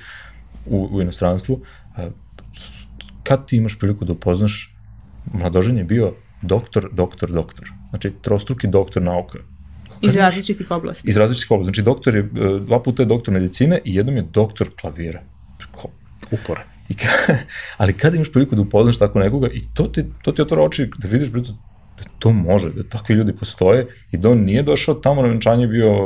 u, 0.66 0.89
u 0.91 1.02
inostranstvu, 1.02 1.62
kad 3.24 3.48
ti 3.48 3.58
imaš 3.58 3.80
priliku 3.80 4.06
da 4.06 4.14
upoznaš, 4.14 4.76
mladoženje 5.34 5.80
je 5.80 5.84
bio 5.84 6.14
doktor, 6.41 6.89
doktor, 6.93 7.32
doktor. 7.32 7.72
Znači, 7.89 8.12
trostruki 8.22 8.68
doktor 8.68 9.04
nauka. 9.04 9.39
Iz 10.02 10.16
različitih 10.16 10.72
oblasti. 10.72 11.10
Iz 11.10 11.18
različitih 11.18 11.52
oblasti. 11.52 11.68
Znači, 11.68 11.82
doktor 11.82 12.16
je, 12.16 12.22
e, 12.22 12.60
dva 12.60 12.84
puta 12.84 13.04
je 13.04 13.08
doktor 13.08 13.34
medicine 13.34 13.82
i 13.86 13.95
jednom 13.95 14.16
je 14.16 14.22
doktor 14.22 14.70
klavira. 14.82 15.24
Upore. 16.32 16.76
I 16.90 16.96
ka, 16.96 17.08
ali 17.78 17.94
kada 17.94 18.16
imaš 18.16 18.32
priliku 18.32 18.56
da 18.56 18.62
upoznaš 18.62 18.98
tako 18.98 19.20
nekoga 19.20 19.48
i 19.54 19.62
to 19.74 19.84
ti, 19.84 20.06
to 20.22 20.32
ti 20.32 20.42
otvara 20.42 20.64
oči 20.64 20.90
da 20.98 21.08
vidiš 21.08 21.30
brito, 21.30 21.52
da 21.98 22.04
to 22.20 22.32
može, 22.32 22.70
da 22.70 22.84
takvi 22.84 23.16
ljudi 23.16 23.36
postoje 23.36 23.88
i 24.12 24.18
da 24.18 24.30
on 24.30 24.38
nije 24.38 24.64
došao 24.64 24.96
tamo 24.96 25.22
na 25.22 25.28
venčanje 25.28 25.68
bio, 25.68 26.06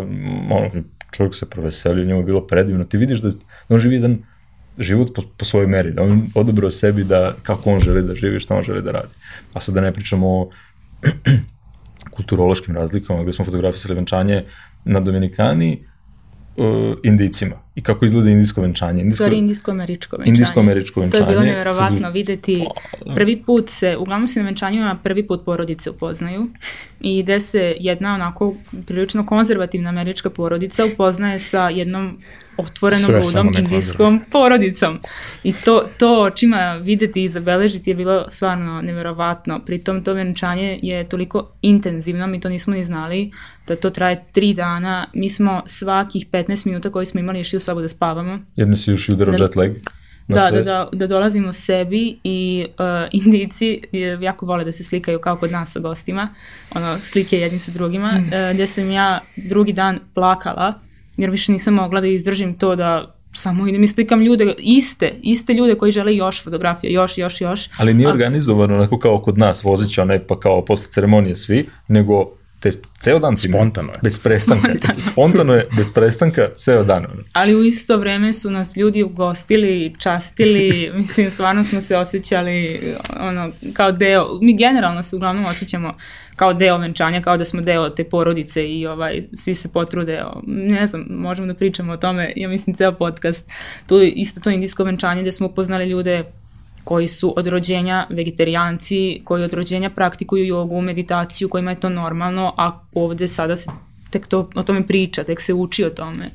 ono, 0.50 0.70
čovjek 1.12 1.36
se 1.36 1.50
proveselio, 1.50 2.06
njemu 2.06 2.20
je 2.20 2.26
bilo 2.26 2.48
predivno, 2.48 2.84
ti 2.84 2.98
vidiš 2.98 3.22
da, 3.22 3.30
da 3.30 3.76
on 3.76 3.80
živi 3.80 3.96
jedan 3.96 4.18
život 4.78 5.16
po, 5.16 5.22
po 5.38 5.46
svojoj 5.46 5.68
meri, 5.68 5.92
da 5.92 6.04
on 6.04 6.28
odabrao 6.36 6.72
sebi 6.72 7.04
da 7.04 7.34
kako 7.44 7.72
on 7.72 7.80
želi 7.80 8.02
da 8.02 8.16
živi, 8.16 8.40
šta 8.40 8.56
on 8.56 8.64
želi 8.64 8.82
da 8.82 8.92
radi. 8.92 9.14
A 9.54 9.62
sad 9.62 9.76
da 9.76 9.82
ne 9.82 9.94
pričamo 9.94 10.28
o 10.28 10.50
kulturološkim 12.16 12.76
razlikama, 12.76 13.24
gde 13.24 13.32
smo 13.32 13.46
fotografisali 13.46 13.96
venčanje 13.96 14.44
na 14.86 15.00
Dominikani, 15.00 15.86
uh, 16.58 16.98
indicima 17.04 17.61
i 17.76 17.82
kako 17.82 18.06
izgleda 18.06 18.30
indijsko 18.30 18.62
venčanje. 18.62 19.02
Indijsko, 19.02 19.24
Sorry, 19.24 19.38
indijsko-američko 19.38 20.18
venčanje. 20.18 20.30
Indijsko-američko 20.30 21.02
venčanje. 21.02 21.26
To 21.26 21.30
je 21.30 21.36
bilo 21.36 21.46
nevjerovatno 21.46 22.10
videti. 22.10 22.66
Prvi 23.16 23.44
put 23.46 23.70
se, 23.70 23.98
uglavnom 23.98 24.28
se 24.28 24.40
na 24.40 24.46
venčanjima 24.46 24.98
prvi 25.04 25.28
put 25.28 25.46
porodice 25.46 25.90
upoznaju 25.90 26.48
i 27.02 27.18
ide 27.18 27.40
se 27.40 27.76
jedna 27.80 28.14
onako 28.14 28.54
prilično 28.88 29.26
konzervativna 29.26 29.90
američka 29.90 30.30
porodica 30.30 30.86
upoznaje 30.86 31.40
sa 31.40 31.70
jednom 31.70 32.18
otvorenom 32.62 33.06
Sve 33.06 33.22
ludom 33.22 33.52
indijskom 33.58 34.22
porodicom. 34.32 35.00
I 35.44 35.54
to, 35.54 35.90
to 35.98 36.22
očima 36.22 36.74
videti 36.84 37.24
i 37.24 37.30
zabeležiti 37.30 37.90
je 37.90 37.96
bilo 37.96 38.26
stvarno 38.30 38.82
neverovatno. 38.82 39.60
Pritom 39.66 40.04
to 40.04 40.14
venčanje 40.14 40.80
je 40.82 41.10
toliko 41.10 41.52
intenzivno, 41.62 42.28
mi 42.28 42.40
to 42.40 42.50
nismo 42.50 42.74
ni 42.74 42.86
znali, 42.86 43.32
da 43.68 43.76
to 43.76 43.90
traje 43.90 44.24
tri 44.32 44.54
dana. 44.54 45.08
Mi 45.14 45.30
smo 45.30 45.64
svakih 45.66 46.28
15 46.32 46.66
minuta 46.66 46.90
koji 46.90 47.06
smo 47.06 47.20
imali 47.20 47.40
išli 47.40 47.58
u 47.58 47.60
sobu 47.60 47.82
da 47.82 47.90
spavamo. 47.90 48.40
Jer 48.56 48.68
ne 48.68 48.76
si 48.76 48.92
još 48.92 49.10
udarao 49.10 49.36
da, 49.38 49.44
jet 49.44 49.56
lag? 49.56 49.72
Da, 50.28 50.52
da, 50.52 50.62
da, 50.62 50.90
da 50.94 51.08
dolazimo 51.08 51.54
sebi 51.54 52.18
i 52.24 52.66
uh, 52.80 52.86
indici 53.26 53.82
jako 54.22 54.46
vole 54.46 54.64
da 54.64 54.72
se 54.72 54.84
slikaju 54.84 55.20
kao 55.20 55.38
kod 55.38 55.52
nas 55.52 55.72
sa 55.72 55.80
gostima, 55.80 56.30
ono, 56.76 57.00
slike 57.00 57.40
jedni 57.40 57.60
sa 57.60 57.72
drugima, 57.72 58.12
mm. 58.12 58.24
uh, 58.24 58.54
gdje 58.54 58.68
sam 58.68 58.92
ja 58.92 59.20
drugi 59.36 59.74
dan 59.74 60.00
plakala 60.14 60.74
jer 61.18 61.30
više 61.30 61.52
nisam 61.52 61.74
mogla 61.74 62.02
da 62.02 62.08
izdržim 62.08 62.54
to 62.54 62.76
da 62.76 63.16
samo 63.34 63.68
idem 63.68 63.84
i 63.84 63.88
slikam 63.88 64.22
ljude, 64.22 64.56
iste, 64.58 65.14
iste 65.22 65.54
ljude 65.54 65.76
koji 65.76 65.92
žele 65.92 66.16
još 66.16 66.44
fotografije, 66.44 66.94
još, 66.94 67.18
još, 67.18 67.42
još. 67.42 67.70
Ali 67.78 67.94
nije 67.94 68.10
organizovano 68.10 68.76
onako 68.76 69.00
kao 69.00 69.22
kod 69.22 69.38
nas, 69.38 69.64
vozit 69.64 69.94
će 69.94 70.02
onaj 70.02 70.20
pa 70.28 70.40
kao 70.40 70.66
posle 70.66 70.92
ceremonije 70.92 71.36
svi, 71.36 71.66
nego 71.88 72.32
te 72.62 72.72
ceo 73.00 73.20
dan 73.20 73.38
si 73.38 73.48
spontano 73.48 73.92
je. 73.92 74.00
Bez 74.02 74.20
prestanka. 74.20 74.68
Spontano. 74.68 75.02
spontano 75.02 75.54
je, 75.54 75.68
bez 75.78 75.92
prestanka, 75.92 76.48
ceo 76.56 76.84
dan. 76.84 77.08
Ali 77.34 77.56
u 77.56 77.64
isto 77.64 77.98
vreme 77.98 78.34
su 78.34 78.52
nas 78.52 78.78
ljudi 78.78 79.04
ugostili, 79.04 79.94
častili, 80.00 80.92
mislim, 80.98 81.32
stvarno 81.32 81.64
smo 81.64 81.82
se 81.82 81.98
osjećali 81.98 82.82
ono, 83.20 83.52
kao 83.74 83.92
deo, 83.92 84.40
mi 84.42 84.58
generalno 84.58 85.04
se 85.04 85.16
uglavnom 85.16 85.46
osjećamo 85.46 85.98
kao 86.36 86.54
deo 86.54 86.78
venčanja, 86.78 87.22
kao 87.22 87.38
da 87.38 87.46
smo 87.46 87.62
deo 87.62 87.90
te 87.90 88.04
porodice 88.04 88.68
i 88.70 88.88
ovaj, 88.88 89.24
svi 89.34 89.56
se 89.56 89.70
potrude, 89.72 90.24
ne 90.48 90.88
znam, 90.88 91.06
možemo 91.10 91.48
da 91.48 91.54
pričamo 91.54 91.94
o 91.94 91.98
tome, 91.98 92.34
ja 92.36 92.50
mislim 92.50 92.76
ceo 92.76 92.92
podcast, 92.92 93.50
tu 93.88 94.02
isto 94.02 94.40
to 94.40 94.50
indijsko 94.50 94.84
venčanje 94.84 95.22
gde 95.22 95.32
smo 95.32 95.48
upoznali 95.48 95.90
ljude 95.90 96.24
koji 96.84 97.08
su 97.08 97.34
od 97.38 97.48
rođenja 97.48 98.08
vegetarijanci, 98.10 99.22
koji 99.24 99.44
od 99.44 99.54
rođenja 99.54 99.90
praktikuju 99.90 100.46
jogu, 100.46 100.82
meditaciju, 100.82 101.50
kojima 101.50 101.72
je 101.72 101.80
to 101.80 101.90
normalno, 101.90 102.54
a 102.58 102.80
ovde 102.94 103.28
sada 103.28 103.56
se 103.56 103.70
tek 104.10 104.28
to, 104.28 104.50
o 104.56 104.64
tome 104.64 104.88
priča, 104.88 105.24
tek 105.24 105.42
se 105.42 105.54
uči 105.54 105.86
o 105.86 105.90
tome. 105.90 106.30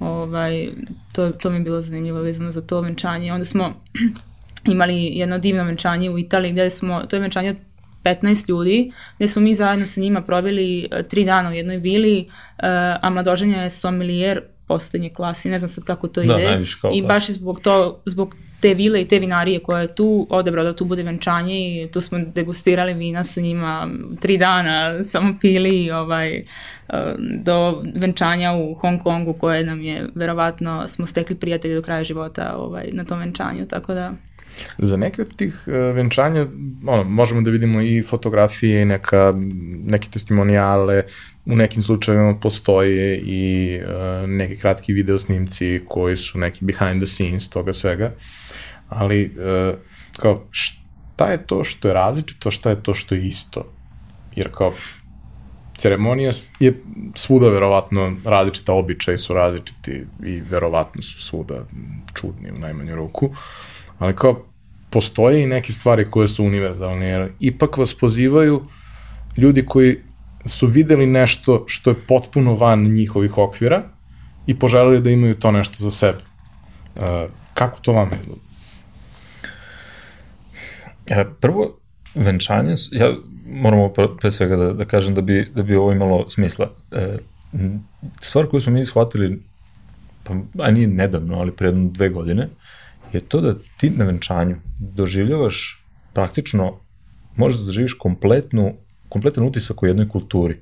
Ovaj, 0.00 0.68
to, 1.12 1.30
to 1.30 1.50
mi 1.50 1.56
je 1.56 1.60
bilo 1.60 1.80
zanimljivo 1.80 2.20
vezano 2.20 2.52
za 2.52 2.60
to 2.60 2.80
venčanje. 2.80 3.32
Onda 3.32 3.44
smo 3.44 3.74
imali 4.74 5.04
jedno 5.04 5.38
divno 5.38 5.64
venčanje 5.64 6.10
u 6.10 6.18
Italiji 6.18 6.52
gde 6.52 6.70
smo, 6.70 7.00
to 7.00 7.16
je 7.16 7.20
venčanje 7.20 7.50
od 7.50 7.56
15 8.04 8.48
ljudi, 8.48 8.92
gde 9.16 9.28
smo 9.28 9.42
mi 9.42 9.54
zajedno 9.54 9.86
sa 9.86 10.00
njima 10.00 10.22
proveli 10.22 10.88
e, 10.90 11.02
tri 11.02 11.24
dana 11.24 11.50
u 11.50 11.52
jednoj 11.52 11.76
vili, 11.76 12.26
uh, 12.28 12.64
a 13.02 13.10
mladoženja 13.10 13.62
je 13.62 13.70
sommelier 13.70 14.42
poslednje 14.70 15.10
klasi, 15.10 15.48
ne 15.50 15.58
znam 15.58 15.68
sad 15.68 15.84
kako 15.84 16.08
to 16.08 16.22
da, 16.22 16.38
ide. 16.38 16.64
I 16.94 17.02
baš 17.02 17.28
je 17.28 17.32
zbog, 17.32 17.60
to, 17.60 18.02
zbog 18.06 18.34
te 18.60 18.74
vile 18.74 19.00
i 19.02 19.08
te 19.08 19.18
vinarije 19.18 19.58
koje 19.58 19.82
je 19.82 19.94
tu 19.94 20.26
odebrao 20.30 20.64
da 20.64 20.76
tu 20.76 20.84
bude 20.84 21.02
venčanje 21.02 21.54
i 21.58 21.88
tu 21.92 22.00
smo 22.00 22.18
degustirali 22.18 22.94
vina 22.94 23.24
sa 23.24 23.40
njima 23.40 23.88
tri 24.20 24.38
dana, 24.38 25.04
samo 25.04 25.34
pili 25.40 25.90
ovaj, 25.90 26.36
eh, 26.36 26.44
do 27.18 27.82
venčanja 27.94 28.52
u 28.52 28.74
Hong 28.74 29.02
Kongu 29.02 29.32
koje 29.32 29.64
nam 29.64 29.82
je 29.82 30.06
verovatno 30.14 30.88
smo 30.88 31.06
stekli 31.06 31.36
prijatelji 31.36 31.74
do 31.74 31.82
kraja 31.82 32.04
života 32.04 32.54
ovaj, 32.56 32.88
na 32.92 33.04
tom 33.04 33.18
venčanju, 33.18 33.66
tako 33.66 33.94
da 33.94 34.12
Za 34.78 34.96
neke 34.96 35.22
od 35.22 35.36
tih 35.36 35.64
uh, 35.66 35.72
venčanja 35.96 36.46
ono, 36.86 37.04
možemo 37.04 37.42
da 37.42 37.50
vidimo 37.50 37.82
i 37.82 38.02
fotografije 38.02 38.82
i 38.82 38.84
neka, 38.84 39.34
neke 39.84 40.08
testimonijale, 40.08 41.02
u 41.46 41.56
nekim 41.56 41.82
slučajevima 41.82 42.34
postoje 42.34 43.16
i 43.16 43.78
uh, 43.82 44.28
neki 44.28 44.56
kratki 44.56 44.92
video 44.92 45.18
snimci 45.18 45.80
koji 45.88 46.16
su 46.16 46.38
neki 46.38 46.64
behind 46.64 47.02
the 47.02 47.06
scenes 47.06 47.50
toga 47.50 47.72
svega, 47.72 48.12
ali 48.88 49.24
uh, 49.24 49.78
kao 50.16 50.46
šta 50.50 51.26
je 51.30 51.46
to 51.46 51.64
što 51.64 51.88
je 51.88 51.94
različito, 51.94 52.50
šta 52.50 52.70
je 52.70 52.82
to 52.82 52.94
što 52.94 53.14
je 53.14 53.26
isto? 53.26 53.72
Jer 54.36 54.48
kao 54.52 54.72
ceremonija 55.80 56.32
je 56.60 56.82
svuda 57.14 57.48
verovatno 57.48 58.16
različita, 58.24 58.72
običaji 58.72 59.18
su 59.18 59.34
različiti 59.34 60.04
i 60.26 60.40
verovatno 60.50 61.02
su 61.02 61.22
svuda 61.22 61.64
čudni 62.14 62.50
u 62.50 62.58
najmanju 62.58 62.96
ruku, 62.96 63.30
ali 64.00 64.16
kao 64.16 64.44
postoje 64.90 65.42
i 65.42 65.46
neke 65.46 65.72
stvari 65.72 66.10
koje 66.10 66.28
su 66.28 66.44
univerzalne, 66.44 67.06
jer 67.06 67.32
ipak 67.40 67.76
vas 67.76 67.94
pozivaju 67.94 68.62
ljudi 69.36 69.66
koji 69.66 69.96
su 70.46 70.66
videli 70.66 71.06
nešto 71.06 71.64
što 71.66 71.90
je 71.90 71.96
potpuno 72.08 72.54
van 72.54 72.82
njihovih 72.82 73.38
okvira 73.38 73.82
i 74.46 74.58
poželeli 74.58 75.00
da 75.00 75.10
imaju 75.10 75.34
to 75.34 75.52
nešto 75.52 75.76
za 75.78 75.90
sebe. 75.90 76.18
Uh, 76.96 77.02
kako 77.54 77.80
to 77.80 77.92
vam 77.92 78.10
izgleda? 78.20 78.40
Ja, 81.08 81.24
prvo, 81.40 81.78
venčanje, 82.14 82.74
ja 82.92 83.14
moramo 83.46 83.92
pre 84.20 84.30
svega 84.30 84.56
da, 84.56 84.72
da 84.72 84.84
kažem 84.84 85.14
da 85.14 85.20
bi, 85.20 85.48
da 85.54 85.62
bi 85.62 85.76
ovo 85.76 85.92
imalo 85.92 86.30
smisla. 86.30 86.70
E, 86.92 87.16
stvar 88.20 88.46
koju 88.46 88.60
smo 88.60 88.72
mi 88.72 88.84
shvatili, 88.84 89.40
pa, 90.24 90.34
a 90.58 90.70
nije 90.70 90.86
nedavno, 90.86 91.38
ali 91.38 91.52
pre 91.52 91.68
jedno 91.68 91.90
dve 91.90 92.08
godine, 92.08 92.48
je 93.12 93.20
to 93.20 93.40
da 93.40 93.54
ti 93.80 93.90
na 93.90 94.04
venčanju 94.04 94.56
doživljavaš 94.78 95.84
praktično, 96.12 96.80
možeš 97.36 97.58
da 97.58 97.64
doživiš 97.64 97.94
kompletnu, 97.94 98.74
kompletan 99.08 99.44
utisak 99.44 99.82
u 99.82 99.86
jednoj 99.86 100.08
kulturi. 100.08 100.60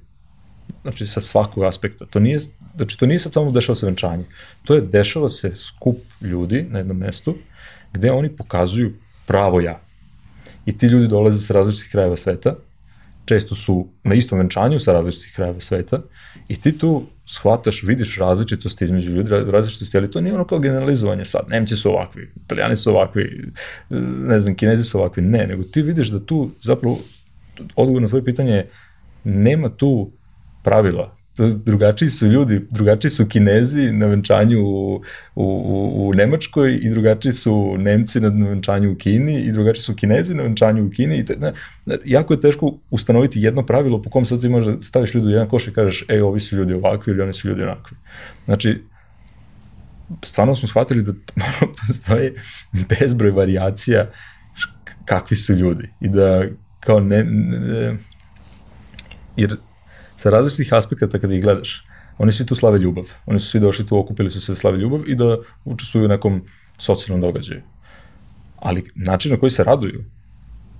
Znači, 0.83 1.07
sa 1.07 1.21
svakog 1.21 1.65
aspekta. 1.65 2.07
To 2.07 2.21
nije, 2.21 2.39
znači, 2.77 2.99
to 2.99 3.07
nije 3.07 3.19
sad 3.19 3.33
samo 3.33 3.51
dešava 3.51 3.77
se 3.77 3.87
venčanje. 3.87 4.25
To 4.65 4.75
je 4.75 4.81
dešava 4.81 5.29
se 5.29 5.53
skup 5.57 5.97
ljudi 6.21 6.67
na 6.71 6.79
jednom 6.79 6.97
mestu, 6.97 7.35
gde 7.93 8.13
oni 8.13 8.37
pokazuju 8.37 8.93
pravo 9.27 9.61
ja. 9.61 9.81
I 10.67 10.79
ti 10.79 10.87
ljudi 10.87 11.09
dolaze 11.09 11.41
sa 11.41 11.55
različitih 11.55 11.91
krajeva 11.91 12.17
sveta, 12.17 12.55
često 13.25 13.55
su 13.55 13.89
na 14.05 14.15
istom 14.15 14.39
venčanju 14.39 14.81
sa 14.81 14.93
različitih 14.93 15.33
krajeva 15.35 15.61
sveta 15.61 16.03
i 16.49 16.61
ti 16.61 16.79
tu 16.79 17.07
shvataš, 17.29 17.83
vidiš 17.83 18.17
različitosti 18.19 18.85
između 18.85 19.11
ljudi, 19.11 19.31
različitosti, 19.31 19.99
ali 19.99 20.11
to 20.11 20.21
nije 20.21 20.35
ono 20.35 20.45
kao 20.45 20.59
generalizovanje 20.59 21.25
sad, 21.25 21.43
Nemci 21.49 21.77
su 21.77 21.91
ovakvi, 21.91 22.33
Italijani 22.45 22.77
su 22.77 22.91
ovakvi, 22.91 23.53
ne 24.27 24.41
znam, 24.41 24.55
Kinezi 24.55 24.85
su 24.85 24.99
ovakvi, 24.99 25.23
ne, 25.23 25.47
nego 25.47 25.63
ti 25.63 25.83
vidiš 25.83 26.09
da 26.09 26.25
tu 26.25 26.51
zapravo 26.61 26.99
odgovor 27.77 28.03
na 28.03 28.09
svoje 28.09 28.25
pitanje 28.25 28.53
je 28.53 28.69
nema 29.25 29.69
tu 29.69 30.13
pravila, 30.63 31.18
drugačiji 31.47 32.11
su 32.11 32.27
ljudi, 32.27 32.67
drugačiji 32.71 33.11
su 33.11 33.27
kinezi 33.27 33.93
na 33.93 34.07
venčanju 34.07 34.61
u, 34.65 35.03
u, 35.35 35.93
u 35.95 36.13
Nemačkoj 36.15 36.79
i 36.83 36.91
drugačiji 36.91 37.33
su 37.33 37.77
Nemci 37.79 38.21
na 38.21 38.29
venčanju 38.29 38.93
u 38.93 38.95
Kini 38.95 39.41
i 39.41 39.53
drugačiji 39.53 39.83
su 39.83 39.95
kinezi 39.95 40.35
na 40.35 40.43
venčanju 40.43 40.87
u 40.87 40.91
Kini. 40.91 41.19
I 41.19 41.25
te, 41.25 41.37
ne, 41.37 41.53
jako 42.05 42.35
je 42.35 42.41
teško 42.41 42.79
ustanoviti 42.91 43.41
jedno 43.41 43.67
pravilo 43.67 44.03
po 44.03 44.11
kom 44.11 44.25
sad 44.25 44.41
ti 44.41 44.49
možeš 44.49 44.75
da 44.75 44.83
staviš 44.83 45.15
ljudi 45.15 45.27
u 45.27 45.31
jedan 45.31 45.49
koš 45.49 45.69
i 45.69 45.73
kažeš, 45.73 46.05
ej, 46.09 46.21
ovi 46.21 46.41
su 46.41 46.57
ljudi 46.57 46.75
ovakvi 46.75 47.13
ili 47.13 47.23
oni 47.23 47.33
su 47.33 47.49
ljudi 47.49 47.63
onakvi. 47.63 47.97
Znači, 48.45 48.83
stvarno 50.25 50.55
smo 50.55 50.69
shvatili 50.69 51.03
da 51.03 51.13
postoje 51.87 52.35
bezbroj 52.89 53.31
variacija 53.31 54.11
kakvi 55.05 55.37
su 55.37 55.55
ljudi 55.55 55.89
i 56.01 56.09
da 56.09 56.45
kao 56.81 57.01
ne, 57.01 57.25
ne 57.25 57.97
jer 59.37 59.57
sa 60.19 60.31
različitih 60.31 60.73
aspekata 60.75 61.19
kada 61.19 61.35
ih 61.35 61.43
gledaš. 61.43 61.85
Oni 62.19 62.33
svi 62.33 62.47
tu 62.47 62.55
slave 62.55 62.79
ljubav. 62.79 63.05
Oni 63.27 63.39
su 63.41 63.51
svi 63.51 63.61
došli 63.61 63.87
tu, 63.87 63.99
okupili 63.99 64.31
su 64.31 64.41
se 64.41 64.53
da 64.53 64.57
slave 64.57 64.79
ljubav 64.79 65.09
i 65.09 65.15
da 65.15 65.37
učestvuju 65.65 66.05
u 66.05 66.09
nekom 66.09 66.43
socijalnom 66.79 67.21
događaju. 67.21 67.63
Ali 68.57 68.85
način 68.95 69.33
na 69.33 69.39
koji 69.39 69.51
se 69.51 69.65
raduju 69.65 70.05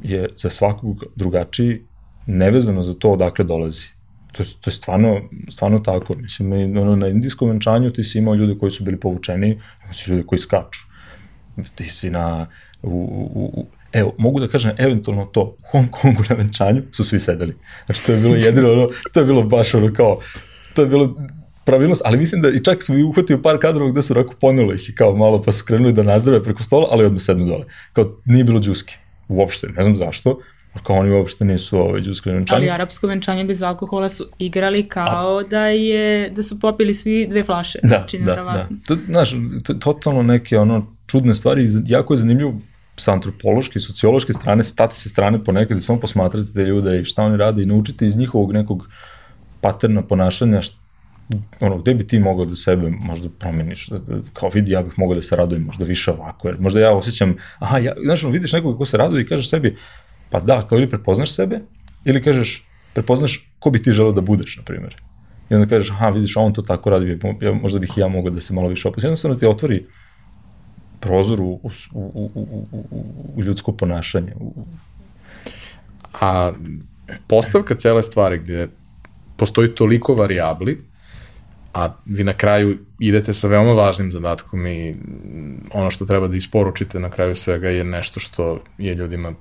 je 0.03 0.29
za 0.35 0.51
svakog 0.51 1.05
drugačiji, 1.17 1.83
nevezano 2.27 2.83
za 2.83 2.95
to 2.95 3.11
odakle 3.11 3.45
dolazi. 3.45 3.87
To 4.33 4.43
je, 4.43 4.49
to 4.61 4.71
je 4.71 4.75
stvarno, 4.75 5.21
stvarno 5.51 5.79
tako. 5.79 6.15
Mislim, 6.19 6.53
ono, 6.77 6.97
na 6.97 7.09
indijskom 7.09 7.49
venčanju 7.49 7.91
ti 7.91 8.05
si 8.05 8.19
imao 8.19 8.35
ljude 8.35 8.59
koji 8.59 8.73
su 8.73 8.85
bili 8.85 9.01
povučeni, 9.01 9.51
imao 9.83 9.93
si 9.93 10.11
ljude 10.11 10.23
koji 10.27 10.39
skaču. 10.39 10.81
Ti 11.75 11.89
si 11.89 12.11
na, 12.11 12.47
u, 12.83 12.91
u, 13.35 13.67
Evo, 13.93 14.15
mogu 14.19 14.41
da 14.41 14.49
kažem 14.49 14.73
eventualno 14.79 15.25
to, 15.25 15.43
u 15.43 15.57
Hong 15.71 15.91
Kongu 15.91 16.23
na 16.29 16.37
venčanju 16.37 16.83
su 16.93 17.05
svi 17.05 17.21
sedeli. 17.21 17.57
Znači, 17.87 18.07
to 18.07 18.13
je 18.13 18.19
bilo 18.19 18.35
jedino 18.35 18.73
ono, 18.73 18.89
to 19.13 19.21
je 19.21 19.27
bilo 19.27 19.43
baš 19.43 19.75
ono 19.75 19.93
kao, 19.93 20.19
to 20.75 20.83
je 20.83 20.89
bilo 20.89 21.17
pravilnost, 21.65 22.03
ali 22.05 22.19
mislim 22.19 22.43
da 22.43 22.49
i 22.49 22.65
čak 22.65 22.83
su 22.83 22.95
uhvatio 23.09 23.43
par 23.43 23.59
kadrova 23.59 23.91
gde 23.91 24.03
su 24.03 24.15
rako 24.15 24.35
ponelo 24.41 24.75
ih 24.75 24.89
i 24.89 24.95
kao 24.95 25.17
malo 25.17 25.43
pa 25.43 25.53
su 25.53 25.65
krenuli 25.65 25.93
da 25.93 26.03
nazdrave 26.03 26.43
preko 26.43 26.63
stola, 26.63 26.89
ali 26.91 27.05
odmah 27.05 27.23
sednu 27.23 27.47
dole. 27.47 27.65
Kao 27.93 28.17
nije 28.25 28.45
bilo 28.45 28.61
džuski, 28.61 28.97
uopšte, 29.29 29.69
ne 29.69 29.83
znam 29.83 29.97
zašto, 29.97 30.41
kao 30.83 30.97
oni 30.97 31.11
uopšte 31.11 31.45
nisu 31.45 31.79
ovaj 31.79 32.01
džuskali 32.01 32.37
venčanje. 32.37 32.59
Ali 32.59 32.71
arapsko 32.71 33.07
venčanje 33.07 33.45
bez 33.45 33.63
alkohola 33.63 34.09
su 34.09 34.27
igrali 34.39 34.89
kao 34.89 35.39
A... 35.39 35.43
da 35.43 35.67
je 35.67 36.31
da 36.31 36.43
su 36.43 36.61
popili 36.61 36.95
svi 36.95 37.27
dve 37.31 37.45
flaše. 37.45 37.79
Da, 37.83 37.89
znači, 37.89 38.19
da, 38.19 38.35
da. 38.35 38.69
To, 38.87 38.97
znaš, 39.07 39.35
to, 39.65 39.75
totalno 39.75 40.23
neke 40.23 40.59
ono 40.59 40.87
čudne 41.07 41.35
stvari, 41.35 41.69
jako 41.87 42.15
je 42.15 42.19
zanimljivo 42.19 42.55
sa 43.01 43.13
antropološke 43.13 43.79
i 43.79 43.83
sociološke 43.83 44.33
strane, 44.33 44.65
stati 44.65 44.97
se 44.97 45.09
strane 45.09 45.45
ponekad 45.45 45.79
i 45.79 45.81
samo 45.81 46.01
posmatrati 46.01 46.55
te 46.55 46.65
ljude 46.65 47.01
i 47.01 47.05
šta 47.05 47.23
oni 47.23 47.37
rade 47.37 47.63
i 47.63 47.67
naučiti 47.67 48.07
iz 48.07 48.17
njihovog 48.17 48.53
nekog 48.53 48.89
paterna 49.61 50.03
ponašanja 50.03 50.63
šta, 50.63 50.77
ono, 51.61 51.79
gde 51.79 51.95
bi 51.95 52.07
ti 52.07 52.19
mogao 52.19 52.45
da 52.45 52.57
sebe 52.57 52.91
možda 52.91 53.29
promeniš, 53.29 53.87
da, 53.89 53.99
da, 53.99 54.21
kao 54.33 54.51
vidi, 54.55 54.73
ja 54.73 54.83
bih 54.83 54.93
mogao 54.97 55.15
da 55.15 55.23
se 55.23 55.37
radujem 55.37 55.63
možda 55.63 55.85
više 55.85 56.11
ovako, 56.11 56.49
jer 56.49 56.61
možda 56.61 56.81
ja 56.81 56.93
osjećam, 56.93 57.37
aha, 57.59 57.79
ja, 57.79 57.93
znaš, 58.05 58.25
ono, 58.25 58.33
vidiš 58.33 58.53
nekog 58.53 58.79
ko 58.79 58.85
se 58.85 58.97
raduje 58.97 59.23
i 59.23 59.27
kažeš 59.27 59.51
sebi, 59.51 59.77
pa 60.31 60.41
da, 60.41 60.63
kao 60.69 60.79
ili 60.79 60.89
prepoznaš 60.91 61.35
sebe, 61.35 61.61
ili 62.05 62.23
kažeš, 62.23 62.65
prepoznaš 62.93 63.51
ko 63.59 63.71
bi 63.71 63.83
ti 63.83 63.93
želeo 63.93 64.13
da 64.13 64.21
budeš, 64.21 64.57
na 64.57 64.63
primjer. 64.63 64.97
I 65.51 65.55
onda 65.55 65.67
kažeš, 65.67 65.91
aha, 65.91 66.09
vidiš, 66.09 66.37
on 66.37 66.53
to 66.53 66.63
tako 66.63 66.91
radi, 66.91 67.19
ja, 67.41 67.53
možda 67.53 67.79
bih 67.79 67.93
i 67.97 68.01
ja 68.01 68.09
mogao 68.09 68.31
da 68.31 68.41
se 68.41 68.55
malo 68.55 68.69
više 68.69 68.89
opustim. 68.89 69.09
Jednostavno 69.09 69.37
ti 69.37 69.47
otvori 69.47 69.87
prozor 71.01 71.41
u, 71.41 71.61
u, 71.63 71.71
u, 71.93 72.31
u, 72.35 72.67
u, 73.35 73.43
ljudsko 73.43 73.73
ponašanje. 73.73 74.33
A 76.21 76.53
postavka 77.27 77.75
cele 77.75 78.03
stvari 78.03 78.39
gde 78.39 78.69
postoji 79.37 79.75
toliko 79.75 80.15
variabli, 80.15 80.85
a 81.75 81.95
vi 82.05 82.25
na 82.25 82.33
kraju 82.33 82.79
idete 82.99 83.35
sa 83.35 83.49
veoma 83.49 83.73
važnim 83.73 84.11
zadatkom 84.13 84.67
i 84.67 84.97
ono 85.73 85.91
što 85.91 86.07
treba 86.07 86.29
da 86.29 86.37
isporučite 86.37 87.01
na 87.01 87.11
kraju 87.11 87.35
svega 87.35 87.69
je 87.69 87.85
nešto 87.85 88.21
što 88.21 88.59
je 88.79 88.95
ljudima 88.95 89.33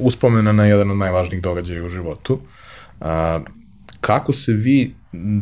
uspomena 0.00 0.52
na 0.52 0.64
jedan 0.64 0.90
od 0.90 0.96
najvažnijih 0.96 1.42
događaja 1.42 1.84
u 1.84 1.88
životu. 1.88 2.40
A, 3.00 3.40
kako 4.00 4.32
se 4.32 4.52
vi 4.52 4.94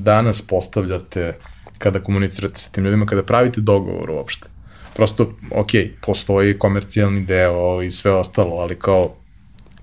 danas 0.04 0.42
postavljate 0.42 1.34
kada 1.78 2.00
komunicirate 2.00 2.60
sa 2.60 2.70
tim 2.70 2.84
ljudima, 2.84 3.06
kada 3.06 3.22
pravite 3.22 3.60
dogovor 3.60 4.10
uopšte? 4.10 4.48
Prosto, 4.94 5.32
ok, 5.50 5.70
postoji 6.00 6.58
komercijalni 6.58 7.24
deo 7.24 7.82
i 7.82 7.90
sve 7.90 8.12
ostalo, 8.12 8.56
ali 8.56 8.78
kao 8.78 9.14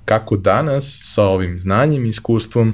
kako 0.06 0.38
danas 0.38 1.02
sa 1.03 1.23
ovim 1.23 1.60
znanjem 1.60 2.06
i 2.06 2.10
iskustvom 2.10 2.73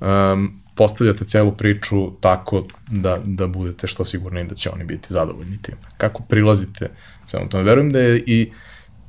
um, 0.00 0.60
postavljate 0.74 1.24
celu 1.24 1.52
priču 1.52 2.10
tako 2.20 2.64
da, 2.90 3.18
da 3.24 3.46
budete 3.46 3.86
što 3.86 4.04
sigurni 4.04 4.44
da 4.44 4.54
će 4.54 4.70
oni 4.70 4.84
biti 4.84 5.06
zadovoljni 5.10 5.58
tim. 5.62 5.74
Kako 5.96 6.22
prilazite 6.22 6.90
svemu 7.26 7.48
tome? 7.48 7.62
Verujem 7.62 7.90
da 7.90 8.00
je 8.00 8.22
i, 8.26 8.50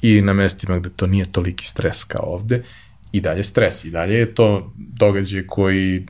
i 0.02 0.22
na 0.22 0.34
mestima 0.34 0.80
gde 0.80 0.90
to 0.90 1.08
nije 1.08 1.32
toliki 1.32 1.66
stres 1.66 2.04
kao 2.04 2.24
ovde, 2.24 2.64
i 3.12 3.22
dalje 3.22 3.44
stres, 3.44 3.86
i 3.86 3.92
dalje 3.92 4.16
je 4.16 4.36
to 4.36 4.74
događaj 4.78 5.44
koji 5.48 6.06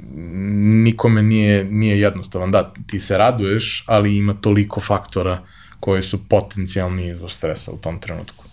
nikome 0.83 1.23
nije, 1.23 1.63
nije 1.63 1.99
jednostavan. 1.99 2.51
Da, 2.51 2.73
ti 2.87 2.99
se 2.99 3.17
raduješ, 3.17 3.83
ali 3.87 4.17
ima 4.17 4.33
toliko 4.33 4.79
faktora 4.79 5.43
koji 5.79 6.03
su 6.03 6.27
potencijalni 6.27 7.07
izvor 7.07 7.31
stresa 7.31 7.71
u 7.71 7.77
tom 7.77 7.99
trenutku. 7.99 8.43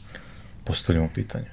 Postavljamo 0.64 1.08
pitanje. 1.14 1.46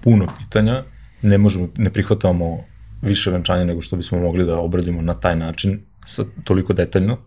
Puno 0.00 0.26
pitanja, 0.38 0.82
ne 1.22 1.38
možemo, 1.38 1.68
ne 1.76 1.90
prihvatamo 1.90 2.64
više 3.02 3.30
venčanja 3.30 3.64
nego 3.64 3.80
što 3.80 3.96
bismo 3.96 4.18
mogli 4.18 4.44
da 4.44 4.58
obradimo 4.58 5.02
na 5.02 5.14
taj 5.14 5.36
način, 5.36 5.80
sa, 6.06 6.24
toliko 6.44 6.72
detaljno. 6.72 7.18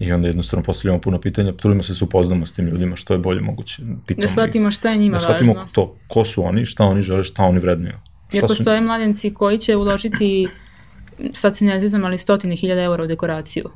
I 0.00 0.12
onda 0.12 0.28
jednostavno 0.28 0.64
postavljamo 0.64 1.00
puno 1.00 1.20
pitanja, 1.20 1.52
trudimo 1.52 1.82
se 1.82 1.92
da 1.92 1.96
se 1.96 2.04
upoznamo 2.04 2.46
s 2.46 2.52
tim 2.52 2.66
ljudima 2.66 2.96
što 2.96 3.14
je 3.14 3.18
bolje 3.18 3.40
moguće. 3.40 3.82
Pitamo 4.06 4.22
da 4.22 4.28
shvatimo 4.28 4.70
šta 4.70 4.90
je 4.90 4.96
njima 4.96 5.14
važno. 5.14 5.28
Da 5.28 5.34
shvatimo 5.34 5.54
važno. 5.54 5.68
to, 5.72 5.96
ko 6.08 6.24
su 6.24 6.44
oni, 6.44 6.66
šta 6.66 6.84
oni 6.84 7.02
žele, 7.02 7.24
šta 7.24 7.42
oni 7.42 7.58
vrednuju. 7.58 7.94
Jer 8.32 8.42
postoje 8.42 8.78
su... 8.78 8.84
mladenci 8.84 9.34
koji 9.34 9.58
će 9.58 9.76
uložiti, 9.76 10.48
sad 11.32 11.56
se 11.56 11.64
ne 11.64 11.88
znam, 11.88 12.04
ali 12.04 12.18
stotine 12.18 12.56
hiljada 12.56 12.82
eura 12.82 13.04
u 13.04 13.06
dekoraciju. 13.06 13.70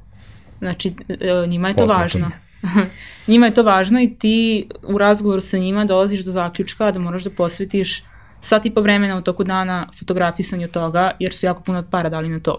Znači, 0.62 0.94
e, 1.08 1.46
njima 1.46 1.68
je 1.68 1.74
to 1.74 1.80
Poznato 1.80 2.00
važno. 2.00 2.30
njima 3.32 3.46
je 3.46 3.54
to 3.54 3.62
važno 3.62 4.00
i 4.00 4.14
ti 4.18 4.68
u 4.88 4.98
razgovoru 4.98 5.40
sa 5.40 5.58
njima 5.58 5.84
dolaziš 5.84 6.20
do 6.20 6.30
zaključka 6.30 6.90
da 6.90 6.98
moraš 6.98 7.24
da 7.24 7.30
posvetiš 7.30 8.02
sat 8.40 8.66
i 8.66 8.70
po 8.70 8.80
vremena 8.80 9.16
u 9.16 9.22
toku 9.22 9.44
dana 9.44 9.88
fotografisanju 9.98 10.68
toga, 10.68 11.10
jer 11.18 11.34
su 11.34 11.46
jako 11.46 11.62
puno 11.62 11.78
od 11.78 11.86
para 11.90 12.08
dali 12.08 12.28
na 12.28 12.40
to. 12.40 12.56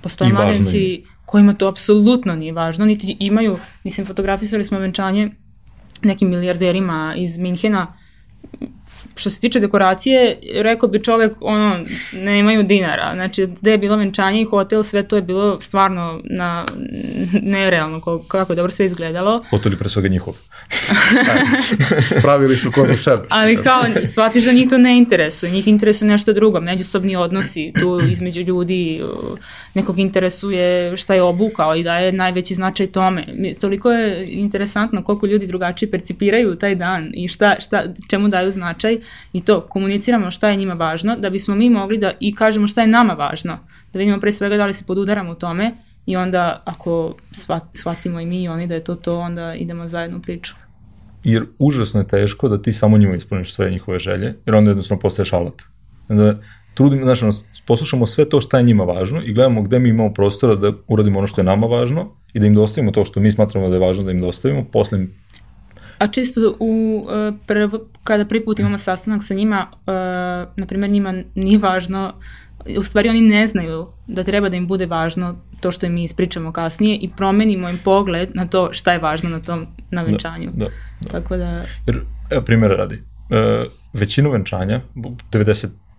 Postoje 0.00 0.32
mladenci 0.32 1.04
kojima 1.26 1.54
to 1.54 1.68
apsolutno 1.68 2.34
nije 2.34 2.52
važno, 2.52 2.84
niti 2.84 3.16
imaju, 3.20 3.58
mislim, 3.84 4.06
fotografisali 4.06 4.64
smo 4.64 4.78
venčanje 4.78 5.30
nekim 6.02 6.30
milijarderima 6.30 7.14
iz 7.16 7.38
Minhena, 7.38 7.86
što 9.14 9.30
se 9.30 9.40
tiče 9.40 9.60
dekoracije, 9.60 10.38
rekao 10.54 10.88
bi 10.88 11.02
čovek, 11.02 11.32
ono, 11.40 11.78
nemaju 12.12 12.62
dinara. 12.62 13.10
Znači, 13.14 13.46
gde 13.46 13.70
je 13.70 13.78
bilo 13.78 13.96
venčanje 13.96 14.40
i 14.40 14.44
hotel, 14.44 14.82
sve 14.82 15.02
to 15.02 15.16
je 15.16 15.22
bilo 15.22 15.60
stvarno 15.60 16.20
na, 16.24 16.66
nerealno 17.42 18.00
kako 18.28 18.52
je 18.52 18.56
dobro 18.56 18.72
sve 18.72 18.86
izgledalo. 18.86 19.44
Hotel 19.50 19.72
je 19.72 19.78
pre 19.78 19.88
svega 19.88 20.08
njihov. 20.08 20.34
Pravili 22.22 22.56
su 22.56 22.72
ko 22.72 22.86
za 22.86 22.96
sebe. 22.96 23.22
Ali 23.28 23.56
kao, 23.56 23.84
shvatiš 24.12 24.44
da 24.44 24.52
njih 24.52 24.68
to 24.68 24.78
ne 24.78 24.98
interesuje, 24.98 25.52
njih 25.52 25.68
interesuje 25.68 26.08
nešto 26.08 26.32
drugo, 26.32 26.60
međusobni 26.60 27.16
odnosi 27.16 27.72
tu 27.80 28.00
između 28.10 28.40
ljudi, 28.40 29.02
nekog 29.74 29.98
interesuje 29.98 30.96
šta 30.96 31.14
je 31.14 31.22
obukao 31.22 31.76
i 31.76 31.82
da 31.82 31.96
je 31.96 32.12
najveći 32.12 32.54
značaj 32.54 32.86
tome. 32.86 33.24
Toliko 33.60 33.92
je 33.92 34.26
interesantno 34.28 35.02
koliko 35.02 35.26
ljudi 35.26 35.46
drugačije 35.46 35.90
percipiraju 35.90 36.56
taj 36.56 36.74
dan 36.74 37.10
i 37.14 37.28
šta, 37.28 37.56
šta, 37.60 37.84
čemu 38.08 38.28
daju 38.28 38.50
značaj 38.50 38.98
i 39.32 39.40
to 39.40 39.60
komuniciramo 39.60 40.30
šta 40.30 40.48
je 40.48 40.56
njima 40.56 40.74
važno 40.74 41.16
da 41.16 41.30
bismo 41.30 41.54
mi 41.54 41.70
mogli 41.70 41.98
da 41.98 42.12
i 42.20 42.34
kažemo 42.34 42.66
šta 42.66 42.80
je 42.80 42.86
nama 42.86 43.12
važno. 43.12 43.58
Da 43.92 43.98
vidimo 43.98 44.20
pre 44.20 44.32
svega 44.32 44.56
da 44.56 44.66
li 44.66 44.72
se 44.72 44.84
podudaramo 44.84 45.32
u 45.32 45.34
tome 45.34 45.72
i 46.06 46.16
onda 46.16 46.62
ako 46.64 47.14
shvatimo 47.72 48.20
i 48.20 48.26
mi 48.26 48.42
i 48.42 48.48
oni 48.48 48.66
da 48.66 48.74
je 48.74 48.84
to 48.84 48.94
to, 48.94 49.18
onda 49.18 49.54
idemo 49.54 49.88
zajedno 49.88 50.18
u 50.18 50.20
priču. 50.20 50.54
Jer 51.24 51.46
užasno 51.58 52.00
je 52.00 52.08
teško 52.08 52.48
da 52.48 52.62
ti 52.62 52.72
samo 52.72 52.98
njima 52.98 53.16
ispuniš 53.16 53.54
sve 53.54 53.70
njihove 53.70 53.98
želje, 53.98 54.34
jer 54.46 54.54
onda 54.54 54.70
jednostavno 54.70 55.00
postaješ 55.00 55.32
alat. 55.32 55.62
Onda 56.08 56.38
trudimo, 56.74 57.14
znači, 57.14 57.42
poslušamo 57.66 58.06
sve 58.06 58.28
to 58.28 58.40
šta 58.40 58.58
je 58.58 58.64
njima 58.64 58.84
važno 58.84 59.22
i 59.22 59.32
gledamo 59.32 59.62
gde 59.62 59.78
mi 59.78 59.88
imamo 59.88 60.12
prostora 60.12 60.54
da 60.54 60.72
uradimo 60.88 61.18
ono 61.18 61.26
što 61.26 61.40
je 61.40 61.44
nama 61.44 61.66
važno 61.66 62.10
i 62.32 62.40
da 62.40 62.46
im 62.46 62.54
dostavimo 62.54 62.92
to 62.92 63.04
što 63.04 63.20
mi 63.20 63.32
smatramo 63.32 63.68
da 63.68 63.74
je 63.74 63.80
važno 63.80 64.04
da 64.04 64.10
im 64.10 64.20
dostavimo, 64.20 64.64
posle 64.72 64.98
im 64.98 65.14
A 65.98 66.06
čisto 66.06 66.56
u, 66.60 67.04
uh, 67.06 67.34
prv, 67.46 67.70
kada 68.04 68.24
prvi 68.24 68.44
put 68.44 68.58
imamo 68.58 68.78
sastanak 68.78 69.24
sa 69.24 69.34
njima, 69.34 69.66
uh, 69.70 69.86
na 70.56 70.66
primjer 70.68 70.90
njima 70.90 71.14
nije 71.34 71.58
važno, 71.58 72.12
u 72.78 72.82
stvari 72.82 73.08
oni 73.08 73.20
ne 73.20 73.46
znaju 73.46 73.86
da 74.06 74.24
treba 74.24 74.48
da 74.48 74.56
im 74.56 74.66
bude 74.66 74.86
važno 74.86 75.36
to 75.60 75.72
što 75.72 75.86
im 75.86 75.94
mi 75.94 76.04
ispričamo 76.04 76.52
kasnije 76.52 76.96
i 76.96 77.10
promenimo 77.16 77.68
im 77.68 77.78
pogled 77.84 78.30
na 78.34 78.46
to 78.46 78.72
šta 78.72 78.92
je 78.92 78.98
važno 78.98 79.30
na 79.30 79.40
tom 79.40 79.66
navenčanju. 79.90 80.50
Da, 80.54 80.64
da, 80.64 80.70
da. 81.00 81.08
Tako 81.08 81.36
da... 81.36 81.64
Jer, 81.86 82.00
evo 82.30 82.42
primjera 82.42 82.76
radi, 82.76 82.94
uh, 82.94 83.72
većinu 83.92 84.30
venčanja, 84.30 84.80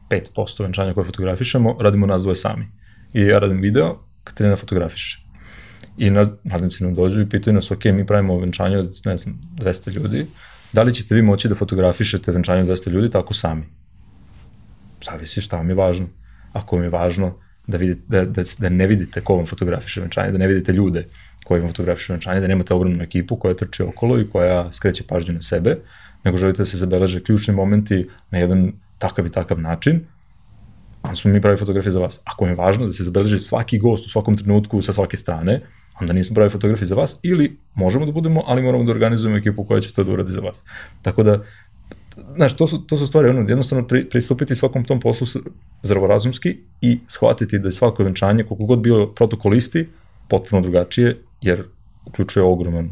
95% 0.09 0.63
venčanja 0.63 0.93
koje 0.93 1.05
fotografišemo, 1.05 1.77
radimo 1.79 2.05
nas 2.05 2.21
dvoje 2.21 2.35
sami. 2.35 2.67
I 3.13 3.21
ja 3.21 3.39
radim 3.39 3.61
video, 3.61 3.99
Katarina 4.23 4.55
fotografiše. 4.55 5.25
I 5.97 6.09
na, 6.09 6.29
mladenci 6.43 6.83
nam 6.83 6.95
dođu 6.95 7.21
i 7.21 7.29
pitaju 7.29 7.53
nas, 7.53 7.71
ok, 7.71 7.85
mi 7.85 8.05
pravimo 8.05 8.39
venčanje 8.39 8.77
od, 8.77 9.01
ne 9.05 9.17
znam, 9.17 9.41
200 9.57 9.91
ljudi, 9.91 10.25
da 10.73 10.83
li 10.83 10.93
ćete 10.93 11.15
vi 11.15 11.21
moći 11.21 11.49
da 11.49 11.55
fotografišete 11.55 12.31
venčanje 12.31 12.61
od 12.61 12.67
200 12.67 12.89
ljudi 12.89 13.09
tako 13.09 13.33
sami? 13.33 13.63
Zavisi 15.05 15.41
šta 15.41 15.57
vam 15.57 15.69
je 15.69 15.75
važno. 15.75 16.07
Ako 16.53 16.75
vam 16.75 16.83
je 16.83 16.89
važno 16.89 17.33
da, 17.67 17.77
vidite, 17.77 18.01
da, 18.07 18.25
da, 18.25 18.43
da 18.59 18.69
ne 18.69 18.87
vidite 18.87 19.21
ko 19.21 19.35
vam 19.35 19.45
fotografiše 19.45 20.01
venčanje, 20.01 20.31
da 20.31 20.37
ne 20.37 20.47
vidite 20.47 20.73
ljude 20.73 21.07
koji 21.43 21.61
vam 21.61 21.69
fotografiše 21.69 22.13
venčanje, 22.13 22.41
da 22.41 22.47
nemate 22.47 22.73
ogromnu 22.73 23.03
ekipu 23.03 23.35
koja 23.35 23.55
trči 23.55 23.83
okolo 23.83 24.19
i 24.19 24.27
koja 24.29 24.71
skreće 24.71 25.03
pažnju 25.07 25.33
na 25.33 25.41
sebe, 25.41 25.77
nego 26.23 26.37
želite 26.37 26.61
da 26.61 26.65
se 26.65 26.77
zabeleže 26.77 27.23
ključni 27.23 27.53
momenti 27.53 28.07
na 28.31 28.39
jedan 28.39 28.71
takav 28.97 29.25
i 29.25 29.31
takav 29.31 29.59
način, 29.59 30.05
onda 31.03 31.15
smo 31.15 31.31
mi 31.31 31.41
pravi 31.41 31.57
fotografije 31.57 31.91
za 31.91 31.99
vas. 31.99 32.19
Ako 32.23 32.47
je 32.47 32.55
važno 32.55 32.85
da 32.85 32.93
se 32.93 33.03
zabeleže 33.03 33.39
svaki 33.39 33.79
gost 33.79 34.05
u 34.05 34.09
svakom 34.09 34.37
trenutku 34.37 34.81
sa 34.81 34.93
svake 34.93 35.17
strane, 35.17 35.61
onda 36.01 36.13
nismo 36.13 36.33
pravi 36.33 36.49
fotografi 36.49 36.85
za 36.85 36.95
vas 36.95 37.19
ili 37.23 37.57
možemo 37.73 38.05
da 38.05 38.11
budemo, 38.11 38.43
ali 38.47 38.61
moramo 38.61 38.83
da 38.83 38.91
organizujemo 38.91 39.37
ekipu 39.37 39.63
koja 39.63 39.81
će 39.81 39.93
to 39.93 40.03
da 40.03 40.11
uradi 40.11 40.31
za 40.31 40.41
vas. 40.41 40.63
Tako 41.01 41.23
da, 41.23 41.41
znaš, 42.35 42.55
to 42.55 42.67
su, 42.67 42.77
to 42.87 42.97
su 42.97 43.07
stvari, 43.07 43.29
ono, 43.29 43.39
jednostavno 43.39 43.87
pri, 43.87 44.09
pristupiti 44.09 44.55
svakom 44.55 44.85
tom 44.85 44.99
poslu 44.99 45.27
zdravorazumski 45.83 46.57
i 46.81 46.99
shvatiti 47.07 47.59
da 47.59 47.67
je 47.67 47.71
svako 47.71 48.03
venčanje, 48.03 48.43
koliko 48.43 48.65
god 48.65 48.79
bilo 48.79 49.13
protokolisti, 49.13 49.89
potpuno 50.27 50.61
drugačije, 50.61 51.17
jer 51.41 51.63
uključuje 52.05 52.43
ogroman 52.43 52.89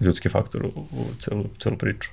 ljudski 0.00 0.28
faktor 0.28 0.66
u, 0.66 0.80
u 0.80 1.04
celu, 1.18 1.44
celu 1.58 1.76
priču. 1.78 2.10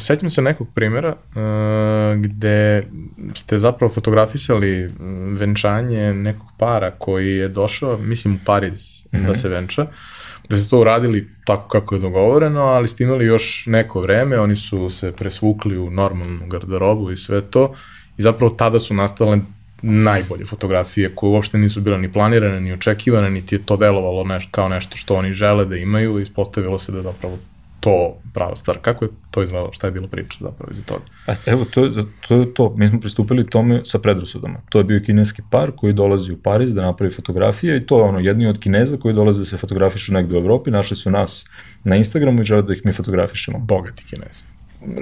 Sećam 0.00 0.30
se 0.30 0.42
nekog 0.42 0.68
primjera 0.74 1.08
uh, 1.08 2.22
gde 2.22 2.82
ste 3.34 3.58
zapravo 3.58 3.92
fotografisali 3.92 4.92
venčanje 5.38 6.14
nekog 6.14 6.46
para 6.58 6.90
koji 6.90 7.36
je 7.36 7.48
došao, 7.48 7.98
mislim 7.98 8.34
u 8.34 8.38
Pariz, 8.44 9.04
mm 9.12 9.16
-hmm. 9.16 9.26
da 9.26 9.34
se 9.34 9.48
venča, 9.48 9.86
da 10.48 10.56
ste 10.56 10.70
to 10.70 10.80
uradili 10.80 11.28
tako 11.44 11.68
kako 11.68 11.94
je 11.94 12.00
dogovoreno, 12.00 12.60
ali 12.60 12.88
ste 12.88 13.04
imali 13.04 13.24
još 13.24 13.64
neko 13.66 14.00
vreme, 14.00 14.40
oni 14.40 14.56
su 14.56 14.90
se 14.90 15.12
presvukli 15.12 15.78
u 15.78 15.90
normalnu 15.90 16.46
garderobu 16.46 17.10
i 17.10 17.16
sve 17.16 17.40
to 17.40 17.74
i 18.18 18.22
zapravo 18.22 18.54
tada 18.54 18.78
su 18.78 18.94
nastale 18.94 19.40
najbolje 19.82 20.46
fotografije 20.46 21.14
koje 21.14 21.30
uopšte 21.30 21.58
nisu 21.58 21.80
bile 21.80 21.98
ni 21.98 22.12
planirane, 22.12 22.60
ni 22.60 22.72
očekivane, 22.72 23.30
niti 23.30 23.54
je 23.54 23.66
to 23.66 23.76
delovalo 23.76 24.24
neš, 24.24 24.48
kao 24.50 24.68
nešto 24.68 24.96
što 24.96 25.14
oni 25.14 25.34
žele 25.34 25.64
da 25.64 25.76
imaju 25.76 26.18
i 26.18 26.22
ispostavilo 26.22 26.78
se 26.78 26.92
da 26.92 27.02
zapravo 27.02 27.38
to 27.82 28.16
prava 28.34 28.56
stvar. 28.56 28.78
Kako 28.82 29.04
je 29.04 29.10
to 29.30 29.42
izgledalo? 29.42 29.72
Šta 29.72 29.86
je 29.86 29.90
bila 29.90 30.08
priča 30.08 30.38
zapravo 30.40 30.72
iz 30.72 30.84
toga? 30.84 31.02
A, 31.26 31.32
evo, 31.46 31.64
to 31.64 31.84
je, 31.84 31.90
to 32.28 32.36
je 32.36 32.54
to. 32.54 32.74
Mi 32.76 32.88
smo 32.88 33.00
pristupili 33.00 33.46
tome 33.46 33.80
sa 33.84 33.98
predrasudama. 33.98 34.60
To 34.68 34.78
je 34.78 34.84
bio 34.84 35.00
kineski 35.00 35.42
par 35.50 35.70
koji 35.76 35.92
dolazi 35.92 36.32
u 36.32 36.36
Pariz 36.36 36.74
da 36.74 36.82
napravi 36.82 37.12
fotografije 37.12 37.76
i 37.76 37.86
to 37.86 37.98
je 37.98 38.04
ono, 38.04 38.18
jedni 38.18 38.46
od 38.46 38.58
kineza 38.58 38.96
koji 38.96 39.14
dolaze 39.14 39.40
da 39.40 39.44
se 39.44 39.56
fotografišu 39.56 40.12
negde 40.12 40.36
u 40.36 40.40
Evropi, 40.40 40.70
našli 40.70 40.96
su 40.96 41.10
nas 41.10 41.46
na 41.84 41.96
Instagramu 41.96 42.42
i 42.42 42.44
žele 42.44 42.62
da 42.62 42.72
ih 42.72 42.82
mi 42.84 42.92
fotografišemo. 42.92 43.58
Bogati 43.58 44.04
kinezi. 44.04 44.42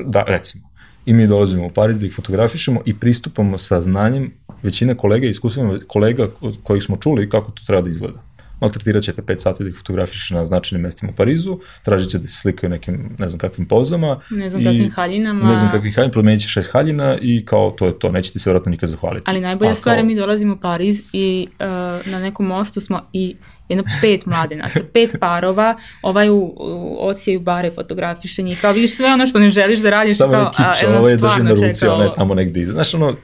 Da, 0.06 0.24
recimo. 0.26 0.70
I 1.06 1.12
mi 1.12 1.26
dolazimo 1.26 1.66
u 1.66 1.70
Pariz 1.70 2.00
da 2.00 2.06
ih 2.06 2.14
fotografišemo 2.14 2.80
i 2.84 2.98
pristupamo 2.98 3.58
sa 3.58 3.82
znanjem 3.82 4.32
većine 4.62 4.96
kolega 4.96 5.26
i 5.26 5.30
iskustvima 5.30 5.78
kolega 5.86 6.28
od 6.40 6.58
kojih 6.62 6.84
smo 6.84 6.96
čuli 6.96 7.28
kako 7.28 7.50
to 7.50 7.62
treba 7.66 7.82
da 7.82 7.90
izgleda 7.90 8.29
maltretirat 8.60 9.02
ćete 9.02 9.22
5 9.22 9.38
sati 9.38 9.62
da 9.62 9.68
ih 9.68 9.76
fotografiš 9.76 10.30
na 10.30 10.46
značajnim 10.46 10.82
mestima 10.82 11.12
u 11.12 11.16
Parizu, 11.16 11.58
tražit 11.84 12.10
ćete 12.10 12.22
da 12.22 12.28
se 12.28 12.40
slikaju 12.40 12.70
nekim, 12.70 13.16
ne 13.18 13.28
znam 13.28 13.38
kakvim 13.38 13.66
pozama. 13.68 14.20
Ne 14.30 14.50
znam 14.50 14.64
kakvim 14.64 14.90
haljinama. 14.90 15.50
Ne 15.50 15.56
znam 15.56 15.70
kakvim 15.70 15.92
haljinama, 15.92 16.12
promenit 16.12 16.40
ćeš 16.40 16.52
šest 16.52 16.72
haljina 16.72 17.18
i 17.22 17.44
kao 17.44 17.70
to 17.70 17.86
je 17.86 17.98
to, 17.98 18.12
nećete 18.12 18.38
se 18.38 18.50
vjerojatno 18.50 18.70
nikad 18.70 18.88
zahvaliti. 18.88 19.24
Ali 19.26 19.40
najbolja 19.40 19.74
stvar 19.74 19.96
je 19.96 20.04
mi 20.04 20.14
dolazimo 20.14 20.54
u 20.54 20.56
Pariz 20.56 21.02
i 21.12 21.48
uh, 21.50 21.66
na 22.12 22.20
nekom 22.20 22.46
mostu 22.46 22.80
smo 22.80 23.00
i 23.12 23.36
jedno 23.68 23.84
pet 24.00 24.26
mladenaca, 24.26 24.80
pet 24.92 25.16
parova, 25.20 25.76
ovaj 26.02 26.28
u, 26.28 26.54
u 26.56 26.96
ocijaju 27.00 27.40
bare 27.40 27.70
fotografiše 27.70 28.42
njih, 28.42 28.60
kao 28.60 28.72
vidiš 28.72 28.96
sve 28.96 29.12
ono 29.12 29.26
što 29.26 29.38
ne 29.38 29.50
želiš 29.50 29.78
da 29.78 29.90
radiš, 29.90 30.18
Samo 30.18 30.32
kao, 30.32 30.40
je 30.40 30.50
kič, 30.50 30.82
a, 30.82 30.98
ovo 30.98 31.08
je 31.08 31.16
drži 31.16 31.42
na 31.42 31.50
ruci, 31.50 31.86
ona 31.86 32.04
je 32.04 32.10
tamo 32.16 32.34
negde 32.34 32.60
iza. 32.60 32.72
Znaš, 32.72 32.94
ono, 32.94 33.16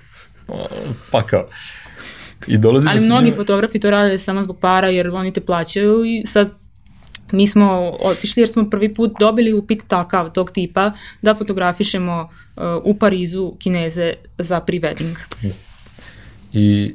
pa 1.11 1.23
kao, 1.23 1.49
I 2.47 2.59
dolazi 2.59 2.89
Ali 2.89 3.01
mnogi 3.01 3.25
njima... 3.25 3.37
fotografi 3.37 3.81
to 3.81 3.91
rade 3.91 4.19
samo 4.19 4.43
zbog 4.43 4.59
para 4.61 4.89
jer 4.89 5.09
oni 5.09 5.33
te 5.33 5.41
plaćaju 5.41 6.05
i 6.05 6.27
sad 6.27 6.51
mi 7.33 7.47
smo 7.47 7.93
otišli 8.01 8.41
jer 8.41 8.49
smo 8.49 8.71
prvi 8.71 8.95
put 8.95 9.13
dobili 9.21 9.53
upit 9.53 9.83
takav, 9.89 10.31
tog 10.31 10.51
tipa, 10.51 10.93
da 11.23 11.35
fotografišemo 11.35 12.29
uh, 12.57 12.63
u 12.85 12.99
Parizu 12.99 13.53
kineze 13.59 14.15
za 14.39 14.61
pre-wedding. 14.61 15.17
I 16.53 16.95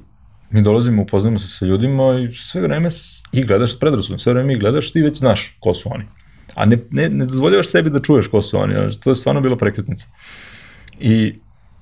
mi 0.50 0.62
dolazimo, 0.62 1.02
upoznamo 1.02 1.40
se 1.40 1.48
sa 1.48 1.66
ljudima 1.66 2.20
i 2.20 2.32
sve 2.32 2.62
vreme 2.62 2.90
ih 3.32 3.48
gledaš 3.48 3.80
predrasudno, 3.80 4.20
sve 4.20 4.34
vreme 4.34 4.54
ih 4.54 4.60
gledaš, 4.60 4.92
ti 4.92 5.02
već 5.02 5.18
znaš 5.18 5.58
ko 5.60 5.74
su 5.74 5.90
oni. 5.94 6.06
A 6.56 6.66
ne, 6.66 6.78
ne, 6.92 7.10
ne 7.10 7.26
dozvoljavaš 7.26 7.68
sebi 7.68 7.90
da 7.90 8.00
čuješ 8.00 8.28
ko 8.28 8.42
su 8.42 8.58
oni, 8.58 8.76
to 9.04 9.10
je 9.10 9.16
stvarno 9.16 9.42
bila 9.42 9.58
prekretnica. 9.58 10.08
I 11.00 11.34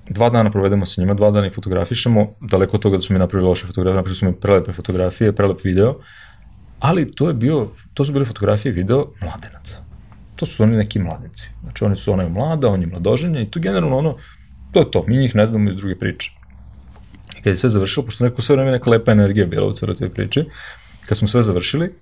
dva 0.09 0.29
dana 0.29 0.51
provedemo 0.51 0.85
sa 0.85 1.01
njima, 1.01 1.13
dva 1.13 1.31
dana 1.31 1.47
ih 1.47 1.53
fotografišemo, 1.53 2.27
daleko 2.41 2.77
od 2.77 2.81
toga 2.81 2.97
da 2.97 3.01
smo 3.01 3.13
mi 3.13 3.19
napravili 3.19 3.49
loše 3.49 3.67
fotografije, 3.67 3.95
napravili 3.95 4.15
smo 4.15 4.29
mi 4.29 4.35
prelepe 4.35 4.73
fotografije, 4.73 5.35
prelep 5.35 5.63
video, 5.63 5.95
ali 6.79 7.11
to 7.11 7.27
je 7.27 7.33
bio, 7.33 7.67
to 7.93 8.05
su 8.05 8.13
bile 8.13 8.25
fotografije 8.25 8.69
i 8.69 8.75
video 8.75 9.05
mladenaca. 9.21 9.77
To 10.35 10.45
su 10.45 10.63
oni 10.63 10.77
neki 10.77 10.99
mladenci. 10.99 11.49
Znači 11.63 11.83
oni 11.83 11.95
su 11.95 12.13
onaj 12.13 12.29
mlada, 12.29 12.69
on 12.69 12.81
je 12.81 12.87
mladoženja 12.87 13.41
i 13.41 13.45
to 13.45 13.59
generalno 13.59 13.97
ono, 13.97 14.15
to 14.71 14.79
je 14.79 14.91
to, 14.91 15.03
mi 15.07 15.17
njih 15.17 15.35
ne 15.35 15.45
znamo 15.45 15.69
iz 15.69 15.77
druge 15.77 15.95
priče. 15.95 16.31
I 17.39 17.41
kad 17.41 17.51
je 17.53 17.57
sve 17.57 17.69
završilo, 17.69 18.05
pošto 18.05 18.23
neko 18.23 18.41
sve 18.41 18.55
vreme 18.55 18.71
neka 18.71 18.89
lepa 18.89 19.11
energija 19.11 19.45
bila 19.45 19.67
u 19.67 19.73
celoj 19.73 19.95
toj 19.95 20.09
priči, 20.09 20.45
kad 21.05 21.17
smo 21.17 21.27
sve 21.27 21.43
završili, 21.43 21.93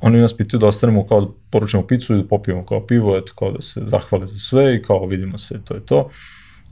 oni 0.00 0.20
nas 0.20 0.36
pitaju 0.36 0.60
da 0.60 0.66
ostanemo 0.66 1.06
kao 1.06 1.20
da 1.20 1.26
poručimo 1.50 1.86
picu 1.86 2.14
i 2.14 2.22
da 2.22 2.28
popijemo 2.28 2.66
kao 2.66 2.86
pivo, 2.86 3.16
eto 3.16 3.32
kao 3.38 3.52
da 3.52 3.62
se 3.62 3.82
zahvale 3.84 4.26
za 4.26 4.38
sve 4.38 4.76
i 4.76 4.82
kao 4.82 5.06
vidimo 5.06 5.38
se, 5.38 5.60
to 5.64 5.74
je 5.74 5.86
to. 5.86 6.08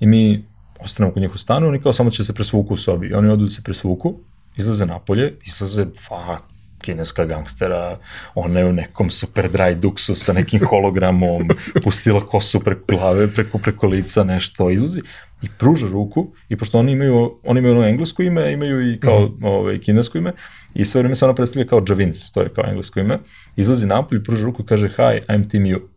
I 0.00 0.06
mi 0.06 0.44
ostanemo 0.80 1.12
kod 1.12 1.22
njih 1.22 1.34
u 1.34 1.38
stanu, 1.38 1.68
oni 1.68 1.80
kao 1.80 1.92
samo 1.92 2.10
će 2.10 2.24
se 2.24 2.34
presvuku 2.34 2.74
u 2.74 2.76
sobi. 2.76 3.06
I 3.06 3.14
oni 3.14 3.28
odu 3.28 3.44
da 3.44 3.50
se 3.50 3.62
presvuku, 3.62 4.14
izlaze 4.56 4.86
napolje, 4.86 5.36
izlaze 5.46 5.84
dva 5.84 6.40
kineska 6.78 7.24
gangstera, 7.24 7.98
ona 8.34 8.60
je 8.60 8.66
u 8.66 8.72
nekom 8.72 9.10
super 9.10 9.50
dry 9.50 9.74
duksu 9.74 10.14
sa 10.14 10.32
nekim 10.32 10.60
hologramom, 10.64 11.48
pustila 11.84 12.20
kosu 12.20 12.60
preko 12.60 12.84
glave, 12.88 13.28
preko, 13.32 13.58
preko 13.58 13.86
lica, 13.86 14.24
nešto 14.24 14.70
izlazi 14.70 15.00
i 15.42 15.48
pruža 15.58 15.88
ruku 15.88 16.32
i 16.48 16.56
pošto 16.56 16.78
oni 16.78 16.92
imaju, 16.92 17.38
oni 17.44 17.58
imaju 17.60 17.74
ono 17.74 17.86
englesko 17.86 18.22
ime, 18.22 18.52
imaju 18.52 18.92
i 18.92 19.00
kao 19.00 19.26
mm. 19.26 19.44
ovaj, 19.44 19.78
kinesko 19.78 20.18
ime 20.18 20.32
i 20.74 20.84
sve 20.84 21.00
vreme 21.00 21.16
se 21.16 21.24
ona 21.24 21.34
predstavlja 21.34 21.68
kao 21.68 21.84
Javins, 21.88 22.32
to 22.32 22.42
je 22.42 22.48
kao 22.48 22.64
englesko 22.68 23.00
ime, 23.00 23.18
izlazi 23.56 23.86
napolje, 23.86 24.22
pruža 24.22 24.44
ruku 24.44 24.62
i 24.62 24.66
kaže 24.66 24.88
hi, 24.88 25.20
I'm 25.28 25.50
Team 25.50 25.64
U. 25.64 25.88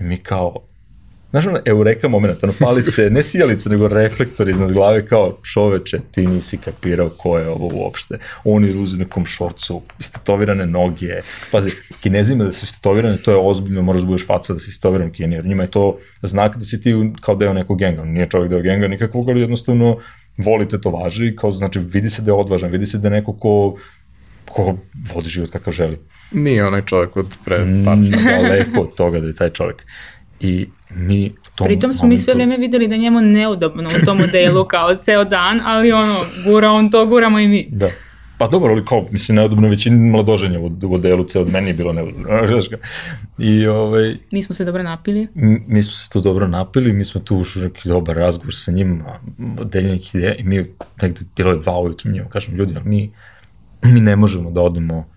I 0.00 0.02
mi 0.04 0.16
kao, 0.16 0.69
Znaš, 1.30 1.46
ono, 1.46 1.60
eureka 1.64 2.08
moment, 2.08 2.44
ono, 2.44 2.52
pali 2.60 2.82
se, 2.82 3.10
ne 3.10 3.22
sijalice, 3.22 3.70
nego 3.70 3.88
reflektor 3.88 4.48
iznad 4.48 4.72
glave, 4.72 5.06
kao, 5.06 5.38
čoveče, 5.52 6.00
ti 6.10 6.26
nisi 6.26 6.56
kapirao 6.56 7.08
ko 7.08 7.38
je 7.38 7.48
ovo 7.48 7.68
uopšte. 7.72 8.18
On 8.44 8.64
izlazi 8.64 8.96
u 8.96 8.98
nekom 8.98 9.26
šorcu, 9.26 9.82
istetovirane 9.98 10.66
noge. 10.66 11.20
Pazi, 11.52 11.70
kinezima 12.00 12.44
da 12.44 12.52
su 12.52 12.64
istetovirane, 12.64 13.16
to 13.16 13.30
je 13.30 13.38
ozbiljno, 13.38 13.82
moraš 13.82 14.02
da 14.02 14.06
budeš 14.06 14.26
faca 14.26 14.52
da 14.54 14.60
si 14.60 14.70
istetoviran 14.70 15.12
kini, 15.12 15.34
jer 15.34 15.46
njima 15.46 15.62
je 15.62 15.70
to 15.70 15.96
znak 16.22 16.56
da 16.56 16.64
si 16.64 16.82
ti 16.82 16.94
kao 17.20 17.34
deo 17.34 17.52
nekog 17.52 17.78
genga. 17.78 18.04
Nije 18.04 18.26
čovjek 18.26 18.50
deo 18.50 18.60
genga 18.60 18.88
nikakvog, 18.88 19.28
ali 19.28 19.40
jednostavno 19.40 19.96
volite 20.36 20.80
to 20.80 20.90
važi, 20.90 21.36
kao, 21.36 21.52
znači, 21.52 21.78
vidi 21.78 22.10
se 22.10 22.22
da 22.22 22.30
je 22.30 22.34
odvažan, 22.34 22.70
vidi 22.70 22.86
se 22.86 22.98
da 22.98 23.08
je 23.08 23.12
neko 23.12 23.32
ko 23.32 23.76
ko 24.50 24.76
vodi 25.14 25.28
život 25.28 25.50
kakav 25.50 25.72
želi. 25.72 25.98
Nije 26.32 26.66
onaj 26.66 26.82
čovjek 26.82 27.16
od 27.16 27.38
pre 27.44 27.56
par 27.84 27.98
Daleko 27.98 28.80
od 28.80 28.94
toga 28.94 29.20
da 29.20 29.26
je 29.26 29.34
taj 29.34 29.50
čovjek. 29.50 29.86
I 30.40 30.68
mi 30.94 31.32
tom 31.54 31.64
Pritom 31.64 31.92
smo 31.92 32.02
momentu... 32.02 32.20
mi 32.20 32.24
sve 32.24 32.34
vreme 32.34 32.56
videli 32.56 32.88
da 32.88 32.96
njemu 32.96 33.20
neudobno 33.20 33.90
u 34.02 34.04
tom 34.04 34.18
modelu 34.18 34.64
kao 34.64 34.94
ceo 34.94 35.24
dan, 35.24 35.60
ali 35.64 35.92
ono, 35.92 36.14
gura 36.44 36.70
on 36.70 36.90
to, 36.90 37.06
guramo 37.06 37.38
i 37.38 37.48
mi. 37.48 37.68
Da. 37.70 37.90
Pa 38.38 38.46
dobro, 38.46 38.72
ali 38.72 38.84
kao, 38.84 39.06
mislim, 39.10 39.36
neudobno 39.36 39.68
većini 39.68 40.10
mladoženja 40.10 40.60
u, 40.60 40.66
u 40.66 40.88
modelu, 40.88 41.24
ceo 41.24 41.44
meni 41.44 41.68
je 41.68 41.74
bilo 41.74 41.92
neudobno. 41.92 42.28
I, 43.38 43.66
ovaj, 43.66 44.14
Nismo 44.32 44.54
se 44.54 44.64
dobro 44.64 44.82
napili. 44.82 45.28
Mi 45.66 45.82
smo 45.82 45.92
se 45.92 46.10
tu 46.10 46.20
dobro 46.20 46.48
napili, 46.48 46.92
mi 46.92 47.04
smo 47.04 47.20
tu 47.20 47.36
ušli 47.36 47.62
neki 47.62 47.88
dobar 47.88 48.16
razgovor 48.16 48.54
sa 48.54 48.72
njim, 48.72 49.02
deljenih 49.64 50.14
ideja, 50.14 50.34
i 50.34 50.44
mi 50.44 50.66
negde 51.02 51.20
bilo 51.36 51.50
je 51.50 51.58
dva 51.58 51.80
ujutru 51.80 52.10
njima, 52.10 52.28
kažem, 52.28 52.54
ljudi, 52.54 52.74
mi, 52.84 53.12
mi 53.82 54.00
ne 54.00 54.16
možemo 54.16 54.50
da 54.50 54.60
odemo 54.60 55.09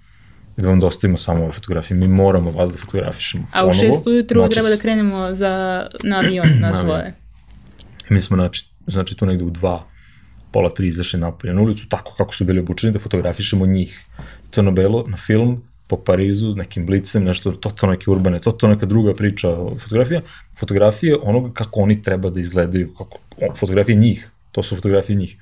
da 0.57 0.69
vam 0.69 0.79
dostavimo 0.79 1.17
samo 1.17 1.43
ove 1.43 1.51
fotografije. 1.51 1.97
Mi 1.97 2.07
moramo 2.07 2.51
vas 2.51 2.71
da 2.71 2.77
fotografišemo. 2.77 3.47
A 3.51 3.65
u 3.65 3.73
šest 3.73 4.07
ujutru 4.07 4.41
noćas... 4.41 4.53
treba 4.53 4.69
da 4.69 4.81
krenemo 4.81 5.33
za, 5.33 5.85
na 6.03 6.17
avion, 6.17 6.47
na 6.59 6.79
svoje. 6.81 7.13
Mi 8.09 8.21
smo, 8.21 8.37
znači, 8.37 8.69
znači 8.87 9.15
tu 9.15 9.25
negde 9.25 9.43
u 9.43 9.49
dva, 9.49 9.83
pola 10.51 10.69
tri 10.69 10.87
izašli 10.87 11.19
napolje 11.19 11.53
na 11.53 11.61
ulicu, 11.61 11.89
tako 11.89 12.13
kako 12.17 12.35
su 12.35 12.45
bili 12.45 12.59
obučeni, 12.59 12.93
da 12.93 12.99
fotografišemo 12.99 13.65
njih 13.65 14.05
crno-belo 14.51 15.05
na 15.07 15.17
film, 15.17 15.63
po 15.87 15.97
Parizu, 15.97 16.55
nekim 16.55 16.85
blicem, 16.85 17.23
nešto 17.23 17.51
totalno 17.51 17.93
neke 17.93 18.11
urbane, 18.11 18.39
totalno 18.39 18.75
neka 18.75 18.85
druga 18.85 19.13
priča 19.13 19.49
o 19.49 19.75
fotografija. 19.79 20.21
Fotografije 20.59 21.17
onoga 21.21 21.53
kako 21.53 21.81
oni 21.81 22.01
treba 22.01 22.29
da 22.29 22.39
izgledaju, 22.39 22.93
kako, 22.97 23.17
fotografije 23.55 23.95
njih, 23.95 24.29
to 24.51 24.63
su 24.63 24.75
fotografije 24.75 25.15
njih 25.15 25.37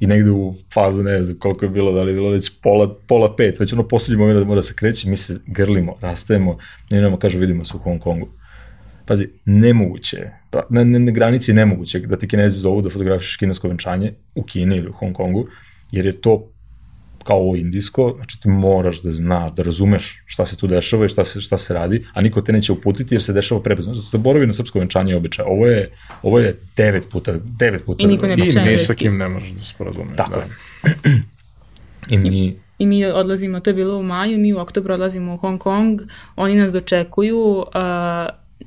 i 0.00 0.06
negde 0.06 0.30
u 0.30 0.54
fazu, 0.74 1.02
ne 1.02 1.22
znam 1.22 1.38
koliko 1.38 1.64
je 1.64 1.68
bilo, 1.68 1.92
da 1.92 2.02
li 2.02 2.10
je 2.10 2.14
bilo 2.14 2.30
već 2.30 2.50
pola, 2.62 2.96
pola 3.08 3.36
pet, 3.36 3.60
već 3.60 3.72
ono 3.72 3.88
poslednji 3.88 4.20
moment 4.20 4.38
da 4.38 4.44
mora 4.44 4.62
se 4.62 4.74
kreće, 4.74 5.10
mi 5.10 5.16
se 5.16 5.40
grlimo, 5.46 5.94
rastajemo, 6.00 6.58
ne 6.90 7.00
nama 7.00 7.18
kažu 7.18 7.38
vidimo 7.38 7.64
se 7.64 7.76
u 7.76 7.80
Hong 7.80 8.00
Kongu. 8.00 8.28
Pazi, 9.06 9.28
nemoguće 9.44 10.16
je, 10.16 10.40
pa, 10.50 10.66
na, 10.70 10.84
na, 10.84 10.98
na 10.98 11.12
granici 11.12 11.52
nemoguće 11.52 12.00
da 12.00 12.16
ti 12.16 12.28
kinezi 12.28 12.60
zovu 12.60 12.82
da 12.82 12.90
fotografiš 12.90 13.36
kinesko 13.36 13.68
venčanje 13.68 14.12
u 14.34 14.42
Kini 14.42 14.76
ili 14.76 14.88
u 14.88 14.92
Hong 14.92 15.14
Kongu, 15.14 15.46
jer 15.92 16.06
je 16.06 16.20
to 16.20 16.52
kao 17.24 17.36
ovo 17.36 17.56
indijsko, 17.56 18.12
znači 18.16 18.40
ti 18.40 18.48
moraš 18.48 19.02
da 19.02 19.12
znaš, 19.12 19.52
da 19.54 19.62
razumeš 19.62 20.22
šta 20.26 20.46
se 20.46 20.56
tu 20.56 20.66
dešava 20.66 21.06
i 21.06 21.08
šta 21.08 21.24
se, 21.24 21.40
šta 21.40 21.58
se 21.58 21.74
radi, 21.74 22.06
a 22.12 22.20
niko 22.20 22.40
te 22.40 22.52
neće 22.52 22.72
uputiti 22.72 23.14
jer 23.14 23.22
se 23.22 23.32
dešava 23.32 23.62
prebrzo. 23.62 23.92
Znači, 23.92 24.08
zaboravi 24.10 24.46
na 24.46 24.52
srpsko 24.52 24.78
venčanje 24.78 25.12
i 25.12 25.16
običaj. 25.16 25.44
Ovo 25.48 25.66
je, 25.66 25.90
ovo 26.22 26.38
je 26.38 26.56
devet 26.76 27.08
puta, 27.10 27.34
devet 27.42 27.84
puta. 27.84 28.04
I 28.04 28.06
niko 28.06 28.26
ne 28.26 28.36
priča 28.36 28.60
I 28.60 28.64
ni 28.64 28.78
sa 28.78 28.94
kim 28.94 29.16
ne 29.16 29.28
možeš 29.28 29.50
da 29.50 29.64
se 29.64 29.74
porazumeš. 29.78 30.16
Tako 30.16 30.40
da. 30.40 30.40
je. 30.40 31.22
I 32.14 32.18
mi... 32.18 32.56
I 32.78 32.86
mi 32.86 33.04
odlazimo, 33.04 33.60
to 33.60 33.70
je 33.70 33.74
bilo 33.74 33.98
u 33.98 34.02
maju, 34.02 34.38
mi 34.38 34.52
u 34.52 34.58
oktobru 34.58 34.94
odlazimo 34.94 35.34
u 35.34 35.36
Hong 35.36 35.60
Kong, 35.60 36.00
oni 36.36 36.54
nas 36.54 36.72
dočekuju, 36.72 37.38
uh, 37.38 37.64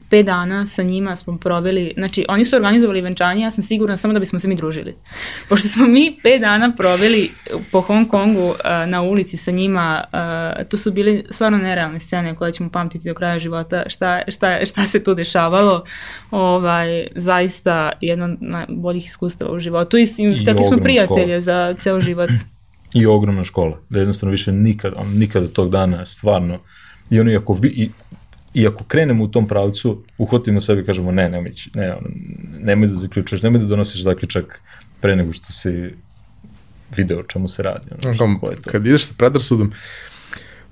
pet 0.10 0.26
dana 0.26 0.66
sa 0.66 0.84
njima 0.84 1.16
smo 1.16 1.38
proveli, 1.38 1.94
znači 1.98 2.26
oni 2.30 2.46
su 2.46 2.56
organizovali 2.56 3.02
venčanje, 3.02 3.44
ja 3.44 3.52
sam 3.52 3.64
sigurna 3.64 3.98
samo 3.98 4.14
da 4.14 4.20
bismo 4.20 4.40
se 4.40 4.48
mi 4.48 4.56
družili. 4.56 4.96
Pošto 5.50 5.68
smo 5.68 5.88
mi 5.88 6.18
pet 6.24 6.42
dana 6.42 6.72
proveli 6.78 7.32
po 7.72 7.82
Hong 7.82 8.10
Kongu 8.10 8.48
uh, 8.48 8.56
na 8.88 9.02
ulici 9.02 9.38
sa 9.38 9.52
njima, 9.52 10.04
uh, 10.04 10.70
to 10.70 10.78
su 10.78 10.92
bili 10.92 11.24
stvarno 11.30 11.58
nerealne 11.58 12.00
scene 12.00 12.36
koje 12.36 12.52
ćemo 12.52 12.70
pamtiti 12.70 13.10
do 13.10 13.14
kraja 13.14 13.40
života, 13.40 13.84
šta, 13.88 14.22
šta, 14.28 14.66
šta 14.66 14.86
se 14.86 15.04
tu 15.04 15.14
dešavalo, 15.14 15.84
ovaj, 16.32 17.08
zaista 17.16 17.92
jedno 18.02 18.26
od 18.26 18.38
najboljih 18.40 19.06
iskustava 19.06 19.52
u 19.52 19.60
životu 19.60 19.98
i 19.98 20.08
stekli 20.38 20.64
smo 20.64 20.78
prijatelje 20.78 21.42
za 21.42 21.76
ceo 21.80 22.02
život. 22.02 22.30
i 22.94 23.06
ogromna 23.06 23.44
škola, 23.44 23.78
da 23.90 24.00
jednostavno 24.00 24.32
više 24.32 24.52
nikad, 24.52 24.94
nikad 25.14 25.44
od 25.44 25.54
tog 25.54 25.70
dana 25.70 26.06
stvarno, 26.06 26.58
i 27.10 27.20
ono 27.20 27.32
iako, 27.32 27.54
vi, 27.54 27.68
i, 27.68 27.90
i 28.54 28.68
ako 28.68 28.84
krenemo 28.84 29.24
u 29.24 29.28
tom 29.28 29.48
pravcu, 29.48 30.04
uhvatimo 30.18 30.62
sebi 30.62 30.82
i 30.82 30.86
kažemo 30.86 31.12
ne, 31.12 31.30
nemoj, 31.30 31.52
ne, 31.74 31.96
nemoj 32.60 32.88
da 32.88 32.96
zaključuješ, 32.96 33.42
nemoj 33.42 33.60
da 33.60 33.66
donosiš 33.66 34.04
zaključak 34.04 34.62
pre 35.02 35.16
nego 35.16 35.34
što 35.34 35.54
si 35.54 35.94
video 36.98 37.20
o 37.20 37.24
čemu 37.24 37.48
se 37.48 37.64
radi. 37.64 37.86
Ono, 38.06 38.18
Kao, 38.18 38.38
ko 38.42 38.52
je 38.52 38.56
to. 38.56 38.70
kad 38.70 38.86
ideš 38.86 39.06
sa 39.06 39.14
predrasudom, 39.18 39.72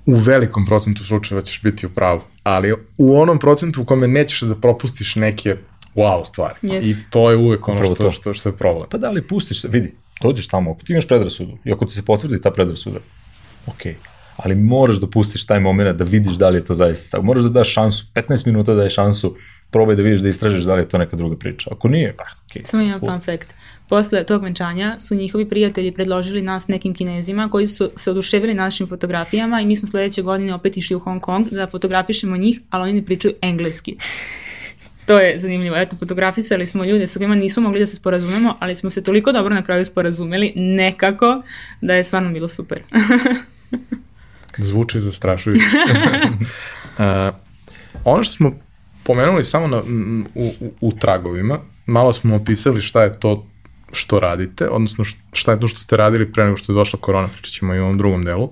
u 0.06 0.14
velikom 0.14 0.66
procentu 0.66 1.04
slučajeva 1.04 1.42
ćeš 1.42 1.62
biti 1.62 1.86
u 1.86 1.90
pravu, 1.90 2.20
ali 2.42 2.74
u 2.98 3.20
onom 3.20 3.38
procentu 3.38 3.82
u 3.82 3.84
kome 3.84 4.08
nećeš 4.08 4.40
da 4.40 4.54
propustiš 4.54 5.16
neke 5.16 5.56
wow 5.94 6.24
stvari. 6.24 6.54
Jeste. 6.62 6.90
I 6.90 6.96
to 7.10 7.30
je 7.30 7.36
uvek 7.36 7.68
ono 7.68 7.76
Upravo 7.76 7.94
što, 7.94 8.04
to. 8.04 8.12
što, 8.12 8.34
što 8.34 8.48
je 8.48 8.56
problem. 8.56 8.86
Pa 8.90 8.98
da 8.98 9.10
li 9.10 9.22
pustiš 9.22 9.60
se, 9.60 9.68
vidi, 9.68 9.94
dođeš 10.22 10.48
tamo, 10.48 10.70
ako 10.70 10.82
ti 10.82 10.92
imaš 10.92 11.06
predrasudu 11.08 11.58
i 11.64 11.72
ako 11.72 11.86
ti 11.86 11.92
se 11.92 12.02
potvrdi 12.02 12.40
ta 12.40 12.50
predrasuda, 12.50 12.98
ok, 13.66 13.82
ali 14.44 14.54
moraš 14.54 14.96
da 14.96 15.06
pustiš 15.06 15.46
taj 15.46 15.60
moment 15.60 15.98
da 15.98 16.04
vidiš 16.04 16.32
da 16.32 16.48
li 16.48 16.58
je 16.58 16.64
to 16.64 16.74
zaista 16.74 17.10
tako. 17.10 17.22
Moraš 17.22 17.42
da 17.42 17.48
daš 17.48 17.72
šansu, 17.72 18.06
15 18.14 18.46
minuta 18.46 18.74
daj 18.74 18.90
šansu, 18.90 19.36
probaj 19.70 19.96
da 19.96 20.02
vidiš 20.02 20.20
da 20.20 20.28
istražiš 20.28 20.64
da 20.64 20.74
li 20.74 20.80
je 20.80 20.88
to 20.88 20.98
neka 20.98 21.16
druga 21.16 21.36
priča. 21.36 21.70
Ako 21.72 21.88
nije, 21.88 22.16
pa 22.16 22.24
ok. 22.24 22.66
Samo 22.66 22.82
jedan 22.82 23.00
fun 23.00 23.20
fact. 23.20 23.48
Posle 23.88 24.24
tog 24.24 24.42
venčanja 24.42 24.98
su 24.98 25.14
njihovi 25.14 25.48
prijatelji 25.48 25.92
predložili 25.92 26.42
nas 26.42 26.68
nekim 26.68 26.94
kinezima 26.94 27.48
koji 27.48 27.66
su 27.66 27.90
se 27.96 28.10
oduševili 28.10 28.54
našim 28.54 28.86
fotografijama 28.86 29.60
i 29.60 29.66
mi 29.66 29.76
smo 29.76 29.88
sledeće 29.88 30.22
godine 30.22 30.54
opet 30.54 30.76
išli 30.76 30.96
u 30.96 30.98
Hong 30.98 31.20
Kong 31.20 31.48
da 31.50 31.66
fotografišemo 31.66 32.36
njih, 32.36 32.60
ali 32.70 32.82
oni 32.82 32.92
ne 32.92 33.06
pričaju 33.06 33.34
engleski. 33.42 33.96
To 35.06 35.18
je 35.18 35.38
zanimljivo. 35.38 35.76
Eto, 35.76 35.96
fotografisali 35.96 36.66
smo 36.66 36.84
ljude 36.84 37.06
sa 37.06 37.18
kojima 37.18 37.34
nismo 37.34 37.62
mogli 37.62 37.80
da 37.80 37.86
se 37.86 37.96
sporazumemo, 37.96 38.56
ali 38.60 38.74
smo 38.74 38.90
se 38.90 39.02
toliko 39.02 39.32
dobro 39.32 39.54
na 39.54 39.62
kraju 39.62 39.84
sporazumeli, 39.84 40.52
nekako, 40.56 41.42
da 41.80 41.94
je 41.94 42.04
stvarno 42.04 42.32
bilo 42.32 42.48
super. 42.48 42.82
Zvuči 44.58 45.00
zastrašujuće. 45.00 45.64
uh, 46.98 47.34
ono 48.14 48.24
što 48.24 48.34
smo 48.34 48.52
pomenuli 49.04 49.44
samo 49.44 49.66
na, 49.66 49.82
u, 50.34 50.52
u, 50.60 50.72
u 50.80 50.92
tragovima, 50.92 51.58
malo 51.86 52.12
smo 52.12 52.36
opisali 52.36 52.82
šta 52.82 53.02
je 53.02 53.20
to 53.20 53.46
što 53.92 54.20
radite, 54.20 54.68
odnosno 54.68 55.04
šta 55.32 55.52
je 55.52 55.60
to 55.60 55.68
što 55.68 55.80
ste 55.80 55.96
radili 55.96 56.32
pre 56.32 56.44
nego 56.44 56.56
što 56.56 56.72
je 56.72 56.76
došla 56.76 56.98
korona, 57.00 57.28
pričat 57.28 57.52
ćemo 57.52 57.74
i 57.74 57.80
u 57.80 57.82
ovom 57.82 57.98
drugom 57.98 58.24
delu. 58.24 58.44
Uh, 58.44 58.50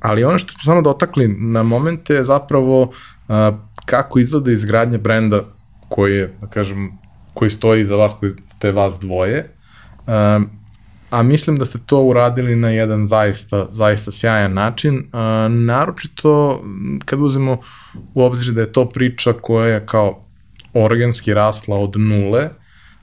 ali 0.00 0.24
ono 0.24 0.38
što 0.38 0.52
smo 0.52 0.62
samo 0.62 0.82
dotakli 0.82 1.28
na 1.28 1.62
momente 1.62 2.14
je 2.14 2.24
zapravo 2.24 2.82
uh, 2.82 2.90
kako 3.84 4.18
izgleda 4.18 4.52
izgradnja 4.52 4.98
brenda 4.98 5.40
koji 5.88 6.16
je, 6.16 6.34
da 6.40 6.46
kažem, 6.46 6.98
koji 7.34 7.50
stoji 7.50 7.80
iza 7.80 7.96
vas, 7.96 8.16
koji 8.20 8.32
te 8.58 8.72
vas 8.72 8.98
dvoje. 9.00 9.54
Um, 10.06 10.50
a 11.10 11.22
mislim 11.22 11.56
da 11.56 11.64
ste 11.64 11.78
to 11.86 12.02
uradili 12.02 12.56
na 12.56 12.70
jedan 12.70 13.06
zaista, 13.06 13.66
zaista 13.70 14.12
sjajan 14.12 14.54
način, 14.54 15.06
a, 15.12 15.48
naročito 15.50 16.64
kad 17.04 17.20
uzemo 17.20 17.60
u 18.14 18.22
obzir 18.22 18.54
da 18.54 18.60
je 18.60 18.72
to 18.72 18.88
priča 18.88 19.32
koja 19.32 19.66
je 19.66 19.86
kao 19.86 20.24
organski 20.74 21.34
rasla 21.34 21.76
od 21.76 21.96
nule, 21.96 22.48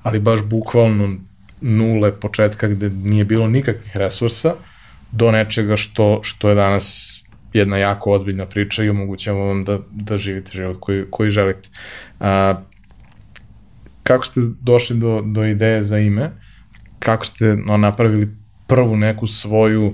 ali 0.03 0.19
baš 0.19 0.43
bukvalno 0.43 1.15
nule 1.61 2.19
početka 2.19 2.67
gde 2.67 2.89
nije 2.89 3.25
bilo 3.25 3.47
nikakvih 3.47 3.97
resursa, 3.97 4.55
do 5.11 5.31
nečega 5.31 5.77
što, 5.77 6.19
što 6.23 6.49
je 6.49 6.55
danas 6.55 7.15
jedna 7.53 7.77
jako 7.77 8.11
ozbiljna 8.11 8.45
priča 8.45 8.83
i 8.83 8.89
omogućava 8.89 9.45
vam 9.45 9.63
da, 9.63 9.79
da 9.91 10.17
živite 10.17 10.51
život 10.53 10.77
koji, 10.79 11.05
koji 11.09 11.29
želite. 11.29 11.69
A, 12.19 12.61
kako 14.03 14.25
ste 14.25 14.41
došli 14.61 14.97
do, 14.97 15.21
do 15.25 15.45
ideje 15.45 15.83
za 15.83 15.99
ime? 15.99 16.31
Kako 17.05 17.25
ste 17.25 17.55
no, 17.65 17.77
napravili 17.77 18.29
prvu 18.67 18.97
neku 18.97 19.27
svoju 19.27 19.93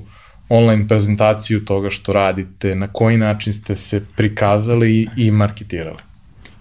online 0.49 0.87
prezentaciju 0.87 1.65
toga 1.65 1.89
što 1.89 2.13
radite, 2.13 2.75
na 2.75 2.87
koji 2.87 3.17
način 3.17 3.53
ste 3.53 3.75
se 3.75 4.05
prikazali 4.15 5.07
i, 5.17 5.31
marketirali. 5.31 5.97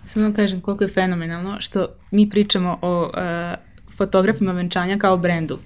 Samo 0.07 0.33
kažem 0.37 0.61
koliko 0.61 0.85
je 0.85 0.89
fenomenalno 0.89 1.57
što 1.61 1.87
mi 2.11 2.31
pričamo 2.31 2.79
o 2.83 3.03
uh, 3.03 3.13
fotografima 3.97 4.53
venčanja 4.53 4.99
kao 4.99 5.17
brendu. 5.17 5.59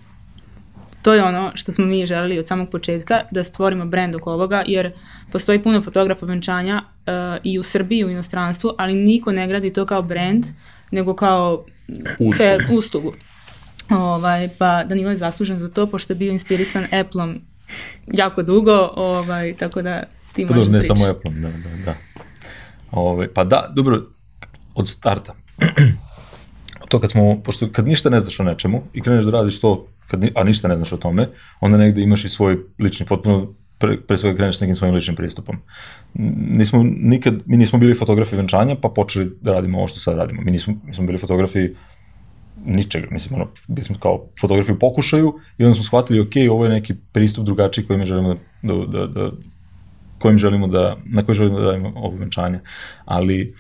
To 1.03 1.15
je 1.15 1.25
ono 1.25 1.53
što 1.55 1.73
smo 1.73 1.87
mi 1.87 2.07
želeli 2.07 2.39
od 2.39 2.47
samog 2.47 2.71
početka, 2.71 3.21
da 3.31 3.45
stvorimo 3.45 3.85
brend 3.85 4.15
oko 4.15 4.33
ovoga, 4.33 4.63
jer 4.67 4.93
postoji 5.33 5.63
puno 5.63 5.83
fotografa 5.83 6.27
venčanja 6.27 6.83
uh, 6.83 7.13
i 7.43 7.59
u 7.59 7.63
Srbiji 7.63 7.99
i 7.99 8.05
u 8.05 8.11
inostranstvu, 8.11 8.73
ali 8.79 8.95
niko 8.95 9.33
ne 9.33 9.49
gradi 9.49 9.73
to 9.73 9.87
kao 9.87 10.03
brend, 10.03 10.45
nego 10.91 11.15
kao 11.15 11.65
Uslugu. 12.19 12.35
te, 12.39 12.59
uslugu. 12.71 13.13
Ovaj, 13.91 14.49
pa 14.59 14.85
Danilo 14.85 15.11
je 15.11 15.17
zaslužen 15.17 15.59
za 15.59 15.69
to, 15.69 15.87
pošto 15.87 16.13
je 16.13 16.17
bio 16.17 16.33
inspirisan 16.33 16.85
Apple-om 17.01 17.41
jako 18.13 18.43
dugo, 18.43 18.91
ovaj, 18.97 19.55
tako 19.57 19.83
da 19.83 20.03
ti 20.33 20.47
Pa 20.47 20.55
možeš 20.55 20.67
dobro, 20.67 20.79
ne 20.79 20.83
samo 20.83 21.07
Apple, 21.07 21.31
da, 21.31 21.49
da, 21.49 21.85
da. 21.85 21.95
Ove, 22.91 23.35
pa 23.35 23.45
da, 23.45 23.73
dobro, 23.77 24.03
od 24.75 24.89
starta. 24.89 25.35
to 26.89 27.01
kad 27.01 27.11
smo, 27.11 27.43
pošto 27.43 27.69
kad 27.73 27.87
ništa 27.87 28.11
ne 28.11 28.21
znaš 28.21 28.41
o 28.41 28.45
nečemu 28.45 28.83
i 28.93 29.01
kreneš 29.01 29.25
da 29.25 29.31
radiš 29.31 29.61
to, 29.61 29.87
kad, 30.07 30.21
ni- 30.21 30.33
a 30.35 30.45
ništa 30.45 30.69
ne 30.69 30.77
znaš 30.77 30.93
o 30.93 30.97
tome, 30.97 31.29
onda 31.61 31.77
negde 31.77 32.03
imaš 32.03 32.25
i 32.25 32.29
svoj 32.29 32.59
lični, 32.79 33.07
potpuno, 33.07 33.55
pre, 33.79 34.01
pre 34.01 34.17
svega 34.17 34.37
kreneš 34.37 34.57
s 34.57 34.61
nekim 34.61 34.77
svojim 34.77 34.95
ličnim 34.95 35.17
pristupom. 35.17 35.57
Nismo 36.59 36.83
nikad, 36.83 37.35
mi 37.47 37.57
nismo 37.57 37.79
bili 37.79 37.95
fotografi 37.95 38.37
venčanja, 38.37 38.77
pa 38.83 38.89
počeli 38.89 39.37
da 39.41 39.53
radimo 39.53 39.79
ovo 39.79 39.87
što 39.87 40.01
sad 40.01 40.17
radimo. 40.17 40.43
Mi, 40.43 40.51
nismo, 40.51 40.75
mi 40.85 40.95
smo 40.95 41.07
bili 41.07 41.19
fotografi 41.19 41.69
ničega, 42.65 43.07
mislim, 43.11 43.41
ono, 43.41 43.51
bili 43.69 43.85
smo 43.85 43.99
kao 43.99 44.27
fotografi 44.41 44.73
u 44.73 44.79
pokušaju 44.79 45.35
i 45.59 45.65
onda 45.65 45.75
smo 45.75 45.85
shvatili, 45.85 46.21
ok, 46.21 46.33
ovo 46.51 46.65
je 46.65 46.71
neki 46.71 46.95
pristup 47.13 47.45
drugačiji 47.45 47.87
koji 47.87 47.99
mi 47.99 48.07
želimo 48.07 48.35
da, 48.63 48.75
da, 48.75 48.87
da, 48.87 49.07
da 49.07 49.31
kojim 50.19 50.39
želimo 50.39 50.67
da, 50.67 50.97
na 51.05 51.23
koji 51.23 51.35
želimo 51.35 51.59
da 51.59 51.65
radimo 51.65 51.93
ovo 51.97 52.17
venčanje. 52.17 52.61
Ali 53.05 53.55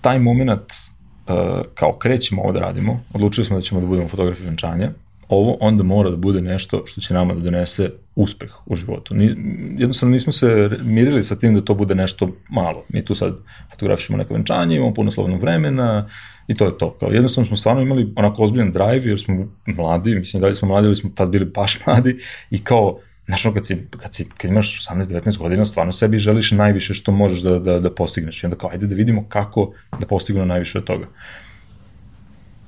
taj 0.00 0.18
moment, 0.18 0.60
uh, 0.60 1.34
kao 1.74 1.92
krećemo 1.92 2.42
ovo 2.42 2.52
da 2.52 2.60
radimo, 2.60 3.00
odlučili 3.12 3.44
smo 3.44 3.56
da 3.56 3.62
ćemo 3.62 3.80
da 3.80 3.86
budemo 3.86 4.08
fotografi 4.08 4.44
venčanja, 4.44 4.90
ovo 5.28 5.56
onda 5.60 5.82
mora 5.82 6.10
da 6.10 6.16
bude 6.16 6.42
nešto 6.42 6.82
što 6.86 7.00
će 7.00 7.14
nama 7.14 7.34
da 7.34 7.40
donese 7.40 7.90
uspeh 8.14 8.50
u 8.66 8.74
životu. 8.74 9.14
Ni, 9.14 9.36
jednostavno 9.78 10.12
nismo 10.12 10.32
se 10.32 10.70
mirili 10.82 11.22
sa 11.22 11.36
tim 11.36 11.54
da 11.54 11.60
to 11.60 11.74
bude 11.74 11.94
nešto 11.94 12.30
malo. 12.48 12.84
Mi 12.88 13.04
tu 13.04 13.14
sad 13.14 13.34
fotografišemo 13.70 14.18
neka 14.18 14.34
venčanja, 14.34 14.76
imamo 14.76 14.94
puno 14.94 15.10
slobodnog 15.10 15.40
vremena 15.40 16.08
i 16.50 16.56
to 16.56 16.66
je 16.66 16.78
to. 16.78 16.96
Kao, 17.00 17.08
jednostavno 17.08 17.46
smo 17.46 17.56
stvarno 17.56 17.82
imali 17.82 18.12
onako 18.16 18.42
ozbiljan 18.42 18.72
drive 18.72 19.08
jer 19.08 19.20
smo 19.20 19.48
mladi, 19.66 20.14
mislim 20.14 20.40
da 20.40 20.46
li 20.46 20.54
smo 20.54 20.68
mladi, 20.68 20.86
ali 20.86 20.96
smo 20.96 21.10
tad 21.14 21.28
bili 21.28 21.44
baš 21.44 21.78
mladi 21.86 22.16
i 22.50 22.64
kao 22.64 22.98
Znaš, 23.26 23.42
kad, 23.42 23.66
si, 23.66 23.76
kad, 23.98 24.14
si, 24.14 24.24
kad 24.36 24.50
imaš 24.50 24.88
18-19 24.88 25.38
godina, 25.38 25.66
stvarno 25.66 25.92
sebi 25.92 26.18
želiš 26.18 26.50
najviše 26.50 26.94
što 26.94 27.12
možeš 27.12 27.40
da, 27.40 27.58
da, 27.58 27.80
da 27.80 27.90
postigneš. 27.94 28.42
I 28.42 28.46
onda 28.46 28.56
kao, 28.56 28.70
ajde 28.70 28.86
da 28.86 28.94
vidimo 28.94 29.24
kako 29.28 29.72
da 30.00 30.06
postignemo 30.06 30.46
najviše 30.46 30.78
od 30.78 30.84
toga. 30.84 31.06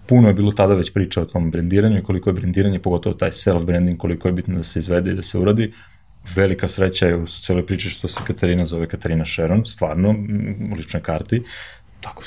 Puno 0.07 0.29
je 0.29 0.35
bilo 0.35 0.53
tada 0.53 0.75
već 0.75 0.93
priča 0.93 1.23
o 1.23 1.25
tom 1.25 1.51
brendiranju 1.51 1.99
i 1.99 2.03
koliko 2.03 2.31
je 2.31 2.35
brendiranje, 2.35 2.79
pogotovo 2.79 3.15
taj 3.15 3.31
self-branding, 3.31 3.97
koliko 3.97 4.29
je 4.29 4.33
bitno 4.33 4.57
da 4.57 4.63
se 4.63 4.79
izvede 4.79 5.11
i 5.11 5.15
da 5.15 5.23
se 5.23 5.39
uradi. 5.39 5.73
Velika 6.35 6.69
sreća 6.69 7.07
je 7.07 7.17
u 7.17 7.27
celoj 7.27 7.67
priči 7.67 7.91
što 7.91 8.09
se 8.09 8.21
Katarina 8.27 8.67
zove 8.67 8.87
Katarina 8.87 9.25
Sharon, 9.25 9.65
stvarno, 9.67 10.15
u 10.73 10.75
ličnoj 10.77 11.03
karti. 11.03 11.43
Tako, 12.03 12.23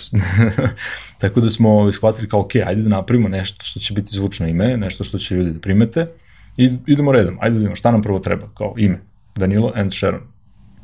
tako 1.21 1.41
da 1.41 1.49
smo 1.49 1.91
shvatili 1.91 2.29
kao, 2.29 2.39
ok, 2.39 2.55
ajde 2.55 2.81
da 2.81 2.89
napravimo 2.89 3.29
nešto 3.29 3.65
što 3.65 3.79
će 3.79 3.93
biti 3.93 4.11
zvučno 4.11 4.47
ime, 4.47 4.77
nešto 4.77 5.03
što 5.03 5.17
će 5.17 5.35
ljudi 5.35 5.51
da 5.51 5.59
primete 5.59 6.07
i 6.57 6.71
idemo 6.87 7.11
redom, 7.11 7.37
ajde 7.41 7.53
da 7.53 7.57
vidimo 7.57 7.75
šta 7.75 7.91
nam 7.91 8.01
prvo 8.01 8.19
treba, 8.19 8.47
kao 8.53 8.73
ime, 8.77 8.99
Danilo 9.35 9.71
and 9.75 9.93
Sharon. 9.93 10.21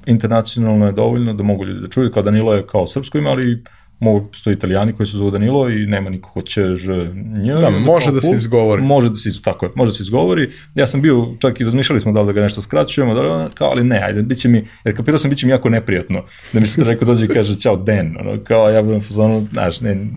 Internacionalno 0.06 0.86
je 0.86 0.92
dovoljno 0.92 1.34
da 1.34 1.44
mogu 1.44 1.66
ljudi 1.66 1.80
da 1.80 1.88
čuju, 1.88 2.12
kao 2.12 2.24
Danilo 2.24 2.54
je 2.54 2.68
kao 2.68 2.88
srpsko 2.88 3.18
ime, 3.18 3.30
ali 3.30 3.64
mogu, 4.02 4.28
postoji 4.28 4.54
italijani 4.54 4.94
koji 4.94 5.08
se 5.08 5.18
zovu 5.18 5.32
Danilo 5.32 5.70
i 5.70 5.86
nema 5.86 6.10
niko 6.10 6.32
ko 6.32 6.42
će 6.42 6.76
ž, 6.76 6.94
nj, 7.14 7.54
Da, 7.54 7.70
može 7.70 8.12
da 8.12 8.22
se 8.22 8.36
izgovori. 8.36 8.82
Može 8.82 9.10
da 9.10 9.16
se, 9.16 9.42
tako 9.42 9.66
je, 9.66 9.72
može 9.76 9.92
da 9.92 9.96
se 9.96 10.04
izgovori. 10.04 10.50
Ja 10.76 10.88
sam 10.88 11.02
bio, 11.02 11.28
čak 11.40 11.62
i 11.62 11.64
razmišljali 11.64 12.02
smo 12.02 12.12
da 12.12 12.22
li 12.22 12.26
da 12.26 12.34
ga 12.34 12.42
nešto 12.42 12.62
skraćujemo, 12.62 13.14
da 13.14 13.22
li, 13.22 13.50
kao, 13.54 13.70
ali 13.70 13.84
ne, 13.84 14.04
ajde, 14.04 14.22
bit 14.22 14.40
će 14.40 14.50
mi, 14.50 14.68
jer 14.84 14.98
kapirao 14.98 15.18
sam, 15.18 15.30
bit 15.30 15.40
će 15.40 15.46
mi 15.46 15.52
jako 15.52 15.70
neprijatno, 15.70 16.24
da 16.54 16.60
mi 16.60 16.68
se 16.68 16.86
neko 16.86 17.06
dođe 17.06 17.26
i 17.26 17.28
kaže, 17.28 17.60
ćao, 17.60 17.76
Dan, 17.76 18.18
ono, 18.20 18.44
kao, 18.44 18.70
ja 18.70 18.82
budem 18.82 19.02
fazonu, 19.02 19.48
znaš, 19.52 19.82
ne, 19.82 20.08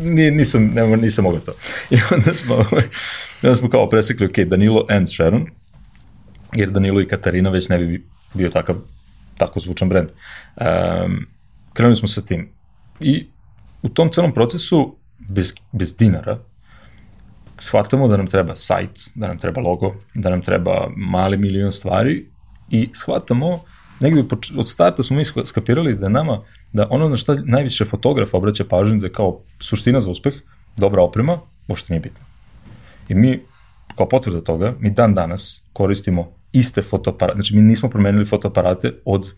ni, 0.00 0.30
nisam, 0.30 0.70
ne, 0.74 0.96
nisam 0.96 1.24
mogao 1.24 1.40
to. 1.40 1.52
I 1.94 1.96
onda 2.14 2.34
smo, 2.34 2.54
ovaj, 2.54 2.84
onda 3.42 3.56
smo 3.56 3.70
kao 3.70 3.88
presekli, 3.88 4.26
ok, 4.26 4.38
Danilo 4.38 4.86
and 4.88 5.08
Sharon, 5.08 5.46
jer 6.56 6.70
Danilo 6.70 7.00
i 7.00 7.08
Katarina 7.08 7.50
već 7.50 7.68
ne 7.68 7.78
bi 7.78 8.06
bio 8.34 8.48
takav, 8.48 8.76
tako 9.36 9.60
zvučan 9.60 9.88
brend. 9.88 10.08
Um, 10.56 11.26
krenuli 11.72 11.96
smo 11.96 12.08
sa 12.08 12.22
tim. 12.22 12.59
I 13.00 13.26
u 13.82 13.88
tom 13.88 14.08
celom 14.10 14.32
procesu, 14.34 14.96
bez, 15.18 15.54
bez 15.72 15.96
dinara, 15.96 16.38
shvatamo 17.58 18.08
da 18.08 18.16
nam 18.16 18.26
treba 18.26 18.56
sajt, 18.56 19.10
da 19.14 19.28
nam 19.28 19.38
treba 19.38 19.60
logo, 19.60 19.94
da 20.14 20.30
nam 20.30 20.42
treba 20.42 20.88
mali 20.96 21.36
milion 21.36 21.72
stvari 21.72 22.26
i 22.70 22.88
shvatamo, 22.92 23.60
negde 24.00 24.24
od 24.56 24.68
starta 24.68 25.02
smo 25.02 25.16
mi 25.16 25.24
sk- 25.24 25.46
skapirali 25.46 25.94
da 25.94 26.08
nama, 26.08 26.40
da 26.72 26.86
ono 26.90 27.08
na 27.08 27.16
šta 27.16 27.36
najviše 27.44 27.84
fotografa 27.84 28.36
obraća 28.36 28.64
pažnju 28.64 29.00
da 29.00 29.06
je 29.06 29.12
kao 29.12 29.40
suština 29.58 30.00
za 30.00 30.10
uspeh, 30.10 30.34
dobra 30.76 31.02
oprema, 31.02 31.40
uopšte 31.68 31.92
nije 31.92 32.00
bitno. 32.00 32.24
I 33.08 33.14
mi 33.14 33.40
kao 33.96 34.08
potvrda 34.08 34.40
toga, 34.40 34.74
mi 34.78 34.90
dan 34.90 35.14
danas 35.14 35.62
koristimo 35.72 36.32
iste 36.52 36.82
fotoaparate, 36.82 37.36
znači 37.36 37.56
mi 37.56 37.62
nismo 37.62 37.88
promenili 37.88 38.26
fotoaparate 38.26 38.94
od 39.04 39.32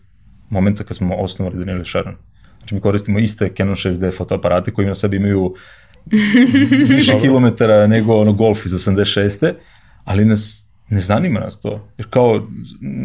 momenta 0.49 0.83
kad 0.83 0.97
smo 0.97 1.15
osnovali 1.15 1.65
Daniel 1.65 1.83
Sharon. 1.83 2.15
Znači 2.63 2.75
mi 2.75 2.81
koristimo 2.81 3.19
iste 3.19 3.49
Canon 3.57 3.75
6D 3.75 4.17
fotoaparate 4.17 4.71
koji 4.71 4.87
na 4.87 4.95
sebi 4.95 5.17
imaju 5.17 5.55
više 6.95 7.19
kilometara 7.21 7.87
nego 7.87 8.15
ono 8.15 8.33
Golf 8.33 8.65
iz 8.65 8.71
86. 8.71 9.53
Ali 10.05 10.25
nas 10.25 10.67
ne 10.89 11.01
zanima 11.01 11.39
nas 11.39 11.61
to, 11.61 11.87
jer 11.97 12.07
kao 12.09 12.47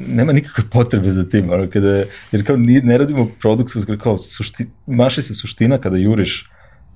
nema 0.09 0.33
nikakve 0.33 0.65
potrebe 0.71 1.11
za 1.11 1.29
tim, 1.29 1.51
ono, 1.51 1.67
kada, 1.71 2.05
jer 2.33 2.47
kao 2.47 2.57
ni, 2.57 2.81
ne 2.81 2.99
radimo 2.99 3.29
produkt, 3.41 3.73
kao 4.03 4.19
sušti, 4.19 4.67
maše 4.87 5.23
se 5.23 5.35
suština 5.35 5.79
kada 5.79 5.97
juriš 5.97 6.51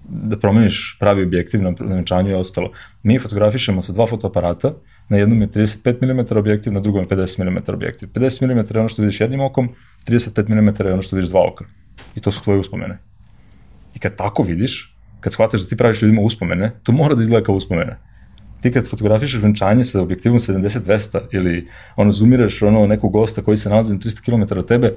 da 0.09 0.39
promeniš 0.39 0.97
pravi 1.01 1.23
objektiv 1.23 1.63
na, 1.63 1.71
na 1.81 1.95
venčanju 1.95 2.31
i 2.31 2.35
ostalo. 2.35 2.71
Mi 3.03 3.19
fotografišemo 3.19 3.83
sa 3.83 3.93
dva 3.93 4.07
fotoaparata, 4.07 4.75
na 5.13 5.19
jednom 5.19 5.41
je 5.41 5.49
35 5.49 6.03
mm 6.03 6.39
objektiv, 6.39 6.73
na 6.73 6.81
drugom 6.81 7.03
je 7.03 7.09
50 7.09 7.45
mm 7.45 7.75
objektiv. 7.75 8.09
50 8.15 8.47
mm 8.47 8.75
je 8.75 8.81
ono 8.81 8.89
što 8.89 9.03
vidiš 9.03 9.21
jednim 9.21 9.41
okom, 9.41 9.69
35 10.09 10.49
mm 10.49 10.87
je 10.87 10.93
ono 10.93 11.03
što 11.03 11.17
vidiš 11.17 11.31
dva 11.31 11.41
oka. 11.53 11.65
I 12.15 12.21
to 12.21 12.33
su 12.33 12.43
tvoje 12.43 12.59
uspomene. 12.59 12.99
I 13.95 13.99
kad 13.99 14.17
tako 14.17 14.43
vidiš, 14.43 14.97
kad 15.21 15.33
shvataš 15.33 15.61
da 15.61 15.69
ti 15.69 15.77
praviš 15.77 16.03
ljudima 16.03 16.23
uspomene, 16.23 16.73
to 16.83 16.93
mora 16.93 17.15
da 17.15 17.23
izgleda 17.23 17.45
kao 17.45 17.55
uspomene. 17.55 17.97
Ti 18.63 18.73
kad 18.73 18.89
fotografišeš 18.91 19.43
venčanje 19.43 19.85
sa 19.85 20.01
objektivom 20.01 20.39
70-200 20.39 21.21
ili 21.33 21.69
ono 21.97 22.13
zoomiraš 22.13 22.63
ono 22.63 22.87
nekog 22.87 23.13
gosta 23.13 23.43
koji 23.43 23.57
se 23.57 23.71
nalazi 23.71 23.95
na 23.95 24.01
300 24.01 24.25
km 24.25 24.59
od 24.59 24.69
tebe, 24.69 24.95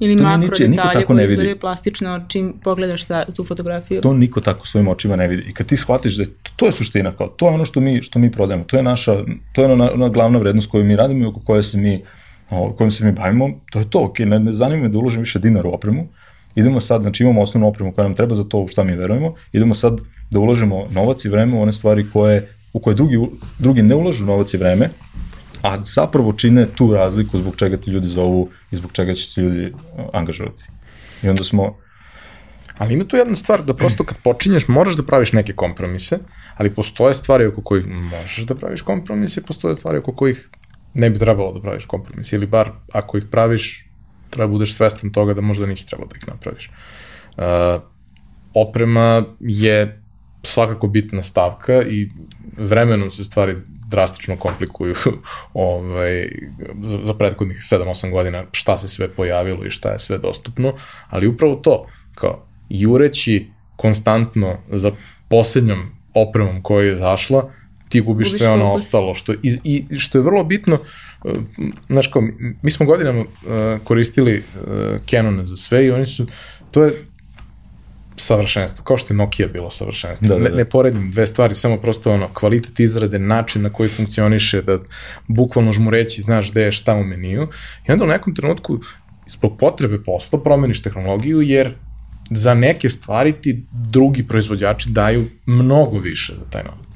Ili 0.00 0.16
To 0.16 0.22
makro 0.22 0.48
niče, 0.50 0.68
detalje 0.68 0.92
tako 0.92 1.14
koji 1.14 1.58
plastično 1.60 2.20
čim 2.28 2.54
pogledaš 2.64 3.04
ta, 3.04 3.24
tu 3.36 3.44
fotografiju. 3.44 4.00
to 4.00 4.12
niko 4.12 4.40
tako 4.40 4.66
svojim 4.66 4.88
očima 4.88 5.16
ne 5.16 5.28
vidi. 5.28 5.50
I 5.50 5.52
kad 5.54 5.66
ti 5.66 5.76
shvatiš 5.76 6.16
da 6.16 6.22
je, 6.22 6.28
to 6.56 6.66
je 6.66 6.72
suština, 6.72 7.12
kao, 7.16 7.28
to 7.28 7.48
je 7.48 7.54
ono 7.54 7.64
što 7.64 7.80
mi, 7.80 8.02
što 8.02 8.18
mi 8.18 8.32
prodajemo, 8.32 8.64
to 8.64 8.76
je 8.76 8.82
naša, 8.82 9.24
to 9.52 9.62
je 9.62 9.72
ona, 9.72 9.92
ona 9.92 10.08
glavna 10.08 10.38
vrednost 10.38 10.70
koju 10.70 10.84
mi 10.84 10.96
radimo 10.96 11.24
i 11.24 11.26
oko 11.26 11.40
koje 11.40 11.62
se 11.62 11.78
mi, 11.78 12.02
o, 12.50 12.72
kojom 12.72 12.90
se 12.90 13.04
mi 13.04 13.12
bavimo, 13.12 13.50
to 13.70 13.78
je 13.78 13.90
to, 13.90 14.04
ok, 14.04 14.18
ne, 14.18 14.38
ne 14.38 14.52
zanima 14.52 14.82
me 14.82 14.88
da 14.88 14.98
uložim 14.98 15.20
više 15.20 15.38
dinara 15.38 15.68
u 15.68 15.74
opremu, 15.74 16.08
idemo 16.54 16.80
sad, 16.80 17.00
znači 17.00 17.22
imamo 17.22 17.42
osnovnu 17.42 17.68
opremu 17.68 17.92
koja 17.92 18.02
nam 18.02 18.14
treba 18.14 18.34
za 18.34 18.44
to 18.44 18.58
u 18.58 18.68
šta 18.68 18.84
mi 18.84 18.96
verujemo, 18.96 19.34
idemo 19.52 19.74
sad 19.74 20.00
da 20.30 20.38
ulažemo 20.38 20.86
novac 20.90 21.24
i 21.24 21.28
vreme 21.28 21.56
u 21.56 21.62
one 21.62 21.72
stvari 21.72 22.06
koje, 22.12 22.48
u 22.72 22.80
koje 22.80 22.94
drugi, 22.94 23.18
drugi 23.58 23.82
ne 23.82 23.94
ulažu 23.94 24.26
novac 24.26 24.54
i 24.54 24.56
vreme, 24.56 24.88
a 25.62 25.84
zapravo 25.84 26.32
čine 26.32 26.66
tu 26.66 26.92
razliku 26.92 27.38
zbog 27.38 27.56
čega 27.56 27.76
ti 27.76 27.90
ljudi 27.90 28.08
zovu 28.08 28.48
i 28.70 28.76
zbog 28.76 28.92
čega 28.92 29.14
će 29.14 29.34
ti 29.34 29.40
ljudi 29.40 29.72
o, 29.96 30.10
angažovati. 30.12 30.64
I 31.22 31.28
onda 31.28 31.44
smo, 31.44 31.76
Ali 32.78 32.94
ima 32.94 33.04
tu 33.04 33.16
jedna 33.16 33.36
stvar 33.36 33.64
da 33.64 33.74
prosto 33.74 34.04
kad 34.04 34.18
počinješ 34.22 34.68
moraš 34.68 34.94
da 34.96 35.02
praviš 35.02 35.32
neke 35.32 35.52
kompromise, 35.52 36.18
ali 36.56 36.74
postoje 36.74 37.14
stvari 37.14 37.46
oko 37.46 37.62
kojih 37.62 37.86
možeš 37.86 38.44
da 38.46 38.54
praviš 38.54 38.82
kompromise, 38.82 39.42
postoje 39.42 39.76
stvari 39.76 39.98
oko 39.98 40.12
kojih 40.12 40.48
ne 40.94 41.10
bi 41.10 41.18
trebalo 41.18 41.52
da 41.52 41.60
praviš 41.60 41.86
kompromise, 41.86 42.36
ili 42.36 42.46
bar 42.46 42.70
ako 42.92 43.18
ih 43.18 43.24
praviš, 43.30 43.86
treba 44.30 44.46
budeš 44.50 44.74
svestan 44.74 45.12
toga 45.12 45.34
da 45.34 45.40
možda 45.40 45.66
nisi 45.66 45.86
trebalo 45.88 46.08
da 46.08 46.16
ih 46.16 46.28
napraviš. 46.28 46.70
Uh, 47.36 47.44
oprema 48.54 49.24
je 49.40 50.02
svakako 50.42 50.86
bitna 50.86 51.22
stavka 51.22 51.82
i 51.82 52.10
vremenom 52.56 53.10
se 53.10 53.24
stvari 53.24 53.56
drastično 53.88 54.36
komplikuju 54.36 54.94
ovaj, 55.54 56.28
za, 56.82 56.98
za 57.02 57.14
prethodnih 57.14 57.56
7-8 57.56 58.10
godina 58.10 58.44
šta 58.52 58.78
se 58.78 58.88
sve 58.88 59.08
pojavilo 59.08 59.64
i 59.64 59.70
šta 59.70 59.90
je 59.92 59.98
sve 59.98 60.18
dostupno, 60.18 60.72
ali 61.08 61.26
upravo 61.26 61.54
to, 61.56 61.86
kao 62.14 62.46
jureći 62.68 63.46
konstantno 63.76 64.58
za 64.70 64.92
poslednjom 65.28 65.90
opremom 66.14 66.62
koja 66.62 66.86
je 66.86 66.96
zašla, 66.96 67.50
ti 67.88 68.00
gubiš, 68.00 68.28
Gubiš 68.28 68.38
sve 68.38 68.48
ono 68.48 68.64
fokus. 68.64 68.82
ostalo, 68.82 69.14
što, 69.14 69.32
i, 69.32 69.58
i 69.64 69.98
što 69.98 70.18
je 70.18 70.22
vrlo 70.22 70.44
bitno, 70.44 70.78
uh, 71.24 71.32
znaš 71.88 72.06
kao, 72.06 72.22
mi- 72.62 72.70
smo 72.70 72.86
godinama 72.86 73.20
uh, 73.20 73.26
koristili 73.84 74.36
uh, 74.38 75.00
Canone 75.10 75.44
za 75.44 75.56
sve 75.56 75.86
i 75.86 75.90
oni 75.90 76.06
su, 76.06 76.26
to 76.70 76.82
je 76.82 76.92
savršenstvo, 78.18 78.84
kao 78.84 78.96
što 78.96 79.14
je 79.14 79.18
Nokia 79.18 79.48
bila 79.48 79.70
savršenstvo. 79.70 80.28
Da, 80.28 80.34
da, 80.34 80.40
Ne, 80.40 80.50
da. 80.50 80.56
ne 80.56 80.64
poredim 80.64 81.10
dve 81.10 81.26
stvari, 81.26 81.54
samo 81.54 81.76
prosto 81.76 82.12
ono, 82.12 82.28
kvalitet 82.34 82.80
izrade, 82.80 83.18
način 83.18 83.62
na 83.62 83.70
koji 83.72 83.88
funkcioniše, 83.88 84.62
da 84.62 84.78
bukvalno 85.26 85.72
žmureći 85.72 86.22
znaš 86.22 86.50
gde 86.50 86.62
je 86.62 86.72
šta 86.72 86.94
u 86.94 87.04
meniju. 87.04 87.48
I 87.88 87.92
onda 87.92 88.04
u 88.04 88.08
nekom 88.08 88.34
trenutku, 88.34 88.78
zbog 89.26 89.58
potrebe 89.58 90.02
posla, 90.02 90.40
promeniš 90.42 90.82
tehnologiju, 90.82 91.42
jer 91.42 91.74
za 92.30 92.54
neke 92.54 92.88
stvari 92.88 93.32
ti 93.32 93.62
drugi 93.72 94.22
proizvođači 94.22 94.90
daju 94.90 95.24
mnogo 95.46 95.98
više 95.98 96.34
za 96.34 96.44
taj 96.50 96.62
novac. 96.64 96.86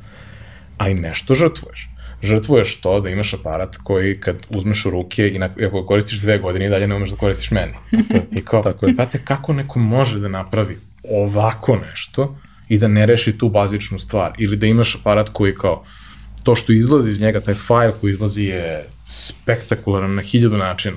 Ali 0.79 0.95
nešto 0.95 1.35
žrtvuješ. 1.35 1.89
Žrtvuješ 2.23 2.77
to 2.81 3.01
da 3.01 3.09
imaš 3.09 3.35
aparat 3.35 3.77
koji 3.77 4.21
kad 4.21 4.37
uzmeš 4.51 4.87
u 4.87 4.91
ruke 4.91 5.29
i 5.29 5.39
na, 5.39 5.49
ako 5.67 5.81
ga 5.81 5.87
koristiš 5.87 6.19
dve 6.21 6.39
godine 6.39 6.67
i 6.67 6.69
dalje 6.69 6.87
ne 6.87 6.95
umeš 6.95 7.11
da 7.11 7.17
koristiš 7.17 7.51
meni. 7.51 7.73
I 8.33 8.41
kao, 8.45 8.63
Tako 8.63 8.87
je. 8.87 8.93
brate, 8.93 9.19
kako 9.25 9.53
neko 9.53 9.79
može 9.79 10.19
da 10.21 10.29
napravi 10.29 10.79
ovako 11.11 11.77
nešto 11.77 12.37
i 12.69 12.79
da 12.79 12.89
ne 12.89 13.07
reši 13.07 13.39
tu 13.39 13.49
bazičnu 13.49 13.99
stvar? 13.99 14.33
Ili 14.39 14.57
da 14.57 14.67
imaš 14.67 14.97
aparat 15.01 15.29
koji 15.29 15.55
kao, 15.55 15.85
to 16.43 16.55
što 16.55 16.73
izlazi 16.73 17.11
iz 17.11 17.21
njega, 17.21 17.41
taj 17.41 17.55
fajl 17.55 17.93
koji 18.01 18.13
izlazi 18.13 18.43
je 18.43 18.87
spektakularan 19.09 20.15
na 20.15 20.23
hiljadu 20.23 20.57
načina, 20.57 20.97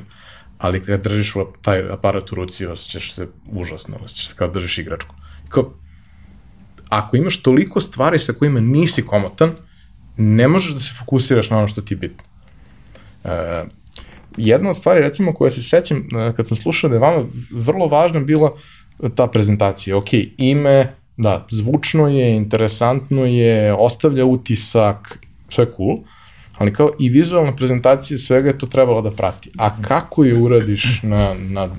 ali 0.58 0.80
kada 0.80 0.98
držiš 0.98 1.34
taj 1.62 1.92
aparat 1.92 2.32
u 2.32 2.36
ruci, 2.36 2.66
osjećaš 2.66 3.14
se 3.14 3.28
užasno, 3.52 3.98
osjećaš 4.04 4.30
se 4.30 4.36
kao 4.36 4.48
da 4.48 4.54
držiš 4.54 4.78
igračku. 4.78 5.16
Kao, 5.50 5.74
ako 6.90 7.18
imaš 7.18 7.38
toliko 7.38 7.82
stvari 7.82 8.20
sa 8.20 8.34
kojima 8.34 8.60
nisi 8.60 9.06
komotan, 9.06 9.56
ne 10.18 10.48
možeš 10.48 10.74
da 10.74 10.80
se 10.80 10.94
fokusiraš 11.00 11.50
na 11.50 11.58
ono 11.58 11.68
što 11.68 11.82
ti 11.82 11.94
je 11.94 11.98
bitno. 11.98 12.24
E, 13.24 13.64
jedna 14.38 14.70
od 14.70 14.78
stvari, 14.78 15.00
recimo, 15.00 15.34
koja 15.34 15.50
se 15.50 15.64
sećam, 15.64 15.98
e, 15.98 16.34
kad 16.36 16.48
sam 16.48 16.58
slušao 16.58 16.90
da 16.90 16.96
je 16.96 17.00
vama 17.00 17.24
vrlo 17.52 17.88
važna 17.88 18.20
bila 18.20 18.56
ta 19.16 19.28
prezentacija. 19.28 19.98
Ok, 19.98 20.08
ime, 20.38 20.94
da, 21.18 21.46
zvučno 21.52 22.08
je, 22.08 22.36
interesantno 22.36 23.26
je, 23.26 23.74
ostavlja 23.74 24.26
utisak, 24.26 25.20
sve 25.50 25.66
cool, 25.78 25.98
ali 26.58 26.74
kao 26.74 26.92
i 27.00 27.10
vizualna 27.10 27.56
prezentacija 27.56 28.18
svega 28.18 28.50
je 28.50 28.58
to 28.58 28.68
trebalo 28.68 29.02
da 29.02 29.12
prati. 29.12 29.52
A 29.58 29.82
kako 29.82 30.24
je 30.24 30.38
uradiš 30.38 31.00
na, 31.04 31.34
na 31.40 31.70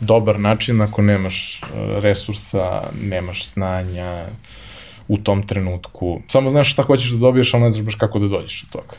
dobar 0.00 0.40
način 0.40 0.80
ako 0.80 1.02
nemaš 1.02 1.62
e, 1.62 1.66
resursa, 2.00 2.82
nemaš 3.02 3.48
znanja 3.52 4.24
u 5.08 5.18
tom 5.18 5.42
trenutku. 5.46 6.20
Samo 6.28 6.50
znaš 6.50 6.72
šta 6.72 6.82
hoćeš 6.82 7.10
da 7.10 7.18
dobiješ, 7.18 7.54
ali 7.54 7.62
ne 7.62 7.72
znaš 7.72 7.84
baš 7.84 7.94
kako 7.94 8.18
da 8.18 8.28
dođeš 8.28 8.62
do 8.62 8.68
toga. 8.72 8.96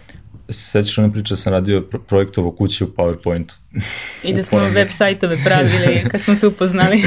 Se 0.49 0.61
sećaš 0.61 0.98
one 0.98 1.11
priče 1.11 1.34
da 1.34 1.38
sam 1.38 1.53
radio 1.53 1.82
pro 1.82 1.99
projektovo 1.99 2.52
kući 2.52 2.84
u 2.84 2.88
PowerPointu. 2.88 3.53
I 4.24 4.34
da 4.34 4.44
smo 4.44 4.60
web 4.60 4.88
sajtove 4.90 5.38
pravili 5.45 6.03
kad 6.11 6.22
smo 6.22 6.36
se 6.36 6.48
upoznali. 6.48 7.03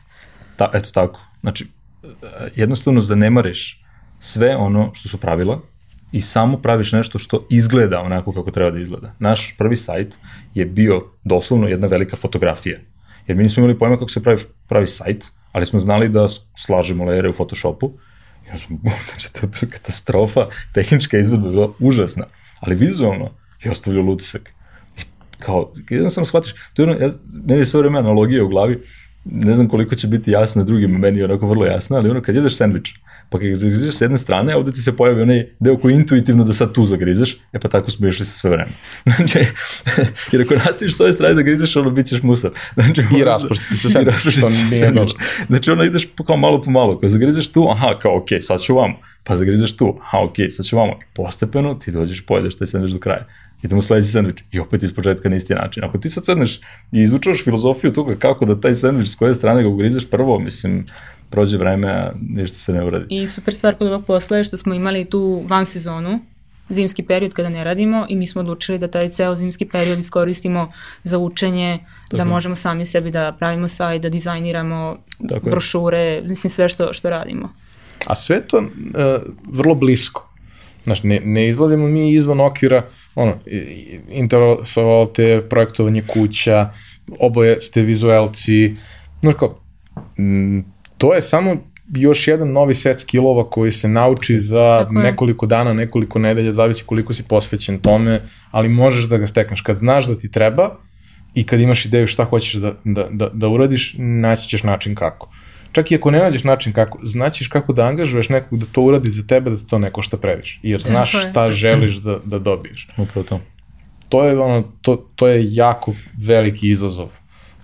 Ta, 0.56 0.70
eto 0.74 0.90
tako. 0.90 1.20
Znači, 1.40 1.66
jednostavno 2.54 3.00
zanemariš 3.00 3.82
sve 4.20 4.56
ono 4.56 4.90
što 4.94 5.08
su 5.08 5.18
pravila 5.18 5.60
i 6.12 6.20
samo 6.20 6.58
praviš 6.58 6.92
nešto 6.92 7.18
što 7.18 7.46
izgleda 7.50 8.00
onako 8.00 8.32
kako 8.32 8.50
treba 8.50 8.70
da 8.70 8.78
izgleda. 8.78 9.14
Naš 9.18 9.54
prvi 9.58 9.76
sajt 9.76 10.14
je 10.54 10.64
bio 10.64 11.02
doslovno 11.24 11.68
jedna 11.68 11.86
velika 11.86 12.16
fotografija. 12.16 12.78
Jer 13.26 13.36
mi 13.36 13.42
nismo 13.42 13.60
imali 13.60 13.78
pojma 13.78 13.96
kako 13.96 14.10
se 14.10 14.22
pravi, 14.22 14.42
pravi 14.68 14.86
sajt, 14.86 15.24
ali 15.52 15.66
smo 15.66 15.80
znali 15.80 16.08
da 16.08 16.28
slažemo 16.56 17.04
lejere 17.04 17.28
u 17.28 17.32
Photoshopu. 17.32 17.92
I 18.54 18.58
smo, 18.58 18.78
znači, 19.08 19.32
to 19.32 19.38
je 19.42 19.46
bila 19.46 19.72
katastrofa, 19.72 20.46
tehnička 20.72 21.18
izvedba 21.18 21.46
je 21.46 21.52
bila 21.52 21.68
užasna, 21.78 22.24
ali 22.60 22.74
vizualno 22.74 23.30
je 23.64 23.70
ostavljalo 23.70 24.12
utisak. 24.12 24.50
I 24.98 25.00
kao, 25.38 25.72
jednostavno 25.90 26.26
shvatiš, 26.26 26.54
to 26.74 26.82
je 26.82 26.88
ono, 26.88 26.98
ja, 27.00 27.10
meni 27.48 27.60
je 27.60 27.64
sve 27.64 27.80
vreme 27.80 27.98
analogija 27.98 28.44
u 28.44 28.48
glavi, 28.48 28.78
ne 29.24 29.54
znam 29.54 29.68
koliko 29.68 29.94
će 29.94 30.06
biti 30.06 30.30
jasna 30.30 30.64
drugima, 30.64 30.98
meni 30.98 31.18
je 31.18 31.24
onako 31.24 31.48
vrlo 31.48 31.66
jasna, 31.66 31.96
ali 31.96 32.10
ono 32.10 32.22
kad 32.22 32.34
jedeš 32.34 32.56
sandvič, 32.56 32.94
pa 33.30 33.38
kad 33.38 33.48
ga 33.48 33.56
zagrizeš 33.56 33.94
s 33.94 34.00
jedne 34.00 34.18
strane, 34.18 34.56
ovde 34.56 34.72
ti 34.72 34.80
se 34.80 34.96
pojavi 34.96 35.22
onaj 35.22 35.46
deo 35.60 35.78
koji 35.78 35.94
intuitivno 35.94 36.44
da 36.44 36.52
sad 36.52 36.72
tu 36.72 36.84
zagrizeš, 36.84 37.36
e 37.52 37.58
pa 37.58 37.68
tako 37.68 37.90
smo 37.90 38.08
išli 38.08 38.24
sa 38.24 38.32
sve 38.38 38.50
vreme. 38.50 38.70
Znači, 39.16 39.38
jer 40.32 40.42
ako 40.42 40.54
nastaviš 40.54 40.96
s 40.96 41.00
ove 41.00 41.12
strane 41.12 41.34
da 41.34 41.42
grizeš, 41.42 41.76
ono 41.76 41.90
bit 41.90 42.06
ćeš 42.06 42.22
musav. 42.22 42.50
Znači, 42.74 43.02
I 43.18 43.24
rasprostiti 43.24 43.76
se 43.76 43.88
I 43.88 43.90
sandvič, 43.90 44.14
rasprostiti 44.14 44.52
što 44.52 44.76
se 44.76 44.86
dobro. 44.86 45.14
Znači, 45.46 45.70
ono 45.70 45.84
ideš 45.84 46.08
kao 46.26 46.36
malo 46.36 46.62
po 46.62 46.70
malo, 46.70 46.98
kad 46.98 47.10
zagrizeš 47.10 47.52
tu, 47.52 47.68
aha, 47.70 47.98
kao, 48.02 48.16
ok, 48.16 48.28
sad 48.40 48.60
ću 48.60 48.76
vamo, 48.76 48.94
pa 49.24 49.36
zagrizeš 49.36 49.76
tu, 49.76 49.98
aha, 50.02 50.18
ok, 50.18 50.36
sad 50.50 50.66
ću 50.66 50.76
vamo. 50.76 50.92
I 50.92 51.04
postepeno 51.14 51.74
ti 51.74 51.90
dođeš, 51.90 52.26
pojedeš 52.26 52.56
taj 52.56 52.66
sandvič 52.66 52.92
do 52.92 52.98
kraja. 52.98 53.26
Idemo 53.62 53.82
sledeći 53.82 54.08
sandvič 54.08 54.42
i 54.52 54.60
opet 54.60 54.82
iz 54.82 54.94
početka 54.94 55.28
na 55.28 55.36
isti 55.36 55.54
način. 55.54 55.84
Ako 55.84 55.98
ti 55.98 56.10
sad 56.10 56.24
sedneš 56.24 56.60
i 56.92 57.02
izučavaš 57.02 57.44
filozofiju 57.44 57.92
toga 57.92 58.16
kako 58.16 58.44
da 58.44 58.60
taj 58.60 58.74
sandvič 58.74 59.08
s 59.08 59.14
koje 59.14 59.34
strane 59.34 59.62
ga 59.62 59.68
ugrizeš 59.68 60.10
prvo, 60.10 60.38
mislim, 60.38 60.86
prođe 61.36 61.58
vreme, 61.58 61.88
a 61.90 62.12
ništa 62.20 62.58
se 62.58 62.72
ne 62.72 62.84
uradi. 62.84 63.06
I 63.10 63.26
super 63.28 63.54
stvar 63.54 63.74
kod 63.74 63.88
ovog 63.88 64.06
posla 64.06 64.36
je 64.36 64.44
što 64.44 64.56
smo 64.56 64.74
imali 64.74 65.04
tu 65.04 65.44
van 65.48 65.66
sezonu, 65.66 66.18
zimski 66.68 67.02
period 67.02 67.34
kada 67.34 67.48
ne 67.48 67.64
radimo 67.64 68.06
i 68.08 68.16
mi 68.16 68.26
smo 68.26 68.40
odlučili 68.40 68.78
da 68.78 68.88
taj 68.88 69.08
ceo 69.08 69.36
zimski 69.36 69.64
period 69.64 69.98
iskoristimo 69.98 70.72
za 71.04 71.18
učenje, 71.18 71.78
da 72.12 72.24
možemo 72.24 72.56
sami 72.56 72.86
sebi 72.86 73.10
da 73.10 73.36
pravimo 73.38 73.68
sajt, 73.68 74.02
da 74.02 74.08
dizajniramo 74.08 74.96
Tako 75.28 75.48
je. 75.48 75.50
brošure, 75.50 76.22
mislim 76.24 76.50
sve 76.50 76.68
što, 76.68 76.92
što 76.92 77.10
radimo. 77.10 77.48
A 78.06 78.14
sve 78.14 78.40
to 78.48 78.58
uh, 78.58 78.64
vrlo 79.52 79.74
blisko. 79.74 80.32
Znaš, 80.84 81.02
ne, 81.02 81.20
ne 81.24 81.48
izlazimo 81.48 81.86
mi 81.86 82.12
izvan 82.12 82.40
okvira, 82.40 82.86
ono, 83.14 83.34
interesovalo 84.08 85.06
te 85.06 85.42
projektovanje 85.50 86.02
kuća, 86.06 86.70
oboje 87.20 87.58
ste 87.58 87.82
vizuelci, 87.82 88.76
znaš 89.22 89.34
kao, 89.34 89.58
m, 90.18 90.64
to 90.98 91.14
je 91.14 91.22
samo 91.22 91.56
još 91.94 92.28
jedan 92.28 92.52
novi 92.52 92.74
set 92.74 93.00
skillova 93.00 93.50
koji 93.50 93.72
se 93.72 93.88
nauči 93.88 94.38
za 94.38 94.78
Tako 94.78 94.98
je. 94.98 95.02
nekoliko 95.02 95.46
dana, 95.46 95.72
nekoliko 95.72 96.18
nedelja, 96.18 96.52
zavisi 96.52 96.84
koliko 96.86 97.12
si 97.14 97.22
posvećen 97.22 97.78
tome, 97.78 98.20
ali 98.50 98.68
možeš 98.68 99.04
da 99.04 99.16
ga 99.16 99.26
stekneš. 99.26 99.60
Kad 99.60 99.76
znaš 99.76 100.06
da 100.06 100.18
ti 100.18 100.30
treba 100.30 100.76
i 101.34 101.46
kad 101.46 101.60
imaš 101.60 101.84
ideju 101.84 102.06
šta 102.06 102.24
hoćeš 102.24 102.54
da, 102.54 102.74
da, 102.84 103.08
da, 103.10 103.28
da 103.32 103.48
uradiš, 103.48 103.94
naći 103.98 104.48
ćeš 104.48 104.62
način 104.62 104.94
kako. 104.94 105.30
Čak 105.72 105.90
i 105.90 105.94
ako 105.94 106.10
ne 106.10 106.18
nađeš 106.18 106.44
način 106.44 106.72
kako, 106.72 106.98
znaćeš 107.02 107.48
kako 107.48 107.72
da 107.72 107.84
angažuješ 107.86 108.28
nekog 108.28 108.58
da 108.58 108.66
to 108.72 108.82
uradi 108.82 109.10
za 109.10 109.26
tebe, 109.26 109.50
da 109.50 109.56
te 109.56 109.66
to 109.66 109.78
ne 109.78 109.90
košta 109.90 110.16
previše. 110.16 110.60
Jer 110.62 110.80
znaš 110.82 111.12
Tako 111.12 111.24
je. 111.24 111.30
šta 111.30 111.50
želiš 111.50 111.94
da, 111.96 112.18
da 112.24 112.38
dobiješ 112.38 112.88
Upravo 112.96 113.24
to. 113.26 113.40
to 114.08 114.24
je 114.24 114.38
ono, 114.38 114.62
to, 114.82 114.96
to 115.16 115.28
je 115.28 115.54
jako 115.54 115.92
veliki 116.26 116.68
izazov. 116.68 117.08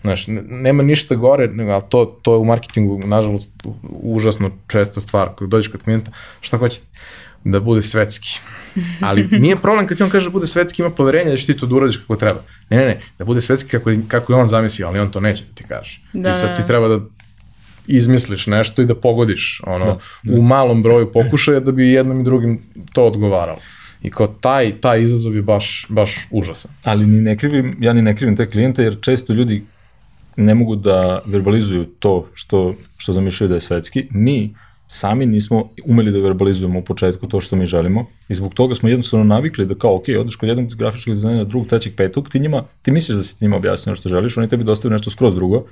Znaš, 0.02 0.26
ne- 0.26 0.42
nema 0.42 0.82
ništa 0.82 1.14
gore, 1.14 1.48
nego, 1.48 1.70
ali 1.70 1.82
to, 1.88 2.18
to 2.22 2.32
je 2.32 2.38
u 2.38 2.44
marketingu, 2.44 2.98
nažalost, 2.98 3.50
užasno 3.92 4.50
česta 4.66 5.00
stvar. 5.00 5.28
Kad 5.38 5.48
dođeš 5.48 5.72
kod 5.72 5.82
klijenta, 5.82 6.10
šta 6.40 6.56
hoćete? 6.56 6.86
Da 7.44 7.60
bude 7.60 7.82
svetski. 7.82 8.28
Ali 9.00 9.28
nije 9.30 9.56
problem 9.56 9.86
kad 9.86 9.96
ti 9.96 10.02
on 10.02 10.10
kaže 10.10 10.26
da 10.26 10.32
bude 10.32 10.46
svetski, 10.46 10.82
ima 10.82 10.90
poverenje 10.90 11.30
da 11.30 11.36
ćeš 11.36 11.46
ti 11.46 11.56
to 11.56 11.66
da 11.66 11.74
uradiš 11.74 11.96
kako 11.96 12.16
treba. 12.16 12.40
Ne, 12.70 12.76
ne, 12.76 12.86
ne, 12.86 13.00
da 13.18 13.24
bude 13.24 13.40
svetski 13.40 13.70
kako, 13.70 13.90
je- 13.90 14.02
kako 14.08 14.32
je 14.32 14.36
on 14.36 14.48
zamislio, 14.48 14.86
ali 14.86 14.98
on 14.98 15.10
to 15.10 15.20
neće 15.20 15.44
da 15.44 15.54
ti 15.54 15.64
kaže. 15.64 16.00
Da, 16.12 16.30
I 16.30 16.34
sad 16.34 16.50
da, 16.50 16.56
ti 16.56 16.62
da. 16.62 16.66
treba 16.66 16.88
da 16.88 17.00
izmisliš 17.86 18.46
nešto 18.46 18.82
i 18.82 18.86
da 18.86 18.94
pogodiš 18.94 19.60
ono, 19.66 19.84
da, 19.84 19.98
da. 20.24 20.38
u 20.38 20.42
malom 20.42 20.82
broju 20.82 21.12
pokušaja 21.12 21.60
da 21.60 21.72
bi 21.72 21.88
jednom 21.88 22.20
i 22.20 22.24
drugim 22.24 22.60
to 22.92 23.04
odgovaralo. 23.04 23.58
I 24.02 24.10
kao 24.10 24.26
taj, 24.26 24.80
taj 24.80 25.02
izazov 25.02 25.36
je 25.36 25.42
baš, 25.42 25.86
baš 25.88 26.28
užasan. 26.30 26.70
Ali 26.84 27.06
ni 27.06 27.20
ne 27.20 27.36
krivim, 27.36 27.76
ja 27.80 27.92
ni 27.92 28.02
ne 28.02 28.16
krivim 28.16 28.36
te 28.36 28.50
klijente, 28.50 28.82
jer 28.82 28.96
često 29.00 29.32
ljudi 29.32 29.62
ne 30.36 30.54
mogu 30.54 30.76
da 30.76 31.22
verbalizuju 31.26 31.84
to 31.84 32.26
što, 32.34 32.74
što 32.96 33.12
zamišljaju 33.12 33.48
da 33.48 33.54
je 33.54 33.60
svetski. 33.60 34.06
Mi 34.10 34.54
sami 34.88 35.26
nismo 35.26 35.70
umeli 35.86 36.12
da 36.12 36.18
verbalizujemo 36.18 36.78
u 36.78 36.84
početku 36.84 37.28
to 37.28 37.40
što 37.40 37.56
mi 37.56 37.66
želimo 37.66 38.06
i 38.28 38.34
zbog 38.34 38.54
toga 38.54 38.74
smo 38.74 38.88
jednostavno 38.88 39.24
navikli 39.24 39.66
da 39.66 39.74
kao, 39.74 39.96
ok, 39.96 40.04
odeš 40.20 40.36
kod 40.36 40.48
jednog 40.48 40.74
grafičkog 40.74 41.14
dizajnera, 41.14 41.44
drugog, 41.44 41.68
trećeg, 41.68 41.96
petog, 41.96 42.28
ti 42.28 42.40
njima, 42.40 42.64
ti 42.82 42.90
misliš 42.90 43.16
da 43.16 43.22
si 43.22 43.38
ti 43.38 43.44
njima 43.44 43.56
objasnio 43.56 43.96
što 43.96 44.08
želiš, 44.08 44.36
oni 44.36 44.48
tebi 44.48 44.64
dostavljaju 44.64 44.98
nešto 44.98 45.10
skroz 45.10 45.34
drugo. 45.34 45.64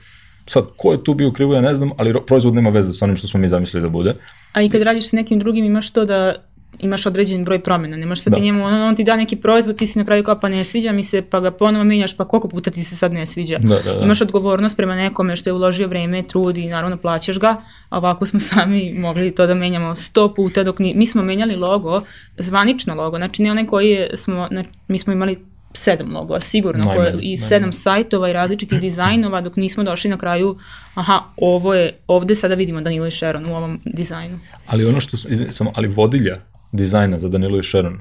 Sad, 0.47 0.65
ko 0.77 0.93
je 0.93 1.05
tu 1.05 1.15
bio 1.15 1.33
krivo, 1.33 1.55
ja 1.55 1.61
ne 1.61 1.75
znam, 1.75 1.91
ali 1.97 2.13
ro- 2.13 2.25
proizvod 2.27 2.55
nema 2.55 2.71
veze 2.71 2.95
sa 2.95 3.05
onim 3.05 3.17
što 3.17 3.29
smo 3.29 3.41
mi 3.41 3.49
zamislili 3.49 3.83
da 3.83 3.89
bude. 3.89 4.15
A 4.53 4.63
i 4.63 4.71
kad 4.71 4.83
radiš 4.83 5.11
sa 5.11 5.17
nekim 5.17 5.39
drugim 5.39 5.65
imaš 5.65 5.93
to 5.93 6.05
da 6.05 6.35
imaš 6.79 7.07
određen 7.07 7.45
broj 7.45 7.59
promjena. 7.59 7.97
Ne 7.97 8.07
možeš 8.07 8.25
sad 8.25 8.31
Da. 8.31 8.37
ti 8.37 8.43
njemu, 8.43 8.65
on, 8.65 8.83
on 8.83 8.97
ti 8.97 9.05
da 9.05 9.17
neki 9.17 9.37
proizvod, 9.37 9.77
ti 9.77 9.87
si 9.87 9.99
na 9.99 10.05
kraju 10.05 10.25
kao 10.25 10.41
pa 10.41 10.49
ne 10.49 10.65
sviđa 10.65 10.93
mi 10.93 11.05
se, 11.05 11.23
pa 11.23 11.41
ga 11.41 11.51
ponovo 11.51 11.85
menjaš, 11.85 12.17
pa 12.17 12.25
koliko 12.25 12.49
puta 12.49 12.71
ti 12.71 12.85
se 12.85 12.97
sad 12.97 13.13
ne 13.13 13.27
sviđa. 13.27 13.59
Da, 13.59 13.79
da, 13.85 13.95
da. 13.95 14.05
Imaš 14.05 14.21
odgovornost 14.21 14.77
prema 14.77 14.95
nekome 14.95 15.37
što 15.37 15.51
je 15.51 15.55
uložio 15.55 15.89
vreme, 15.89 16.23
trud 16.23 16.59
i 16.59 16.69
naravno 16.69 16.97
plaćaš 16.97 17.39
ga, 17.39 17.57
a 17.89 17.99
ovako 17.99 18.27
smo 18.27 18.41
sami 18.51 18.95
mogli 18.99 19.31
to 19.35 19.47
da 19.47 19.55
menjamo 19.55 19.95
sto 19.95 20.35
puta 20.35 20.65
dok 20.65 20.79
ni, 20.79 20.95
mi 20.95 21.07
smo 21.07 21.23
menjali 21.23 21.57
logo, 21.57 22.03
zvanično 22.39 22.95
logo, 22.95 23.17
znači 23.17 23.43
ne 23.43 23.51
onaj 23.51 23.67
koji 23.67 23.91
je, 23.91 24.11
smo, 24.17 24.49
na, 24.51 24.65
mi 24.89 24.99
smo 24.99 25.13
imali 25.13 25.39
sedam 25.75 26.15
logova, 26.15 26.41
sigurno, 26.41 26.85
Najmanje, 26.85 27.11
koje, 27.11 27.23
i 27.23 27.37
sedam 27.37 27.73
sajtova 27.73 28.31
i 28.31 28.33
različitih 28.33 28.81
dizajnova 28.87 29.41
dok 29.41 29.57
nismo 29.57 29.85
došli 29.85 30.11
na 30.11 30.19
kraju, 30.19 30.59
aha, 30.95 31.21
ovo 31.37 31.75
je, 31.75 31.93
ovde 32.07 32.35
sada 32.35 32.55
vidimo 32.55 32.81
Danilo 32.81 33.07
i 33.07 33.11
Sharon 33.11 33.47
u 33.47 33.57
ovom 33.57 33.81
dizajnu. 33.85 34.39
Ali 34.67 34.85
ono 34.85 35.01
što, 35.01 35.17
samo, 35.51 35.73
ali 35.75 35.89
vodilja 35.89 36.41
dizajna 36.73 37.19
za 37.19 37.29
Danilo 37.29 37.59
i 37.59 37.63
Sharon 37.63 38.01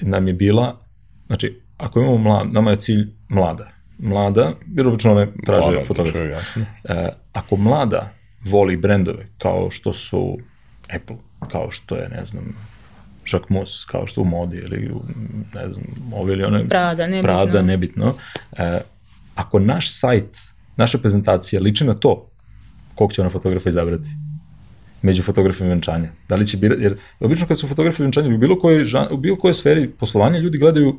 nam 0.00 0.26
je 0.26 0.32
bila, 0.32 0.80
znači, 1.26 1.60
ako 1.78 2.00
imamo 2.00 2.18
mlad, 2.18 2.52
nama 2.52 2.70
je 2.70 2.76
cilj 2.76 3.08
mlada. 3.28 3.70
Mlada, 3.98 4.52
jer 4.76 4.88
obično 4.88 5.12
one 5.12 5.28
traže 5.46 5.70
Mlada, 5.70 5.86
fotografe. 5.86 6.18
to 6.18 6.24
je 6.24 6.30
jasno. 6.30 6.64
E, 6.84 7.08
ako 7.32 7.56
mlada 7.56 8.10
voli 8.44 8.76
brendove 8.76 9.26
kao 9.38 9.70
što 9.70 9.92
su 9.92 10.38
Apple, 10.96 11.16
kao 11.48 11.70
što 11.70 11.96
je, 11.96 12.08
ne 12.08 12.24
znam, 12.24 12.44
Jacques 13.32 13.50
Mus, 13.50 13.84
kao 13.84 14.06
što 14.06 14.20
u 14.20 14.24
modi 14.24 14.56
ili 14.56 14.90
u, 14.92 15.02
ne 15.54 15.72
znam, 15.72 15.84
ove 16.14 16.32
ili 16.32 16.44
one... 16.44 16.68
Prada, 16.68 17.06
nebitno. 17.06 17.22
Prada, 17.22 17.62
nebitno. 17.62 18.14
E, 18.58 18.80
ako 19.34 19.58
naš 19.58 19.98
sajt, 19.98 20.36
naša 20.76 20.98
prezentacija 20.98 21.62
liči 21.62 21.84
na 21.84 21.94
to, 21.94 22.30
kog 22.94 23.12
će 23.12 23.20
ona 23.20 23.30
fotografa 23.30 23.68
izabrati? 23.68 24.08
Među 25.02 25.22
fotografima 25.22 25.68
venčanja. 25.68 26.08
Da 26.28 26.36
li 26.36 26.46
će 26.46 26.56
birati, 26.56 26.82
jer 26.82 26.96
obično 27.20 27.46
kad 27.46 27.58
su 27.58 27.68
fotografi 27.68 28.02
venčanja 28.02 28.34
u 28.34 28.38
bilo 28.38 28.58
kojoj, 28.58 28.84
žan, 28.84 29.08
u 29.10 29.16
bilo 29.16 29.36
kojoj 29.36 29.54
sferi 29.54 29.88
poslovanja 29.88 30.38
ljudi 30.38 30.58
gledaju 30.58 30.98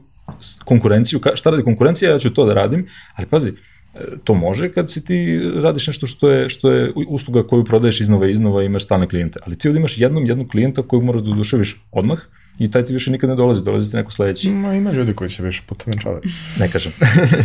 konkurenciju, 0.65 1.19
ka, 1.19 1.35
šta 1.35 1.49
radi 1.49 1.63
konkurencija, 1.63 2.11
ja 2.11 2.19
ću 2.19 2.33
to 2.33 2.45
da 2.45 2.53
radim, 2.53 2.87
ali 3.15 3.27
pazi, 3.27 3.49
e, 3.49 3.99
to 4.23 4.33
može 4.33 4.71
kad 4.71 4.91
si 4.91 5.05
ti 5.05 5.41
radiš 5.55 5.87
nešto 5.87 6.07
što 6.07 6.29
je, 6.29 6.49
što 6.49 6.71
je 6.71 6.91
usluga 7.07 7.43
koju 7.43 7.63
prodaješ 7.65 8.01
iznova 8.01 8.27
i 8.27 8.31
iznova 8.31 8.63
i 8.63 8.65
imaš 8.65 8.83
stalne 8.83 9.07
klijente, 9.07 9.39
ali 9.45 9.57
ti 9.57 9.67
ovdje 9.67 9.79
imaš 9.79 9.97
jednom 9.97 10.25
jednog 10.25 10.47
klijenta 10.47 10.81
kojeg 10.81 11.03
moraš 11.03 11.21
da 11.21 11.31
oduševiš 11.31 11.81
odmah 11.91 12.19
i 12.59 12.71
taj 12.71 12.85
ti 12.85 12.93
više 12.93 13.11
nikad 13.11 13.29
ne 13.29 13.35
dolazi, 13.35 13.63
dolazi 13.63 13.91
ti 13.91 13.97
neko 13.97 14.11
sledeći. 14.11 14.49
Ma, 14.51 14.75
ima 14.75 14.91
ljudi 14.91 15.13
koji 15.13 15.29
se 15.29 15.43
više 15.43 15.63
puta 15.67 15.83
venčavaju. 15.87 16.21
Ne 16.59 16.71
kažem. 16.71 16.91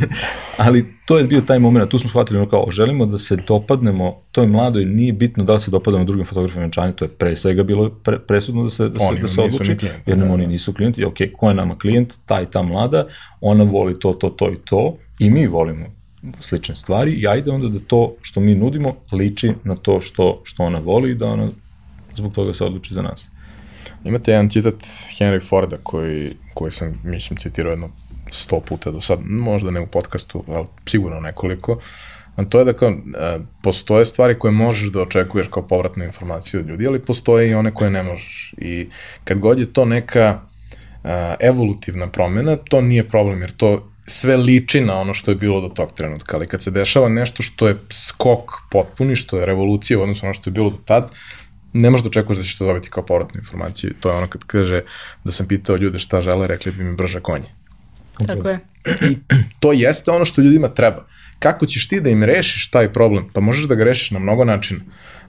Ali 0.66 0.86
to 1.04 1.18
je 1.18 1.24
bio 1.24 1.40
taj 1.40 1.58
moment, 1.58 1.90
tu 1.90 1.98
smo 1.98 2.08
shvatili 2.08 2.38
ono 2.38 2.48
kao, 2.48 2.66
želimo 2.70 3.06
da 3.06 3.18
se 3.18 3.36
dopadnemo 3.36 4.20
toj 4.32 4.46
mladoj, 4.46 4.84
nije 4.84 5.12
bitno 5.12 5.44
da 5.44 5.52
li 5.52 5.60
se 5.60 5.70
dopadamo 5.70 6.04
drugim 6.04 6.24
fotografima 6.24 6.62
venčanja, 6.62 6.92
to 6.92 7.04
je 7.04 7.08
pre 7.08 7.36
svega 7.36 7.62
bilo 7.62 7.90
pre, 7.90 8.18
presudno 8.18 8.64
da 8.64 8.70
se, 8.70 8.88
da 8.88 9.00
se, 9.00 9.06
Oni 9.06 9.20
da 9.20 9.28
se 9.28 9.42
nisu 9.42 9.44
odluči, 9.44 9.64
klijenti, 9.64 9.86
jer 10.06 10.18
nam 10.18 10.28
da, 10.28 10.34
oni 10.34 10.46
nisu 10.46 10.72
klijenti, 10.72 11.04
ok, 11.04 11.16
ko 11.36 11.48
je 11.48 11.54
nama 11.54 11.78
klijent, 11.78 12.14
ta 12.26 12.40
i 12.40 12.46
ta 12.46 12.62
mlada, 12.62 13.06
ona 13.40 13.64
voli 13.64 14.00
to, 14.00 14.12
to, 14.12 14.28
to 14.28 14.50
i 14.50 14.56
to, 14.64 14.96
i 15.18 15.30
mi 15.30 15.46
volimo 15.46 15.86
slične 16.40 16.74
stvari 16.74 17.12
i 17.12 17.28
ajde 17.28 17.50
onda 17.50 17.68
da 17.68 17.78
to 17.78 18.14
što 18.22 18.40
mi 18.40 18.54
nudimo 18.54 18.94
liči 19.12 19.52
na 19.64 19.76
to 19.76 20.00
što, 20.00 20.40
što 20.44 20.62
ona 20.62 20.78
voli 20.78 21.10
i 21.10 21.14
da 21.14 21.26
ona 21.26 21.48
zbog 22.16 22.32
toga 22.32 22.54
se 22.54 22.64
odluči 22.64 22.94
za 22.94 23.02
nas. 23.02 23.30
Imate 24.06 24.30
jedan 24.30 24.50
citat 24.50 24.74
Henry 25.18 25.48
Forda 25.48 25.76
koji, 25.82 26.32
koji 26.54 26.70
sam, 26.70 27.00
mislim, 27.04 27.36
citirao 27.36 27.70
jedno 27.70 27.90
sto 28.30 28.60
puta 28.60 28.90
do 28.90 29.00
sad, 29.00 29.18
možda 29.24 29.70
ne 29.70 29.80
u 29.80 29.86
podcastu, 29.86 30.44
ali 30.48 30.66
sigurno 30.86 31.20
nekoliko, 31.20 31.78
a 32.36 32.44
to 32.44 32.58
je 32.58 32.64
da 32.64 32.72
kao, 32.72 32.90
e, 32.90 33.38
postoje 33.62 34.04
stvari 34.04 34.38
koje 34.38 34.52
možeš 34.52 34.90
da 34.92 35.02
očekuješ 35.02 35.46
kao 35.50 35.66
povratnu 35.66 36.04
informaciju 36.04 36.60
od 36.60 36.68
ljudi, 36.68 36.86
ali 36.86 36.98
postoje 36.98 37.50
i 37.50 37.54
one 37.54 37.74
koje 37.74 37.90
ne 37.90 38.02
možeš. 38.02 38.54
I 38.58 38.86
kad 39.24 39.38
god 39.38 39.58
je 39.58 39.72
to 39.72 39.84
neka 39.84 40.40
e, 41.04 41.34
evolutivna 41.40 42.06
promena, 42.08 42.56
to 42.56 42.80
nije 42.80 43.08
problem, 43.08 43.40
jer 43.40 43.52
to 43.56 43.90
sve 44.06 44.36
liči 44.36 44.80
na 44.80 45.00
ono 45.00 45.14
što 45.14 45.30
je 45.30 45.34
bilo 45.34 45.60
do 45.60 45.68
tog 45.68 45.92
trenutka, 45.92 46.36
ali 46.36 46.46
kad 46.46 46.62
se 46.62 46.70
dešava 46.70 47.08
nešto 47.08 47.42
što 47.42 47.68
je 47.68 47.76
skok 47.90 48.52
potpuni, 48.70 49.16
što 49.16 49.38
je 49.38 49.46
revolucija 49.46 49.98
u 49.98 50.02
odnosu 50.02 50.22
na 50.22 50.26
ono 50.26 50.34
što 50.34 50.50
je 50.50 50.52
bilo 50.52 50.70
do 50.70 50.78
tad, 50.84 51.10
ne 51.80 51.90
možeš 51.90 52.02
da 52.02 52.08
očekuješ 52.08 52.38
da 52.38 52.44
ćeš 52.44 52.58
to 52.58 52.66
dobiti 52.66 52.90
kao 52.90 53.06
povratnu 53.06 53.40
informaciju. 53.40 53.94
To 54.00 54.10
je 54.10 54.16
ono 54.16 54.26
kad 54.26 54.44
kaže 54.44 54.82
da 55.24 55.32
sam 55.32 55.48
pitao 55.48 55.76
ljude 55.76 55.98
šta 55.98 56.20
žele, 56.20 56.46
rekli 56.46 56.72
bi 56.72 56.84
mi 56.84 56.96
brže 56.96 57.20
konje. 57.20 57.48
Tako 58.26 58.48
je. 58.48 58.58
To 59.60 59.72
jeste 59.72 60.10
ono 60.10 60.24
što 60.24 60.40
ljudima 60.40 60.68
treba. 60.68 61.06
Kako 61.38 61.66
ćeš 61.66 61.88
ti 61.88 62.00
da 62.00 62.10
im 62.10 62.24
rešiš 62.24 62.70
taj 62.70 62.92
problem? 62.92 63.28
Pa 63.32 63.40
možeš 63.40 63.64
da 63.64 63.74
ga 63.74 63.84
rešiš 63.84 64.10
na 64.10 64.18
mnogo 64.18 64.44
načina, 64.44 64.80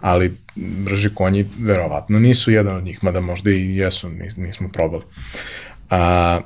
ali 0.01 0.37
brži 0.55 1.09
konji 1.13 1.45
verovatno 1.59 2.19
nisu 2.19 2.51
jedan 2.51 2.75
od 2.75 2.83
njih, 2.83 3.03
mada 3.03 3.19
možda 3.19 3.51
i 3.51 3.75
jesu, 3.75 4.09
nis, 4.09 4.37
nismo 4.37 4.69
probali. 4.69 5.03
A, 5.89 6.41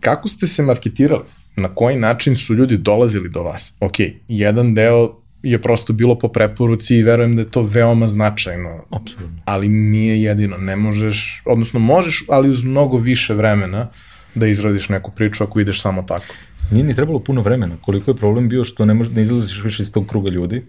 kako 0.00 0.28
ste 0.28 0.46
se 0.46 0.62
marketirali? 0.62 1.24
Na 1.56 1.68
koji 1.74 1.96
način 1.96 2.36
su 2.36 2.54
ljudi 2.54 2.76
dolazili 2.76 3.28
do 3.28 3.42
vas? 3.42 3.72
Ok, 3.80 3.94
jedan 4.28 4.74
deo 4.74 5.19
je 5.42 5.62
prosto 5.62 5.92
bilo 5.92 6.18
po 6.18 6.28
preporuci 6.28 6.96
i 6.96 7.02
verujem 7.02 7.34
da 7.36 7.42
je 7.42 7.50
to 7.50 7.62
veoma 7.62 8.08
značajno. 8.08 8.84
Apsolutno. 8.90 9.42
Ali 9.44 9.68
nije 9.68 10.22
jedino, 10.22 10.56
ne 10.56 10.76
možeš, 10.76 11.42
odnosno 11.44 11.80
možeš, 11.80 12.24
ali 12.28 12.50
uz 12.50 12.62
mnogo 12.62 12.98
više 12.98 13.34
vremena 13.34 13.88
da 14.34 14.46
izradiš 14.46 14.88
neku 14.88 15.10
priču 15.10 15.44
ako 15.44 15.60
ideš 15.60 15.82
samo 15.82 16.02
tako. 16.02 16.34
Nije 16.70 16.84
ni 16.84 16.94
trebalo 16.94 17.18
puno 17.18 17.42
vremena. 17.42 17.76
Koliko 17.80 18.10
je 18.10 18.16
problem 18.16 18.48
bio 18.48 18.64
što 18.64 18.84
ne, 18.84 18.94
može, 18.94 19.10
ne 19.10 19.22
izlaziš 19.22 19.64
više 19.64 19.82
iz 19.82 19.92
tog 19.92 20.06
kruga 20.06 20.30
ljudi, 20.30 20.62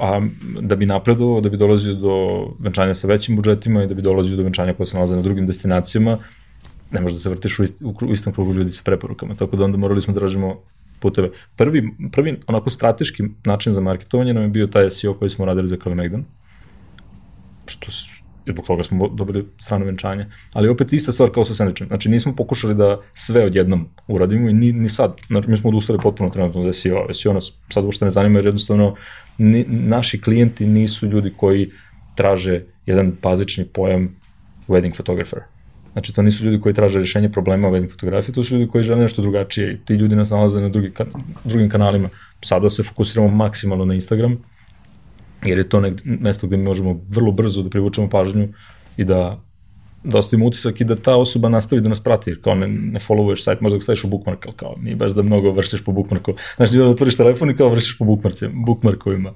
a 0.00 0.20
da 0.60 0.76
bi 0.76 0.86
napredovao, 0.86 1.40
da 1.40 1.48
bi 1.48 1.56
dolazio 1.56 1.94
do 1.94 2.46
venčanja 2.58 2.94
sa 2.94 3.06
većim 3.06 3.36
budžetima 3.36 3.82
i 3.82 3.86
da 3.86 3.94
bi 3.94 4.02
dolazio 4.02 4.36
do 4.36 4.42
venčanja 4.42 4.74
koje 4.74 4.86
se 4.86 4.96
nalaze 4.96 5.16
na 5.16 5.22
drugim 5.22 5.46
destinacijama, 5.46 6.18
ne 6.90 7.00
možeš 7.00 7.16
da 7.16 7.20
se 7.20 7.30
vrtiš 7.30 7.58
u, 7.58 7.64
ist, 7.64 7.82
u 7.82 8.12
istom 8.12 8.32
krugu 8.32 8.54
ljudi 8.54 8.72
sa 8.72 8.82
preporukama. 8.84 9.34
Tako 9.34 9.56
da 9.56 9.64
onda 9.64 9.78
morali 9.78 10.02
smo 10.02 10.14
da 10.14 10.20
tražimo 10.20 10.56
puteve. 11.06 11.30
Prvi, 11.56 11.82
prvi 12.12 12.36
onako 12.46 12.70
strateški 12.70 13.22
način 13.44 13.72
za 13.72 13.80
marketovanje 13.80 14.34
nam 14.34 14.42
je 14.42 14.48
bio 14.48 14.66
taj 14.66 14.90
SEO 14.90 15.14
koji 15.14 15.30
smo 15.30 15.44
radili 15.44 15.68
za 15.68 15.76
Kalimegdan, 15.76 16.24
što 17.66 17.90
zbog 18.46 18.66
toga 18.66 18.82
smo 18.82 19.08
dobili 19.08 19.46
strano 19.58 19.84
venčanje. 19.84 20.26
Ali 20.52 20.68
opet 20.68 20.92
ista 20.92 21.12
stvar 21.12 21.30
kao 21.30 21.44
sa 21.44 21.54
sandvičem. 21.54 21.86
Znači 21.86 22.08
nismo 22.08 22.36
pokušali 22.36 22.74
da 22.74 23.00
sve 23.14 23.44
odjednom 23.44 23.88
uradimo 24.06 24.48
i 24.48 24.52
ni, 24.52 24.72
ni 24.72 24.88
sad. 24.88 25.16
Znači 25.26 25.50
mi 25.50 25.56
smo 25.56 25.70
odustali 25.70 25.98
potpuno 26.02 26.30
trenutno 26.30 26.62
od 26.62 26.76
SEO. 26.76 27.06
SEO 27.14 27.32
nas 27.32 27.52
sad 27.68 27.84
uopšte 27.84 28.04
ne 28.04 28.10
zanima 28.10 28.38
jer 28.38 28.46
jednostavno 28.46 28.94
ni, 29.38 29.64
naši 29.68 30.20
klijenti 30.20 30.66
nisu 30.66 31.06
ljudi 31.06 31.32
koji 31.36 31.70
traže 32.14 32.62
jedan 32.86 33.12
bazični 33.22 33.64
pojam 33.64 34.08
wedding 34.68 34.94
photographer. 34.94 35.40
Znači, 35.96 36.14
to 36.14 36.22
nisu 36.22 36.44
ljudi 36.44 36.60
koji 36.60 36.74
traže 36.74 36.98
rješenje 36.98 37.28
problema 37.32 37.68
u 37.68 37.72
wedding 37.72 37.90
fotografiji, 37.90 38.34
to 38.34 38.42
su 38.42 38.54
ljudi 38.54 38.70
koji 38.70 38.84
žele 38.84 39.00
nešto 39.00 39.22
drugačije 39.22 39.72
i 39.72 39.76
ti 39.84 39.94
ljudi 39.94 40.16
nas 40.16 40.30
nalaze 40.30 40.60
na 40.60 40.68
drugi, 40.68 40.90
kan 40.90 41.06
drugim 41.44 41.70
kanalima. 41.70 42.08
Sada 42.40 42.70
se 42.70 42.82
fokusiramo 42.82 43.28
maksimalno 43.28 43.84
na 43.84 43.94
Instagram, 43.94 44.36
jer 45.44 45.58
je 45.58 45.68
to 45.68 45.80
nek, 45.80 45.94
mesto 46.04 46.46
gde 46.46 46.56
mi 46.56 46.64
možemo 46.64 47.00
vrlo 47.08 47.32
brzo 47.32 47.62
da 47.62 47.70
privučemo 47.70 48.10
pažnju 48.10 48.48
i 48.96 49.04
da 49.04 49.40
da 50.06 50.18
ostavimo 50.18 50.46
utisak 50.46 50.80
i 50.80 50.84
da 50.84 50.96
ta 50.96 51.16
osoba 51.16 51.48
nastavi 51.48 51.82
da 51.82 51.88
nas 51.88 52.00
prati, 52.00 52.30
jer 52.30 52.42
kao 52.42 52.54
ne, 52.54 52.68
ne 52.68 53.00
followuješ 53.00 53.42
sajt, 53.42 53.60
možda 53.60 53.78
ga 53.78 53.82
staviš 53.82 54.04
u 54.04 54.08
bookmark, 54.08 54.46
ali 54.46 54.54
kao 54.56 54.74
nije 54.82 54.96
baš 54.96 55.10
da 55.10 55.22
mnogo 55.22 55.50
vršiš 55.50 55.84
po 55.84 55.92
bookmarku. 55.92 56.34
Znači, 56.56 56.76
da 56.76 56.84
otvoriš 56.84 57.16
telefon 57.16 57.50
i 57.50 57.56
kao 57.56 57.68
vršiš 57.68 57.98
po 57.98 58.04
bookmarcima, 58.04 58.52
bookmarkovima. 58.54 59.32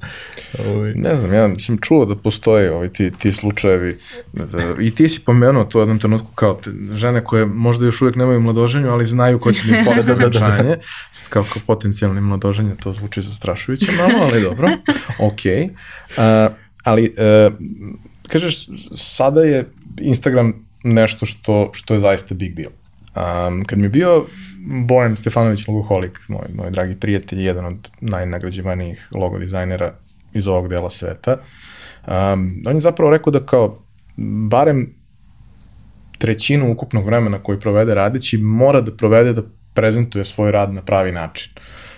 Ovaj. 0.66 0.94
Ne 0.94 1.16
znam, 1.16 1.32
ja 1.32 1.58
sam 1.58 1.78
čuo 1.78 2.04
da 2.04 2.16
postoje 2.16 2.72
ovaj, 2.72 2.88
ti, 2.88 3.10
ti 3.18 3.32
slučajevi 3.32 3.98
da, 4.32 4.44
i 4.80 4.90
ti 4.90 5.08
si 5.08 5.20
pomenuo 5.24 5.64
to 5.64 5.78
u 5.78 5.82
jednom 5.82 5.98
trenutku 5.98 6.32
kao 6.34 6.54
te, 6.54 6.70
žene 6.94 7.24
koje 7.24 7.46
možda 7.46 7.86
još 7.86 8.02
uvijek 8.02 8.16
nemaju 8.16 8.40
mladoženju, 8.40 8.90
ali 8.90 9.06
znaju 9.06 9.38
ko 9.38 9.52
će 9.52 9.62
mi 9.66 9.84
pogledati 9.84 10.20
da, 10.20 10.28
da, 10.28 10.62
da. 10.62 10.76
kao, 11.28 11.44
kao 11.52 11.62
potencijalni 11.66 12.20
mladoženje, 12.20 12.74
to 12.82 12.92
zvuči 12.92 13.22
zastrašujuće 13.22 13.86
malo, 14.00 14.28
ali 14.32 14.42
dobro, 14.42 14.68
ok. 15.18 15.40
Uh, 16.16 16.56
ali, 16.84 17.14
uh, 17.48 17.54
kažeš, 18.28 18.66
sada 18.94 19.42
je 19.42 19.64
Instagram 19.98 20.66
nešto 20.84 21.26
što, 21.26 21.70
što 21.72 21.94
je 21.94 21.98
zaista 21.98 22.34
big 22.34 22.54
deal. 22.54 22.72
Um, 23.16 23.64
kad 23.64 23.78
mi 23.78 23.84
je 23.84 23.88
bio 23.88 24.24
Bojan 24.86 25.16
Stefanović 25.16 25.68
logoholik, 25.68 26.18
moj, 26.28 26.46
moj 26.54 26.70
dragi 26.70 26.96
prijatelj, 26.96 27.42
jedan 27.42 27.64
od 27.64 27.90
najnagrađivanijih 28.00 29.08
logo 29.14 29.38
dizajnera 29.38 29.92
iz 30.32 30.46
ovog 30.46 30.68
dela 30.68 30.90
sveta, 30.90 31.36
um, 32.06 32.62
on 32.66 32.74
je 32.74 32.80
zapravo 32.80 33.10
rekao 33.10 33.30
da 33.30 33.46
kao 33.46 33.82
barem 34.50 34.94
trećinu 36.18 36.72
ukupnog 36.72 37.06
vremena 37.06 37.38
koji 37.42 37.60
provede 37.60 37.94
radeći 37.94 38.38
mora 38.38 38.80
da 38.80 38.96
provede 38.96 39.32
da 39.32 39.42
prezentuje 39.74 40.24
svoj 40.24 40.52
rad 40.52 40.74
na 40.74 40.82
pravi 40.82 41.12
način. 41.12 41.52
Uh, 41.56 41.89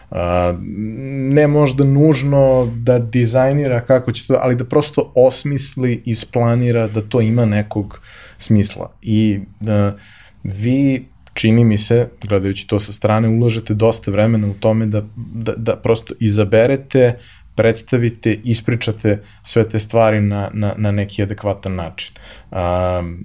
ne 1.34 1.46
možda 1.46 1.84
nužno 1.84 2.72
da 2.76 2.98
dizajnira 2.98 3.80
kako 3.80 4.12
će 4.12 4.26
to, 4.26 4.38
ali 4.40 4.56
da 4.56 4.64
prosto 4.64 5.12
osmisli, 5.14 6.02
isplanira 6.04 6.88
da 6.88 7.00
to 7.00 7.20
ima 7.20 7.44
nekog 7.44 8.00
smisla. 8.38 8.92
I 9.02 9.40
da 9.60 9.96
vi 10.42 11.04
čini 11.34 11.64
mi 11.64 11.78
se, 11.78 12.08
gledajući 12.22 12.66
to 12.66 12.80
sa 12.80 12.92
strane, 12.92 13.28
uložete 13.28 13.74
dosta 13.74 14.10
vremena 14.10 14.46
u 14.46 14.54
tome 14.54 14.86
da, 14.86 15.02
da, 15.16 15.52
da 15.56 15.76
prosto 15.76 16.14
izaberete, 16.20 17.18
predstavite, 17.54 18.38
ispričate 18.44 19.22
sve 19.44 19.68
te 19.68 19.78
stvari 19.78 20.20
na, 20.20 20.50
na, 20.52 20.74
na 20.76 20.90
neki 20.90 21.22
adekvatan 21.22 21.74
način. 21.74 22.14
Um, 22.50 23.24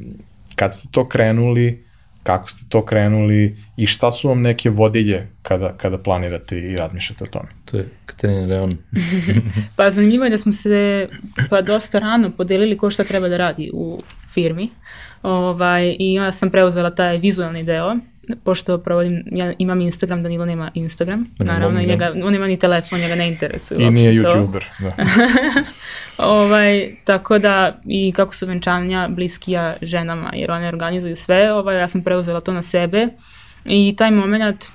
kad 0.56 0.76
ste 0.76 0.88
to 0.92 1.08
krenuli, 1.10 1.87
kako 2.28 2.50
ste 2.50 2.66
to 2.70 2.86
krenuli 2.86 3.56
i 3.78 3.86
šta 3.86 4.12
su 4.12 4.28
vam 4.28 4.42
neke 4.42 4.70
vodilje 4.70 5.28
kada, 5.42 5.74
kada 5.78 5.98
planirate 5.98 6.60
i 6.60 6.76
razmišljate 6.76 7.24
o 7.24 7.28
tome? 7.28 7.48
To 7.66 7.78
je 7.78 7.90
Katarina 8.06 8.46
Leon. 8.46 8.72
pa 9.78 9.92
zanimljivo 9.92 10.24
je 10.24 10.30
da 10.30 10.38
smo 10.38 10.52
se 10.52 11.08
pa 11.50 11.62
dosta 11.62 12.00
rano 12.00 12.32
podelili 12.32 12.78
ko 12.78 12.90
šta 12.90 13.04
treba 13.04 13.28
da 13.28 13.38
radi 13.38 13.70
u 13.74 14.02
firmi. 14.34 14.70
Ovaj, 15.22 15.96
I 16.00 16.14
ja 16.14 16.32
sam 16.32 16.50
preuzela 16.50 16.90
taj 16.90 17.18
vizualni 17.18 17.64
deo, 17.64 17.96
pošto 18.44 18.78
provodim, 18.78 19.24
ja 19.32 19.54
imam 19.58 19.82
Instagram, 19.82 20.24
Danilo 20.24 20.46
nema 20.46 20.72
Instagram, 20.74 21.26
naravno, 21.40 21.82
i 21.82 21.86
njega, 21.86 22.12
on 22.24 22.34
nema 22.34 22.48
ni 22.48 22.60
telefon, 22.60 23.00
njega 23.00 23.16
ne 23.16 23.28
interesuje. 23.28 23.88
I 23.88 23.90
nije 23.90 24.14
YouTuber, 24.14 24.64
da. 24.80 24.94
ovaj, 26.34 26.90
tako 27.04 27.40
da, 27.40 27.80
i 27.86 28.12
kako 28.12 28.36
su 28.36 28.46
venčanja 28.46 29.08
bliskija 29.08 29.76
ženama, 29.82 30.32
jer 30.34 30.52
one 30.52 30.68
organizuju 30.68 31.16
sve, 31.16 31.54
ovaj, 31.54 31.80
ja 31.80 31.88
sam 31.88 32.04
preuzela 32.04 32.42
to 32.42 32.54
na 32.54 32.64
sebe 32.64 33.08
i 33.66 33.96
taj 33.98 34.12
moment 34.12 34.66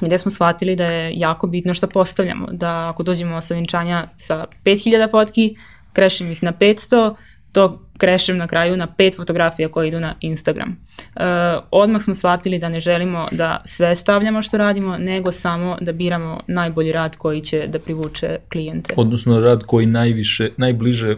gde 0.00 0.18
smo 0.18 0.30
shvatili 0.30 0.76
da 0.76 0.86
je 0.86 1.12
jako 1.14 1.46
bitno 1.46 1.74
šta 1.74 1.86
postavljamo, 1.86 2.46
da 2.52 2.88
ako 2.88 3.02
dođemo 3.02 3.40
sa 3.40 3.54
venčanja 3.54 4.04
sa 4.06 4.46
5000 4.64 5.10
fotki, 5.10 5.56
krešim 5.92 6.32
ih 6.32 6.42
na 6.42 6.52
500, 6.52 7.14
to 7.52 7.83
krešem 7.98 8.36
na 8.36 8.46
kraju 8.46 8.76
na 8.76 8.86
pet 8.86 9.16
fotografija 9.16 9.68
koje 9.68 9.88
idu 9.88 10.00
na 10.00 10.14
Instagram. 10.20 10.68
Uh, 10.68 11.22
odmah 11.70 12.02
smo 12.02 12.14
shvatili 12.14 12.58
da 12.58 12.68
ne 12.68 12.80
želimo 12.80 13.28
da 13.32 13.62
sve 13.64 13.96
stavljamo 13.96 14.42
što 14.42 14.58
radimo, 14.58 14.98
nego 14.98 15.32
samo 15.32 15.76
da 15.80 15.92
biramo 15.92 16.40
najbolji 16.46 16.92
rad 16.92 17.16
koji 17.16 17.40
će 17.40 17.66
da 17.66 17.78
privuče 17.78 18.38
klijente. 18.52 18.94
Odnosno 18.96 19.40
rad 19.40 19.62
koji 19.66 19.86
najviše, 19.86 20.50
najbliže 20.56 21.16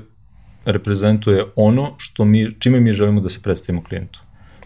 reprezentuje 0.64 1.44
ono 1.56 1.94
što 1.98 2.24
mi, 2.24 2.54
čime 2.58 2.80
mi 2.80 2.92
želimo 2.92 3.20
da 3.20 3.28
se 3.28 3.42
predstavimo 3.42 3.84
klijentu. 3.84 4.20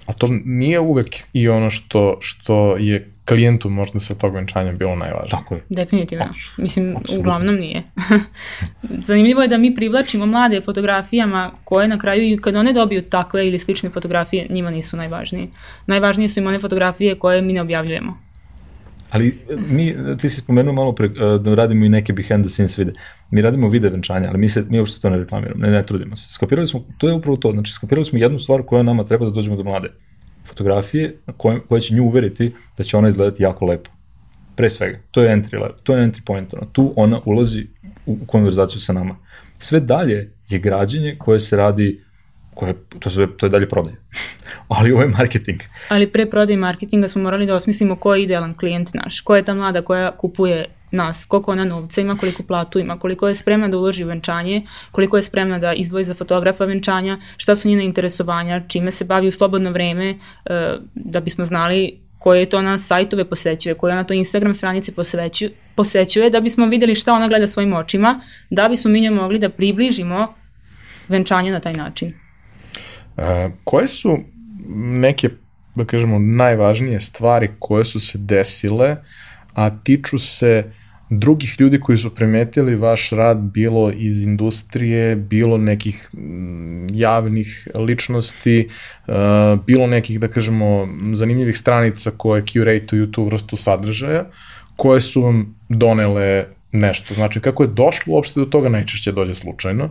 A 0.07 0.12
to 0.12 0.28
nije 0.45 0.81
uvek 0.81 1.16
i 1.32 1.49
ono 1.49 1.70
što, 1.70 2.16
što 2.20 2.77
je 2.77 3.09
klijentu 3.35 3.70
možda 3.70 4.01
sa 4.01 4.15
tog 4.15 4.35
venčanja 4.35 4.73
bilo 4.73 4.97
najvažnije. 4.97 5.31
Tako 5.31 5.55
je. 5.55 5.62
Definitivno. 5.69 6.24
Absolutno. 6.24 6.62
Mislim, 6.62 6.97
Absolutno. 6.97 7.20
uglavnom 7.20 7.55
nije. 7.55 7.82
Zanimljivo 9.09 9.43
je 9.43 9.48
da 9.48 9.59
mi 9.59 9.74
privlačimo 9.74 10.27
mlade 10.27 10.61
fotografijama 10.61 11.51
koje 11.65 11.89
na 11.89 11.98
kraju 11.98 12.23
i 12.23 12.39
kad 12.39 12.57
one 12.57 12.73
dobiju 12.73 13.02
takve 13.02 13.48
ili 13.48 13.59
slične 13.59 13.90
fotografije, 13.90 14.47
njima 14.51 14.70
nisu 14.70 14.97
najvažnije. 14.97 15.48
Najvažnije 15.86 16.28
su 16.28 16.40
im 16.40 16.47
one 16.47 16.59
fotografije 16.59 17.15
koje 17.15 17.43
mi 17.43 17.52
ne 17.52 17.61
objavljujemo. 17.61 18.19
Ali 19.11 19.39
mi, 19.69 19.94
ti 20.19 20.28
si 20.28 20.40
spomenuo 20.40 20.74
malo 20.74 20.93
pre, 20.93 21.09
da 21.40 21.55
radimo 21.55 21.85
i 21.85 21.89
neke 21.89 22.12
behind 22.12 22.44
the 22.44 22.51
scenes 22.51 22.78
vide. 22.78 22.93
Mi 23.31 23.43
radimo 23.43 23.69
vide 23.69 23.89
venčanja, 23.89 24.28
ali 24.28 24.39
mi, 24.39 24.48
se, 24.48 24.65
mi 24.69 24.78
uopšte 24.78 25.01
to 25.01 25.11
ne 25.11 25.19
reklamiramo, 25.19 25.66
ne, 25.66 25.70
ne 25.70 25.82
trudimo 25.82 26.16
se. 26.16 26.32
Skapirali 26.32 26.66
smo, 26.66 26.85
to 26.98 27.09
je 27.09 27.15
upravo 27.15 27.36
to, 27.36 27.52
znači 27.52 27.73
skapirali 27.73 28.05
smo 28.05 28.19
jednu 28.19 28.39
stvar 28.39 28.62
koja 28.62 28.82
nama 28.82 29.05
treba 29.05 29.24
da 29.24 29.31
dođemo 29.31 29.57
do 29.57 29.65
mlade 29.65 29.89
fotografije 30.51 31.16
koje, 31.36 31.60
koje 31.60 31.81
će 31.81 31.94
nju 31.94 32.05
uveriti 32.05 32.52
da 32.78 32.85
će 32.85 32.97
ona 32.97 33.09
izgledati 33.09 33.43
jako 33.43 33.66
lepo. 33.66 33.90
Pre 34.56 34.70
svega, 34.70 34.98
to 35.10 35.22
je 35.22 35.36
entry 35.36 35.55
level, 35.55 35.77
to 35.82 35.97
je 35.97 36.06
entry 36.06 36.24
point, 36.24 36.55
ono, 36.55 36.66
tu 36.72 36.93
ona 36.97 37.20
ulazi 37.24 37.66
u, 38.06 38.18
u 38.22 38.27
konverzaciju 38.27 38.81
sa 38.81 38.93
nama. 38.93 39.16
Sve 39.59 39.81
dalje 39.81 40.32
je 40.48 40.59
građenje 40.59 41.16
koje 41.18 41.40
se 41.40 41.56
radi 41.56 42.05
koje, 42.55 42.74
to, 42.98 43.10
su, 43.10 43.27
to 43.27 43.47
je 43.47 43.51
dalje 43.51 43.68
prodaje. 43.68 43.97
Ali 44.68 44.93
ovo 44.93 45.02
je 45.02 45.09
marketing. 45.09 45.60
Ali 45.89 46.12
pre 46.12 46.31
prodaje 46.31 46.56
marketinga 46.56 47.09
smo 47.09 47.22
morali 47.22 47.47
da 47.47 47.55
osmislimo 47.55 47.97
ko 47.97 48.14
je 48.14 48.22
idealan 48.22 48.55
klijent 48.55 48.94
naš, 48.94 49.20
ko 49.20 49.36
je 49.36 49.44
ta 49.44 49.55
mlada 49.55 49.82
koja 49.82 50.16
kupuje 50.16 50.64
nas, 50.90 51.24
koliko 51.24 51.52
ona 51.52 51.64
novca 51.64 52.00
ima, 52.00 52.16
koliko 52.16 52.42
platu 52.42 52.78
ima, 52.78 52.98
koliko 52.98 53.28
je 53.28 53.34
spremna 53.34 53.68
da 53.68 53.78
uloži 53.78 54.04
u 54.04 54.08
venčanje, 54.08 54.62
koliko 54.90 55.16
je 55.16 55.22
spremna 55.22 55.58
da 55.58 55.72
izvoji 55.72 56.04
za 56.04 56.14
fotografa 56.14 56.64
venčanja, 56.64 57.18
šta 57.36 57.56
su 57.56 57.68
njene 57.68 57.84
interesovanja, 57.84 58.62
čime 58.68 58.90
se 58.90 59.04
bavi 59.04 59.28
u 59.28 59.32
slobodno 59.32 59.70
vreme, 59.70 60.10
e, 60.10 60.16
da 60.94 61.20
bismo 61.20 61.44
znali 61.44 62.00
koje 62.18 62.46
to 62.46 62.62
na 62.62 62.78
sajtove 62.78 63.24
posećuje, 63.24 63.74
koje 63.74 63.92
ona 63.92 64.04
to 64.04 64.14
Instagram 64.14 64.54
stranice 64.54 64.92
posećuje, 64.92 65.50
posećuje, 65.74 66.30
da 66.30 66.40
bismo 66.40 66.66
videli 66.66 66.94
šta 66.94 67.14
ona 67.14 67.28
gleda 67.28 67.46
svojim 67.46 67.72
očima, 67.72 68.20
da 68.50 68.68
bismo 68.68 68.90
mi 68.90 69.00
nje 69.00 69.10
mogli 69.10 69.38
da 69.38 69.48
približimo 69.48 70.34
venčanje 71.08 71.52
na 71.52 71.60
taj 71.60 71.72
način. 71.72 72.12
A, 73.16 73.22
e, 73.22 73.50
koje 73.64 73.88
su 73.88 74.18
neke, 74.76 75.30
da 75.74 75.84
kažemo, 75.84 76.18
najvažnije 76.18 77.00
stvari 77.00 77.48
koje 77.58 77.84
su 77.84 78.00
se 78.00 78.18
desile, 78.18 78.96
a 79.54 79.70
tiču 79.84 80.18
se 80.18 80.72
drugih 81.11 81.57
ljudi 81.59 81.81
koji 81.81 81.99
su 81.99 82.15
primetili 82.15 82.77
vaš 82.77 83.11
rad 83.11 83.39
bilo 83.39 83.91
iz 83.91 84.20
industrije, 84.20 85.16
bilo 85.16 85.59
nekih 85.59 86.11
mm, 86.12 86.87
javnih 86.95 87.69
ličnosti, 87.74 88.69
uh, 89.07 89.15
bilo 89.66 89.87
nekih, 89.87 90.20
da 90.20 90.28
kažemo, 90.28 90.89
zanimljivih 91.15 91.59
stranica 91.59 92.11
koje 92.16 92.43
curate-uju 92.43 93.11
tu 93.11 93.24
vrstu 93.24 93.57
sadržaja, 93.57 94.24
koje 94.77 95.01
su 95.01 95.23
vam 95.23 95.57
donele 95.69 96.47
nešto. 96.73 97.15
Znači, 97.15 97.41
kako 97.41 97.62
je 97.62 97.69
došlo 97.69 98.15
uopšte 98.15 98.41
do 98.41 98.47
toga, 98.47 98.69
najčešće 98.69 99.12
dođe 99.12 99.35
slučajno, 99.35 99.91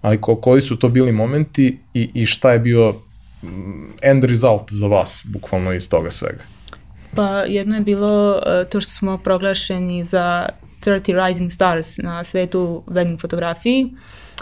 ali 0.00 0.20
ko, 0.20 0.36
koji 0.36 0.60
su 0.60 0.76
to 0.76 0.88
bili 0.88 1.12
momenti 1.12 1.78
i, 1.94 2.10
i 2.14 2.26
šta 2.26 2.52
je 2.52 2.58
bio 2.58 2.94
mm, 3.42 3.48
end 4.02 4.24
result 4.24 4.72
za 4.72 4.86
vas, 4.86 5.26
bukvalno 5.28 5.72
iz 5.72 5.88
toga 5.88 6.10
svega? 6.10 6.55
Pa 7.16 7.28
jedno 7.28 7.74
je 7.74 7.80
bilo 7.80 8.30
uh, 8.30 8.68
to 8.70 8.80
što 8.80 8.92
smo 8.92 9.18
proglašeni 9.18 10.04
za 10.04 10.48
30 10.84 11.26
Rising 11.26 11.52
Stars 11.52 11.98
na 11.98 12.24
svetu 12.24 12.82
wedding 12.86 13.20
fotografiji. 13.20 13.84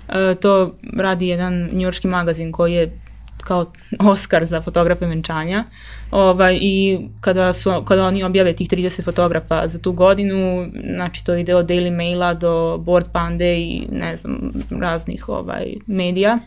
Uh, 0.09 0.15
to 0.41 0.75
radi 0.97 1.29
jedan 1.29 1.69
njurški 1.73 2.09
magazin 2.09 2.53
koji 2.53 2.73
je 2.73 3.01
kao 3.45 3.73
Oscar 3.99 4.45
za 4.45 4.63
fotografe 4.63 5.07
venčanja. 5.07 5.65
Ovaj, 6.11 6.59
I 6.61 6.99
kada, 7.21 7.53
su, 7.53 7.83
kada 7.85 8.07
oni 8.07 8.25
objave 8.25 8.53
tih 8.53 8.69
30 8.69 9.05
fotografa 9.05 9.69
za 9.69 9.79
tu 9.79 9.93
godinu, 9.93 10.71
znači 10.95 11.25
to 11.25 11.35
ide 11.35 11.55
od 11.55 11.67
Daily 11.67 11.97
Maila 11.97 12.35
do 12.35 12.79
Board 12.79 13.07
Pande 13.13 13.59
i 13.59 13.87
ne 13.93 14.17
znam, 14.17 14.53
raznih 14.71 15.29
ovaj, 15.29 15.75
medija. 15.87 16.39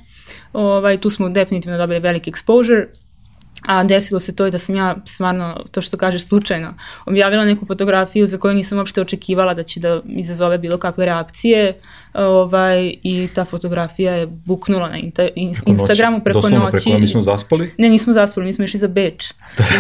Ovaj, 0.53 0.97
tu 0.97 1.09
smo 1.09 1.29
definitivno 1.29 1.77
dobili 1.77 1.99
veliki 1.99 2.31
exposure 2.31 2.85
A 3.61 3.83
desilo 3.83 4.19
se 4.19 4.35
to 4.35 4.47
i 4.47 4.51
da 4.51 4.59
sam 4.59 4.75
ja 4.75 4.95
stvarno, 5.05 5.63
to 5.71 5.81
što 5.81 5.97
kažeš 5.97 6.27
slučajno, 6.27 6.73
objavila 7.05 7.45
neku 7.45 7.65
fotografiju 7.65 8.27
za 8.27 8.37
koju 8.37 8.53
nisam 8.53 8.77
uopšte 8.77 9.01
očekivala 9.01 9.53
da 9.53 9.63
će 9.63 9.79
da 9.79 10.01
izazove 10.05 10.57
bilo 10.57 10.77
kakve 10.77 11.05
reakcije 11.05 11.79
ovaj, 12.17 12.93
i 13.03 13.27
ta 13.35 13.45
fotografija 13.45 14.13
je 14.13 14.27
buknula 14.27 14.89
na 14.89 14.97
inta, 14.97 15.27
in, 15.35 15.53
Instagramu 15.65 16.19
preko 16.23 16.37
Doslovno 16.37 16.59
noći. 16.59 16.83
preko, 16.83 16.99
mi 16.99 17.07
smo 17.07 17.21
zaspali. 17.21 17.73
Ne, 17.77 17.89
nismo 17.89 18.13
zaspali, 18.13 18.45
mi 18.45 18.53
smo 18.53 18.65
išli 18.65 18.79
za 18.79 18.87
Beč. 18.87 19.31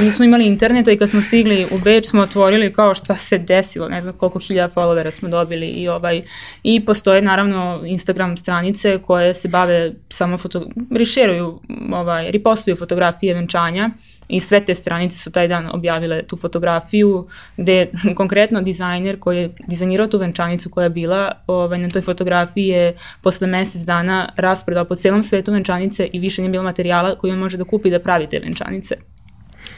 I 0.01 0.05
nismo 0.05 0.25
imali 0.25 0.47
interneta 0.47 0.91
i 0.91 0.97
kad 0.97 1.09
smo 1.09 1.21
stigli 1.21 1.67
u 1.71 1.77
Beč 1.83 2.05
smo 2.05 2.21
otvorili 2.21 2.73
kao 2.73 2.95
šta 2.95 3.17
se 3.17 3.37
desilo, 3.37 3.89
ne 3.89 4.01
znam 4.01 4.13
koliko 4.13 4.39
hiljada 4.39 4.73
followera 4.73 5.11
smo 5.11 5.29
dobili 5.29 5.67
i 5.67 5.87
ovaj 5.87 6.21
i 6.63 6.85
postoje 6.85 7.21
naravno 7.21 7.81
Instagram 7.85 8.37
stranice 8.37 8.99
koje 9.05 9.33
se 9.33 9.47
bave 9.47 9.93
samo 10.09 10.37
foto 10.37 10.67
rešeruju, 10.91 11.59
ovaj 11.93 12.31
repostuju 12.31 12.75
fotografije 12.75 13.33
venčanja 13.33 13.89
i 14.27 14.39
sve 14.39 14.65
te 14.65 14.75
stranice 14.75 15.17
su 15.17 15.31
taj 15.31 15.47
dan 15.47 15.69
objavile 15.73 16.23
tu 16.23 16.37
fotografiju 16.37 17.27
gde 17.57 17.87
konkretno 18.17 18.61
dizajner 18.61 19.19
koji 19.19 19.37
je 19.37 19.49
dizajnirao 19.67 20.07
tu 20.07 20.17
venčanicu 20.17 20.69
koja 20.69 20.83
je 20.83 20.89
bila 20.89 21.31
ovaj, 21.47 21.79
na 21.79 21.89
toj 21.89 22.01
fotografiji 22.01 22.67
je 22.67 22.93
posle 23.21 23.47
mesec 23.47 23.81
dana 23.81 24.29
raspredao 24.35 24.85
po 24.85 24.95
celom 24.95 25.23
svetu 25.23 25.51
venčanice 25.51 26.09
i 26.13 26.19
više 26.19 26.41
nije 26.41 26.51
bilo 26.51 26.63
materijala 26.63 27.15
koji 27.15 27.33
on 27.33 27.39
može 27.39 27.57
da 27.57 27.63
kupi 27.63 27.89
da 27.89 27.99
pravi 27.99 28.27
te 28.27 28.39
venčanice. 28.39 28.95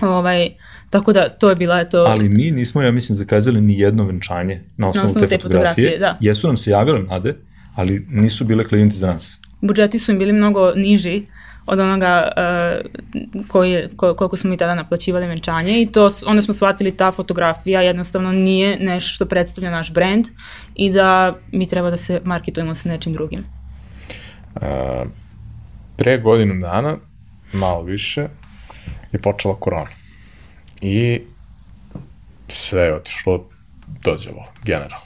Ovaj, 0.01 0.49
tako 0.89 1.13
da 1.13 1.29
to 1.29 1.49
je 1.49 1.55
bila 1.55 1.83
to... 1.85 2.03
Ali 2.03 2.29
mi 2.29 2.51
nismo, 2.51 2.81
ja 2.81 2.91
mislim, 2.91 3.15
zakazali 3.15 3.61
ni 3.61 3.79
jedno 3.79 4.05
venčanje 4.05 4.61
na 4.77 4.89
osnovu, 4.89 5.05
osnovu 5.05 5.27
te, 5.27 5.35
te 5.35 5.41
fotografije. 5.41 5.89
fotografije, 5.89 5.99
da. 5.99 6.17
Jesu 6.19 6.47
nam 6.47 6.57
se 6.57 6.71
javile 6.71 6.99
nade, 6.99 7.35
ali 7.75 8.05
nisu 8.09 8.45
bile 8.45 8.67
klijenti 8.67 8.95
za 8.95 9.13
nas. 9.13 9.37
budžeti 9.61 9.99
su 9.99 10.11
im 10.11 10.19
bili 10.19 10.33
mnogo 10.33 10.73
niži 10.75 11.23
od 11.69 11.79
onoga 11.79 12.31
uh, 12.37 13.47
koji 13.47 13.87
ko, 13.97 14.13
koliko 14.13 14.37
smo 14.37 14.49
mi 14.49 14.57
tada 14.57 14.75
naplaćivali 14.75 15.27
venčanje 15.27 15.81
i 15.81 15.85
to, 15.85 16.09
onda 16.25 16.41
smo 16.41 16.53
shvatili 16.53 16.97
ta 16.97 17.11
fotografija 17.11 17.81
jednostavno 17.81 18.31
nije 18.31 18.77
nešto 18.79 19.13
što 19.13 19.25
predstavlja 19.25 19.71
naš 19.71 19.93
brand 19.93 20.25
i 20.75 20.91
da 20.91 21.35
mi 21.51 21.67
treba 21.67 21.89
da 21.89 21.97
se 21.97 22.21
marketujemo 22.23 22.75
sa 22.75 22.89
nečim 22.89 23.13
drugim. 23.13 23.45
A, 24.55 25.03
pre 25.97 26.17
godinu 26.17 26.61
dana, 26.61 26.97
malo 27.53 27.81
više, 27.83 28.27
je 29.11 29.21
počela 29.21 29.55
korona. 29.59 29.89
I 30.81 31.21
sve 32.47 32.81
je 32.81 32.95
otišlo 32.95 33.45
dođevo, 34.03 34.45
generalno. 34.63 35.05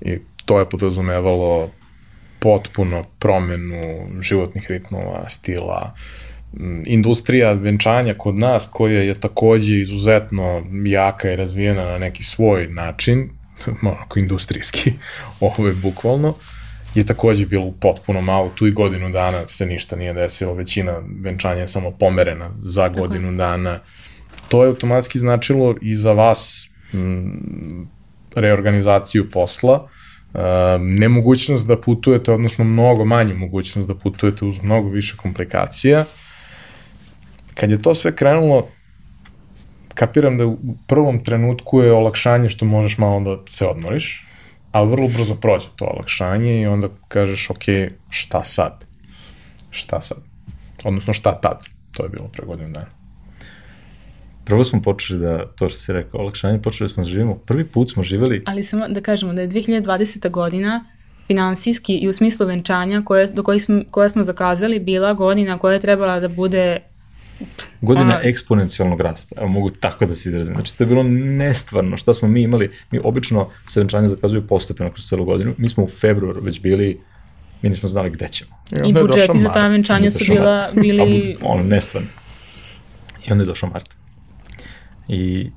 I 0.00 0.18
to 0.44 0.58
je 0.58 0.68
podrazumevalo 0.68 1.70
potpuno 2.40 3.04
promenu 3.18 4.06
životnih 4.20 4.70
ritmova, 4.70 5.28
stila, 5.28 5.94
industrija 6.86 7.52
venčanja 7.52 8.14
kod 8.14 8.38
nas 8.38 8.68
koja 8.72 9.02
je 9.02 9.20
takođe 9.20 9.80
izuzetno 9.80 10.62
jaka 10.84 11.30
i 11.30 11.36
razvijena 11.36 11.84
na 11.84 11.98
neki 11.98 12.24
svoj 12.24 12.66
način, 12.66 13.30
onako 13.82 14.18
industrijski, 14.18 14.92
ovo 15.40 15.66
je 15.66 15.72
bukvalno, 15.72 16.34
je 16.94 17.06
takođe 17.06 17.46
bilo 17.46 17.72
potpuno 17.80 18.20
malo, 18.20 18.48
tu 18.54 18.66
i 18.66 18.70
godinu 18.70 19.10
dana 19.10 19.42
se 19.48 19.66
ništa 19.66 19.96
nije 19.96 20.12
desilo, 20.12 20.54
većina 20.54 21.02
venčanja 21.22 21.60
je 21.60 21.68
samo 21.68 21.90
pomerena 21.90 22.50
za 22.58 22.88
godinu 22.88 23.32
dana. 23.36 23.80
To 24.48 24.62
je 24.62 24.68
automatski 24.68 25.18
značilo 25.18 25.74
i 25.82 25.94
za 25.94 26.12
vas 26.12 26.68
m, 26.92 27.88
reorganizaciju 28.34 29.30
posla, 29.30 29.88
nemogućnost 30.80 31.66
da 31.66 31.80
putujete, 31.80 32.32
odnosno 32.32 32.64
mnogo 32.64 33.04
manju 33.04 33.36
mogućnost 33.36 33.88
da 33.88 33.94
putujete 33.94 34.44
uz 34.44 34.62
mnogo 34.62 34.88
više 34.88 35.16
komplikacija. 35.16 36.04
Kad 37.54 37.70
je 37.70 37.82
to 37.82 37.94
sve 37.94 38.16
krenulo, 38.16 38.68
kapiram 39.94 40.38
da 40.38 40.46
u 40.46 40.58
prvom 40.86 41.24
trenutku 41.24 41.80
je 41.80 41.92
olakšanje 41.92 42.48
što 42.48 42.64
možeš 42.64 42.98
malo 42.98 43.20
da 43.20 43.52
se 43.52 43.66
odmoriš, 43.66 44.26
ali 44.72 44.90
vrlo 44.90 45.08
brzo 45.08 45.34
prođe 45.34 45.66
to 45.76 45.84
olakšanje 45.84 46.60
i 46.60 46.66
onda 46.66 46.88
kažeš, 47.08 47.50
ok, 47.50 47.64
šta 48.10 48.44
sad? 48.44 48.84
Šta 49.70 50.00
sad? 50.00 50.18
Odnosno, 50.84 51.12
šta 51.12 51.40
tad? 51.40 51.64
To 51.92 52.02
je 52.02 52.08
bilo 52.08 52.28
pre 52.28 52.46
godinu 52.46 52.68
dana. 52.68 52.97
Prvo 54.48 54.64
smo 54.64 54.82
počeli 54.82 55.20
da, 55.20 55.46
to 55.46 55.68
što 55.68 55.78
si 55.78 55.92
rekao, 55.92 56.20
olakšanje, 56.20 56.62
počeli 56.62 56.90
smo 56.90 57.04
da 57.04 57.10
živimo. 57.10 57.34
Prvi 57.34 57.64
put 57.64 57.92
smo 57.92 58.02
živeli, 58.02 58.42
Ali 58.46 58.64
samo 58.64 58.88
da 58.88 59.00
kažemo 59.00 59.32
da 59.32 59.40
je 59.40 59.48
2020. 59.48 60.30
godina 60.30 60.84
finansijski 61.26 61.96
i 61.96 62.08
u 62.08 62.12
smislu 62.12 62.46
venčanja 62.46 63.02
koje, 63.04 63.26
do 63.26 63.42
kojih 63.42 63.62
smo, 63.62 63.82
koje 63.90 64.08
smo 64.08 64.24
zakazali 64.24 64.78
bila 64.78 65.12
godina 65.12 65.58
koja 65.58 65.74
je 65.74 65.80
trebala 65.80 66.20
da 66.20 66.28
bude 66.28 66.78
godina 67.80 68.06
Ona- 68.06 68.20
eksponencijalnog 68.22 69.00
rasta, 69.00 69.34
evo 69.38 69.48
mogu 69.48 69.70
tako 69.70 70.06
da 70.06 70.14
se 70.14 70.28
izrazim. 70.28 70.54
Znači, 70.54 70.76
to 70.76 70.84
je 70.84 70.88
bilo 70.88 71.02
nestvarno 71.02 71.96
šta 71.96 72.14
smo 72.14 72.28
mi 72.28 72.42
imali. 72.42 72.70
Mi 72.90 73.00
obično 73.04 73.50
se 73.68 73.80
venčanje 73.80 74.08
zakazuju 74.08 74.46
postepeno 74.46 74.90
kroz 74.90 75.08
celu 75.08 75.24
godinu. 75.24 75.54
Mi 75.58 75.68
smo 75.68 75.84
u 75.84 75.88
februaru 75.88 76.40
već 76.42 76.60
bili, 76.60 77.00
mi 77.62 77.68
nismo 77.68 77.88
znali 77.88 78.10
gde 78.10 78.28
ćemo. 78.28 78.50
i 78.86 78.92
došao 78.92 79.06
budžeti 79.06 79.38
za 79.38 79.52
ta 79.52 79.68
venčanja 79.68 80.10
su 80.10 80.24
bila, 80.28 80.68
bili 80.74 81.36
ono, 81.42 81.62
nestvarno. 81.62 82.08
I 83.26 83.32
onda 83.32 83.42
je 83.44 83.46
došao 83.46 83.70
mart. 83.70 83.97
I, 85.08 85.50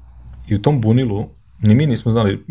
I 0.47 0.55
u 0.55 0.61
tom 0.61 0.81
bunilu, 0.81 1.29
ni 1.59 1.75
mi 1.75 1.85
nismo 1.87 2.11
znali, 2.11 2.45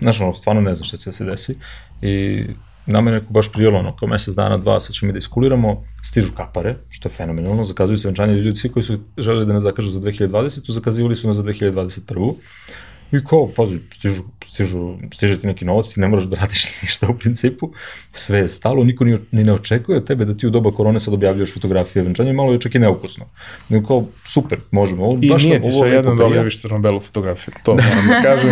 znaš, 0.00 0.20
ono, 0.20 0.34
stvarno 0.34 0.62
ne 0.62 0.74
znam 0.74 0.84
šta 0.84 0.96
će 0.96 1.10
da 1.10 1.12
se 1.12 1.24
desi. 1.24 1.56
I 2.02 2.44
nama 2.86 3.10
je 3.10 3.20
neko 3.20 3.32
baš 3.32 3.52
prijelo, 3.52 3.78
ono, 3.78 3.96
kao 3.96 4.08
mesec 4.08 4.34
dana, 4.34 4.58
dva, 4.58 4.80
sad 4.80 4.94
ćemo 4.94 5.06
mi 5.06 5.12
da 5.12 5.18
iskuliramo, 5.18 5.82
stižu 6.02 6.32
kapare, 6.36 6.76
što 6.88 7.08
je 7.08 7.12
fenomenalno, 7.12 7.64
zakazuju 7.64 7.98
se 7.98 8.08
venčanje 8.08 8.34
ljudi, 8.34 8.58
svi 8.58 8.68
koji 8.68 8.82
su 8.82 8.98
želeli 9.18 9.46
da 9.46 9.52
nas 9.52 9.62
zakažu 9.62 9.90
za 9.90 10.00
2020, 10.00 10.72
zakazivali 10.72 11.16
su 11.16 11.26
nas 11.26 11.36
za 11.36 11.42
2021. 11.42 12.34
I 13.14 13.24
kao, 13.24 13.48
pazi, 13.56 13.78
stižu, 13.94 14.22
stižu, 14.46 14.94
stiže 15.14 15.38
ti 15.40 15.46
neki 15.46 15.64
novac, 15.64 15.88
ti 15.94 16.00
ne 16.00 16.08
moraš 16.08 16.24
da 16.24 16.36
radiš 16.36 16.64
ništa 16.82 17.08
u 17.08 17.14
principu, 17.14 17.72
sve 18.12 18.38
je 18.38 18.48
stalo, 18.48 18.84
niko 18.84 19.04
ni, 19.04 19.18
ni 19.32 19.44
ne 19.44 19.52
očekuje 19.52 19.98
od 19.98 20.06
tebe 20.06 20.24
da 20.24 20.36
ti 20.36 20.46
u 20.46 20.50
doba 20.50 20.70
korone 20.70 21.00
sad 21.00 21.14
objavljaš 21.14 21.54
fotografije 21.54 22.02
venčanja, 22.02 22.32
malo 22.32 22.52
je 22.52 22.60
čak 22.60 22.74
i 22.74 22.78
neukusno. 22.78 23.24
Nego 23.68 23.86
kao, 23.86 24.04
super, 24.24 24.58
možemo. 24.70 25.04
Ovo, 25.04 25.18
I 25.22 25.28
baš 25.28 25.42
nije 25.42 25.60
ti 25.60 25.68
ovo 25.68 25.78
sve 25.78 25.88
lepo 25.88 25.96
jedno 25.96 26.14
da 26.14 26.26
objaviš 26.26 26.60
crno-belu 26.62 27.00
fotografiju, 27.00 27.54
to 27.62 27.70
moram 27.70 28.06
da 28.08 28.22
kažem. 28.22 28.50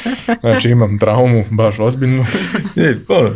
znači 0.44 0.70
imam 0.70 0.98
traumu, 0.98 1.44
baš 1.50 1.78
ozbiljnu. 1.78 2.24
Ne, 2.74 2.94
ono, 3.18 3.30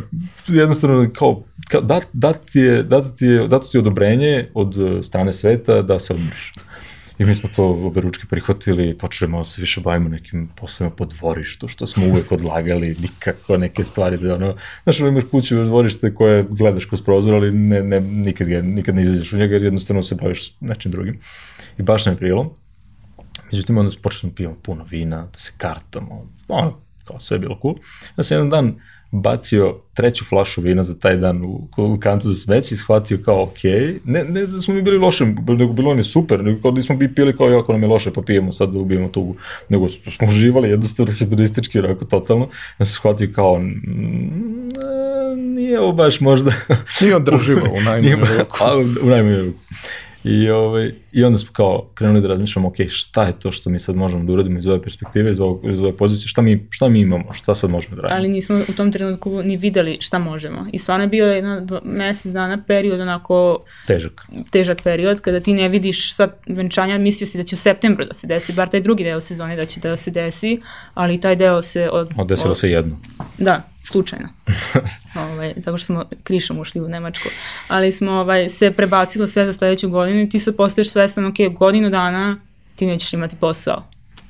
jednostavno, 0.46 1.10
kao, 1.14 1.42
kao 1.68 1.80
dat, 1.80 2.04
dat 2.12 2.46
ti 2.46 2.58
je, 2.58 2.82
dat 2.82 3.16
ti 3.16 3.26
je, 3.26 3.48
dato 3.48 3.68
ti 3.68 3.76
je 3.76 3.80
odobrenje 3.80 4.48
od 4.54 4.80
eh, 4.80 5.02
strane 5.02 5.32
sveta 5.32 5.82
da 5.82 5.98
se 5.98 6.12
odmoriš. 6.12 6.52
I 7.20 7.24
mi 7.24 7.34
smo 7.34 7.48
to 7.56 7.64
obe 7.64 8.00
ručke 8.00 8.26
prihvatili 8.26 8.88
i 8.90 8.98
počeli 8.98 9.30
malo 9.30 9.44
se 9.44 9.60
više 9.60 9.80
bavimo 9.80 10.08
nekim 10.08 10.48
poslovima 10.56 10.96
po 10.96 11.04
dvorištu, 11.04 11.68
što 11.68 11.86
smo 11.86 12.06
uvek 12.06 12.32
odlagali, 12.38 12.96
nikako 13.00 13.56
neke 13.56 13.84
stvari 13.84 14.16
da 14.16 14.34
ono, 14.34 14.54
znaš, 14.82 15.00
ono 15.00 15.08
imaš 15.08 15.24
kuću 15.30 15.60
u 15.60 15.64
dvorište 15.64 16.14
koje 16.14 16.46
gledaš 16.50 16.84
kroz 16.84 17.02
prozor, 17.02 17.34
ali 17.34 17.52
ne, 17.52 17.82
ne, 17.82 18.00
nikad, 18.00 18.48
ga, 18.48 18.62
nikad 18.62 18.94
ne 18.94 19.02
izađeš 19.02 19.32
u 19.32 19.36
njega 19.36 19.54
jer 19.54 19.62
jednostavno 19.62 20.02
se 20.02 20.14
baviš 20.14 20.54
nečim 20.60 20.92
drugim. 20.92 21.18
I 21.78 21.82
baš 21.82 22.06
nam 22.06 22.14
je 22.14 22.18
prijelo. 22.18 22.56
Međutim, 23.52 23.78
onda 23.78 23.96
počnemo 24.02 24.34
pijemo 24.34 24.56
puno 24.62 24.84
vina, 24.90 25.22
da 25.32 25.38
se 25.38 25.52
kartamo, 25.56 26.30
ono, 26.48 26.80
kao 27.04 27.20
sve 27.20 27.34
je 27.34 27.38
bilo 27.38 27.58
cool. 27.62 27.74
Ja 28.16 28.24
sam 28.24 28.36
jedan 28.36 28.50
dan 28.50 28.74
bacio 29.10 29.76
treću 29.94 30.24
flašu 30.24 30.60
vina 30.60 30.82
za 30.82 30.98
taj 30.98 31.16
dan 31.16 31.44
u, 31.44 31.68
u 31.76 31.98
kantu 32.00 32.28
za 32.28 32.34
smeće 32.34 32.74
i 32.74 32.78
shvatio 32.78 33.18
kao, 33.24 33.42
ok, 33.42 33.64
ne, 34.04 34.24
ne 34.24 34.46
da 34.46 34.60
smo 34.60 34.74
mi 34.74 34.82
bili 34.82 34.98
loše, 34.98 35.26
nego 35.26 35.72
bilo 35.72 35.88
nam 35.88 35.98
je 35.98 36.04
super, 36.04 36.44
nego 36.44 36.62
kao 36.62 36.70
da 36.70 36.82
smo 36.82 36.96
bi 36.96 37.14
pili 37.14 37.36
kao, 37.36 37.50
jako 37.50 37.72
nam 37.72 37.82
je 37.82 37.88
loše, 37.88 38.10
pa 38.10 38.22
pijemo 38.22 38.52
sad 38.52 38.72
da 38.72 38.78
ubijemo 38.78 39.08
tugu, 39.08 39.34
nego 39.68 39.88
smo 39.88 40.28
uživali 40.28 40.68
jednostavno 40.68 41.12
hedonistički, 41.18 41.78
onako, 41.78 42.04
totalno. 42.04 42.48
Ja 42.78 42.86
sam 42.86 42.94
shvatio 42.94 43.30
kao, 43.34 43.58
mm, 43.58 44.70
nije 45.54 45.80
ovo 45.80 45.92
baš 45.92 46.20
možda... 46.20 46.52
Nije 47.00 47.16
održivo 47.16 47.66
u 47.72 47.80
najmanju 47.80 48.16
ruku. 48.38 48.58
U 49.02 49.06
najmanju 49.06 49.44
ruku. 49.44 49.58
I, 50.24 50.50
ovaj, 50.50 50.92
I 51.12 51.24
onda 51.24 51.38
smo 51.38 51.52
kao 51.52 51.90
krenuli 51.94 52.20
da 52.20 52.28
razmišljamo, 52.28 52.68
ok, 52.68 52.74
šta 52.88 53.22
je 53.24 53.38
to 53.38 53.50
što 53.50 53.70
mi 53.70 53.78
sad 53.78 53.96
možemo 53.96 54.24
da 54.24 54.32
uradimo 54.32 54.58
iz 54.58 54.66
ove 54.66 54.82
perspektive, 54.82 55.30
iz, 55.30 55.40
ovog, 55.40 55.64
iz 55.70 55.80
ove 55.80 55.96
pozicije, 55.96 56.28
šta 56.28 56.42
mi, 56.42 56.66
šta 56.70 56.88
mi 56.88 57.00
imamo, 57.00 57.32
šta 57.32 57.54
sad 57.54 57.70
možemo 57.70 57.96
da 57.96 58.02
radimo. 58.02 58.18
ali 58.18 58.28
nismo 58.28 58.60
u 58.68 58.72
tom 58.72 58.92
trenutku 58.92 59.42
ni 59.42 59.56
videli 59.56 59.98
šta 60.00 60.18
možemo. 60.18 60.66
I 60.72 60.78
stvarno 60.78 61.04
je 61.04 61.08
bio 61.08 61.26
jedno 61.26 61.60
dva, 61.60 61.80
mesec 61.84 62.32
dana 62.32 62.62
period 62.66 63.00
onako 63.00 63.64
Težak. 63.86 64.26
težak 64.50 64.82
period 64.82 65.20
kada 65.20 65.40
ti 65.40 65.52
ne 65.52 65.68
vidiš 65.68 66.14
sad 66.14 66.36
venčanja, 66.48 66.98
mislio 66.98 67.26
si 67.26 67.38
da 67.38 67.44
će 67.44 67.54
u 67.54 67.58
septembru 67.58 68.04
da 68.04 68.14
se 68.14 68.26
desi, 68.26 68.52
bar 68.52 68.68
taj 68.68 68.80
drugi 68.80 69.04
deo 69.04 69.20
sezone 69.20 69.56
da 69.56 69.66
će 69.66 69.80
da 69.80 69.96
se 69.96 70.10
desi, 70.10 70.60
ali 70.94 71.20
taj 71.20 71.36
deo 71.36 71.62
se 71.62 71.90
od... 71.92 72.10
O, 72.16 72.24
desilo 72.24 72.54
se 72.54 72.70
jedno. 72.70 72.98
Da, 73.38 73.69
slučajno. 73.84 74.28
ovaj, 75.32 75.54
tako 75.64 75.78
što 75.78 75.86
smo 75.86 76.04
krišom 76.22 76.58
ušli 76.58 76.80
u 76.80 76.88
Nemačku. 76.88 77.28
Ali 77.68 77.92
smo 77.92 78.12
ovaj, 78.12 78.48
se 78.48 78.70
prebacilo 78.70 79.26
sve 79.26 79.44
za 79.44 79.52
sledeću 79.52 79.88
godinu 79.88 80.20
i 80.20 80.28
ti 80.28 80.38
se 80.38 80.56
postaješ 80.56 80.90
svestan, 80.90 81.26
ok, 81.26 81.36
godinu 81.58 81.90
dana 81.90 82.36
ti 82.76 82.86
nećeš 82.86 83.12
imati 83.12 83.36
posao. 83.36 83.82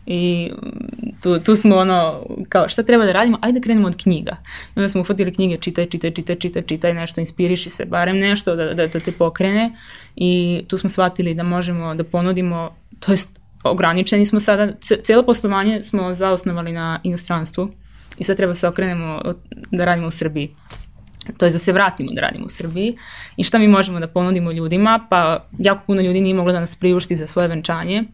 I 0.06 0.51
mm, 0.52 1.09
tu, 1.22 1.40
tu 1.40 1.56
smo 1.56 1.77
ono, 1.77 2.27
kao 2.48 2.68
šta 2.68 2.82
treba 2.82 3.05
da 3.05 3.12
radimo, 3.12 3.39
ajde 3.40 3.59
da 3.59 3.62
krenemo 3.62 3.86
od 3.86 4.02
knjiga. 4.02 4.36
I 4.77 4.78
onda 4.78 4.89
smo 4.89 5.01
uhvatili 5.01 5.35
knjige, 5.35 5.56
čitaj, 5.56 5.86
čitaj, 5.86 6.10
čitaj, 6.10 6.36
čitaj, 6.36 6.62
čitaj 6.62 6.94
nešto, 6.94 7.20
inspiriši 7.20 7.70
se, 7.70 7.85
barem 7.85 8.18
nešto 8.18 8.56
da, 8.56 8.74
da, 8.74 8.86
da 8.86 9.01
te 9.01 9.12
pokrene 9.12 9.72
i 10.16 10.62
tu 10.68 10.78
smo 10.78 10.90
shvatili 10.90 11.35
da 11.35 11.43
možemo 11.43 11.94
da 11.94 12.05
ponudimo, 12.05 12.74
to 13.01 13.12
jest 13.12 13.31
ograničeni 13.64 14.27
smo 14.27 14.40
sada, 14.40 14.72
cijelo 15.02 15.22
poslovanje 15.22 15.82
smo 15.82 16.14
zaosnovali 16.14 16.72
na 16.72 17.01
inostranstvu 17.02 17.70
i 18.21 18.25
sad 18.25 18.37
treba 18.37 18.55
se 18.55 18.69
okrenemo 18.69 19.21
da 19.71 19.85
radimo 19.85 20.07
u 20.07 20.11
Srbiji. 20.11 20.55
To 21.37 21.47
je 21.47 21.53
da 21.53 21.59
se 21.59 21.73
vratimo 21.73 22.13
da 22.13 22.21
radimo 22.21 22.47
u 22.47 22.49
Srbiji. 22.49 22.97
I 23.37 23.45
šta 23.45 23.59
mi 23.59 23.69
možemo 23.69 24.01
da 24.01 24.09
ponudimo 24.09 24.53
ljudima, 24.53 25.07
pa 25.11 25.45
jako 25.59 25.83
puno 25.87 26.03
ljudi 26.03 26.21
nije 26.21 26.35
moglo 26.35 26.53
da 26.53 26.61
nas 26.61 26.77
priušti 26.77 27.17
za 27.17 27.27
svoje 27.27 27.49
venčanje. 27.49 28.05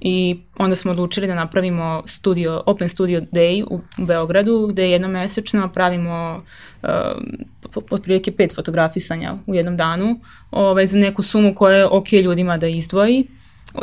I 0.00 0.40
onda 0.58 0.76
smo 0.76 0.92
odlučili 0.92 1.26
da 1.26 1.34
napravimo 1.34 2.02
studio, 2.06 2.62
Open 2.66 2.88
Studio 2.88 3.20
Day 3.20 3.64
u 3.70 3.80
Beogradu 3.96 4.66
gde 4.66 4.90
jednomesečno 4.90 5.68
pravimo 5.68 6.42
uh, 6.82 6.88
otprilike 7.90 8.32
pet 8.32 8.54
fotografisanja 8.54 9.34
u 9.46 9.54
jednom 9.54 9.76
danu 9.76 10.20
ovaj, 10.50 10.86
za 10.86 10.98
neku 10.98 11.22
sumu 11.22 11.54
koja 11.54 11.76
je 11.76 11.86
ok 11.86 12.12
ljudima 12.12 12.56
da 12.56 12.66
izdvoji 12.66 13.26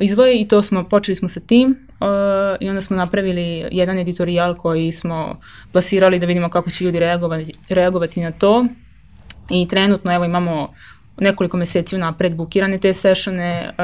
izvoje 0.01 0.41
i 0.41 0.47
to 0.47 0.63
smo, 0.63 0.83
počeli 0.83 1.15
smo 1.15 1.27
sa 1.27 1.39
tim 1.39 1.69
uh, 1.99 2.07
i 2.59 2.69
onda 2.69 2.81
smo 2.81 2.95
napravili 2.95 3.65
jedan 3.71 3.99
editorijal 3.99 4.55
koji 4.55 4.91
smo 4.91 5.39
plasirali 5.71 6.19
da 6.19 6.25
vidimo 6.25 6.49
kako 6.49 6.69
će 6.69 6.85
ljudi 6.85 6.99
reagovati, 6.99 7.53
reagovati 7.69 8.21
na 8.21 8.31
to 8.31 8.65
i 9.49 9.67
trenutno 9.67 10.13
evo 10.13 10.25
imamo 10.25 10.73
nekoliko 11.17 11.57
meseci 11.57 11.95
unapred 11.95 12.35
bukirane 12.35 12.77
te 12.77 12.93
sessione, 12.93 13.69
uh, 13.69 13.75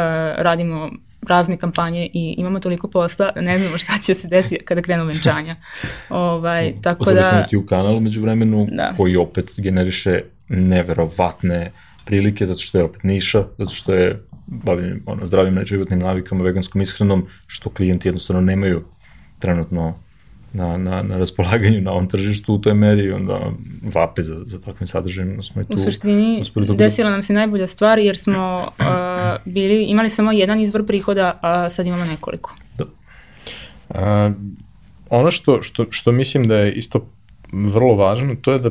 radimo 0.44 0.90
razne 1.28 1.58
kampanje 1.58 2.10
i 2.14 2.36
imamo 2.38 2.60
toliko 2.60 2.88
posla 2.88 3.32
ne 3.36 3.60
znamo 3.60 3.78
šta 3.78 3.94
će 4.04 4.16
se 4.16 4.28
desiti 4.28 4.66
kada 4.66 4.82
krenu 4.82 5.06
venčanja. 5.06 5.56
ovaj, 6.10 6.74
tako 6.82 7.02
Uzeli 7.02 7.18
da... 7.18 7.30
smo 7.30 7.44
ti 7.50 7.58
u 7.58 7.66
kanalu 7.66 8.00
među 8.00 8.22
vremenu 8.22 8.68
da. 8.72 8.94
koji 8.98 9.16
opet 9.16 9.54
generiše 9.58 10.22
neverovatne 10.50 11.72
prilike 12.06 12.46
zato 12.46 12.60
što 12.60 12.78
je 12.78 12.84
opet 12.84 13.04
niša, 13.04 13.44
zato 13.58 13.72
što 13.72 13.94
je 13.94 14.24
bavim 14.48 15.04
ono, 15.06 15.26
zdravim 15.26 15.66
životnim 15.66 16.00
navikama, 16.00 16.44
veganskom 16.44 16.82
ishranom, 16.82 17.28
što 17.48 17.70
klijenti 17.70 18.08
jednostavno 18.08 18.42
nemaju 18.42 18.84
trenutno 19.40 19.94
na, 20.54 20.78
na, 20.78 21.02
na 21.02 21.18
raspolaganju 21.18 21.82
na 21.82 21.92
ovom 21.92 22.08
tržištu 22.10 22.54
u 22.54 22.60
toj 22.62 22.74
meri 22.74 23.04
i 23.04 23.12
onda 23.12 23.40
vape 23.94 24.24
za, 24.24 24.44
za 24.46 24.60
takvim 24.62 24.88
sadržajem. 24.88 25.44
Smo 25.44 25.62
i 25.62 25.66
tu 25.66 25.74
u 25.74 25.80
suštini 25.80 26.44
da 26.56 26.74
desila 26.74 27.10
nam 27.10 27.24
se 27.24 27.34
najbolja 27.34 27.68
stvar 27.68 28.00
jer 28.00 28.18
smo 28.18 28.68
uh, 28.80 28.86
bili, 29.46 29.84
imali 29.84 30.10
samo 30.10 30.32
jedan 30.32 30.60
izvor 30.60 30.86
prihoda, 30.86 31.40
a 31.42 31.70
sad 31.70 31.86
imamo 31.86 32.06
nekoliko. 32.06 32.56
Da. 32.78 32.86
A, 33.90 34.32
ono 35.10 35.32
što, 35.32 35.62
što, 35.62 35.86
što 35.90 36.12
mislim 36.12 36.48
da 36.48 36.58
je 36.58 36.74
isto 36.74 37.08
vrlo 37.52 37.96
važno, 37.96 38.36
to 38.36 38.54
je 38.54 38.60
da 38.60 38.70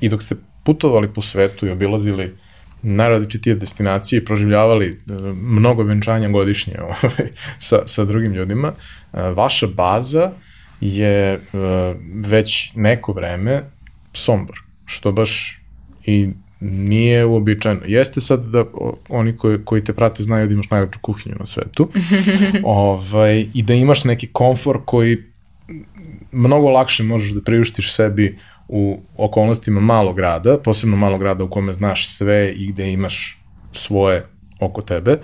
i 0.00 0.08
dok 0.08 0.22
ste 0.22 0.36
putovali 0.64 1.08
po 1.08 1.22
svetu 1.22 1.66
i 1.66 1.70
obilazili 1.70 2.34
najrazličitije 2.82 3.54
destinacije 3.54 4.18
i 4.18 4.24
proživljavali 4.24 4.86
e, 4.86 5.12
mnogo 5.34 5.82
venčanja 5.82 6.28
godišnje 6.28 6.74
ovaj, 6.82 7.28
sa, 7.58 7.82
sa 7.86 8.04
drugim 8.04 8.32
ljudima, 8.32 8.72
e, 9.12 9.22
vaša 9.22 9.66
baza 9.66 10.30
je 10.80 11.32
e, 11.32 11.38
već 12.14 12.72
neko 12.74 13.12
vreme 13.12 13.62
Sombor, 14.14 14.56
što 14.84 15.12
baš 15.12 15.60
i 16.04 16.28
nije 16.60 17.24
uobičajeno. 17.24 17.80
Jeste 17.86 18.20
sad 18.20 18.44
da 18.44 18.64
oni 19.08 19.36
koji, 19.36 19.58
koji 19.64 19.84
te 19.84 19.92
prate 19.92 20.22
znaju 20.22 20.46
da 20.46 20.52
imaš 20.52 20.70
najlepšu 20.70 20.98
kuhinju 21.00 21.36
na 21.38 21.46
svetu 21.46 21.88
ovaj, 22.64 23.46
i 23.54 23.62
da 23.62 23.74
imaš 23.74 24.04
neki 24.04 24.26
komfor 24.26 24.80
koji 24.84 25.18
mnogo 26.32 26.70
lakše 26.70 27.02
možeš 27.02 27.32
da 27.32 27.40
priuštiš 27.40 27.94
sebi 27.94 28.38
u 28.74 29.00
okolnostima 29.16 29.80
malog 29.80 30.16
grada, 30.16 30.58
posebno 30.64 30.96
malog 30.96 31.20
grada 31.20 31.44
u 31.44 31.50
kome 31.50 31.72
znaš 31.72 32.08
sve 32.08 32.52
i 32.52 32.72
gde 32.72 32.92
imaš 32.92 33.40
svoje 33.72 34.22
oko 34.60 34.82
tebe, 34.82 35.18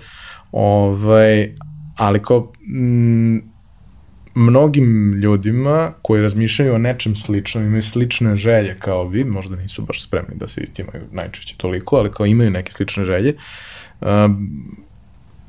ovaj, 0.53 1.55
ali 1.97 2.23
kao 2.23 2.53
m, 2.75 3.43
mnogim 4.35 5.15
ljudima 5.15 5.93
koji 6.03 6.23
razmišljaju 6.23 6.75
o 6.75 6.79
nečem 6.79 7.17
sličnom, 7.17 7.65
imaju 7.65 7.83
slične 7.83 8.37
želje 8.37 8.77
kao 8.79 9.09
vi, 9.09 9.25
možda 9.25 9.57
nisu 9.57 9.83
baš 9.83 10.05
spremni 10.05 10.35
da 10.35 10.49
se 10.49 10.61
istimaju 10.61 11.05
najčešće 11.13 11.57
toliko, 11.57 11.97
ali 11.97 12.11
kao 12.13 12.27
imaju 12.27 12.51
neke 12.51 12.73
slične 12.73 13.05
želje, 13.05 13.35
um, 14.01 14.77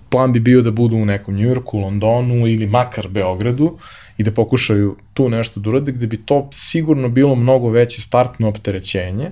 plan 0.09 0.34
bi 0.34 0.39
bio 0.39 0.61
da 0.61 0.71
budu 0.71 0.97
u 0.97 1.05
nekom 1.05 1.35
Njujorku, 1.35 1.80
Londonu 1.80 2.47
ili 2.47 2.67
makar 2.67 3.07
Beogradu 3.07 3.77
i 4.20 4.24
da 4.24 4.32
pokušaju 4.32 4.96
tu 5.14 5.30
nešto 5.30 5.60
da 5.60 5.70
urade, 5.70 5.91
gde 5.91 6.08
bi 6.08 6.18
to 6.18 6.50
sigurno 6.52 7.10
bilo 7.10 7.36
mnogo 7.36 7.70
veće 7.70 8.02
startno 8.02 8.48
opterećenje 8.48 9.32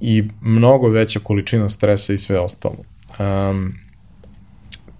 i 0.00 0.24
mnogo 0.40 0.88
veća 0.88 1.20
količina 1.20 1.68
stresa 1.68 2.12
i 2.12 2.18
sve 2.18 2.40
ostalo. 2.40 2.76
Um, 3.18 3.74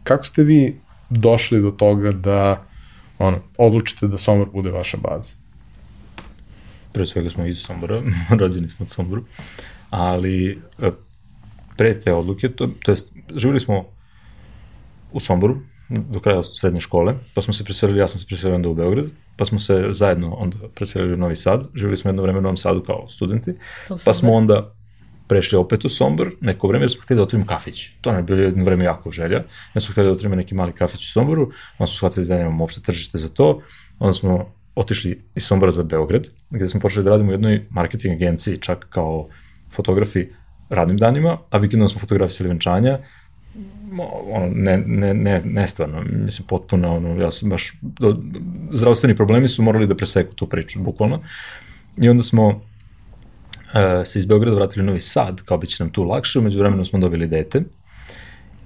kako 0.04 0.26
ste 0.26 0.42
vi 0.42 0.80
došli 1.10 1.62
do 1.62 1.70
toga 1.70 2.10
da 2.10 2.64
ono, 3.18 3.38
odlučite 3.56 4.06
da 4.06 4.18
Sombor 4.18 4.48
bude 4.52 4.70
vaša 4.70 4.96
baza? 4.96 5.32
Pre 6.92 7.06
svega 7.06 7.30
smo 7.30 7.46
iz 7.46 7.58
Sombora, 7.58 8.02
rođeni 8.40 8.68
smo 8.68 8.86
od 8.86 8.90
Somboru, 8.90 9.24
ali 9.90 10.58
e, 10.78 10.90
pre 11.76 12.00
te 12.00 12.12
odluke, 12.12 12.48
to, 12.48 12.68
to 12.82 12.92
jest, 12.92 13.12
živili 13.36 13.60
smo 13.60 13.84
u 15.12 15.20
Somboru, 15.20 15.58
do 15.88 16.20
kraja 16.20 16.42
srednje 16.42 16.80
škole, 16.80 17.14
pa 17.34 17.42
smo 17.42 17.54
se 17.54 17.64
preselili, 17.64 17.98
ja 17.98 18.08
sam 18.08 18.20
se 18.20 18.26
preselio 18.26 18.54
onda 18.54 18.68
u 18.68 18.74
Beograd, 18.74 19.06
pa 19.36 19.44
smo 19.44 19.58
se 19.58 19.86
zajedno 19.90 20.34
onda 20.34 20.56
preselili 20.74 21.14
u 21.14 21.16
Novi 21.16 21.36
Sad, 21.36 21.68
živjeli 21.74 21.96
smo 21.96 22.08
jedno 22.08 22.22
vreme 22.22 22.38
u 22.38 22.42
Novom 22.42 22.56
Sadu 22.56 22.82
kao 22.82 23.08
studenti, 23.08 23.54
pa 24.04 24.14
smo 24.14 24.32
onda 24.32 24.74
prešli 25.28 25.58
opet 25.58 25.84
u 25.84 25.88
Sombor. 25.88 26.30
Neko 26.40 26.68
vreme 26.68 26.82
jer 26.82 26.90
smo 26.90 27.02
hteli 27.02 27.16
da 27.18 27.22
otvorimo 27.22 27.46
kafić. 27.46 27.88
To 28.00 28.10
nam 28.10 28.18
je 28.18 28.22
bilo 28.22 28.40
jedno 28.40 28.64
vreme 28.64 28.84
jako 28.84 29.10
želja. 29.10 29.42
Ja 29.74 29.80
smo 29.80 29.92
hteli 29.92 30.06
da 30.06 30.12
otvorimo 30.12 30.36
neki 30.36 30.54
mali 30.54 30.72
kafić 30.72 31.08
u 31.08 31.12
Somboru, 31.12 31.42
onda 31.78 31.86
smo 31.86 31.96
shvatili 31.96 32.26
da 32.26 32.38
nemamo 32.38 32.64
uopšte 32.64 32.80
tržište 32.80 33.18
za 33.18 33.28
to, 33.28 33.60
onda 33.98 34.14
smo 34.14 34.52
otišli 34.74 35.22
iz 35.34 35.44
Sombora 35.44 35.72
za 35.72 35.82
Beograd, 35.82 36.28
gde 36.50 36.68
smo 36.68 36.80
počeli 36.80 37.04
da 37.04 37.10
radimo 37.10 37.28
u 37.28 37.32
jednoj 37.32 37.66
marketing 37.70 38.14
agenciji, 38.14 38.58
čak 38.58 38.86
kao 38.90 39.28
fotografi 39.72 40.26
radnim 40.70 40.96
danima, 40.96 41.38
a 41.50 41.58
vikendom 41.58 41.88
smo 41.88 42.00
fotografisali 42.00 42.48
venčanja, 42.48 42.98
ono, 44.32 44.48
ne, 44.54 44.78
ne, 44.86 45.14
ne, 45.14 45.40
nestvarno, 45.44 46.02
mislim, 46.02 46.46
potpuno, 46.46 46.96
ono, 46.96 47.22
ja 47.22 47.30
sam 47.30 47.50
baš, 47.50 47.72
do, 47.80 48.16
zdravstveni 48.72 49.16
problemi 49.16 49.48
su 49.48 49.62
morali 49.62 49.86
da 49.86 49.96
preseku 49.96 50.34
tu 50.34 50.46
priču, 50.46 50.80
bukvalno. 50.82 51.20
I 51.96 52.08
onda 52.08 52.22
smo 52.22 52.48
uh, 52.48 54.06
se 54.06 54.18
iz 54.18 54.26
Beograda 54.26 54.56
vratili 54.56 54.82
u 54.82 54.86
Novi 54.86 55.00
Sad, 55.00 55.42
kao 55.42 55.58
bi 55.58 55.66
će 55.66 55.84
nam 55.84 55.92
tu 55.92 56.04
lakše, 56.04 56.38
umeđu 56.38 56.58
vremenu 56.58 56.84
smo 56.84 56.98
dobili 56.98 57.26
dete 57.26 57.62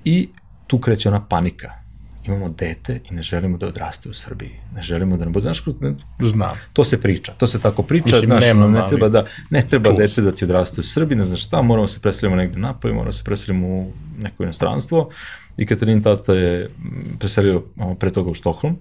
i 0.05 0.29
tu 0.67 0.79
kreće 0.79 1.09
ona 1.09 1.27
panika 1.27 1.83
imamo 2.25 2.49
dete 2.49 3.01
i 3.11 3.15
ne 3.15 3.23
želimo 3.23 3.57
da 3.57 3.67
odraste 3.67 4.09
u 4.09 4.15
Srbiji. 4.15 4.51
Ne 4.75 4.83
želimo 4.83 5.17
da 5.17 5.25
ne 5.25 5.31
bude, 5.31 5.43
znaš, 5.43 5.65
ne, 5.81 5.95
Znam. 6.21 6.51
to 6.73 6.85
se 6.85 7.01
priča, 7.01 7.33
to 7.33 7.47
se 7.47 7.61
tako 7.61 7.83
priča, 7.83 8.05
Mislim, 8.05 8.25
znaš, 8.25 8.45
nema, 8.45 8.69
ne 8.69 8.83
treba 8.89 9.09
da, 9.09 9.25
ne 9.51 9.67
treba 9.69 9.91
čus. 9.91 9.99
dete 9.99 10.23
da 10.23 10.33
ti 10.33 10.45
odraste 10.45 10.81
u 10.81 10.85
Srbiji, 10.85 11.19
ne 11.19 11.25
znaš 11.25 11.45
šta, 11.45 11.63
moramo 11.63 11.89
se 11.89 12.01
preselimo 12.01 12.37
negde 12.37 12.59
napoj, 12.59 12.93
moramo 12.93 13.13
se 13.13 13.25
preselimo 13.25 13.69
u 13.69 13.93
neko 14.23 14.43
inostranstvo 14.43 15.11
i 15.57 15.67
Katarin 15.67 16.03
tata 16.03 16.33
je 16.33 16.71
preselio 17.19 17.63
pre 17.99 18.11
toga 18.11 18.31
u 18.31 18.35
Štokholm 18.35 18.77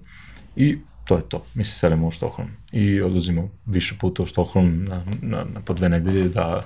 i 0.56 0.78
to 1.04 1.16
je 1.16 1.22
to, 1.28 1.44
mi 1.54 1.64
se 1.64 1.78
selimo 1.78 2.06
u 2.06 2.10
Štokholm 2.10 2.48
i 2.72 3.00
odlazimo 3.00 3.48
više 3.66 3.94
puta 4.00 4.22
u 4.22 4.26
Štokholm 4.26 4.84
na, 4.84 5.04
na, 5.22 5.44
na 5.54 5.60
po 5.64 5.74
dve 5.74 5.88
nedelje 5.88 6.28
da 6.28 6.64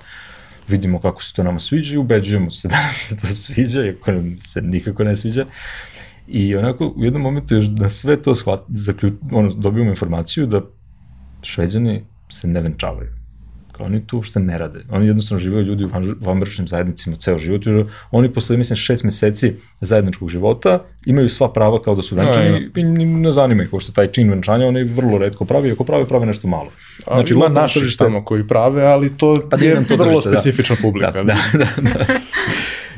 vidimo 0.67 0.99
kako 0.99 1.23
se 1.23 1.33
to 1.33 1.43
nama 1.43 1.59
sviđa 1.59 1.93
i 1.93 1.97
ubeđujemo 1.97 2.51
se 2.51 2.67
da 2.71 2.81
nam 2.81 2.93
se 2.93 3.17
to 3.17 3.27
sviđa, 3.27 3.85
iako 3.85 4.11
nam 4.11 4.37
se 4.39 4.61
nikako 4.61 5.03
ne 5.03 5.15
sviđa. 5.15 5.45
I 6.27 6.55
onako 6.55 6.93
u 6.95 7.03
jednom 7.03 7.21
momentu 7.21 7.55
još 7.55 7.65
da 7.65 7.89
sve 7.89 8.21
to 8.21 8.35
shvat, 8.35 8.59
zaključ, 8.67 9.13
ono, 9.31 9.53
dobijemo 9.53 9.89
informaciju 9.89 10.45
da 10.45 10.61
šveđani 11.41 12.03
se 12.29 12.47
ne 12.47 12.61
venčavaju. 12.61 13.16
Kao 13.77 13.85
oni 13.85 14.07
tu 14.07 14.17
uopšte 14.17 14.39
ne 14.39 14.57
rade. 14.57 14.79
Oni 14.89 15.07
jednostavno 15.07 15.39
živaju 15.39 15.65
ljudi 15.65 15.85
u 15.85 15.89
vanbračnim 16.19 16.67
zajednicima 16.67 17.15
ceo 17.15 17.37
život. 17.37 17.65
Jer 17.65 17.85
oni 18.11 18.33
posle, 18.33 18.57
mislim, 18.57 18.77
šest 18.77 19.03
meseci 19.03 19.53
zajedničkog 19.81 20.29
života 20.29 20.83
imaju 21.05 21.29
sva 21.29 21.53
prava 21.53 21.81
kao 21.81 21.95
da 21.95 22.01
su 22.01 22.15
venčani 22.15 22.49
no, 22.49 22.57
i 22.75 22.83
ne 23.05 23.31
zanima 23.31 23.63
ih 23.63 23.73
uopšte 23.73 23.93
taj 23.93 24.07
čin 24.07 24.29
venčanja, 24.29 24.67
oni 24.67 24.83
vrlo 24.83 25.17
redko 25.17 25.45
pravi, 25.45 25.71
ako 25.71 25.83
prave, 25.83 26.05
prave 26.05 26.25
nešto 26.25 26.47
malo. 26.47 26.69
Znači, 27.07 27.33
ima 27.33 27.49
naši 27.49 27.79
tržište... 27.79 28.03
tamo 28.03 28.25
koji 28.25 28.47
prave, 28.47 28.83
ali 28.83 29.17
to 29.17 29.37
pa, 29.51 29.57
je 29.57 29.87
to 29.87 29.95
vrlo 29.95 30.11
tržište, 30.11 30.29
da. 30.29 30.41
specifična 30.41 30.75
da. 30.75 30.81
publika. 30.81 31.11
Da, 31.11 31.23
da, 31.23 31.37
da, 31.53 31.89
da. 31.89 32.05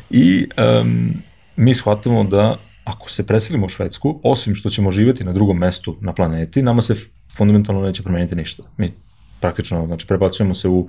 I 0.09 0.47
um, 0.81 1.13
mi 1.55 1.73
shvatamo 1.73 2.23
da 2.23 2.57
ako 2.83 3.09
se 3.09 3.25
preselimo 3.25 3.65
u 3.65 3.69
Švedsku, 3.69 4.19
osim 4.23 4.55
što 4.55 4.69
ćemo 4.69 4.91
živeti 4.91 5.23
na 5.23 5.33
drugom 5.33 5.57
mestu 5.57 5.97
na 6.01 6.13
planeti, 6.13 6.61
nama 6.61 6.81
se 6.81 6.95
fundamentalno 7.37 7.81
neće 7.81 8.03
promeniti 8.03 8.35
ništa. 8.35 8.63
Mi 8.77 8.89
praktično, 9.41 9.85
znači, 9.85 10.07
prebacujemo 10.07 10.55
se 10.55 10.69
u 10.69 10.87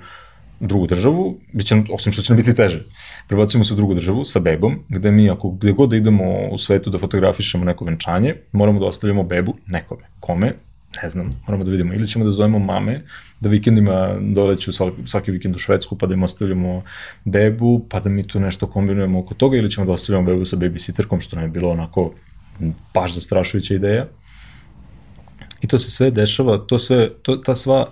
drugu 0.60 0.86
državu, 0.86 1.39
biće, 1.52 1.82
osim 1.93 2.12
što 2.12 2.22
će 2.22 2.32
nam 2.32 2.36
biti 2.36 2.55
teže. 2.55 2.82
Prebacujemo 3.28 3.64
se 3.64 3.72
u 3.72 3.77
drugu 3.77 3.94
državu 3.94 4.24
sa 4.24 4.39
bebom, 4.39 4.78
gde 4.89 5.10
mi, 5.10 5.31
ako 5.31 5.51
gde 5.51 5.72
god 5.72 5.90
da 5.90 5.97
idemo 5.97 6.48
u 6.51 6.59
svetu 6.59 6.90
da 6.90 6.98
fotografišemo 6.98 7.64
neko 7.64 7.85
venčanje, 7.85 8.35
moramo 8.52 8.81
da 8.81 8.86
ostavljamo 8.86 9.22
bebu 9.22 9.55
nekome. 9.66 10.02
Kome? 10.20 10.52
ne 11.02 11.09
znam, 11.09 11.31
moramo 11.47 11.64
da 11.64 11.70
vidimo. 11.70 11.94
Ili 11.94 12.09
ćemo 12.09 12.24
da 12.24 12.31
zovemo 12.31 12.59
mame, 12.59 13.02
da 13.40 13.48
vikendima 13.48 14.16
doleću 14.20 14.72
svaki 15.06 15.31
vikend 15.31 15.56
u 15.56 15.59
Švedsku, 15.59 15.98
pa 15.98 16.06
da 16.06 16.14
im 16.14 16.22
ostavljamo 16.22 16.82
bebu, 17.24 17.86
pa 17.89 18.01
da 18.01 18.10
mi 18.10 18.27
tu 18.27 18.40
nešto 18.40 18.66
kombinujemo 18.66 19.18
oko 19.18 19.35
toga, 19.35 19.56
ili 19.56 19.70
ćemo 19.70 19.86
da 19.86 19.93
ostavljamo 19.93 20.27
bebu 20.27 20.44
sa 20.44 20.56
babysitterkom, 20.56 21.20
što 21.20 21.36
nam 21.36 21.44
je 21.44 21.48
bilo 21.48 21.70
onako 21.70 22.12
baš 22.94 23.14
zastrašujuća 23.14 23.74
ideja. 23.74 24.06
I 25.60 25.66
to 25.66 25.78
se 25.78 25.90
sve 25.90 26.10
dešava, 26.10 26.59
to 26.59 26.78
sve, 26.78 27.10
to, 27.22 27.36
ta 27.36 27.55
sva, 27.55 27.86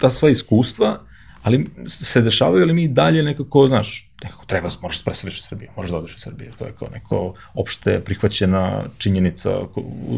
ta 0.00 0.10
sva 0.10 0.30
iskustva, 0.30 1.00
ali 1.42 1.66
se 1.86 2.20
dešavaju, 2.20 2.62
ali 2.62 2.72
mi 2.72 2.88
dalje 2.88 3.22
nekako, 3.22 3.68
znaš, 3.68 4.10
nekako 4.22 4.44
treba, 4.46 4.68
moraš 4.82 4.98
da 4.98 5.04
preseliš 5.04 5.38
iz 5.38 5.44
Srbije, 5.44 5.70
moraš 5.76 5.90
da 5.90 5.96
odeš 5.96 6.16
iz 6.16 6.22
Srbije, 6.22 6.50
to 6.58 6.64
je 6.64 6.72
kao 6.78 6.88
neko 6.88 7.34
opšte 7.54 8.00
prihvaćena 8.04 8.84
činjenica 8.98 9.58
u, 9.60 9.68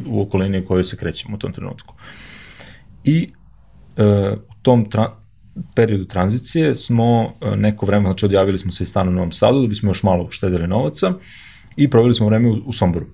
u 0.07 0.23
okolini 0.23 0.59
u 0.59 0.67
kojoj 0.67 0.85
se 0.85 0.97
krećemo 0.97 1.37
u 1.37 1.39
tom 1.39 1.53
trenutku. 1.53 1.95
I 3.05 3.29
e, 3.97 4.05
u 4.33 4.63
tom 4.63 4.91
tra, 4.91 5.17
periodu 5.75 6.05
tranzicije 6.05 6.75
smo 6.77 7.33
e, 7.41 7.57
neko 7.57 7.87
vreme, 7.87 8.05
znači 8.05 8.25
odjavili 8.27 8.59
smo 8.59 8.73
se 8.73 8.85
iz 8.85 8.89
stana 8.89 9.11
u 9.11 9.15
Novom 9.15 9.33
Sadu 9.33 9.63
da 9.63 9.69
bismo 9.69 9.91
još 9.91 10.03
malo 10.03 10.31
štedili 10.31 10.67
novaca 10.67 11.13
i 11.77 11.91
proveli 11.91 12.15
smo 12.15 12.27
vreme 12.27 12.49
u, 12.49 12.57
u 12.67 12.73
Somboru 12.73 13.07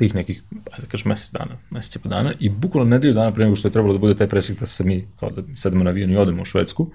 tih 0.00 0.14
nekih, 0.14 0.42
ajde 0.72 0.86
da 0.86 0.88
kažem, 0.88 1.12
mesec 1.12 1.32
dana, 1.36 1.58
mesec 1.70 1.96
i 1.96 1.98
po 1.98 2.08
dana 2.08 2.32
i 2.40 2.48
bukvalno 2.48 2.90
nedelju 2.90 3.14
dana 3.14 3.32
pre 3.36 3.44
nego 3.44 3.56
što 3.56 3.68
je 3.68 3.72
trebalo 3.72 3.92
da 3.92 4.00
bude 4.00 4.14
taj 4.16 4.28
presek 4.28 4.60
da 4.60 4.66
se 4.66 4.84
mi, 4.84 5.02
kao 5.20 5.30
da 5.30 5.42
sedemo 5.56 5.84
na 5.84 5.90
avion 5.90 6.10
i 6.10 6.16
odemo 6.16 6.42
u 6.42 6.48
Švedsku, 6.48 6.86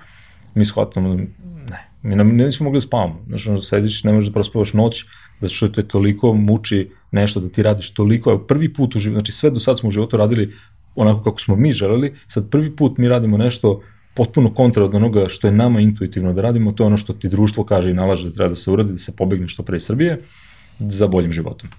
mi 0.56 0.66
shvatamo 0.66 1.16
da 1.16 1.24
ne, 1.70 1.82
mi 2.04 2.16
nam, 2.16 2.30
nismo 2.38 2.64
mogli 2.64 2.78
da 2.78 2.88
spavamo. 2.88 3.22
Znači, 3.28 3.50
ono, 3.50 3.62
sediš, 3.62 4.04
ne 4.04 4.14
možeš 4.14 4.30
da 4.30 4.34
prospavaš 4.34 4.74
noć, 4.74 5.06
zato 5.40 5.54
što 5.54 5.68
te 5.68 5.84
toliko 5.88 6.34
muči 6.34 6.90
nešto 7.12 7.40
da 7.40 7.50
ti 7.50 7.64
radiš 7.64 7.94
toliko, 7.94 8.30
evo, 8.30 8.40
prvi 8.40 8.74
put 8.74 8.96
u 8.96 9.00
životu, 9.00 9.20
znači 9.20 9.32
sve 9.32 9.50
do 9.50 9.60
sad 9.60 9.80
smo 9.80 9.90
u 9.90 9.92
životu 9.92 10.18
radili 10.18 10.54
onako 10.96 11.24
kako 11.24 11.40
smo 11.40 11.56
mi 11.56 11.72
želeli, 11.72 12.14
sad 12.28 12.50
prvi 12.50 12.76
put 12.76 12.98
mi 12.98 13.10
radimo 13.10 13.38
nešto 13.38 13.82
potpuno 14.16 14.54
kontra 14.54 14.84
od 14.84 14.96
onoga 14.96 15.28
što 15.30 15.48
je 15.48 15.54
nama 15.54 15.80
intuitivno 15.80 16.34
da 16.34 16.42
radimo, 16.42 16.72
to 16.72 16.84
je 16.84 16.88
ono 16.88 16.98
što 16.98 17.14
ti 17.14 17.30
društvo 17.30 17.64
kaže 17.64 17.92
i 17.92 17.94
nalaže 17.94 18.30
da 18.30 18.36
treba 18.36 18.50
da 18.50 18.56
se 18.56 18.72
uradi, 18.72 18.94
da 18.94 19.00
se 19.00 19.16
pobegne 19.16 19.48
što 19.48 19.64
pre 19.64 19.78
iz 19.78 19.84
Srbije, 19.84 20.22
za 20.80 21.08
boljim 21.08 21.32
životom. 21.32 21.70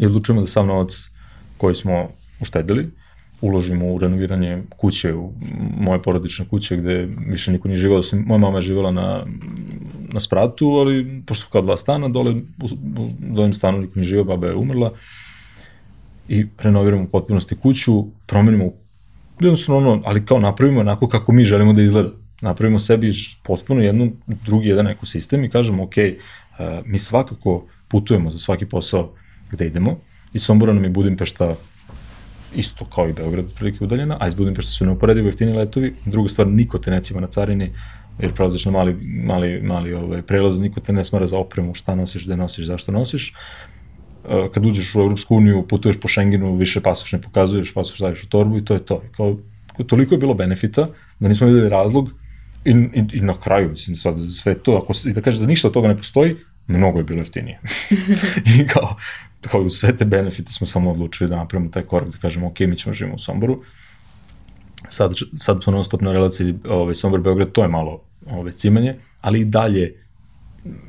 I 0.00 0.06
odlučujemo 0.06 0.40
da 0.40 0.46
sav 0.46 0.66
novac 0.66 1.10
koji 1.56 1.74
smo 1.74 2.08
uštedili, 2.40 2.90
uložimo 3.40 3.92
u 3.92 3.98
renoviranje 3.98 4.62
kuće, 4.76 5.14
u 5.14 5.32
moje 5.80 6.02
porodične 6.02 6.44
kuće 6.48 6.76
gde 6.76 7.08
više 7.28 7.52
niko 7.52 7.68
nije 7.68 7.80
živao, 7.80 7.98
osim 7.98 8.24
moja 8.26 8.38
mama 8.38 8.58
je 8.58 8.62
živala 8.62 8.90
na, 8.90 9.24
na 10.12 10.20
spratu, 10.20 10.66
ali 10.66 11.22
pošto 11.26 11.44
su 11.44 11.50
kao 11.52 11.62
dva 11.62 11.76
stana, 11.76 12.08
dole 12.08 12.32
u, 12.32 12.66
u 12.98 13.08
dojem 13.18 13.52
stanu 13.52 13.78
niko 13.78 13.92
nije 13.94 14.08
živao, 14.08 14.24
baba 14.24 14.46
je 14.46 14.54
umrla 14.54 14.92
i 16.28 16.46
renoviramo 16.58 17.02
u 17.02 17.08
potpunosti 17.08 17.56
kuću, 17.56 18.04
promenimo 18.26 18.72
jednostavno 19.40 19.90
ono, 19.90 20.02
ali 20.04 20.24
kao 20.26 20.40
napravimo 20.40 20.80
onako 20.80 21.08
kako 21.08 21.32
mi 21.32 21.44
želimo 21.44 21.72
da 21.72 21.82
izgleda. 21.82 22.10
Napravimo 22.42 22.78
sebi 22.78 23.12
potpuno 23.42 23.82
jednu, 23.82 24.12
drugi 24.26 24.68
jedan 24.68 24.86
ekosistem 24.86 25.44
i 25.44 25.50
kažemo, 25.50 25.82
ok, 25.82 25.92
uh, 25.96 26.66
mi 26.86 26.98
svakako 26.98 27.66
putujemo 27.88 28.30
za 28.30 28.38
svaki 28.38 28.66
posao 28.66 29.14
gde 29.50 29.66
idemo, 29.66 29.98
i 30.32 30.38
Sombora 30.38 30.72
nam 30.72 30.84
je 30.84 30.90
Budimpešta 30.90 31.54
isto 32.54 32.84
kao 32.84 33.08
i 33.08 33.12
Beograd, 33.12 33.44
prilike 33.54 33.84
udaljena, 33.84 34.16
a 34.20 34.28
iz 34.28 34.34
Budimpešte 34.34 34.72
su 34.72 34.86
neuporedivo 34.86 35.28
jeftini 35.28 35.52
letovi. 35.52 35.94
Druga 36.04 36.28
stvar, 36.28 36.46
niko 36.46 36.78
te 36.78 36.90
necima 36.90 37.20
na 37.20 37.26
carini, 37.26 37.72
jer 38.18 38.32
prelaziš 38.32 38.64
na 38.64 38.72
mali, 38.72 38.96
mali, 39.24 39.60
mali 39.62 39.94
ovaj, 39.94 40.22
prelaz, 40.22 40.60
niko 40.60 40.80
te 40.80 40.92
ne 40.92 41.04
smara 41.04 41.26
za 41.26 41.38
opremu, 41.38 41.74
šta 41.74 41.94
nosiš, 41.94 42.24
gde 42.24 42.36
nosiš, 42.36 42.66
zašto 42.66 42.92
nosiš. 42.92 43.34
E, 44.28 44.48
kad 44.54 44.66
uđeš 44.66 44.94
u 44.94 45.00
Europsku 45.00 45.36
uniju, 45.36 45.66
putuješ 45.68 46.00
po 46.00 46.08
Schengenu, 46.08 46.54
više 46.54 46.80
pasoš 46.80 47.12
ne 47.12 47.20
pokazuješ, 47.22 47.74
pasoš 47.74 47.98
daviš 47.98 48.24
u 48.24 48.28
torbu 48.28 48.58
i 48.58 48.64
to 48.64 48.74
je 48.74 48.84
to. 48.86 49.02
Kao, 49.16 49.36
toliko 49.86 50.14
je 50.14 50.18
bilo 50.18 50.34
benefita 50.34 50.88
da 51.20 51.28
nismo 51.28 51.46
videli 51.46 51.68
razlog 51.68 52.10
i, 52.64 52.70
i, 52.70 53.04
i 53.12 53.20
na 53.20 53.34
kraju, 53.34 53.70
mislim, 53.70 53.96
sad 53.96 54.16
sve 54.34 54.54
to, 54.54 54.76
ako, 54.82 54.92
i 55.08 55.12
da 55.12 55.20
kažeš 55.20 55.40
da 55.40 55.46
ništa 55.46 55.68
od 55.68 55.74
toga 55.74 55.88
ne 55.88 55.96
postoji, 55.96 56.36
mnogo 56.66 56.98
je 56.98 57.04
bilo 57.04 57.18
jeftinije. 57.18 57.60
I 58.60 58.66
kao, 58.66 58.96
kao 59.40 59.60
u 59.60 59.70
sve 59.70 59.96
te 59.96 60.04
benefite 60.04 60.52
smo 60.52 60.66
samo 60.66 60.90
odlučili 60.90 61.30
da 61.30 61.36
napravimo 61.36 61.70
taj 61.70 61.82
korak, 61.82 62.08
da 62.08 62.18
kažemo, 62.18 62.46
ok, 62.46 62.60
mi 62.60 62.76
ćemo 62.76 62.92
živimo 62.92 63.16
u 63.16 63.18
Somboru. 63.18 63.62
Sad, 64.88 65.12
sad 65.36 65.62
smo 65.64 65.72
non 65.72 65.84
stop 65.84 66.00
na 66.00 66.12
relaciji 66.12 66.54
ovaj, 66.68 66.94
Sombor-Beograd, 66.94 67.52
to 67.52 67.62
je 67.62 67.68
malo 67.68 68.02
ovaj, 68.26 68.52
cimanje, 68.52 68.96
ali 69.20 69.40
i 69.40 69.44
dalje, 69.44 69.94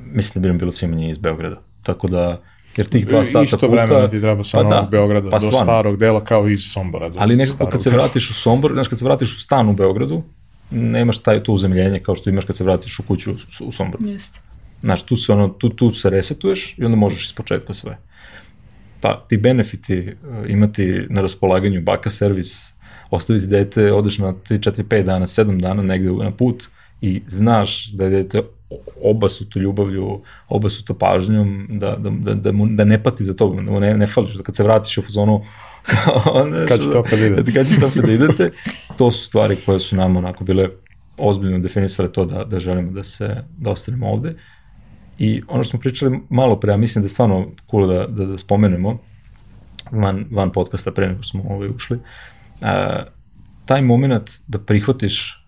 mislim 0.05 0.33
da 0.33 0.39
bi 0.39 0.47
nam 0.47 0.57
bilo 0.57 0.71
cimanje 0.71 1.09
iz 1.09 1.17
Beograda. 1.17 1.61
Tako 1.83 2.07
da, 2.07 2.41
jer 2.77 2.87
tih 2.87 3.07
dva 3.07 3.23
sata 3.23 3.43
Isto 3.43 3.57
puta... 3.57 3.71
vremena 3.71 4.09
ti 4.09 4.21
treba 4.21 4.43
sa 4.43 4.57
pa 4.57 4.63
Novog 4.63 4.83
da, 4.83 4.89
Beograda 4.91 5.29
pa 5.29 5.39
do 5.39 5.45
stvarno. 5.45 5.65
starog 5.65 5.97
dela 5.97 6.23
kao 6.23 6.49
iz 6.49 6.61
Sombora. 6.73 7.09
Do 7.09 7.19
ali 7.19 7.35
nekako 7.35 7.65
kad 7.65 7.83
se 7.83 7.89
vratiš 7.89 8.29
u 8.29 8.33
Sombor, 8.33 8.73
znaš, 8.73 8.87
kad 8.87 8.99
se 8.99 9.05
vratiš 9.05 9.37
u 9.37 9.39
stan 9.39 9.69
u 9.69 9.73
Beogradu, 9.73 10.23
nemaš 10.71 11.19
taj 11.19 11.43
to 11.43 11.53
uzemljenje 11.53 11.99
kao 11.99 12.15
što 12.15 12.29
imaš 12.29 12.45
kad 12.45 12.55
se 12.55 12.63
vratiš 12.63 12.99
u 12.99 13.03
kuću 13.03 13.31
u, 13.31 13.35
u 13.65 13.71
Somboru. 13.71 14.07
Jeste. 14.07 14.39
Znaš, 14.81 15.03
tu 15.03 15.17
se, 15.17 15.33
ono, 15.33 15.47
tu, 15.47 15.69
tu 15.69 15.91
se 15.91 16.09
resetuješ 16.09 16.75
i 16.77 16.85
onda 16.85 16.97
možeš 16.97 17.25
iz 17.25 17.33
početka 17.33 17.73
sve. 17.73 17.97
Ta, 19.01 19.25
ti 19.27 19.37
benefiti 19.37 19.99
uh, 19.99 20.49
imati 20.49 21.05
na 21.09 21.21
raspolaganju 21.21 21.81
baka 21.81 22.09
servis, 22.09 22.73
ostaviti 23.11 23.47
dete, 23.47 23.91
odeš 23.93 24.17
na 24.17 24.33
3, 24.33 24.71
4, 24.71 24.83
5 24.83 25.03
dana, 25.03 25.27
7 25.27 25.61
dana 25.61 25.83
negde 25.83 26.11
na 26.11 26.31
put 26.31 26.67
i 27.01 27.21
znaš 27.27 27.91
da 27.91 28.03
je 28.03 28.09
dete 28.09 28.41
obasuto 29.03 29.59
ljubavlju, 29.59 30.21
obasuto 30.49 30.93
pažnjom, 30.93 31.67
da, 31.69 31.95
da, 31.95 32.09
da, 32.09 32.33
da, 32.33 32.51
mu, 32.51 32.67
da 32.67 32.83
ne 32.83 33.03
pati 33.03 33.23
za 33.23 33.33
to, 33.33 33.49
da 33.65 33.71
mu 33.71 33.79
ne, 33.79 33.97
ne 33.97 34.07
fališ, 34.07 34.33
da 34.33 34.43
kad 34.43 34.55
se 34.55 34.63
vratiš 34.63 34.97
u 34.97 35.01
fazonu 35.01 35.41
kad 36.67 36.81
ćete 36.81 36.97
opet 36.97 37.19
da 37.19 37.25
idete. 37.25 37.51
Kad 37.55 37.67
ćete 37.67 37.85
opet 37.85 38.05
da 38.05 38.11
idete, 38.11 38.51
to 38.97 39.11
su 39.11 39.25
stvari 39.25 39.57
koje 39.65 39.79
su 39.79 39.95
nam 39.95 40.15
onako 40.15 40.43
bile 40.43 40.69
ozbiljno 41.17 41.59
definisale 41.59 42.11
to 42.11 42.25
da, 42.25 42.43
da 42.43 42.59
želimo 42.59 42.91
da 42.91 43.03
se, 43.03 43.35
da 43.57 43.69
ostanemo 43.69 44.07
ovde. 44.11 44.35
I 45.19 45.41
ono 45.47 45.63
što 45.63 45.69
smo 45.69 45.79
pričali 45.79 46.19
malo 46.29 46.59
pre, 46.59 46.73
a 46.73 46.77
mislim 46.77 47.01
da 47.01 47.05
je 47.05 47.09
stvarno 47.09 47.47
cool 47.71 47.87
da, 47.87 48.07
da, 48.07 48.25
da 48.25 48.37
spomenemo, 48.37 48.97
van, 49.91 50.25
van 50.31 50.51
podcasta 50.51 50.91
pre 50.91 51.07
nego 51.07 51.23
smo 51.23 51.43
ovaj 51.49 51.69
ušli, 51.69 51.99
a, 52.61 53.03
taj 53.65 53.81
moment 53.81 54.29
da 54.47 54.59
prihvatiš 54.59 55.45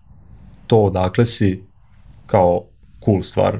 to 0.66 0.78
odakle 0.78 1.26
si 1.26 1.62
kao 2.26 2.64
cool 3.04 3.22
stvar 3.22 3.58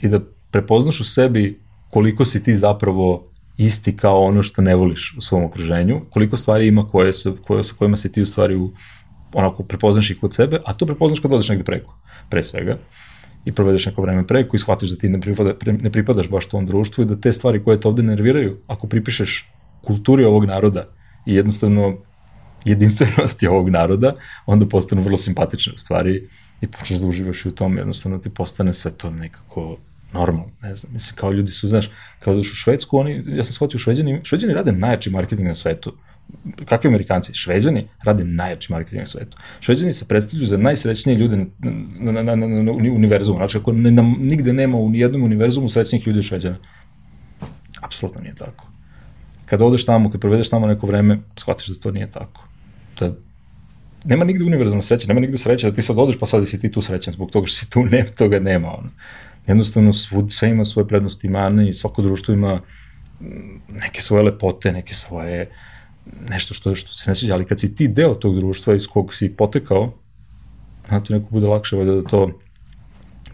i 0.00 0.08
da 0.08 0.20
prepoznaš 0.50 1.00
u 1.00 1.04
sebi 1.04 1.60
koliko 1.90 2.24
si 2.24 2.42
ti 2.42 2.56
zapravo 2.56 3.24
isti 3.56 3.96
kao 3.96 4.20
ono 4.24 4.42
što 4.42 4.62
ne 4.62 4.74
voliš 4.74 5.14
u 5.18 5.20
svom 5.20 5.44
okruženju, 5.44 6.00
koliko 6.10 6.36
stvari 6.36 6.66
ima 6.66 6.86
koje 6.86 7.12
se, 7.12 7.32
koje, 7.46 7.64
sa 7.64 7.74
kojima 7.78 7.96
se 7.96 8.12
ti 8.12 8.22
u 8.22 8.26
stvari 8.26 8.56
u, 8.56 8.70
onako 9.32 9.62
prepoznaš 9.62 10.10
ih 10.10 10.20
kod 10.20 10.34
sebe, 10.34 10.60
a 10.64 10.72
to 10.72 10.86
prepoznaš 10.86 11.20
kad 11.20 11.32
odeš 11.32 11.48
negde 11.48 11.64
preko, 11.64 11.94
pre 12.30 12.42
svega. 12.42 12.72
Uh, 12.72 13.07
i 13.44 13.52
provedeš 13.52 13.86
neko 13.86 14.02
vreme 14.02 14.26
preko 14.26 14.56
i 14.56 14.58
shvatiš 14.58 14.90
da 14.90 14.96
ti 14.96 15.08
ne, 15.08 15.20
pripada, 15.20 15.54
ne 15.66 15.90
pripadaš 15.92 16.28
baš 16.28 16.46
tom 16.46 16.66
društvu 16.66 17.04
i 17.04 17.06
da 17.06 17.20
te 17.20 17.32
stvari 17.32 17.64
koje 17.64 17.80
te 17.80 17.88
ovde 17.88 18.02
nerviraju, 18.02 18.56
ako 18.66 18.86
pripišeš 18.86 19.50
kulturi 19.80 20.24
ovog 20.24 20.44
naroda 20.44 20.88
i 21.26 21.34
jednostavno 21.34 21.96
jedinstvenosti 22.64 23.46
ovog 23.46 23.70
naroda, 23.70 24.14
onda 24.46 24.66
postanu 24.66 25.02
vrlo 25.02 25.16
simpatične 25.16 25.72
u 25.74 25.78
stvari 25.78 26.28
i 26.60 26.66
počneš 26.66 27.00
da 27.00 27.06
uživaš 27.06 27.46
u 27.46 27.50
tom, 27.50 27.76
jednostavno 27.76 28.18
ti 28.18 28.30
postane 28.30 28.74
sve 28.74 28.90
to 28.90 29.10
nekako 29.10 29.76
normalno, 30.12 30.50
ne 30.62 30.74
znam, 30.74 30.92
mislim, 30.92 31.16
kao 31.16 31.32
ljudi 31.32 31.52
su, 31.52 31.68
znaš, 31.68 31.90
kao 32.18 32.34
da 32.34 32.40
u 32.40 32.42
Švedsku, 32.42 32.98
oni, 32.98 33.22
ja 33.26 33.44
sam 33.44 33.52
shvatio, 33.52 33.78
šveđani, 33.78 34.20
šveđani 34.22 34.54
rade 34.54 34.72
najjači 34.72 35.10
marketing 35.10 35.48
na 35.48 35.54
svetu, 35.54 35.96
kakvi 36.64 36.88
Amerikanci? 36.88 37.34
Šveđani 37.34 37.88
rade 38.02 38.24
najjači 38.24 38.72
marketing 38.72 39.00
na 39.00 39.06
svetu. 39.06 39.36
Šveđani 39.60 39.92
se 39.92 40.08
predstavljaju 40.08 40.46
za 40.46 40.56
najsrećnije 40.56 41.18
ljude 41.18 41.36
na, 41.36 42.12
na, 42.12 42.22
na, 42.22 42.36
na, 42.36 42.46
na 42.62 42.72
univerzumu. 42.72 43.38
Znači, 43.38 43.58
ako 43.58 43.72
ne, 43.72 43.90
na, 43.90 44.02
nigde 44.18 44.52
nema 44.52 44.76
u 44.78 44.90
nijednom 44.90 45.22
univerzumu 45.22 45.68
srećnijih 45.68 46.06
ljudi 46.06 46.22
Šveđana. 46.22 46.56
Apsolutno 47.82 48.20
nije 48.20 48.34
tako. 48.34 48.68
Kada 49.46 49.64
odeš 49.64 49.86
tamo, 49.86 50.10
kad 50.10 50.20
provedeš 50.20 50.50
tamo 50.50 50.66
neko 50.66 50.86
vreme, 50.86 51.18
shvatiš 51.36 51.66
da 51.66 51.80
to 51.80 51.90
nije 51.90 52.10
tako. 52.10 52.48
Da 53.00 53.14
nema 54.04 54.24
nigde 54.24 54.44
univerzalna 54.44 54.82
sreća, 54.82 55.08
nema 55.08 55.20
nigde 55.20 55.38
sreća 55.38 55.70
da 55.70 55.74
ti 55.74 55.82
sad 55.82 55.98
odeš 55.98 56.18
pa 56.18 56.26
sad 56.26 56.48
si 56.48 56.60
ti 56.60 56.72
tu 56.72 56.82
srećan 56.82 57.14
zbog 57.14 57.30
toga 57.30 57.46
što 57.46 57.56
si 57.56 57.70
tu, 57.70 57.84
ne, 57.92 58.04
toga 58.18 58.38
nema. 58.38 58.68
Ono. 58.68 58.90
Jednostavno, 59.46 59.92
svud, 59.92 60.32
sve 60.32 60.48
ima 60.50 60.64
svoje 60.64 60.88
prednosti 60.88 61.26
i 61.26 61.30
mane 61.30 61.68
i 61.68 61.72
svako 61.72 62.02
društvo 62.02 62.34
ima 62.34 62.60
neke 63.68 64.02
svoje 64.02 64.22
lepote, 64.22 64.72
neke 64.72 64.94
svoje 64.94 65.42
uh, 65.42 65.67
nešto 66.28 66.54
što, 66.54 66.74
što 66.74 66.92
se 66.92 67.10
ne 67.10 67.14
sviđa, 67.14 67.34
ali 67.34 67.44
kad 67.44 67.60
si 67.60 67.74
ti 67.74 67.88
deo 67.88 68.14
tog 68.14 68.38
društva 68.38 68.74
iz 68.74 68.86
kog 68.86 69.14
si 69.14 69.28
potekao, 69.36 69.92
znate, 70.88 71.14
neko 71.14 71.26
bude 71.30 71.46
lakše 71.46 71.76
da 71.76 72.02
to 72.02 72.30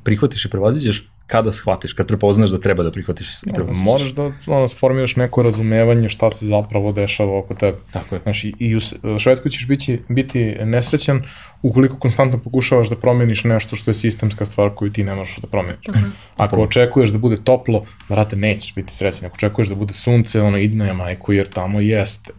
prihvatiš 0.02 0.44
i 0.44 0.50
prevaziđeš 0.50 1.10
kada 1.26 1.52
shvatiš, 1.52 1.92
kad 1.92 2.06
prepoznaš 2.06 2.50
da 2.50 2.60
treba 2.60 2.82
da 2.82 2.90
prihvatiš 2.90 3.28
i 3.28 3.52
prevaziđeš. 3.54 3.84
Moraš 3.84 4.10
da 4.12 4.32
ono, 4.46 4.68
formiraš 4.68 5.16
neko 5.16 5.42
razumevanje 5.42 6.08
šta 6.08 6.30
se 6.30 6.46
zapravo 6.46 6.92
dešava 6.92 7.38
oko 7.38 7.54
tebe. 7.54 7.78
Tako 7.92 8.14
je. 8.14 8.20
Znaš, 8.22 8.44
i 8.44 8.76
u 8.76 9.18
Švedskoj 9.18 9.50
ćeš 9.50 9.68
biti, 9.68 10.02
biti 10.08 10.56
nesrećan 10.64 11.22
ukoliko 11.62 11.96
konstantno 11.96 12.38
pokušavaš 12.38 12.88
da 12.88 12.96
promeniš 12.96 13.44
nešto 13.44 13.76
što 13.76 13.90
je 13.90 13.94
sistemska 13.94 14.46
stvar 14.46 14.70
koju 14.74 14.92
ti 14.92 15.04
ne 15.04 15.14
možeš 15.14 15.36
da 15.36 15.46
promeniš. 15.46 15.86
Tako. 15.86 15.98
Ako 16.36 16.62
očekuješ 16.62 17.10
da 17.10 17.18
bude 17.18 17.36
toplo, 17.36 17.84
vrate, 18.08 18.36
nećeš 18.36 18.74
biti 18.74 18.94
srećan. 18.94 19.26
Ako 19.26 19.34
očekuješ 19.34 19.68
da 19.68 19.74
bude 19.74 19.92
sunce, 19.92 20.40
ono, 20.40 20.58
idi 20.58 20.76
na 20.76 20.92
majku, 20.92 21.32
jer 21.32 21.48
tamo 21.48 21.80
jeste 21.80 22.30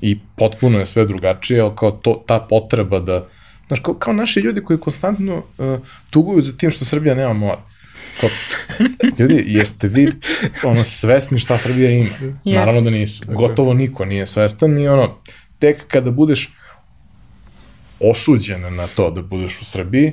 i 0.00 0.18
potpuno 0.36 0.78
je 0.78 0.86
sve 0.86 1.06
drugačije, 1.06 1.60
ali 1.60 1.72
kao 1.76 1.90
to, 1.90 2.24
ta 2.26 2.46
potreba 2.50 3.00
da, 3.00 3.26
znaš, 3.66 3.80
kao, 3.80 3.94
kao 3.94 4.12
naši 4.12 4.40
ljudi 4.40 4.64
koji 4.64 4.78
konstantno 4.78 5.36
uh, 5.36 5.78
tuguju 6.10 6.40
za 6.40 6.56
tim 6.56 6.70
što 6.70 6.84
Srbija 6.84 7.14
nema 7.14 7.32
more. 7.32 7.58
Kao, 8.20 8.30
ljudi, 9.18 9.44
jeste 9.46 9.88
vi 9.88 10.08
ono, 10.64 10.84
svesni 10.84 11.38
šta 11.38 11.58
Srbija 11.58 11.90
ima? 11.90 12.10
Jest. 12.44 12.58
Naravno 12.58 12.80
da 12.80 12.90
nisu. 12.90 13.22
Gotovo 13.28 13.74
niko 13.74 14.04
nije 14.04 14.26
svestan 14.26 14.78
i 14.78 14.88
ono, 14.88 15.18
tek 15.58 15.86
kada 15.86 16.10
budeš 16.10 16.52
osuđen 18.00 18.74
na 18.74 18.86
to 18.86 19.10
da 19.10 19.22
budeš 19.22 19.60
u 19.60 19.64
Srbiji, 19.64 20.12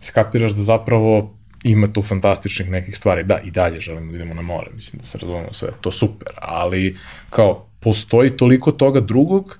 skapiraš 0.00 0.52
da 0.52 0.62
zapravo 0.62 1.38
ima 1.62 1.92
tu 1.92 2.02
fantastičnih 2.02 2.70
nekih 2.70 2.96
stvari. 2.96 3.24
Da, 3.24 3.38
i 3.44 3.50
dalje 3.50 3.80
želimo 3.80 4.12
da 4.12 4.16
idemo 4.16 4.34
na 4.34 4.42
more, 4.42 4.70
mislim 4.74 5.00
da 5.00 5.06
se 5.06 5.18
razumemo 5.18 5.52
sve, 5.52 5.68
to 5.80 5.90
super, 5.90 6.32
ali 6.40 6.96
kao 7.30 7.66
postoji 7.80 8.36
toliko 8.36 8.72
toga 8.72 9.00
drugog 9.00 9.58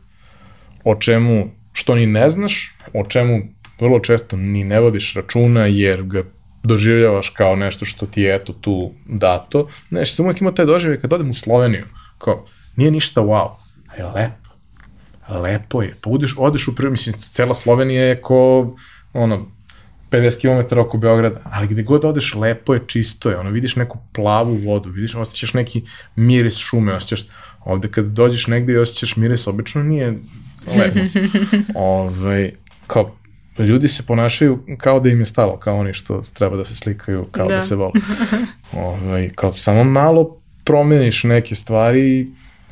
o 0.84 0.94
čemu, 0.94 1.50
što 1.72 1.94
ni 1.94 2.06
ne 2.06 2.28
znaš, 2.28 2.74
o 2.94 3.04
čemu 3.04 3.42
vrlo 3.80 4.00
često 4.00 4.36
ni 4.36 4.64
ne 4.64 4.80
vodiš 4.80 5.14
računa 5.14 5.66
jer 5.66 6.02
ga 6.02 6.22
doživljavaš 6.62 7.28
kao 7.28 7.56
nešto 7.56 7.84
što 7.84 8.06
ti 8.06 8.22
je 8.22 8.34
eto 8.34 8.52
tu 8.52 8.92
dato. 9.06 9.68
Znaš, 9.88 10.14
sam 10.14 10.24
uvijek 10.24 10.40
ima 10.40 10.54
taj 10.54 10.66
doživljaj 10.66 11.00
kad 11.00 11.12
odem 11.12 11.30
u 11.30 11.34
Sloveniju, 11.34 11.84
kao, 12.18 12.44
nije 12.76 12.90
ništa 12.90 13.20
wow, 13.20 13.50
a 13.88 13.96
je 13.96 14.04
lepo. 14.04 14.42
Lepo 15.28 15.82
je. 15.82 15.94
Pa 16.02 16.10
udeš, 16.10 16.34
odeš 16.38 16.68
u 16.68 16.74
prvi, 16.74 16.90
mislim, 16.90 17.14
cela 17.18 17.54
Slovenija 17.54 18.02
je 18.02 18.20
ko, 18.20 18.74
ono, 19.12 19.46
50 20.12 20.40
km 20.68 20.78
oko 20.78 20.98
Beograda, 20.98 21.40
ali 21.44 21.68
gde 21.68 21.82
god 21.82 22.04
odeš, 22.04 22.34
lepo 22.34 22.74
je, 22.74 22.80
čisto 22.86 23.30
je, 23.30 23.38
ono, 23.38 23.50
vidiš 23.50 23.76
neku 23.76 23.98
plavu 24.12 24.54
vodu, 24.54 24.90
vidiš, 24.90 25.14
osjećaš 25.14 25.54
neki 25.54 25.82
miris 26.16 26.56
šume, 26.56 26.94
osjećaš, 26.94 27.26
ovde 27.64 27.88
kad 27.88 28.04
dođeš 28.04 28.46
negde 28.46 28.72
i 28.72 28.76
osjećaš 28.76 29.16
miris, 29.16 29.46
obično 29.46 29.82
nije 29.82 30.18
lepo. 30.66 31.00
Ove, 31.74 32.52
kao, 32.86 33.16
ljudi 33.58 33.88
se 33.88 34.02
ponašaju 34.06 34.58
kao 34.78 35.00
da 35.00 35.08
im 35.08 35.20
je 35.20 35.26
stalo, 35.26 35.56
kao 35.56 35.76
oni 35.76 35.94
što 35.94 36.24
treba 36.34 36.56
da 36.56 36.64
se 36.64 36.76
slikaju, 36.76 37.24
kao 37.30 37.48
da, 37.48 37.54
Da. 37.54 37.62
se 37.62 37.76
vole. 37.76 37.92
Ove, 38.72 39.30
kao, 39.34 39.54
samo 39.54 39.84
malo 39.84 40.40
promeniš 40.64 41.24
neke 41.24 41.54
stvari, 41.54 42.28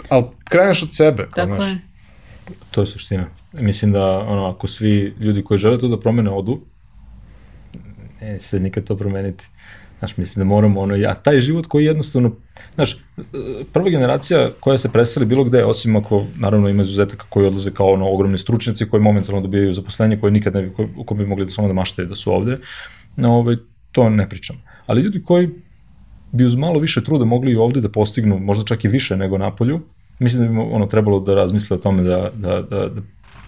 ali 0.09 0.25
kreneš 0.45 0.83
od 0.83 0.95
sebe. 0.95 1.23
Kao, 1.23 1.47
Tako 1.47 1.57
znaš, 1.57 1.71
je. 1.71 1.79
To 2.71 2.81
je 2.81 2.87
suština. 2.87 3.27
Mislim 3.53 3.93
da 3.93 4.05
ono, 4.05 4.47
ako 4.47 4.67
svi 4.67 5.15
ljudi 5.21 5.45
koji 5.45 5.59
žele 5.59 5.79
to 5.79 5.89
da 5.89 6.01
promene 6.01 6.31
odu, 6.31 6.61
ne 8.21 8.41
se 8.41 8.61
nikad 8.61 8.85
to 8.85 8.97
promeniti. 8.97 9.45
Znaš, 9.99 10.17
mislim 10.17 10.41
da 10.41 10.55
moramo 10.55 10.81
ono, 10.81 10.95
a 11.09 11.15
taj 11.15 11.41
život 11.41 11.67
koji 11.67 11.85
jednostavno, 11.85 12.33
znaš, 12.75 12.99
prva 13.73 13.91
generacija 13.91 14.53
koja 14.61 14.79
se 14.79 14.89
preseli 14.89 15.27
bilo 15.27 15.45
gde, 15.45 15.65
osim 15.65 15.97
ako, 15.97 16.25
naravno, 16.39 16.69
ima 16.69 16.83
izuzetaka 16.83 17.27
koji 17.29 17.47
odlaze 17.47 17.71
kao 17.71 17.93
ono, 17.93 18.09
ogromni 18.09 18.39
stručnjaci 18.39 18.89
koji 18.89 19.03
momentalno 19.03 19.41
dobijaju 19.41 19.73
zaposlenje 19.73 20.17
koje 20.21 20.31
nikad 20.31 20.55
ne 20.55 20.63
bi, 20.63 20.73
ko, 20.73 20.89
ko 21.07 21.15
bi 21.15 21.27
mogli 21.27 21.45
da 21.45 21.51
samo 21.51 21.69
da 21.69 21.75
maštaju 21.75 22.09
da 22.09 22.17
su 22.17 22.33
ovde, 22.33 22.59
no, 23.17 23.35
ovaj, 23.35 23.57
to 23.93 24.11
ne 24.11 24.29
pričam. 24.29 24.63
Ali 24.87 25.03
ljudi 25.03 25.23
koji 25.23 25.51
bi 26.33 26.45
uz 26.45 26.55
malo 26.55 26.79
više 26.79 27.05
truda 27.05 27.25
mogli 27.25 27.53
i 27.53 27.57
ovde 27.57 27.81
da 27.81 27.89
postignu, 27.89 28.39
možda 28.39 28.65
čak 28.65 28.85
i 28.85 28.89
više 28.89 29.17
nego 29.17 29.39
na 29.39 29.57
polju, 29.57 29.81
mislim 30.19 30.47
da 30.47 30.53
bi 30.53 30.59
ono 30.59 30.87
trebalo 30.87 31.21
da 31.21 31.35
razmisle 31.35 31.77
o 31.77 31.81
tome 31.81 32.03
da, 32.03 32.31
da, 32.35 32.63
da, 32.63 32.89
da, 32.89 33.03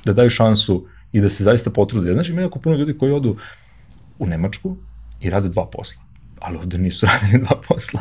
da 0.05 0.13
daju 0.13 0.31
šansu 0.31 0.87
i 1.13 1.21
da 1.21 1.29
se 1.29 1.45
zaista 1.45 1.71
potrude. 1.71 2.15
Znaš, 2.15 2.29
ima 2.29 2.41
jako 2.41 2.59
puno 2.59 2.77
ljudi 2.77 2.99
koji 2.99 3.13
odu 3.13 3.37
u 4.23 4.27
Nemačku 4.27 4.77
i 5.21 5.31
rade 5.31 5.49
dva 5.49 5.67
posla, 5.73 6.03
ali 6.41 6.57
ovde 6.57 6.79
nisu 6.79 7.07
radili 7.13 7.45
dva 7.45 7.61
posla. 7.69 8.01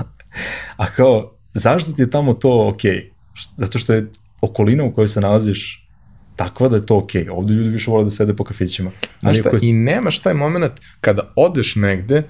A 0.78 0.86
kao, 0.86 1.32
zašto 1.54 1.92
ti 1.92 2.02
je 2.02 2.10
tamo 2.10 2.34
to 2.34 2.68
okej? 2.68 2.92
Okay? 2.92 3.10
Zato 3.58 3.80
što 3.80 3.94
je 3.94 4.12
okolina 4.42 4.84
u 4.84 4.94
kojoj 4.94 5.08
se 5.08 5.22
nalaziš 5.22 5.88
takva 6.36 6.70
da 6.70 6.76
je 6.76 6.86
to 6.86 6.98
okej. 6.98 7.26
Okay. 7.26 7.32
Ovde 7.32 7.54
ljudi 7.54 7.70
više 7.70 7.92
vole 7.92 8.04
da 8.04 8.10
sede 8.10 8.36
po 8.36 8.44
kafićima. 8.44 8.92
Znaš 9.20 9.40
šta, 9.40 9.50
Iako 9.50 9.56
je- 9.56 9.70
i 9.70 9.74
nemaš 9.74 10.20
taj 10.20 10.34
moment 10.34 10.72
kada 11.02 11.34
odeš 11.36 11.76
negde, 11.76 12.24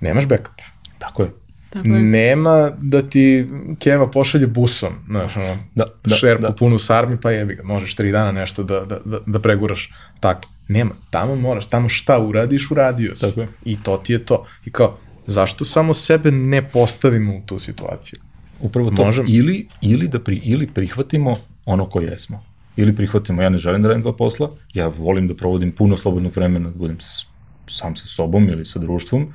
nemaš 0.00 0.26
backup. 0.26 0.60
Tako 0.98 1.22
je. 1.22 1.30
Tako 1.70 1.88
je. 1.88 2.02
Nema 2.02 2.70
da 2.78 3.02
ti 3.02 3.48
Keva 3.78 4.10
pošalje 4.10 4.46
busom, 4.46 4.92
znaš, 5.06 5.36
ono, 5.36 5.58
Da, 5.74 5.84
da, 6.04 6.14
šerpu 6.14 6.42
da. 6.42 6.52
punu 6.52 6.78
sarmi, 6.78 7.20
pa 7.20 7.30
jebi 7.30 7.54
ga, 7.54 7.62
možeš 7.62 7.94
tri 7.94 8.12
dana 8.12 8.32
nešto 8.32 8.62
da, 8.62 8.80
da, 8.80 8.98
da, 9.04 9.18
da 9.26 9.40
preguraš 9.40 9.92
tako. 10.20 10.48
Nema, 10.68 10.94
tamo 11.10 11.36
moraš, 11.36 11.66
tamo 11.66 11.88
šta 11.88 12.18
uradiš, 12.18 12.70
uradio 12.70 13.14
si. 13.14 13.20
Tako 13.20 13.40
je. 13.40 13.48
I 13.64 13.76
to 13.82 13.96
ti 13.96 14.12
je 14.12 14.24
to. 14.24 14.46
I 14.64 14.70
kao, 14.70 14.98
zašto 15.26 15.64
samo 15.64 15.94
sebe 15.94 16.30
ne 16.30 16.68
postavimo 16.68 17.36
u 17.36 17.40
tu 17.46 17.58
situaciju? 17.58 18.20
Upravo 18.60 18.90
to. 18.90 19.04
Možemo. 19.04 19.28
Ili, 19.30 19.66
ili, 19.80 20.08
da 20.08 20.18
pri, 20.18 20.36
ili 20.36 20.66
prihvatimo 20.66 21.36
ono 21.64 21.86
ko 21.86 22.00
jesmo. 22.00 22.44
Ili 22.76 22.96
prihvatimo, 22.96 23.42
ja 23.42 23.48
ne 23.48 23.58
želim 23.58 23.82
da 23.82 23.88
radim 23.88 24.02
dva 24.02 24.12
posla, 24.12 24.50
ja 24.74 24.86
volim 24.86 25.28
da 25.28 25.34
provodim 25.34 25.72
puno 25.72 25.96
slobodnog 25.96 26.36
vremena, 26.36 26.70
da 26.70 26.78
budem 26.78 27.00
s, 27.00 27.26
sam 27.68 27.96
sa 27.96 28.06
sobom 28.06 28.48
ili 28.48 28.64
sa 28.64 28.78
društvom, 28.78 29.32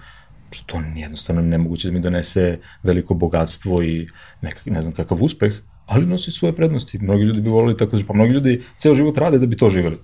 što 0.51 0.81
jednostavno 0.95 1.41
nemoguće 1.41 1.87
da 1.87 1.93
mi 1.93 1.99
donese 1.99 2.59
veliko 2.83 3.13
bogatstvo 3.13 3.83
i 3.83 4.07
nekak, 4.41 4.65
ne 4.65 4.81
znam 4.81 4.93
kakav 4.93 5.23
uspeh, 5.23 5.53
ali 5.85 6.05
nosi 6.05 6.31
svoje 6.31 6.55
prednosti. 6.55 6.99
Mnogi 6.99 7.23
ljudi 7.23 7.41
bi 7.41 7.49
volili 7.49 7.77
tako, 7.77 7.97
pa 8.07 8.13
mnogi 8.13 8.33
ljudi 8.33 8.61
ceo 8.77 8.95
život 8.95 9.17
rade 9.17 9.37
da 9.37 9.45
bi 9.45 9.57
to 9.57 9.69
živeli. 9.69 9.97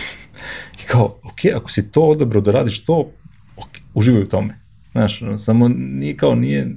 I 0.82 0.86
kao, 0.86 1.04
ok, 1.22 1.38
ako 1.56 1.70
si 1.70 1.90
to 1.90 2.00
odabrao 2.00 2.40
da 2.40 2.50
radiš 2.50 2.84
to, 2.84 3.10
ok, 3.56 3.68
uživaj 3.94 4.22
u 4.22 4.28
tome. 4.28 4.58
Znaš, 4.92 5.22
samo 5.36 5.68
nije 5.68 6.16
kao, 6.16 6.34
nije, 6.34 6.76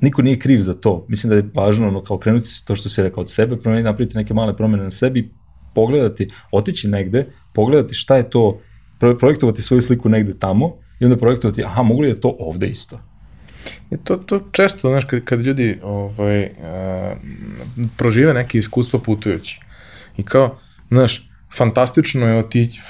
niko 0.00 0.22
nije 0.22 0.38
kriv 0.38 0.60
za 0.60 0.74
to. 0.74 1.06
Mislim 1.08 1.28
da 1.28 1.36
je 1.36 1.50
važno 1.54 1.88
ono, 1.88 2.02
kao 2.02 2.18
krenuti 2.18 2.48
to 2.64 2.76
što 2.76 2.88
si 2.88 3.02
rekao 3.02 3.20
od 3.20 3.30
sebe, 3.30 3.56
promeniti, 3.56 3.84
napraviti 3.84 4.16
neke 4.16 4.34
male 4.34 4.56
promene 4.56 4.84
na 4.84 4.90
sebi, 4.90 5.30
pogledati, 5.74 6.28
otići 6.52 6.88
negde, 6.88 7.26
pogledati 7.54 7.94
šta 7.94 8.16
je 8.16 8.30
to, 8.30 8.60
pro- 8.98 9.18
projektovati 9.18 9.62
svoju 9.62 9.82
sliku 9.82 10.08
negde 10.08 10.38
tamo 10.38 10.76
i 11.00 11.04
onda 11.04 11.16
projektovati, 11.16 11.64
aha, 11.64 11.82
mogu 11.82 12.00
li 12.00 12.08
je 12.08 12.20
to 12.20 12.36
ovde 12.38 12.66
isto? 12.66 13.00
I 13.90 13.96
to, 13.96 14.16
to 14.16 14.40
često, 14.52 14.88
znaš, 14.88 15.04
kad, 15.04 15.24
kad 15.24 15.40
ljudi 15.40 15.78
ovaj, 15.82 16.42
uh, 16.42 16.48
prožive 17.96 18.34
neke 18.34 18.58
iskustva 18.58 18.98
putujući. 18.98 19.60
I 20.16 20.22
kao, 20.22 20.58
znaš, 20.90 21.30
fantastično 21.56 22.28
je 22.28 22.38
otići, 22.38 22.80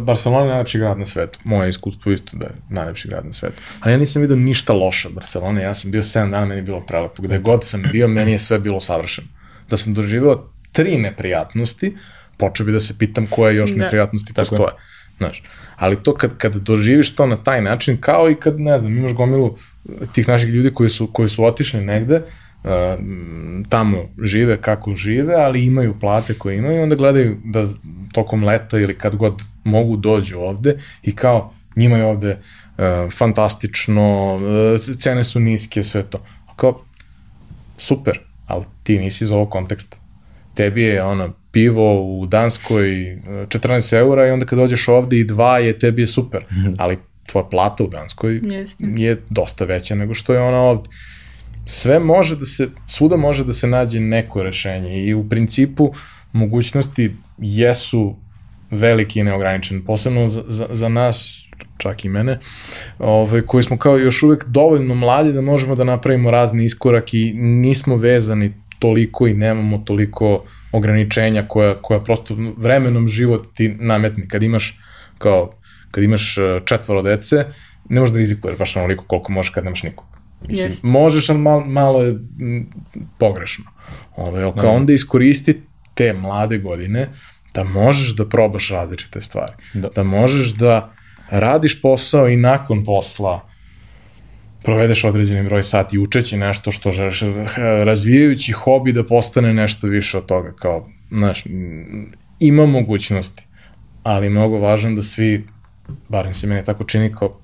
Barcelona 0.00 0.42
je 0.44 0.48
najlepši 0.48 0.78
grad 0.78 0.98
na 0.98 1.06
svetu. 1.06 1.38
Moje 1.44 1.70
iskustvo 1.70 2.12
isto 2.12 2.36
da 2.36 2.46
je 2.46 2.52
najlepši 2.68 3.08
grad 3.08 3.26
na 3.26 3.32
svetu. 3.32 3.56
Ali 3.80 3.92
ja 3.92 3.98
nisam 3.98 4.22
vidio 4.22 4.36
ništa 4.36 4.72
loše 4.72 5.08
od 5.08 5.14
Barcelone, 5.14 5.62
ja 5.62 5.74
sam 5.74 5.90
bio 5.90 6.02
7 6.02 6.30
dana, 6.30 6.46
meni 6.46 6.58
je 6.58 6.62
bilo 6.62 6.80
prelepo. 6.80 7.22
Gde 7.22 7.38
god 7.38 7.64
sam 7.66 7.82
bio, 7.92 8.08
meni 8.08 8.32
je 8.32 8.38
sve 8.38 8.58
bilo 8.58 8.80
savršeno. 8.80 9.28
Da 9.70 9.76
sam 9.76 9.94
doživeo 9.94 10.48
tri 10.72 10.96
neprijatnosti, 10.98 11.96
počeo 12.36 12.66
bi 12.66 12.72
da 12.72 12.80
se 12.80 12.98
pitam 12.98 13.26
koje 13.26 13.56
još 13.56 13.70
Da. 13.70 13.76
neprijatnosti 13.84 14.34
Tako 14.34 14.54
je. 14.54 14.58
postoje. 14.58 14.82
Znaš, 15.18 15.42
ali 15.76 16.02
to 16.02 16.14
kad, 16.14 16.36
kad 16.38 16.54
doživiš 16.54 17.14
to 17.14 17.26
na 17.26 17.36
taj 17.36 17.62
način, 17.62 17.96
kao 18.00 18.30
i 18.30 18.34
kad, 18.34 18.60
ne 18.60 18.78
znam, 18.78 18.98
imaš 18.98 19.12
gomilu 19.12 19.56
tih 20.12 20.28
naših 20.28 20.48
ljudi 20.48 20.70
koji 20.74 20.88
su, 20.90 21.06
koji 21.06 21.28
su 21.28 21.44
otišli 21.44 21.80
negde, 21.80 22.22
tamo 23.68 23.98
žive 24.22 24.56
kako 24.60 24.96
žive, 24.96 25.34
ali 25.34 25.66
imaju 25.66 25.94
plate 26.00 26.34
koje 26.34 26.56
imaju, 26.56 26.76
i 26.76 26.82
onda 26.82 26.96
gledaju 26.96 27.36
da 27.44 27.66
tokom 28.12 28.44
leta 28.44 28.78
ili 28.78 28.98
kad 28.98 29.16
god 29.16 29.42
mogu 29.64 29.96
dođu 29.96 30.38
ovde 30.38 30.78
i 31.02 31.14
kao 31.14 31.52
njima 31.76 31.96
je 31.96 32.04
ovde 32.04 32.30
uh, 32.36 33.12
fantastično, 33.12 34.34
uh, 34.34 34.96
cene 34.98 35.24
su 35.24 35.40
niske, 35.40 35.84
sve 35.84 36.02
to. 36.02 36.24
Kao, 36.56 36.78
super, 37.78 38.20
ali 38.46 38.64
ti 38.82 38.98
nisi 38.98 39.24
iz 39.24 39.30
ovog 39.30 39.50
konteksta. 39.50 39.96
Tebi 40.54 40.82
je 40.82 41.02
ono, 41.02 41.32
pivo 41.52 42.18
u 42.18 42.26
Danskoj 42.26 43.12
e, 43.12 43.16
14 43.48 43.96
eura 43.96 44.26
i 44.26 44.30
onda 44.30 44.46
kad 44.46 44.58
dođeš 44.58 44.88
ovde 44.88 45.18
i 45.18 45.24
dva 45.24 45.58
je, 45.58 45.78
tebi 45.78 46.02
je 46.02 46.06
super. 46.06 46.44
Ali 46.78 46.98
tvoja 47.26 47.44
plata 47.44 47.84
u 47.84 47.88
Danskoj 47.88 48.40
Jeste. 48.42 48.84
je 48.96 49.22
dosta 49.30 49.64
veća 49.64 49.94
nego 49.94 50.14
što 50.14 50.34
je 50.34 50.40
ona 50.40 50.58
ovde. 50.58 50.88
Sve 51.66 51.98
može 51.98 52.36
da 52.36 52.44
se, 52.44 52.68
svuda 52.86 53.16
može 53.16 53.44
da 53.44 53.52
se 53.52 53.66
nađe 53.66 54.00
neko 54.00 54.42
rešenje 54.42 55.04
i 55.04 55.14
u 55.14 55.28
principu 55.28 55.92
mogućnosti 56.32 57.16
jesu 57.38 58.16
veliki 58.70 59.20
i 59.20 59.24
neograničen, 59.24 59.84
posebno 59.84 60.30
za, 60.30 60.44
za, 60.48 60.66
za 60.70 60.88
nas, 60.88 61.46
čak 61.78 62.04
i 62.04 62.08
mene, 62.08 62.38
ovaj, 62.98 63.40
koji 63.40 63.64
smo 63.64 63.78
kao 63.78 63.98
još 63.98 64.22
uvek 64.22 64.44
dovoljno 64.44 64.94
mladi 64.94 65.32
da 65.32 65.40
možemo 65.40 65.74
da 65.74 65.84
napravimo 65.84 66.30
razne 66.30 66.64
iskorak 66.64 67.14
i 67.14 67.32
nismo 67.34 67.96
vezani 67.96 68.54
toliko 68.78 69.26
i 69.26 69.34
nemamo 69.34 69.78
toliko 69.78 70.44
ograničenja 70.72 71.48
koja, 71.48 71.74
koja 71.82 72.00
prosto 72.00 72.36
vremenom 72.56 73.08
život 73.08 73.46
ti 73.54 73.68
nametni. 73.68 74.28
Kad 74.28 74.42
imaš 74.42 74.78
kao, 75.18 75.52
kad 75.90 76.04
imaš 76.04 76.38
eh, 76.38 76.60
četvoro 76.64 77.02
dece, 77.02 77.44
ne 77.88 78.00
možeš 78.00 78.12
da 78.12 78.18
rizikuješ 78.18 78.58
baš 78.58 78.76
onoliko 78.76 79.04
koliko 79.04 79.32
možeš 79.32 79.50
kad 79.50 79.64
nemaš 79.64 79.82
nikog. 79.82 80.11
Mislim, 80.48 80.66
Jest. 80.66 80.84
možeš, 80.84 81.30
ali 81.30 81.38
malo, 81.38 81.64
malo 81.64 82.02
je 82.02 82.10
m, 82.10 82.66
pogrešno. 83.18 83.64
Ove, 84.16 84.42
ali 84.42 84.52
kao 84.60 84.70
onda 84.70 84.92
iskoristi 84.92 85.60
te 85.94 86.12
mlade 86.12 86.58
godine 86.58 87.08
da 87.54 87.64
možeš 87.64 88.16
da 88.16 88.28
probaš 88.28 88.70
različite 88.70 89.20
stvari. 89.20 89.52
Da. 89.74 89.88
da 89.88 90.02
možeš 90.02 90.54
da 90.54 90.92
radiš 91.30 91.82
posao 91.82 92.28
i 92.28 92.36
nakon 92.36 92.84
posla 92.84 93.48
provedeš 94.64 95.04
određeni 95.04 95.48
broj 95.48 95.62
sati 95.62 95.98
učeći 95.98 96.36
nešto 96.36 96.72
što 96.72 96.92
želiš, 96.92 97.20
razvijajući 97.84 98.52
hobi 98.52 98.92
da 98.92 99.04
postane 99.04 99.54
nešto 99.54 99.86
više 99.86 100.18
od 100.18 100.26
toga, 100.26 100.52
kao 100.52 100.88
znaš, 101.10 101.44
ima 102.38 102.66
mogućnosti, 102.66 103.46
ali 104.02 104.26
je 104.26 104.30
mnogo 104.30 104.58
važno 104.58 104.94
da 104.94 105.02
svi, 105.02 105.46
barem 106.08 106.34
se 106.34 106.46
mene 106.46 106.64
tako 106.64 106.84
čini, 106.84 107.12
kao 107.14 107.38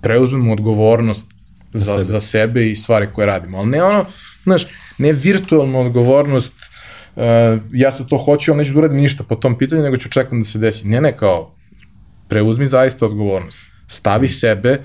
preuzmemo 0.00 0.52
odgovornost 0.52 1.35
za, 1.72 1.92
sebe. 1.92 2.04
za 2.04 2.20
sebe 2.20 2.70
i 2.70 2.76
stvari 2.76 3.08
koje 3.12 3.26
radimo. 3.26 3.58
Ali 3.58 3.68
ne 3.68 3.82
ono, 3.82 4.04
znaš, 4.44 4.66
ne 4.98 5.12
virtualnu 5.12 5.80
odgovornost, 5.80 6.54
uh, 7.16 7.22
ja 7.72 7.92
sa 7.92 8.04
to 8.04 8.18
hoću, 8.18 8.52
ali 8.52 8.58
neću 8.58 8.72
da 8.72 8.78
uradim 8.78 8.98
ništa 8.98 9.24
po 9.24 9.36
tom 9.36 9.58
pitanju, 9.58 9.82
nego 9.82 9.96
ću 9.96 10.08
čekam 10.08 10.40
da 10.40 10.44
se 10.44 10.58
desi. 10.58 10.88
Ne, 10.88 11.00
ne, 11.00 11.16
kao, 11.16 11.52
preuzmi 12.28 12.66
zaista 12.66 13.06
odgovornost. 13.06 13.58
Stavi 13.88 14.28
sebe 14.28 14.80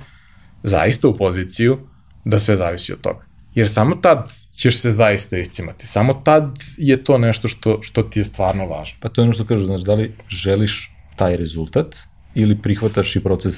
zaista 0.63 1.07
u 1.07 1.17
poziciju 1.17 1.77
da 2.25 2.39
sve 2.39 2.57
zavisi 2.57 2.93
od 2.93 3.01
toga. 3.01 3.25
Jer 3.55 3.69
samo 3.69 3.95
tad 3.95 4.31
ćeš 4.55 4.77
se 4.77 4.91
zaista 4.91 5.37
iscimati. 5.37 5.87
Samo 5.87 6.13
tad 6.13 6.59
je 6.77 7.03
to 7.03 7.17
nešto 7.17 7.47
što, 7.47 7.81
što 7.81 8.03
ti 8.03 8.19
je 8.19 8.25
stvarno 8.25 8.65
važno. 8.65 8.97
Pa 8.99 9.09
to 9.09 9.21
je 9.21 9.23
ono 9.23 9.33
što 9.33 9.45
kažeš, 9.45 9.65
znači, 9.65 9.83
da 9.83 9.93
li 9.93 10.11
želiš 10.29 10.91
taj 11.15 11.37
rezultat 11.37 11.95
ili 12.35 12.61
prihvataš 12.61 13.15
i 13.15 13.23
proces 13.23 13.55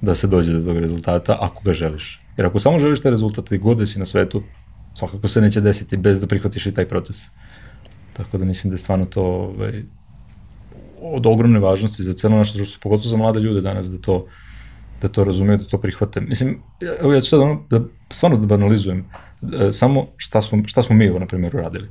da 0.00 0.14
se 0.14 0.26
dođe 0.26 0.52
do 0.52 0.64
tog 0.64 0.78
rezultata 0.78 1.36
ako 1.40 1.62
ga 1.64 1.72
želiš. 1.72 2.20
Jer 2.36 2.46
ako 2.46 2.58
samo 2.58 2.78
želiš 2.78 3.00
taj 3.00 3.10
rezultat 3.10 3.52
i 3.52 3.58
god 3.58 3.78
da 3.78 3.86
si 3.86 3.98
na 3.98 4.06
svetu, 4.06 4.42
svakako 4.94 5.28
se 5.28 5.40
neće 5.40 5.60
desiti 5.60 5.96
bez 5.96 6.20
da 6.20 6.26
prihvatiš 6.26 6.66
i 6.66 6.74
taj 6.74 6.88
proces. 6.88 7.22
Tako 8.12 8.38
da 8.38 8.44
mislim 8.44 8.70
da 8.70 8.74
je 8.74 8.78
stvarno 8.78 9.06
to 9.06 9.22
ovaj, 9.22 9.82
od 11.02 11.26
ogromne 11.26 11.58
važnosti 11.58 12.02
za 12.02 12.12
celo 12.12 12.36
naše 12.36 12.56
društvo, 12.56 12.80
pogotovo 12.82 13.08
za 13.08 13.16
mlade 13.16 13.40
ljude 13.40 13.60
danas 13.60 13.90
da 13.90 13.98
to 13.98 14.26
da 15.02 15.08
to 15.08 15.24
razumeju, 15.24 15.58
da 15.58 15.64
to 15.64 15.78
prihvate. 15.78 16.20
Mislim, 16.20 16.62
evo 17.00 17.12
ja 17.12 17.20
ću 17.20 17.28
sad 17.28 17.40
ono, 17.40 17.66
da, 17.70 17.80
stvarno 18.10 18.38
da 18.38 18.46
banalizujem, 18.46 19.04
e, 19.60 19.72
samo 19.72 20.06
šta 20.16 20.42
smo, 20.42 20.62
šta 20.66 20.82
smo 20.82 20.96
mi, 20.96 21.06
evo, 21.06 21.18
na 21.18 21.26
primjer, 21.26 21.56
uradili. 21.56 21.88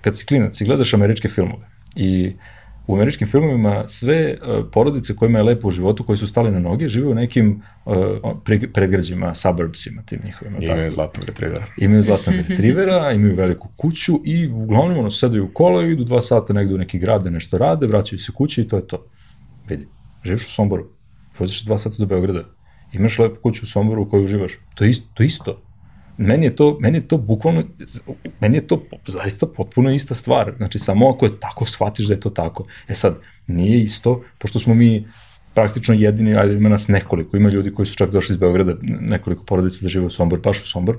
Kad 0.00 0.16
si 0.16 0.26
klinac 0.26 0.60
i 0.60 0.64
gledaš 0.64 0.94
američke 0.94 1.28
filmove 1.28 1.68
i 1.96 2.36
u 2.86 2.94
američkim 2.94 3.28
filmovima 3.28 3.88
sve 3.88 4.36
uh, 4.42 4.64
porodice 4.72 5.16
kojima 5.16 5.38
je 5.38 5.44
lepo 5.44 5.68
u 5.68 5.70
životu, 5.70 6.04
koji 6.04 6.18
su 6.18 6.26
stali 6.26 6.50
na 6.50 6.60
noge, 6.60 6.88
žive 6.88 7.08
u 7.08 7.14
nekim 7.14 7.62
uh, 7.84 7.94
pre, 8.44 8.60
predgrađima, 8.72 9.34
suburbsima, 9.34 10.02
tim 10.02 10.20
njihovima. 10.24 10.58
I 10.60 10.64
imaju 10.64 10.92
zlatnog 10.92 11.24
retrivera. 11.26 11.66
Imaju 11.78 12.02
zlatnog 12.02 12.36
retrivera, 12.48 13.12
imaju 13.12 13.34
veliku 13.34 13.68
kuću 13.76 14.20
i 14.24 14.48
uglavnom 14.48 14.98
ono 14.98 15.10
sedaju 15.10 15.44
u 15.44 15.48
kola 15.52 15.84
i 15.84 15.92
idu 15.92 16.04
dva 16.04 16.22
sata 16.22 16.52
negde 16.52 16.74
u 16.74 16.78
neki 16.78 16.98
grad 16.98 17.24
da 17.24 17.30
nešto 17.30 17.58
rade, 17.58 17.86
vraćaju 17.86 18.18
se 18.18 18.32
kući 18.32 18.62
i 18.62 18.68
to 18.68 18.76
je 18.76 18.86
to. 18.86 19.06
Vidi, 19.68 19.88
živiš 20.24 20.46
u 20.46 20.50
Somboru, 20.50 20.88
voziš 21.38 21.64
dva 21.64 21.78
sata 21.78 21.96
do 21.98 22.06
Beograda, 22.06 22.44
imaš 22.92 23.18
lepu 23.18 23.40
kuću 23.42 23.64
u 23.64 23.66
Somboru 23.66 24.02
u 24.02 24.08
kojoj 24.08 24.24
uživaš. 24.24 24.52
To 24.74 24.84
je 24.84 24.90
isto. 24.90 25.06
To 25.14 25.22
je 25.22 25.26
isto. 25.26 25.62
Meni 26.18 26.46
je 26.46 26.56
to, 26.56 26.78
meni 26.80 26.98
je 26.98 27.08
to 27.08 27.18
bukvalno, 27.18 27.64
meni 28.40 28.56
je 28.56 28.66
to 28.66 28.82
zaista 29.06 29.46
potpuno 29.46 29.90
ista 29.90 30.14
stvar. 30.14 30.52
Znači, 30.56 30.78
samo 30.78 31.10
ako 31.10 31.26
je 31.26 31.40
tako, 31.40 31.66
shvatiš 31.66 32.06
da 32.06 32.14
je 32.14 32.20
to 32.20 32.30
tako. 32.30 32.64
E 32.88 32.94
sad, 32.94 33.18
nije 33.46 33.82
isto, 33.82 34.22
pošto 34.38 34.58
smo 34.58 34.74
mi 34.74 35.04
praktično 35.54 35.94
jedini, 35.94 36.36
ajde 36.36 36.54
ima 36.54 36.68
nas 36.68 36.88
nekoliko, 36.88 37.36
ima 37.36 37.48
ljudi 37.48 37.72
koji 37.72 37.86
su 37.86 37.94
čak 37.94 38.10
došli 38.10 38.32
iz 38.32 38.36
Beograda, 38.36 38.74
nekoliko 38.82 39.44
porodica 39.44 39.82
da 39.82 39.88
žive 39.88 40.06
u 40.06 40.10
Sombor, 40.10 40.40
baš 40.40 40.62
u 40.62 40.66
Sombor, 40.66 40.98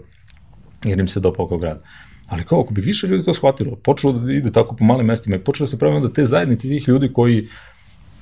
jer 0.83 0.99
im 0.99 1.07
se 1.07 1.19
dopao 1.19 1.47
kao 1.47 1.57
grad. 1.57 1.83
Ali 2.27 2.43
kao, 2.43 2.61
ako 2.61 2.73
bi 2.73 2.81
više 2.81 3.07
ljudi 3.07 3.23
to 3.23 3.33
shvatilo, 3.33 3.75
počelo 3.75 4.13
da 4.13 4.33
ide 4.33 4.51
tako 4.51 4.75
po 4.75 4.83
malim 4.83 5.05
mestima 5.05 5.35
i 5.35 5.39
počelo 5.39 5.65
da 5.65 5.69
se 5.69 5.79
pravi 5.79 5.95
onda 5.95 6.13
te 6.13 6.25
zajednice 6.25 6.67
tih 6.67 6.87
ljudi 6.87 7.13
koji 7.13 7.47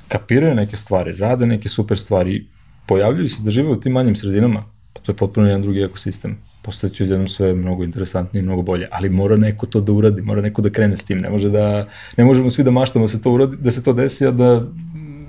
kapiraju 0.07 0.55
neke 0.55 0.75
stvari, 0.75 1.15
rade 1.15 1.45
neke 1.45 1.69
super 1.69 1.97
stvari, 1.97 2.47
pojavljuju 2.85 3.27
se 3.29 3.43
da 3.43 3.51
žive 3.51 3.69
u 3.69 3.79
tim 3.79 3.91
manjim 3.91 4.15
sredinama, 4.15 4.72
to 5.01 5.11
je 5.11 5.15
potpuno 5.15 5.47
jedan 5.47 5.61
drugi 5.61 5.81
ekosistem. 5.81 6.37
Postoje 6.61 6.93
ti 6.93 7.03
odjednom 7.03 7.27
sve 7.27 7.53
mnogo 7.53 7.83
interesantnije 7.83 8.41
i 8.41 8.45
mnogo 8.45 8.61
bolje, 8.61 8.87
ali 8.91 9.09
mora 9.09 9.37
neko 9.37 9.65
to 9.65 9.81
da 9.81 9.91
uradi, 9.91 10.21
mora 10.21 10.41
neko 10.41 10.61
da 10.61 10.69
krene 10.69 10.97
s 10.97 11.05
tim, 11.05 11.19
ne 11.19 11.29
može 11.29 11.49
da, 11.49 11.87
ne 12.17 12.25
možemo 12.25 12.49
svi 12.49 12.63
da 12.63 12.71
maštamo 12.71 13.05
da 13.05 13.09
se 13.09 13.21
to 13.21 13.31
uradi, 13.31 13.57
da 13.57 13.71
se 13.71 13.83
to 13.83 13.93
desi, 13.93 14.25
a 14.25 14.31
da 14.31 14.63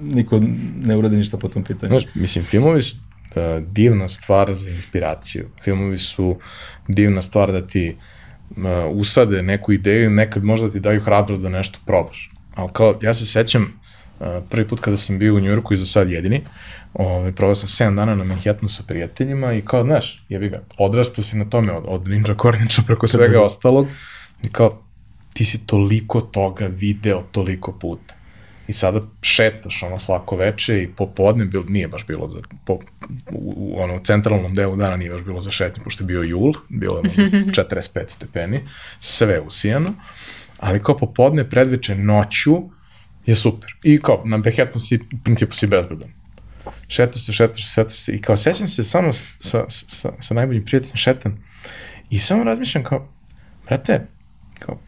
niko 0.02 0.40
ne 0.84 0.96
uradi 0.96 1.16
ništa 1.16 1.36
po 1.36 1.48
tom 1.48 1.64
pitanju. 1.64 1.88
Znaš, 1.88 2.14
mislim, 2.14 2.44
filmovi 2.44 2.82
su 2.82 2.96
da, 3.34 3.60
divna 3.60 4.08
stvar 4.08 4.54
za 4.54 4.70
inspiraciju. 4.70 5.44
Filmovi 5.62 5.98
su 5.98 6.36
divna 6.88 7.22
stvar 7.22 7.52
da 7.52 7.66
ti 7.66 7.96
uh, 8.50 8.56
usade 8.92 9.42
neku 9.42 9.72
ideju, 9.72 10.10
nekad 10.10 10.44
možda 10.44 10.70
ti 10.70 10.80
daju 10.80 11.00
hrabrost 11.00 11.42
da 11.42 11.48
nešto 11.48 11.78
probaš. 11.86 12.32
Ali 12.54 12.70
kao, 12.72 12.94
ja 13.02 13.14
se 13.14 13.26
sećam 13.26 13.80
prvi 14.50 14.68
put 14.68 14.80
kada 14.80 14.96
sam 14.96 15.18
bio 15.18 15.34
u 15.34 15.40
Njujorku 15.40 15.74
i 15.74 15.76
za 15.76 15.86
sad 15.86 16.10
jedini, 16.10 16.42
ovaj, 16.94 17.32
probao 17.32 17.54
sam 17.54 17.88
7 17.88 17.96
dana 17.96 18.14
na 18.14 18.24
Manhattanu 18.24 18.68
sa 18.68 18.82
prijateljima 18.86 19.52
i 19.52 19.60
kao, 19.60 19.84
znaš, 19.84 20.24
jebi 20.28 20.48
ga, 20.48 20.62
odrastao 20.78 21.24
si 21.24 21.36
na 21.36 21.44
tome 21.44 21.72
od, 21.72 21.84
od 21.86 22.08
Ninja 22.08 22.34
Kornića 22.34 22.82
preko 22.86 23.06
svega 23.06 23.42
ostalog 23.42 23.86
i 24.44 24.48
kao, 24.48 24.82
ti 25.32 25.44
si 25.44 25.66
toliko 25.66 26.20
toga 26.20 26.66
video 26.66 27.22
toliko 27.32 27.72
puta. 27.72 28.14
I 28.68 28.72
sada 28.72 29.00
šetaš 29.22 29.82
ono 29.82 29.98
svako 29.98 30.36
veče 30.36 30.82
i 30.82 30.88
popodne, 30.88 31.44
bil, 31.44 31.62
nije 31.68 31.88
baš 31.88 32.06
bilo 32.06 32.28
za, 32.28 32.40
po, 32.66 32.72
u, 32.72 32.78
u, 33.56 33.82
ono, 33.82 34.00
centralnom 34.04 34.54
delu 34.54 34.76
dana 34.76 34.96
nije 34.96 35.10
baš 35.10 35.22
bilo 35.22 35.40
za 35.40 35.50
šetnje, 35.50 35.82
pošto 35.84 36.04
je 36.04 36.06
bio 36.06 36.22
jul, 36.22 36.52
bilo 36.68 36.96
je 36.98 37.02
možda 37.02 37.22
45 37.64 38.08
stepeni, 38.08 38.60
sve 39.00 39.40
usijano, 39.40 39.92
ali 40.58 40.82
kao 40.82 40.96
popodne, 40.96 41.50
predveče, 41.50 41.94
noću 41.94 42.62
je 43.26 43.34
super. 43.34 43.74
I 43.82 44.00
kao, 44.00 44.22
na 44.24 44.36
Manhattanu 44.36 44.78
si, 44.78 44.96
u 44.96 45.16
principu 45.24 45.54
si 45.54 45.66
bezbedan. 45.66 46.08
Šetaš 46.88 47.26
se, 47.26 47.32
šetaš 47.32 47.64
se, 47.64 47.72
šetaš 47.74 47.98
se 47.98 48.12
i 48.12 48.20
kao 48.20 48.36
sećam 48.36 48.68
se 48.68 48.84
samo 48.84 49.12
sa, 49.12 49.64
sa, 49.68 50.12
sa, 50.20 50.34
najboljim 50.34 50.64
prijateljem 50.64 50.96
šetam 50.96 51.44
i 52.10 52.18
samo 52.18 52.44
razmišljam 52.44 52.84
kao, 52.84 53.08
brate, 53.66 54.06
kao, 54.58 54.80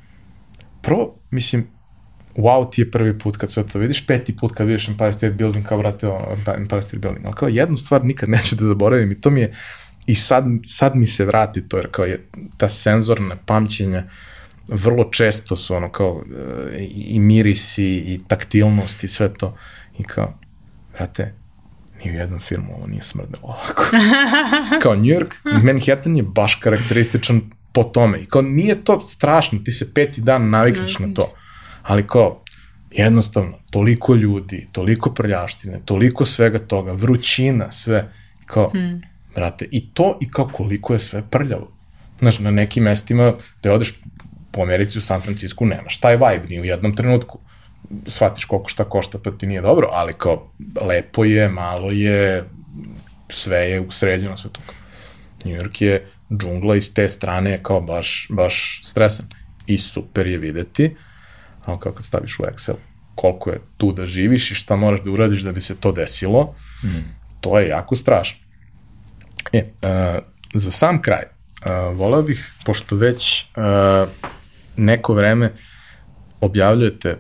prvo, 0.83 1.19
mislim, 1.31 1.67
wow 2.37 2.71
ti 2.73 2.81
je 2.81 2.91
prvi 2.91 3.19
put 3.19 3.37
kad 3.37 3.51
sve 3.51 3.67
to 3.67 3.79
vidiš, 3.79 4.07
peti 4.07 4.37
put 4.37 4.53
kad 4.53 4.67
vidiš 4.67 4.89
Empire 4.89 5.13
State 5.13 5.31
Building, 5.33 5.67
kao 5.67 5.79
vrate, 5.79 6.07
Empire 6.57 6.83
State 6.83 6.99
Building, 6.99 7.27
ali 7.27 7.35
kao 7.35 7.49
jednu 7.49 7.77
stvar 7.77 8.05
nikad 8.05 8.29
neću 8.29 8.57
da 8.57 8.65
zaboravim 8.65 9.13
i 9.13 9.21
to 9.21 9.31
mi 9.31 9.41
je, 9.41 9.53
i 10.07 10.15
sad, 10.15 10.45
sad 10.65 10.97
mi 10.97 11.07
se 11.07 11.25
vrati 11.25 11.69
to, 11.69 11.77
jer 11.77 11.91
kao 11.91 12.05
je 12.05 12.27
ta 12.57 12.69
senzorna 12.69 13.37
pamćenja, 13.47 14.05
vrlo 14.69 15.05
često 15.05 15.57
su 15.57 15.75
ono 15.75 15.89
kao 15.89 16.23
i, 16.79 17.05
i 17.09 17.21
mirisi 17.21 17.85
i 17.85 18.21
taktilnost 18.29 19.05
i 19.05 19.09
sve 19.09 19.35
to 19.35 19.57
i 19.99 20.03
kao, 20.03 20.39
vrate, 20.93 21.35
ni 22.05 22.11
u 22.11 22.15
jednom 22.15 22.41
filmu 22.41 22.75
ovo 22.77 22.87
nije 22.87 23.03
smrdelo 23.03 23.43
ovako. 23.43 23.83
kao 24.83 24.95
New 24.95 25.05
York, 25.05 25.35
Manhattan 25.63 26.17
je 26.17 26.23
baš 26.23 26.55
karakterističan 26.55 27.41
po 27.73 27.83
tome. 27.83 28.19
I 28.19 28.27
kao 28.27 28.43
nije 28.43 28.85
to 28.85 29.01
strašno, 29.01 29.59
ti 29.59 29.71
se 29.71 29.95
peti 29.95 30.21
dan 30.21 30.51
navikneš 30.51 30.99
na 30.99 31.15
to 31.15 31.27
ali 31.87 32.07
kao, 32.07 32.43
jednostavno, 32.91 33.59
toliko 33.71 34.15
ljudi, 34.15 34.69
toliko 34.73 35.11
prljavštine, 35.11 35.81
toliko 35.85 36.25
svega 36.25 36.59
toga, 36.59 36.93
vrućina, 36.93 37.71
sve, 37.71 38.13
kao, 38.47 38.71
hmm. 38.71 39.03
brate, 39.35 39.69
i 39.71 39.91
to 39.91 40.19
i 40.21 40.29
kao 40.29 40.49
koliko 40.53 40.93
je 40.93 40.99
sve 40.99 41.23
prljavo. 41.31 41.73
Znaš, 42.19 42.39
na 42.39 42.51
nekim 42.51 42.85
mestima, 42.85 43.35
da 43.63 43.73
odeš 43.73 43.95
po 44.57 44.63
Americi 44.63 44.99
u 44.99 45.03
San 45.03 45.21
Francisco, 45.21 45.65
nemaš 45.65 45.99
taj 46.01 46.17
vibe 46.17 46.47
ni 46.49 46.61
u 46.61 46.65
jednom 46.65 46.97
trenutku. 46.97 47.39
Shvatiš 48.07 48.45
koliko 48.45 48.69
šta 48.69 48.85
košta, 48.85 49.19
pa 49.19 49.31
ti 49.31 49.47
nije 49.47 49.61
dobro, 49.61 49.89
ali 49.93 50.15
kao, 50.19 50.51
lepo 50.81 51.25
je, 51.25 51.49
malo 51.49 51.91
je, 51.91 52.45
sve 53.29 53.59
je 53.59 53.81
usređeno, 53.81 54.37
sve 54.37 54.51
to. 54.53 54.61
New 55.45 55.55
York 55.55 55.83
je 55.83 56.07
džungla 56.33 56.77
i 56.77 56.83
s 56.83 56.95
te 56.95 57.09
strane 57.09 57.51
je 57.51 57.63
kao 57.63 57.81
baš, 57.81 58.27
baš 58.31 58.81
stresan. 58.85 59.27
I 59.67 59.79
super 59.79 60.27
je 60.27 60.39
videti, 60.39 60.97
ali 61.65 61.79
kao 61.79 61.93
kad 61.93 62.05
staviš 62.05 62.39
u 62.39 62.43
Excel 62.43 62.75
koliko 63.15 63.51
je 63.51 63.61
tu 63.77 63.93
da 63.93 64.07
živiš 64.07 64.51
i 64.51 64.55
šta 64.55 64.77
moraš 64.77 65.01
da 65.01 65.11
uradiš 65.11 65.41
da 65.43 65.53
bi 65.53 65.61
se 65.61 65.77
to 65.81 65.93
desilo, 65.93 66.55
mm. 66.85 66.89
to 67.41 67.59
je 67.59 67.69
jako 67.69 67.97
strašno. 67.97 68.39
E, 69.53 69.63
uh, 69.63 70.23
za 70.55 70.71
sam 70.71 71.03
kraj, 71.03 71.23
uh, 71.23 71.97
voleo 71.97 72.23
bih, 72.23 72.53
pošto 72.65 72.97
već 72.97 73.47
uh, 73.57 74.09
neko 74.77 75.15
vreme 75.15 75.53
objavljujete 76.41 77.17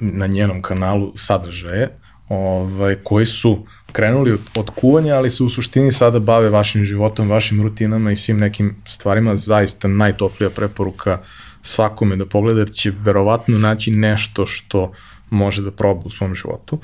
na 0.00 0.26
njenom 0.26 0.62
kanalu 0.62 1.12
sadržaje, 1.16 1.88
ovaj, 2.28 2.94
koji 2.94 3.26
su 3.26 3.66
krenuli 3.92 4.32
od, 4.32 4.40
od 4.56 4.70
kuvanja, 4.70 5.14
ali 5.14 5.30
se 5.30 5.42
u 5.42 5.50
suštini 5.50 5.92
sada 5.92 6.18
bave 6.18 6.50
vašim 6.50 6.84
životom, 6.84 7.30
vašim 7.30 7.62
rutinama 7.62 8.12
i 8.12 8.16
svim 8.16 8.38
nekim 8.38 8.76
stvarima, 8.86 9.36
zaista 9.36 9.88
najtoplija 9.88 10.50
preporuka 10.50 11.18
svakome 11.62 12.16
da 12.16 12.26
pogleda, 12.26 12.60
jer 12.60 12.70
će 12.70 12.92
verovatno 12.98 13.58
naći 13.58 13.90
nešto 13.90 14.46
što 14.46 14.92
može 15.30 15.62
da 15.62 15.70
proba 15.70 16.00
u 16.04 16.10
svom 16.10 16.34
životu. 16.34 16.78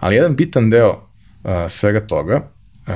Ali 0.00 0.14
jedan 0.14 0.36
bitan 0.36 0.70
deo 0.70 0.90
uh, 0.90 1.50
svega 1.68 2.06
toga, 2.06 2.48
uh, 2.86 2.94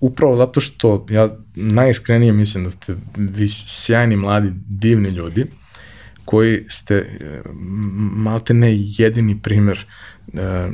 upravo 0.00 0.36
zato 0.36 0.60
što 0.60 1.06
ja 1.10 1.28
najiskrenije 1.54 2.32
mislim 2.32 2.64
da 2.64 2.70
ste 2.70 2.96
vi 3.16 3.48
sjajni, 3.48 4.16
mladi, 4.16 4.52
divni 4.68 5.08
ljudi, 5.08 5.46
koji 6.28 6.64
ste 6.68 6.94
e, 6.94 7.40
malte 8.16 8.54
ne 8.54 8.68
jedini 8.72 9.38
primer 9.42 9.78
e, 9.78 10.40
e, 10.40 10.68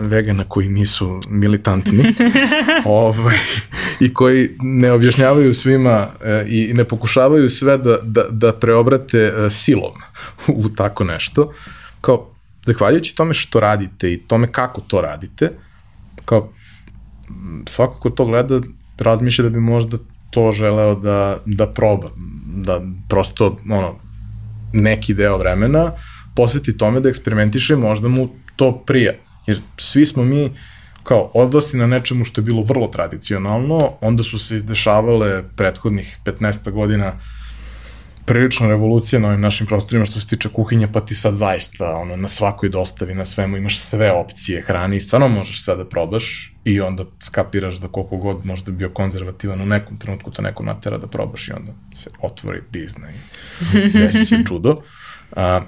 vegana 0.00 0.44
koji 0.44 0.68
nisu 0.68 1.20
militantni 1.28 2.04
ovaj, 2.84 3.36
i 4.00 4.14
koji 4.14 4.50
ne 4.60 4.92
objašnjavaju 4.92 5.54
svima 5.54 6.08
i 6.46 6.72
ne 6.74 6.84
pokušavaju 6.84 7.50
sve 7.50 7.78
da, 7.78 7.96
da, 8.02 8.24
da 8.30 8.52
preobrate 8.52 9.32
silom 9.50 9.96
u 10.64 10.68
tako 10.68 11.04
nešto. 11.04 11.52
Kao, 12.00 12.28
zahvaljujući 12.66 13.16
tome 13.16 13.34
što 13.34 13.60
radite 13.60 14.12
i 14.12 14.18
tome 14.18 14.52
kako 14.52 14.80
to 14.80 15.00
radite, 15.00 15.50
kao 16.24 16.52
svako 17.66 18.00
ko 18.00 18.10
to 18.10 18.24
gleda 18.24 18.60
razmišlja 18.98 19.42
da 19.42 19.50
bi 19.50 19.60
možda 19.60 19.98
to 20.30 20.52
želeo 20.52 20.94
da, 20.94 21.38
da 21.46 21.66
proba, 21.66 22.10
da 22.46 22.82
prosto 23.08 23.58
ono, 23.70 24.11
neki 24.72 25.14
deo 25.14 25.38
vremena 25.38 25.92
posveti 26.36 26.76
tome 26.78 27.00
da 27.00 27.08
eksperimentiše, 27.08 27.76
možda 27.76 28.08
mu 28.08 28.28
to 28.56 28.82
prija. 28.86 29.12
Jer 29.46 29.60
svi 29.76 30.06
smo 30.06 30.24
mi 30.24 30.52
kao 31.02 31.30
odlasti 31.34 31.76
na 31.76 31.86
nečemu 31.86 32.24
što 32.24 32.40
je 32.40 32.44
bilo 32.44 32.62
vrlo 32.62 32.86
tradicionalno, 32.86 33.90
onda 34.00 34.22
su 34.22 34.38
se 34.38 34.56
izdešavale 34.56 35.42
prethodnih 35.56 36.18
15 36.24 36.70
godina 36.70 37.12
prilična 38.26 38.68
revolucija 38.68 39.20
na 39.20 39.28
ovim 39.28 39.40
našim 39.40 39.66
prostorima 39.66 40.04
što 40.04 40.20
se 40.20 40.26
tiče 40.26 40.48
kuhinje, 40.48 40.88
pa 40.92 41.00
ti 41.00 41.14
sad 41.14 41.34
zaista 41.34 41.96
ono, 41.96 42.16
na 42.16 42.28
svakoj 42.28 42.68
dostavi, 42.68 43.14
na 43.14 43.24
svemu 43.24 43.56
imaš 43.56 43.78
sve 43.78 44.12
opcije 44.12 44.62
hrane 44.62 44.96
i 44.96 45.00
stvarno 45.00 45.28
možeš 45.28 45.64
sve 45.64 45.76
da 45.76 45.88
probaš 45.88 46.54
i 46.64 46.80
onda 46.80 47.04
skapiraš 47.20 47.74
da 47.74 47.88
koliko 47.88 48.16
god 48.16 48.46
možda 48.46 48.72
bio 48.72 48.90
konzervativan 48.90 49.60
u 49.60 49.66
nekom 49.66 49.98
trenutku 49.98 50.30
to 50.30 50.42
neko 50.42 50.62
natera 50.62 50.98
da 50.98 51.06
probaš 51.06 51.48
i 51.48 51.52
onda 51.52 51.72
se 51.94 52.10
otvori 52.20 52.62
Disney 52.72 53.12
i 53.74 53.92
desi 53.98 54.24
se 54.24 54.44
čudo. 54.48 54.82
A, 55.36 55.60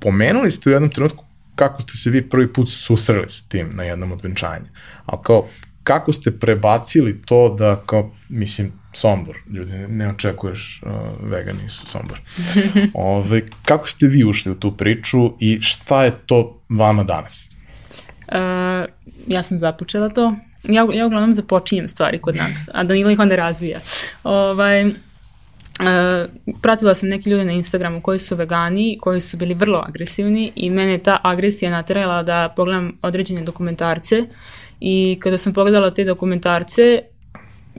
pomenuli 0.00 0.50
ste 0.50 0.70
u 0.70 0.72
jednom 0.72 0.90
trenutku 0.90 1.24
kako 1.54 1.82
ste 1.82 1.92
se 1.92 2.10
vi 2.10 2.28
prvi 2.28 2.52
put 2.52 2.68
susreli 2.70 3.28
sa 3.28 3.42
tim 3.48 3.70
na 3.72 3.82
jednom 3.82 4.12
od 4.12 4.22
venčanja. 4.22 4.70
Ali 5.06 5.18
kao, 5.22 5.46
kako 5.88 6.12
ste 6.12 6.38
prebacili 6.38 7.22
to 7.26 7.56
da 7.58 7.82
kao, 7.86 8.10
mislim, 8.28 8.72
Sombor, 8.92 9.36
ljudi, 9.50 9.72
ne 9.72 10.08
očekuješ, 10.08 10.82
uh, 10.82 11.30
vegani 11.30 11.68
su 11.68 11.86
Sombor. 11.86 12.20
Ove, 12.94 13.42
kako 13.64 13.88
ste 13.88 14.06
vi 14.06 14.24
ušli 14.24 14.52
u 14.52 14.54
tu 14.54 14.76
priču 14.76 15.32
i 15.40 15.58
šta 15.60 16.04
je 16.04 16.12
to 16.26 16.60
vama 16.68 17.04
danas? 17.04 17.48
Uh, 18.28 18.34
ja 19.26 19.42
sam 19.42 19.58
započela 19.58 20.08
to. 20.08 20.34
Ja, 20.62 20.86
ja 20.92 21.06
uglavnom 21.06 21.32
započinjem 21.32 21.88
stvari 21.88 22.18
kod 22.18 22.36
nas, 22.36 22.68
a 22.74 22.84
Danilo 22.84 23.10
ih 23.10 23.18
onda 23.18 23.36
razvija. 23.36 23.80
Ovaj, 24.24 24.84
uh, 24.86 24.92
pratila 26.62 26.94
sam 26.94 27.08
neke 27.08 27.30
ljude 27.30 27.44
na 27.44 27.52
Instagramu 27.52 28.00
koji 28.00 28.18
su 28.18 28.36
vegani, 28.36 28.98
koji 29.00 29.20
su 29.20 29.36
bili 29.36 29.54
vrlo 29.54 29.84
agresivni 29.88 30.52
i 30.56 30.70
mene 30.70 30.92
je 30.92 31.02
ta 31.02 31.20
agresija 31.22 31.70
natrela 31.70 32.22
da 32.22 32.52
pogledam 32.56 32.92
određene 33.02 33.40
dokumentarce 33.40 34.26
i 34.80 35.18
kada 35.20 35.38
sam 35.38 35.52
pogledala 35.52 35.90
te 35.90 36.04
dokumentarce, 36.04 37.02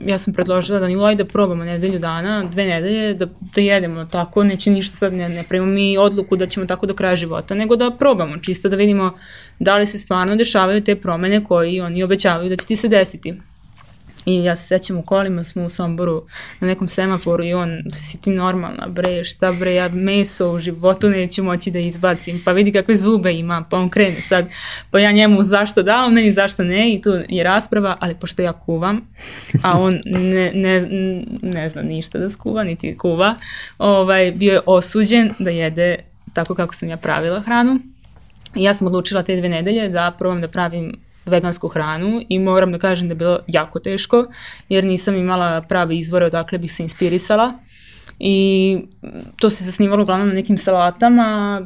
ja 0.06 0.18
sam 0.18 0.34
predložila 0.34 0.78
da 0.78 0.88
Nilo, 0.88 1.04
ajde 1.04 1.24
da 1.24 1.30
probamo 1.30 1.64
nedelju 1.64 1.98
dana, 1.98 2.44
dve 2.52 2.66
nedelje, 2.66 3.14
da, 3.14 3.26
da 3.54 3.60
jedemo 3.60 4.04
tako, 4.04 4.44
neće 4.44 4.70
ništa 4.70 4.96
sad, 4.96 5.12
ne, 5.12 5.28
ne 5.28 5.44
pravimo 5.48 5.72
mi 5.72 5.98
odluku 5.98 6.36
da 6.36 6.46
ćemo 6.46 6.66
tako 6.66 6.86
do 6.86 6.94
kraja 6.94 7.16
života, 7.16 7.54
nego 7.54 7.76
da 7.76 7.90
probamo, 7.90 8.38
čisto 8.38 8.68
da 8.68 8.76
vidimo 8.76 9.12
da 9.58 9.76
li 9.76 9.86
se 9.86 9.98
stvarno 9.98 10.36
dešavaju 10.36 10.84
te 10.84 10.96
promene 10.96 11.44
koji 11.44 11.80
oni 11.80 12.02
obećavaju 12.02 12.48
da 12.50 12.56
će 12.56 12.66
ti 12.66 12.76
se 12.76 12.88
desiti. 12.88 13.34
I 14.26 14.44
ja 14.44 14.56
se 14.56 14.66
sećam 14.66 14.96
u 14.96 15.02
kolima 15.02 15.44
smo 15.44 15.64
u 15.64 15.70
Somboru 15.70 16.26
na 16.60 16.66
nekom 16.66 16.88
semaforu 16.88 17.44
i 17.44 17.54
on, 17.54 17.82
si 17.92 18.18
ti 18.18 18.30
normalna 18.30 18.86
bre, 18.86 19.24
šta 19.24 19.52
bre, 19.52 19.74
ja 19.74 19.88
meso 19.88 20.52
u 20.52 20.60
životu 20.60 21.08
neću 21.10 21.44
moći 21.44 21.70
da 21.70 21.78
izbacim, 21.78 22.42
pa 22.44 22.52
vidi 22.52 22.72
kakve 22.72 22.96
zube 22.96 23.32
ima, 23.32 23.64
pa 23.70 23.76
on 23.76 23.90
krene 23.90 24.20
sad, 24.20 24.46
pa 24.90 24.98
ja 24.98 25.12
njemu 25.12 25.42
zašto 25.42 25.82
da, 25.82 26.04
on 26.04 26.14
meni 26.14 26.32
zašto 26.32 26.64
ne 26.64 26.94
i 26.94 27.02
tu 27.02 27.10
je 27.28 27.44
rasprava, 27.44 27.96
ali 28.00 28.14
pošto 28.14 28.42
ja 28.42 28.52
kuvam, 28.52 29.00
a 29.62 29.80
on 29.80 30.00
ne, 30.04 30.52
ne, 30.54 30.86
ne 31.42 31.68
zna 31.68 31.82
ništa 31.82 32.18
da 32.18 32.30
skuva, 32.30 32.64
niti 32.64 32.96
kuva, 32.96 33.34
ovaj, 33.78 34.32
bio 34.32 34.52
je 34.52 34.60
osuđen 34.66 35.34
da 35.38 35.50
jede 35.50 35.96
tako 36.32 36.54
kako 36.54 36.74
sam 36.74 36.88
ja 36.88 36.96
pravila 36.96 37.40
hranu. 37.40 37.78
I 38.54 38.62
ja 38.62 38.74
sam 38.74 38.86
odlučila 38.86 39.22
te 39.22 39.36
dve 39.36 39.48
nedelje 39.48 39.88
da 39.88 40.14
probam 40.18 40.40
da 40.40 40.48
pravim 40.48 40.96
vegansku 41.26 41.68
hranu 41.68 42.22
i 42.28 42.38
moram 42.38 42.72
da 42.72 42.78
kažem 42.78 43.08
da 43.08 43.12
je 43.12 43.16
bilo 43.16 43.40
jako 43.46 43.78
teško 43.78 44.26
jer 44.68 44.84
nisam 44.84 45.14
imala 45.14 45.60
prave 45.60 45.96
izvore 45.96 46.26
odakle 46.26 46.58
bih 46.58 46.72
se 46.72 46.82
inspirisala. 46.82 47.52
I 48.22 48.78
to 49.36 49.50
se 49.50 49.64
zasnivalo 49.64 50.02
uglavnom 50.02 50.28
na 50.28 50.34
nekim 50.34 50.58
salatama 50.58 51.60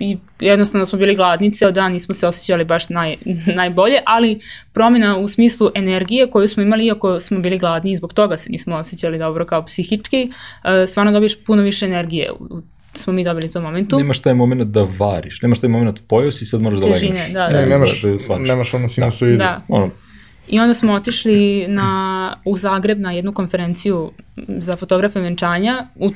i 0.00 0.18
jednostavno 0.40 0.86
smo 0.86 0.98
bili 0.98 1.14
gladni 1.16 1.50
ceo 1.50 1.70
dan, 1.70 1.92
nismo 1.92 2.14
se 2.14 2.26
osjećali 2.26 2.64
baš 2.64 2.88
naj, 2.88 3.16
najbolje, 3.56 3.98
ali 4.06 4.40
promjena 4.72 5.16
u 5.16 5.28
smislu 5.28 5.70
energije 5.74 6.30
koju 6.30 6.48
smo 6.48 6.62
imali 6.62 6.86
iako 6.86 7.20
smo 7.20 7.38
bili 7.38 7.58
gladni 7.58 7.92
i 7.92 7.96
zbog 7.96 8.12
toga 8.12 8.36
se 8.36 8.50
nismo 8.50 8.76
osjećali 8.76 9.18
dobro 9.18 9.44
kao 9.44 9.64
psihički, 9.64 10.30
e, 10.64 10.86
stvarno 10.86 11.12
dobiješ 11.12 11.44
puno 11.44 11.62
više 11.62 11.86
energije 11.86 12.32
u 12.32 12.62
smo 12.98 13.12
mi 13.12 13.24
dobili 13.24 13.46
u 13.46 13.50
tom 13.50 13.62
momentu. 13.62 13.98
Nemaš 13.98 14.20
taj 14.20 14.34
moment 14.34 14.62
da 14.62 14.86
variš, 14.98 15.42
nemaš 15.42 15.60
taj 15.60 15.70
moment 15.70 16.02
pojao 16.08 16.32
si 16.32 16.44
i 16.44 16.46
sad 16.46 16.60
moraš 16.62 16.78
da 16.78 16.86
Težine, 16.86 17.12
legneš. 17.12 17.32
Da, 17.32 17.48
da, 17.48 17.60
ne, 17.60 17.66
nemaš, 17.66 18.02
da 18.28 18.38
nemaš 18.38 18.74
ono 18.74 18.88
sinusoidu. 18.88 19.36
Da. 19.36 19.44
da. 19.44 19.60
Ono. 19.68 19.90
I 20.48 20.60
onda 20.60 20.74
smo 20.74 20.92
otišli 20.92 21.66
na, 21.68 22.36
u 22.44 22.56
Zagreb 22.56 22.98
na 22.98 23.12
jednu 23.12 23.32
konferenciju 23.32 24.12
za 24.48 24.76
fotografe 24.76 25.20
venčanja 25.20 25.86
u 25.94 26.10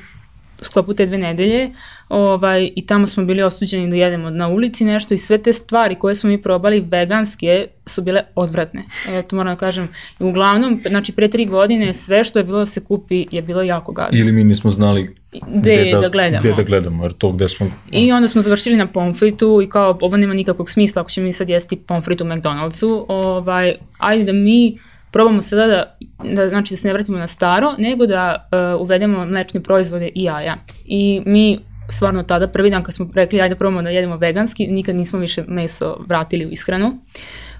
sklopu 0.62 0.94
te 0.94 1.06
dve 1.06 1.18
nedelje 1.18 1.70
ovaj, 2.08 2.70
i 2.76 2.86
tamo 2.86 3.06
smo 3.06 3.24
bili 3.24 3.42
osuđeni 3.42 3.90
da 3.90 3.96
jedemo 3.96 4.30
na 4.30 4.48
ulici 4.48 4.84
nešto 4.84 5.14
i 5.14 5.18
sve 5.18 5.38
te 5.38 5.52
stvari 5.52 5.94
koje 5.94 6.14
smo 6.14 6.30
mi 6.30 6.42
probali 6.42 6.80
veganske 6.80 7.66
su 7.86 8.02
bile 8.02 8.22
odvratne. 8.34 8.84
E, 9.08 9.22
to 9.22 9.36
moram 9.36 9.54
da 9.54 9.58
kažem. 9.58 9.88
I 10.20 10.24
uglavnom, 10.24 10.80
znači 10.88 11.12
pre 11.12 11.28
tri 11.28 11.46
godine 11.46 11.94
sve 11.94 12.24
što 12.24 12.38
je 12.38 12.44
bilo 12.44 12.58
da 12.58 12.66
se 12.66 12.84
kupi 12.84 13.26
je 13.30 13.42
bilo 13.42 13.62
jako 13.62 13.92
gadno. 13.92 14.18
Ili 14.18 14.32
mi 14.32 14.44
nismo 14.44 14.70
znali 14.70 15.14
gde 15.46 15.90
da, 15.92 16.00
da 16.00 16.08
gledamo. 16.08 16.40
Gde 16.40 16.52
da 16.52 16.62
gledamo, 16.62 17.04
jer 17.04 17.12
to 17.12 17.30
gde 17.30 17.48
smo... 17.48 17.70
I 17.90 18.12
onda 18.12 18.28
smo 18.28 18.42
završili 18.42 18.76
na 18.76 18.86
pomfritu 18.86 19.62
i 19.62 19.68
kao 19.68 19.98
ovo 20.00 20.16
nema 20.16 20.34
nikakvog 20.34 20.70
smisla 20.70 21.02
ako 21.02 21.10
ćemo 21.10 21.26
mi 21.26 21.32
sad 21.32 21.48
jesti 21.48 21.76
pomfrit 21.76 22.20
u 22.20 22.24
McDonald'su, 22.24 23.04
ovaj, 23.08 23.74
ajde 23.98 24.24
da 24.24 24.32
mi 24.32 24.78
probamo 25.12 25.42
sada 25.42 25.66
da, 25.66 25.96
da, 26.34 26.48
znači 26.48 26.74
da 26.74 26.78
se 26.78 26.88
ne 26.88 26.94
vratimo 26.94 27.18
na 27.18 27.26
staro, 27.26 27.74
nego 27.78 28.06
da 28.06 28.48
uh, 28.74 28.80
uvedemo 28.80 29.26
mlečne 29.26 29.62
proizvode 29.62 30.10
i 30.14 30.22
jaja. 30.22 30.56
I 30.84 31.22
mi 31.26 31.58
stvarno 31.88 32.22
tada, 32.22 32.48
prvi 32.48 32.70
dan 32.70 32.82
kad 32.82 32.94
smo 32.94 33.10
rekli 33.14 33.40
ajde 33.40 33.56
probamo 33.56 33.82
da 33.82 33.90
jedemo 33.90 34.16
veganski, 34.16 34.66
nikad 34.66 34.96
nismo 34.96 35.18
više 35.18 35.44
meso 35.48 35.96
vratili 36.06 36.46
u 36.46 36.50
ishranu. 36.50 36.98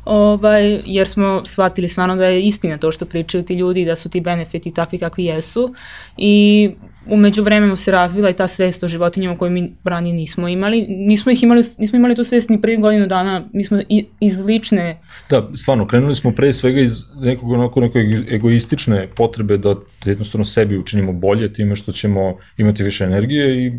Ovaj, 0.05 0.81
jer 0.87 1.09
smo 1.09 1.43
shvatili 1.45 1.89
stvarno 1.89 2.17
da 2.17 2.25
je 2.25 2.43
istina 2.43 2.79
to 2.79 2.93
što 2.93 3.07
pričaju 3.07 3.45
ti 3.45 3.55
ljudi, 3.55 3.85
da 3.85 3.97
su 3.97 4.09
ti 4.09 4.21
benefiti 4.21 4.75
takvi 4.75 4.99
kakvi 4.99 5.25
jesu 5.25 5.75
i 6.17 6.71
umeđu 7.11 7.43
vremenu 7.43 7.77
se 7.77 7.91
razvila 7.91 8.31
i 8.31 8.35
ta 8.35 8.49
svest 8.49 8.83
o 8.83 8.89
životinjama 8.89 9.37
koju 9.37 9.51
mi 9.51 9.73
ranije 9.85 10.15
nismo 10.15 10.49
imali. 10.49 10.87
Nismo 10.89 11.33
ih 11.33 11.43
imali, 11.43 11.63
nismo 11.79 11.97
imali 11.97 12.15
tu 12.15 12.25
svest 12.25 12.49
ni 12.49 12.61
prvi 12.61 12.77
godinu 12.77 13.07
dana, 13.07 13.49
mi 13.53 13.65
smo 13.65 13.81
iz 14.21 14.39
lične... 14.39 15.01
Da, 15.31 15.49
stvarno, 15.55 15.87
krenuli 15.87 16.15
smo 16.15 16.33
pre 16.33 16.53
svega 16.53 16.81
iz 16.81 16.93
nekog 17.21 17.51
onako 17.51 17.81
nekog 17.81 18.03
egoistične 18.31 19.09
potrebe 19.17 19.59
da 19.59 19.75
jednostavno 20.05 20.45
sebi 20.45 20.79
učinimo 20.79 21.13
bolje 21.13 21.53
time 21.53 21.77
što 21.77 21.93
ćemo 21.93 22.39
imati 22.57 22.83
više 22.83 23.05
energije 23.05 23.67
i 23.67 23.73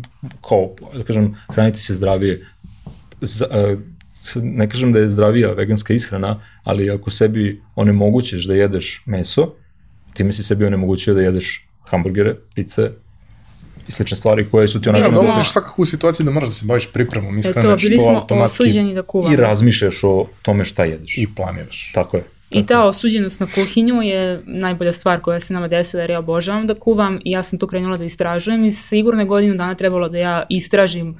kao, 0.48 0.74
da 0.96 1.04
kažem, 1.04 1.36
hraniti 1.48 1.80
se 1.80 1.94
zdravije. 1.94 2.40
Z, 3.20 3.44
ne 4.42 4.68
kažem 4.68 4.92
da 4.92 4.98
je 4.98 5.08
zdravija 5.08 5.52
veganska 5.52 5.94
ishrana, 5.94 6.40
ali 6.64 6.90
ako 6.90 7.10
sebi 7.10 7.60
onemogućeš 7.74 8.46
da 8.46 8.54
jedeš 8.54 9.02
meso, 9.06 9.54
time 10.14 10.32
si 10.32 10.44
sebi 10.44 10.64
onemogućio 10.64 11.14
da 11.14 11.20
jedeš 11.20 11.68
hamburgere, 11.90 12.34
pice, 12.54 12.90
i 13.88 13.92
slične 13.92 14.16
stvari 14.16 14.48
koje 14.50 14.68
su 14.68 14.80
ti 14.80 14.88
onako... 14.88 15.04
Ja, 15.04 15.10
dolaziš 15.10 15.52
svakako 15.52 15.82
u 15.82 15.86
situaciji 15.86 16.24
da 16.24 16.30
moraš 16.30 16.48
da 16.48 16.54
se 16.54 16.66
baviš 16.66 16.92
pripremom 16.92 17.38
ishrane, 17.38 17.68
to, 17.68 17.76
bili 17.76 17.98
smo 17.98 18.26
osuđeni 18.30 18.94
da 18.94 19.02
kuvamo. 19.02 19.34
I 19.34 19.36
razmišljaš 19.36 20.00
o 20.02 20.26
tome 20.42 20.64
šta 20.64 20.84
jedeš. 20.84 21.18
I 21.18 21.26
planiraš. 21.36 21.92
Tako 21.94 22.16
je. 22.16 22.24
I 22.50 22.66
ta 22.66 22.84
osuđenost 22.84 23.40
na 23.40 23.46
kuhinju 23.54 24.02
je 24.02 24.40
najbolja 24.46 24.92
stvar 24.92 25.20
koja 25.20 25.40
se 25.40 25.52
nama 25.52 25.68
desila 25.68 26.02
jer 26.02 26.10
ja 26.10 26.18
obožavam 26.18 26.66
da 26.66 26.74
kuvam 26.74 27.18
i 27.24 27.30
ja 27.30 27.42
sam 27.42 27.58
to 27.58 27.66
krenula 27.66 27.96
da 27.96 28.04
istražujem 28.04 28.64
i 28.64 28.72
sigurno 28.72 29.20
je 29.20 29.26
godinu 29.26 29.54
dana 29.54 29.74
trebalo 29.74 30.08
da 30.08 30.18
ja 30.18 30.42
istražim 30.48 31.16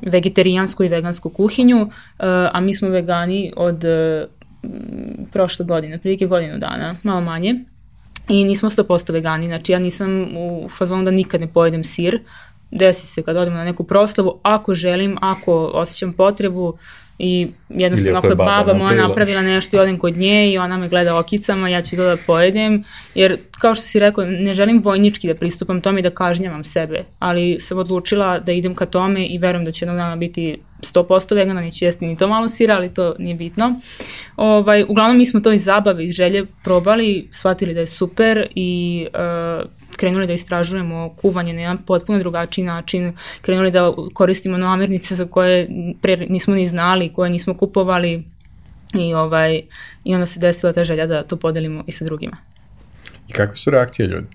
vegetarijansku 0.00 0.84
i 0.84 0.88
vegansku 0.88 1.30
kuhinju, 1.30 1.82
uh, 1.82 1.88
a 2.52 2.60
mi 2.60 2.74
smo 2.74 2.88
vegani 2.88 3.52
od 3.56 3.84
uh, 3.84 4.70
prošle 5.32 5.64
godine, 5.64 5.98
prilike 5.98 6.26
godinu 6.26 6.58
dana, 6.58 6.96
malo 7.02 7.20
manje 7.20 7.54
i 8.28 8.44
nismo 8.44 8.70
100% 8.70 9.12
vegani, 9.12 9.46
znači 9.46 9.72
ja 9.72 9.78
nisam 9.78 10.36
u 10.36 10.68
fazonu 10.78 11.04
da 11.04 11.10
nikad 11.10 11.40
ne 11.40 11.46
pojedem 11.46 11.84
sir, 11.84 12.20
desi 12.70 13.06
se 13.06 13.22
kad 13.22 13.36
odemo 13.36 13.56
na 13.56 13.64
neku 13.64 13.84
proslavu, 13.84 14.40
ako 14.42 14.74
želim, 14.74 15.16
ako 15.20 15.70
osjećam 15.74 16.12
potrebu, 16.12 16.78
I 17.18 17.48
jednostavno 17.68 18.18
ako 18.18 18.26
je 18.26 18.34
baba 18.34 18.50
baba 18.50 18.74
moja 18.74 18.94
napravila. 18.94 19.08
napravila 19.08 19.42
nešto 19.42 19.76
i 19.76 19.80
odem 19.80 19.98
kod 19.98 20.16
nje 20.16 20.52
i 20.52 20.58
ona 20.58 20.76
me 20.76 20.88
gleda 20.88 21.18
okicama, 21.18 21.68
ja 21.68 21.82
ću 21.82 21.96
to 21.96 22.04
da 22.04 22.16
pojedem, 22.26 22.84
jer 23.14 23.38
kao 23.50 23.74
što 23.74 23.84
si 23.84 23.98
rekao, 23.98 24.24
ne 24.24 24.54
želim 24.54 24.82
vojnički 24.82 25.28
da 25.28 25.34
pristupam 25.34 25.80
tome 25.80 26.00
i 26.00 26.02
da 26.02 26.10
kažnjavam 26.10 26.64
sebe, 26.64 27.04
ali 27.18 27.56
sam 27.60 27.78
odlučila 27.78 28.38
da 28.38 28.52
idem 28.52 28.74
ka 28.74 28.86
tome 28.86 29.26
i 29.26 29.38
verujem 29.38 29.64
da 29.64 29.72
će 29.72 29.84
jednog 29.84 29.96
dana 29.96 30.16
biti 30.16 30.58
100% 30.80 31.34
vegana, 31.34 31.60
neću 31.60 31.84
jesti 31.84 32.06
ni 32.06 32.16
to 32.16 32.28
malo 32.28 32.48
sira, 32.48 32.74
ali 32.74 32.94
to 32.94 33.14
nije 33.18 33.34
bitno. 33.34 33.80
Ovaj, 34.36 34.84
uglavnom 34.88 35.18
mi 35.18 35.26
smo 35.26 35.40
to 35.40 35.52
iz 35.52 35.64
zabave, 35.64 36.04
iz 36.04 36.12
želje 36.12 36.46
probali, 36.64 37.28
shvatili 37.32 37.74
da 37.74 37.80
je 37.80 37.86
super 37.86 38.48
i 38.54 39.06
uh, 39.14 39.70
krenuli 39.96 40.26
da 40.26 40.32
istražujemo 40.32 41.14
kuvanje 41.16 41.52
na 41.52 41.60
jedan 41.60 41.78
potpuno 41.78 42.18
drugačiji 42.18 42.64
način, 42.64 43.16
krenuli 43.40 43.70
da 43.70 43.92
koristimo 44.14 44.58
namirnice 44.58 45.14
za 45.14 45.24
koje 45.24 45.68
pre 46.02 46.16
nismo 46.16 46.54
ni 46.54 46.68
znali, 46.68 47.12
koje 47.12 47.30
nismo 47.30 47.54
kupovali 47.54 48.24
i, 48.94 49.14
ovaj, 49.14 49.62
i 50.04 50.14
onda 50.14 50.26
se 50.26 50.40
desila 50.40 50.72
ta 50.72 50.84
želja 50.84 51.06
da 51.06 51.22
to 51.22 51.36
podelimo 51.36 51.84
i 51.86 51.92
sa 51.92 52.04
drugima. 52.04 52.36
I 53.28 53.32
kakve 53.32 53.56
su 53.56 53.70
reakcije 53.70 54.06
ljudi? 54.06 54.26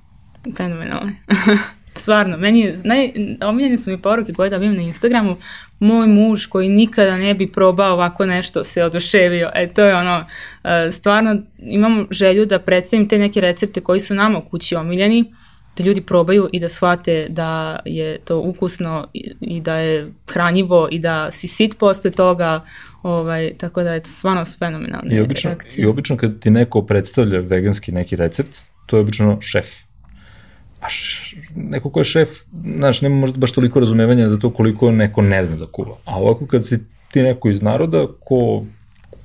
Fenomenalne. 0.58 1.16
Stvarno, 1.96 2.38
meni 2.38 2.60
je, 2.60 2.80
naj, 2.84 3.12
omiljene 3.42 3.78
su 3.78 3.92
mi 3.92 4.02
poruke 4.02 4.34
koje 4.34 4.50
dobijem 4.50 4.76
na 4.76 4.82
Instagramu, 4.82 5.36
moj 5.82 6.08
muž 6.08 6.46
koji 6.46 6.70
nikada 6.70 7.18
ne 7.18 7.34
bi 7.34 7.48
probao 7.48 7.94
ovako 7.94 8.26
nešto 8.26 8.64
se 8.64 8.84
oduševio, 8.84 9.52
e 9.56 9.70
to 9.70 9.86
je 9.86 9.96
ono, 9.96 10.26
e, 10.64 10.92
stvarno 10.92 11.42
imam 11.58 12.08
želju 12.12 12.46
da 12.46 12.60
predstavim 12.60 13.08
te 13.08 13.18
neke 13.18 13.42
recepte 13.42 13.82
koji 13.82 14.00
su 14.00 14.16
nama 14.16 14.40
u 14.40 14.42
kući 14.42 14.76
omiljeni, 14.76 15.26
da 15.78 15.84
ljudi 15.84 16.02
probaju 16.02 16.50
i 16.52 16.60
da 16.60 16.70
shvate 16.70 17.28
da 17.30 17.80
je 17.86 18.18
to 18.18 18.40
ukusno 18.40 19.08
i, 19.14 19.32
i 19.42 19.62
da 19.62 19.76
je 19.76 20.12
hranjivo 20.30 20.88
i 20.92 21.00
da 21.00 21.32
si 21.32 21.48
sit 21.48 21.78
posle 21.78 22.12
toga, 22.12 22.62
ovaj, 23.04 23.54
tako 23.58 23.84
da 23.84 23.94
je 23.94 24.04
to 24.04 24.10
stvarno 24.10 24.46
fenomenalne 24.60 25.16
I 25.16 25.20
obično, 25.20 25.50
reakcije. 25.50 25.84
I 25.84 25.86
obično 25.86 26.18
kad 26.18 26.40
ti 26.40 26.50
neko 26.50 26.82
predstavlja 26.82 27.40
veganski 27.40 27.92
neki 27.92 28.16
recept, 28.16 28.58
to 28.86 28.98
je 28.98 29.02
obično 29.02 29.38
šef. 29.42 29.66
A 30.82 30.90
š, 30.90 31.36
neko 31.56 31.90
ko 31.90 32.00
je 32.00 32.04
šef, 32.04 32.30
znaš, 32.78 33.02
nema 33.02 33.16
možda 33.16 33.38
baš 33.38 33.52
toliko 33.52 33.80
razumevanja 33.80 34.30
za 34.30 34.40
to 34.40 34.50
koliko 34.54 34.92
neko 34.92 35.22
ne 35.22 35.44
zna 35.44 35.56
da 35.56 35.66
kuva. 35.66 35.98
A 36.06 36.20
ovako 36.20 36.46
kad 36.46 36.66
si 36.68 36.80
ti 37.12 37.22
neko 37.22 37.50
iz 37.50 37.62
naroda 37.62 38.08
ko, 38.20 38.64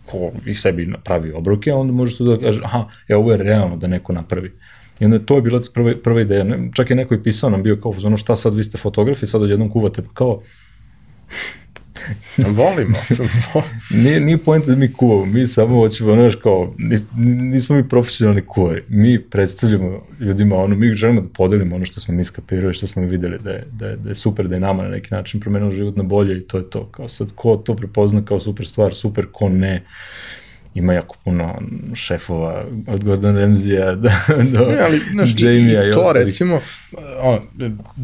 ko 0.06 0.30
i 0.46 0.54
sebi 0.54 0.92
pravi 1.04 1.32
obroke, 1.32 1.72
onda 1.72 1.92
možeš 1.92 2.16
tu 2.16 2.24
da 2.24 2.38
kažeš, 2.38 2.64
aha, 2.64 2.84
e, 3.08 3.16
ovo 3.16 3.32
je 3.32 3.38
realno 3.38 3.76
da 3.76 3.86
neko 3.86 4.12
napravi. 4.12 4.52
I 5.00 5.04
onda 5.04 5.18
to 5.18 5.36
je 5.36 5.42
bila 5.42 5.60
prva, 5.74 5.94
prva 6.04 6.20
ideja. 6.20 6.44
Čak 6.74 6.90
je 6.90 6.96
neko 6.96 7.14
i 7.14 7.22
pisao 7.22 7.50
nam 7.50 7.62
bio 7.62 7.76
kao, 7.76 7.94
ono 8.04 8.16
šta 8.16 8.36
sad 8.36 8.54
vi 8.54 8.64
ste 8.64 8.78
fotografi, 8.78 9.26
sad 9.26 9.42
odjednom 9.42 9.70
kuvate, 9.70 10.02
pa 10.02 10.08
kao, 10.14 10.40
Volimo. 12.58 12.98
Nije, 14.02 14.20
nije 14.20 14.38
pojenta 14.38 14.70
da 14.70 14.76
mi 14.76 14.92
kuvamo, 14.92 15.26
mi 15.26 15.46
samo 15.46 15.80
hoćemo, 15.80 16.14
znaš, 16.14 16.34
kao, 16.34 16.74
nis, 16.78 17.04
nismo 17.16 17.76
mi 17.76 17.88
profesionalni 17.88 18.46
kuvari, 18.46 18.82
mi 18.88 19.22
predstavljamo 19.22 20.02
ljudima 20.20 20.56
ono, 20.56 20.76
mi 20.76 20.94
želimo 20.94 21.20
da 21.20 21.28
podelimo 21.28 21.76
ono 21.76 21.84
što 21.84 22.00
smo 22.00 22.14
mi 22.14 22.24
skapirali, 22.24 22.74
što 22.74 22.86
smo 22.86 23.02
mi 23.02 23.08
videli 23.08 23.38
da 23.38 23.50
je, 23.50 23.64
da 23.72 23.86
je, 23.86 23.96
da 23.96 24.08
je 24.08 24.14
super, 24.14 24.48
da 24.48 24.54
je 24.54 24.60
nama 24.60 24.82
na 24.82 24.88
neki 24.88 25.14
način 25.14 25.40
promenilo 25.40 25.70
život 25.70 25.96
na 25.96 26.02
bolje 26.02 26.38
i 26.38 26.40
to 26.40 26.58
je 26.58 26.70
to, 26.70 26.86
kao 26.86 27.08
sad, 27.08 27.28
ko 27.34 27.56
to 27.56 27.76
prepozna 27.76 28.24
kao 28.24 28.40
super 28.40 28.66
stvar, 28.66 28.94
super, 28.94 29.26
ko 29.32 29.48
ne, 29.48 29.82
ima 30.77 30.93
jako 30.93 31.16
puno 31.24 31.62
šefova 31.94 32.55
od 32.86 33.05
Gordon 33.05 33.35
Ramsay-a 33.35 33.94
do, 33.97 34.09
do 34.51 34.66
Ne, 34.66 34.78
ali, 34.81 35.01
znaš, 35.11 35.35
Jamie-a 35.36 35.85
i 35.85 35.89
i 35.89 35.93
to 35.93 36.01
ostalih. 36.01 36.24
recimo, 36.24 36.61
on, 37.20 37.39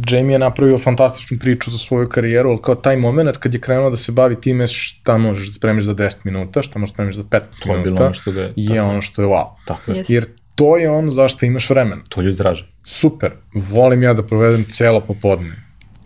Jamie 0.08 0.32
je 0.32 0.38
napravio 0.38 0.78
fantastičnu 0.78 1.38
priču 1.38 1.70
za 1.70 1.78
svoju 1.78 2.08
karijeru, 2.08 2.50
ali 2.50 2.58
kao 2.60 2.74
taj 2.74 2.96
moment 2.98 3.36
kad 3.36 3.54
je 3.54 3.60
krenuo 3.60 3.90
da 3.90 3.96
se 3.96 4.12
bavi 4.12 4.36
time 4.36 4.66
šta 4.66 5.18
možeš 5.18 5.46
da 5.46 5.52
spremiš 5.52 5.84
za 5.84 5.94
10 5.94 6.14
minuta, 6.24 6.62
šta 6.62 6.78
možeš 6.78 6.90
da 6.90 6.94
spremiš 6.94 7.16
za 7.16 7.22
15 7.22 7.28
To 7.60 7.68
je 7.68 7.72
bilo 7.72 7.84
minuta, 7.84 8.04
ono 8.04 8.14
što 8.14 8.32
ga 8.32 8.40
je- 8.40 8.52
je 8.56 8.68
tako. 8.68 8.80
ono 8.82 9.02
što 9.02 9.22
je 9.22 9.28
wow. 9.28 9.46
Tako 9.66 9.90
je. 9.90 9.96
Jeste. 9.96 10.12
Jer 10.12 10.24
to 10.54 10.76
je 10.76 10.90
ono 10.90 11.10
zašto 11.10 11.46
imaš 11.46 11.70
vremena. 11.70 12.02
To 12.08 12.20
ljudi 12.20 12.36
traže. 12.38 12.68
Super, 12.84 13.30
volim 13.54 14.02
ja 14.02 14.14
da 14.14 14.22
provedem 14.22 14.64
celo 14.64 15.00
popodne 15.00 15.52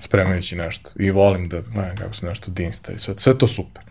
spremajući 0.01 0.57
nešto 0.57 0.91
i 0.97 1.11
volim 1.11 1.49
da 1.49 1.61
gledam 1.63 1.97
kako 1.97 2.15
se 2.15 2.27
nešto 2.27 2.51
dinsta 2.51 2.93
i 2.93 2.99
sve, 2.99 3.15
sve 3.17 3.39
to 3.39 3.49
super. 3.49 3.83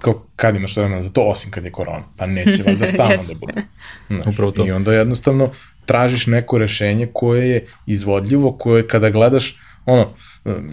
Kao 0.00 0.22
kad 0.36 0.56
imaš 0.56 0.76
vremena 0.76 1.02
za 1.02 1.10
to, 1.10 1.20
osim 1.22 1.50
kad 1.50 1.64
je 1.64 1.72
korona, 1.72 2.04
pa 2.16 2.26
neće 2.26 2.62
valjda 2.66 2.86
stalno 2.94 3.12
Jeste. 3.12 3.34
da 3.34 3.38
bude. 3.40 3.62
Znaš, 4.08 4.26
Upravo 4.26 4.50
to. 4.50 4.66
I 4.66 4.70
onda 4.70 4.92
jednostavno 4.92 5.50
tražiš 5.86 6.26
neko 6.26 6.58
rešenje 6.58 7.08
koje 7.12 7.48
je 7.50 7.66
izvodljivo, 7.86 8.52
koje 8.52 8.86
kada 8.86 9.10
gledaš, 9.10 9.58
ono, 9.86 10.08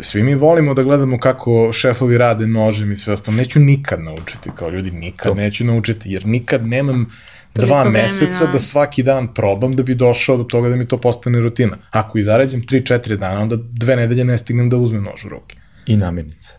svi 0.01 0.23
mi 0.23 0.35
volimo 0.35 0.73
da 0.73 0.83
gledamo 0.83 1.19
kako 1.19 1.73
šefovi 1.73 2.17
rade 2.17 2.47
nožem 2.47 2.91
i 2.91 2.97
sve 2.97 3.13
ostalo. 3.13 3.37
Neću 3.37 3.59
nikad 3.59 4.01
naučiti, 4.03 4.49
kao 4.55 4.69
ljudi, 4.69 4.91
nikad 4.91 5.27
To. 5.27 5.33
neću 5.33 5.65
naučiti, 5.65 6.11
jer 6.11 6.25
nikad 6.25 6.67
nemam 6.67 7.05
Toliko 7.53 7.67
dva 7.67 7.81
vremena. 7.81 8.03
meseca 8.03 8.45
da 8.45 8.59
svaki 8.59 9.03
dan 9.03 9.33
probam 9.33 9.75
da 9.75 9.83
bi 9.83 9.95
došao 9.95 10.37
do 10.37 10.43
toga 10.43 10.69
da 10.69 10.75
mi 10.75 10.87
to 10.87 10.97
postane 10.97 11.39
rutina. 11.39 11.77
Ako 11.91 12.17
i 12.17 12.23
zarađem 12.23 12.61
3-4 12.61 13.15
dana, 13.15 13.41
onda 13.41 13.55
dve 13.55 13.95
nedelje 13.95 14.25
ne 14.25 14.37
stignem 14.37 14.69
da 14.69 14.77
uzmem 14.77 15.03
nož 15.03 15.25
u 15.25 15.29
ruke. 15.29 15.55
i 15.85 15.97
namirnice. 15.97 16.53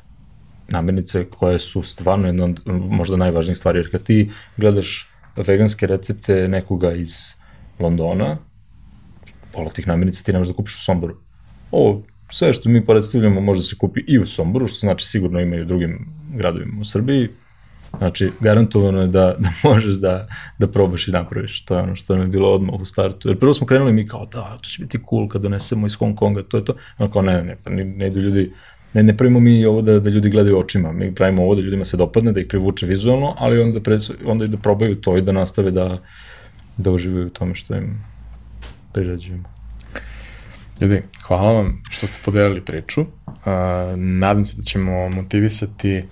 Namirnice 0.68 1.24
koje 1.30 1.58
su 1.58 1.82
stvarno 1.82 2.26
jedna 2.26 2.44
od 2.44 2.60
možda 2.66 3.16
najvažnijih 3.16 3.58
stvari, 3.58 3.78
jer 3.78 3.90
kad 3.90 4.02
ti 4.02 4.30
gledaš 4.56 5.08
veganske 5.36 5.86
recepte 5.86 6.48
nekoga 6.48 6.92
iz 6.92 7.14
Londona, 7.78 8.36
pola 9.52 9.68
tih 9.68 9.88
namirnica 9.88 10.22
ti 10.22 10.32
ne 10.32 10.38
možeš 10.38 10.52
da 10.52 10.56
kupiš 10.56 10.76
u 10.76 10.84
Somboru. 10.84 11.16
Ovo, 11.70 12.02
sve 12.30 12.52
što 12.52 12.68
mi 12.68 12.86
predstavljamo 12.86 13.40
može 13.40 13.60
da 13.60 13.64
se 13.64 13.76
kupi 13.76 14.00
i 14.06 14.18
u 14.18 14.26
Somboru, 14.26 14.66
što 14.66 14.78
znači 14.78 15.06
sigurno 15.06 15.40
ima 15.40 15.56
i 15.56 15.60
u 15.60 15.64
drugim 15.64 16.06
gradovima 16.34 16.80
u 16.80 16.84
Srbiji. 16.84 17.28
Znači, 17.98 18.30
garantovano 18.40 19.00
je 19.00 19.06
da, 19.06 19.36
da 19.38 19.48
možeš 19.64 19.94
da, 19.94 20.26
da 20.58 20.66
probaš 20.66 21.08
i 21.08 21.12
napraviš. 21.12 21.64
To 21.64 21.76
je 21.76 21.82
ono 21.82 21.96
što 21.96 22.14
nam 22.14 22.22
je 22.22 22.28
bilo 22.28 22.52
odmah 22.52 22.80
u 22.80 22.84
startu. 22.84 23.28
Jer 23.28 23.38
prvo 23.38 23.54
smo 23.54 23.66
krenuli 23.66 23.92
mi 23.92 24.06
kao, 24.06 24.26
da, 24.26 24.58
to 24.62 24.68
će 24.68 24.82
biti 24.82 24.98
cool 25.10 25.28
kad 25.28 25.42
donesemo 25.42 25.86
iz 25.86 25.94
Hong 25.94 26.16
Konga, 26.16 26.42
to 26.42 26.56
je 26.56 26.64
to. 26.64 26.74
Ono 26.98 27.10
kao, 27.10 27.22
ne, 27.22 27.42
ne, 27.42 27.56
pa 27.64 27.70
ne, 27.70 27.84
ne 27.84 28.06
idu 28.06 28.20
ljudi, 28.20 28.52
ne, 28.96 29.02
ne 29.02 29.16
pravimo 29.16 29.40
mi 29.40 29.64
ovo 29.64 29.82
da, 29.82 30.00
da 30.00 30.10
ljudi 30.10 30.30
gledaju 30.30 30.58
očima, 30.58 30.92
mi 30.92 31.14
pravimo 31.14 31.42
ovo 31.42 31.54
da 31.54 31.60
ljudima 31.60 31.84
se 31.84 31.96
dopadne, 31.96 32.32
da 32.32 32.40
ih 32.40 32.46
privuče 32.48 32.86
vizualno, 32.86 33.34
ali 33.38 33.60
onda, 33.60 33.80
pre, 33.80 33.98
onda 34.24 34.44
i 34.44 34.48
da 34.48 34.56
probaju 34.56 34.96
to 35.00 35.16
i 35.16 35.22
da 35.22 35.32
nastave 35.32 35.70
da, 35.70 35.98
da 36.76 36.90
uživaju 36.90 37.26
u 37.26 37.30
tome 37.30 37.54
što 37.54 37.76
im 37.76 37.98
prirađujemo. 38.92 39.44
Ljudi, 40.80 41.02
hvala 41.26 41.52
vam 41.52 41.82
što 41.90 42.06
ste 42.06 42.20
podelili 42.24 42.64
priču. 42.64 43.00
Uh, 43.00 43.06
nadam 43.96 44.46
se 44.46 44.56
da 44.56 44.62
ćemo 44.62 45.08
motivisati 45.08 46.04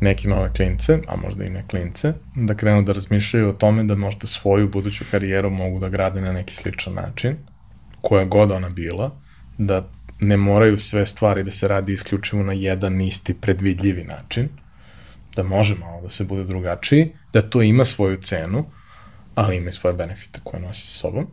neke 0.00 0.28
nove 0.28 0.52
klince, 0.52 0.98
a 1.08 1.16
možda 1.16 1.44
i 1.44 1.50
ne 1.50 1.64
klince, 1.68 2.12
da 2.34 2.54
krenu 2.54 2.82
da 2.82 2.92
razmišljaju 2.92 3.48
o 3.48 3.52
tome 3.52 3.84
da 3.84 3.94
možda 3.94 4.26
svoju 4.26 4.68
buduću 4.68 5.04
karijeru 5.10 5.50
mogu 5.50 5.78
da 5.78 5.88
grade 5.88 6.20
na 6.20 6.32
neki 6.32 6.54
sličan 6.54 6.94
način, 6.94 7.36
koja 8.00 8.24
god 8.24 8.50
ona 8.50 8.68
bila, 8.68 9.10
da 9.58 9.88
ne 10.20 10.36
moraju 10.36 10.78
sve 10.78 11.06
stvari 11.06 11.42
da 11.42 11.50
se 11.50 11.68
radi 11.68 11.92
isključivo 11.92 12.42
na 12.42 12.52
jedan 12.52 13.00
isti 13.00 13.34
predvidljivi 13.34 14.04
način, 14.04 14.48
da 15.36 15.42
može 15.42 15.74
malo 15.74 16.02
da 16.02 16.10
se 16.10 16.24
bude 16.24 16.44
drugačiji, 16.44 17.12
da 17.32 17.42
to 17.42 17.62
ima 17.62 17.84
svoju 17.84 18.20
cenu, 18.22 18.64
ali 19.34 19.56
ima 19.56 19.68
i 19.68 19.72
svoje 19.72 19.94
benefite 19.94 20.40
koje 20.44 20.62
nosi 20.62 20.86
sa 20.86 20.98
sobom. 20.98 21.26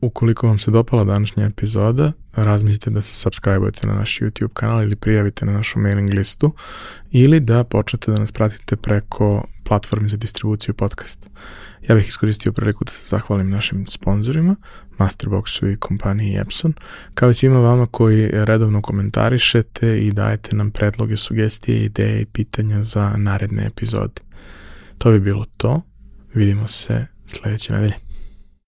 Ukoliko 0.00 0.46
vam 0.46 0.58
se 0.58 0.70
dopala 0.70 1.04
današnja 1.04 1.46
epizoda, 1.46 2.12
razmislite 2.36 2.90
da 2.90 3.02
se 3.02 3.28
subscribe-ujete 3.28 3.86
na 3.86 3.94
naš 3.94 4.18
YouTube 4.18 4.52
kanal 4.52 4.82
ili 4.82 4.96
prijavite 4.96 5.46
na 5.46 5.52
našu 5.52 5.78
mailing 5.78 6.10
listu 6.10 6.54
ili 7.10 7.40
da 7.40 7.64
počnete 7.64 8.10
da 8.10 8.18
nas 8.18 8.32
pratite 8.32 8.76
preko 8.76 9.44
platformi 9.68 10.08
za 10.08 10.16
distribuciju 10.16 10.74
podcasta. 10.74 11.28
Ja 11.88 11.94
bih 11.94 12.08
iskoristio 12.08 12.52
priliku 12.52 12.84
da 12.84 12.92
se 12.92 13.08
zahvalim 13.08 13.50
našim 13.50 13.86
sponsorima, 13.86 14.56
Masterboxu 14.98 15.72
i 15.72 15.76
kompaniji 15.76 16.36
Epson, 16.36 16.74
kao 17.14 17.30
i 17.30 17.34
svima 17.34 17.58
vama 17.58 17.86
koji 17.86 18.28
redovno 18.32 18.82
komentarišete 18.82 19.98
i 19.98 20.12
dajete 20.12 20.56
nam 20.56 20.70
predloge, 20.70 21.16
sugestije, 21.16 21.84
ideje 21.84 22.20
i 22.20 22.26
pitanja 22.26 22.84
za 22.84 23.14
naredne 23.16 23.66
epizode. 23.66 24.22
To 24.98 25.10
bi 25.10 25.20
bilo 25.20 25.44
to. 25.56 25.82
Vidimo 26.34 26.68
se 26.68 27.06
sledeće 27.26 27.72
nedelje. 27.72 28.07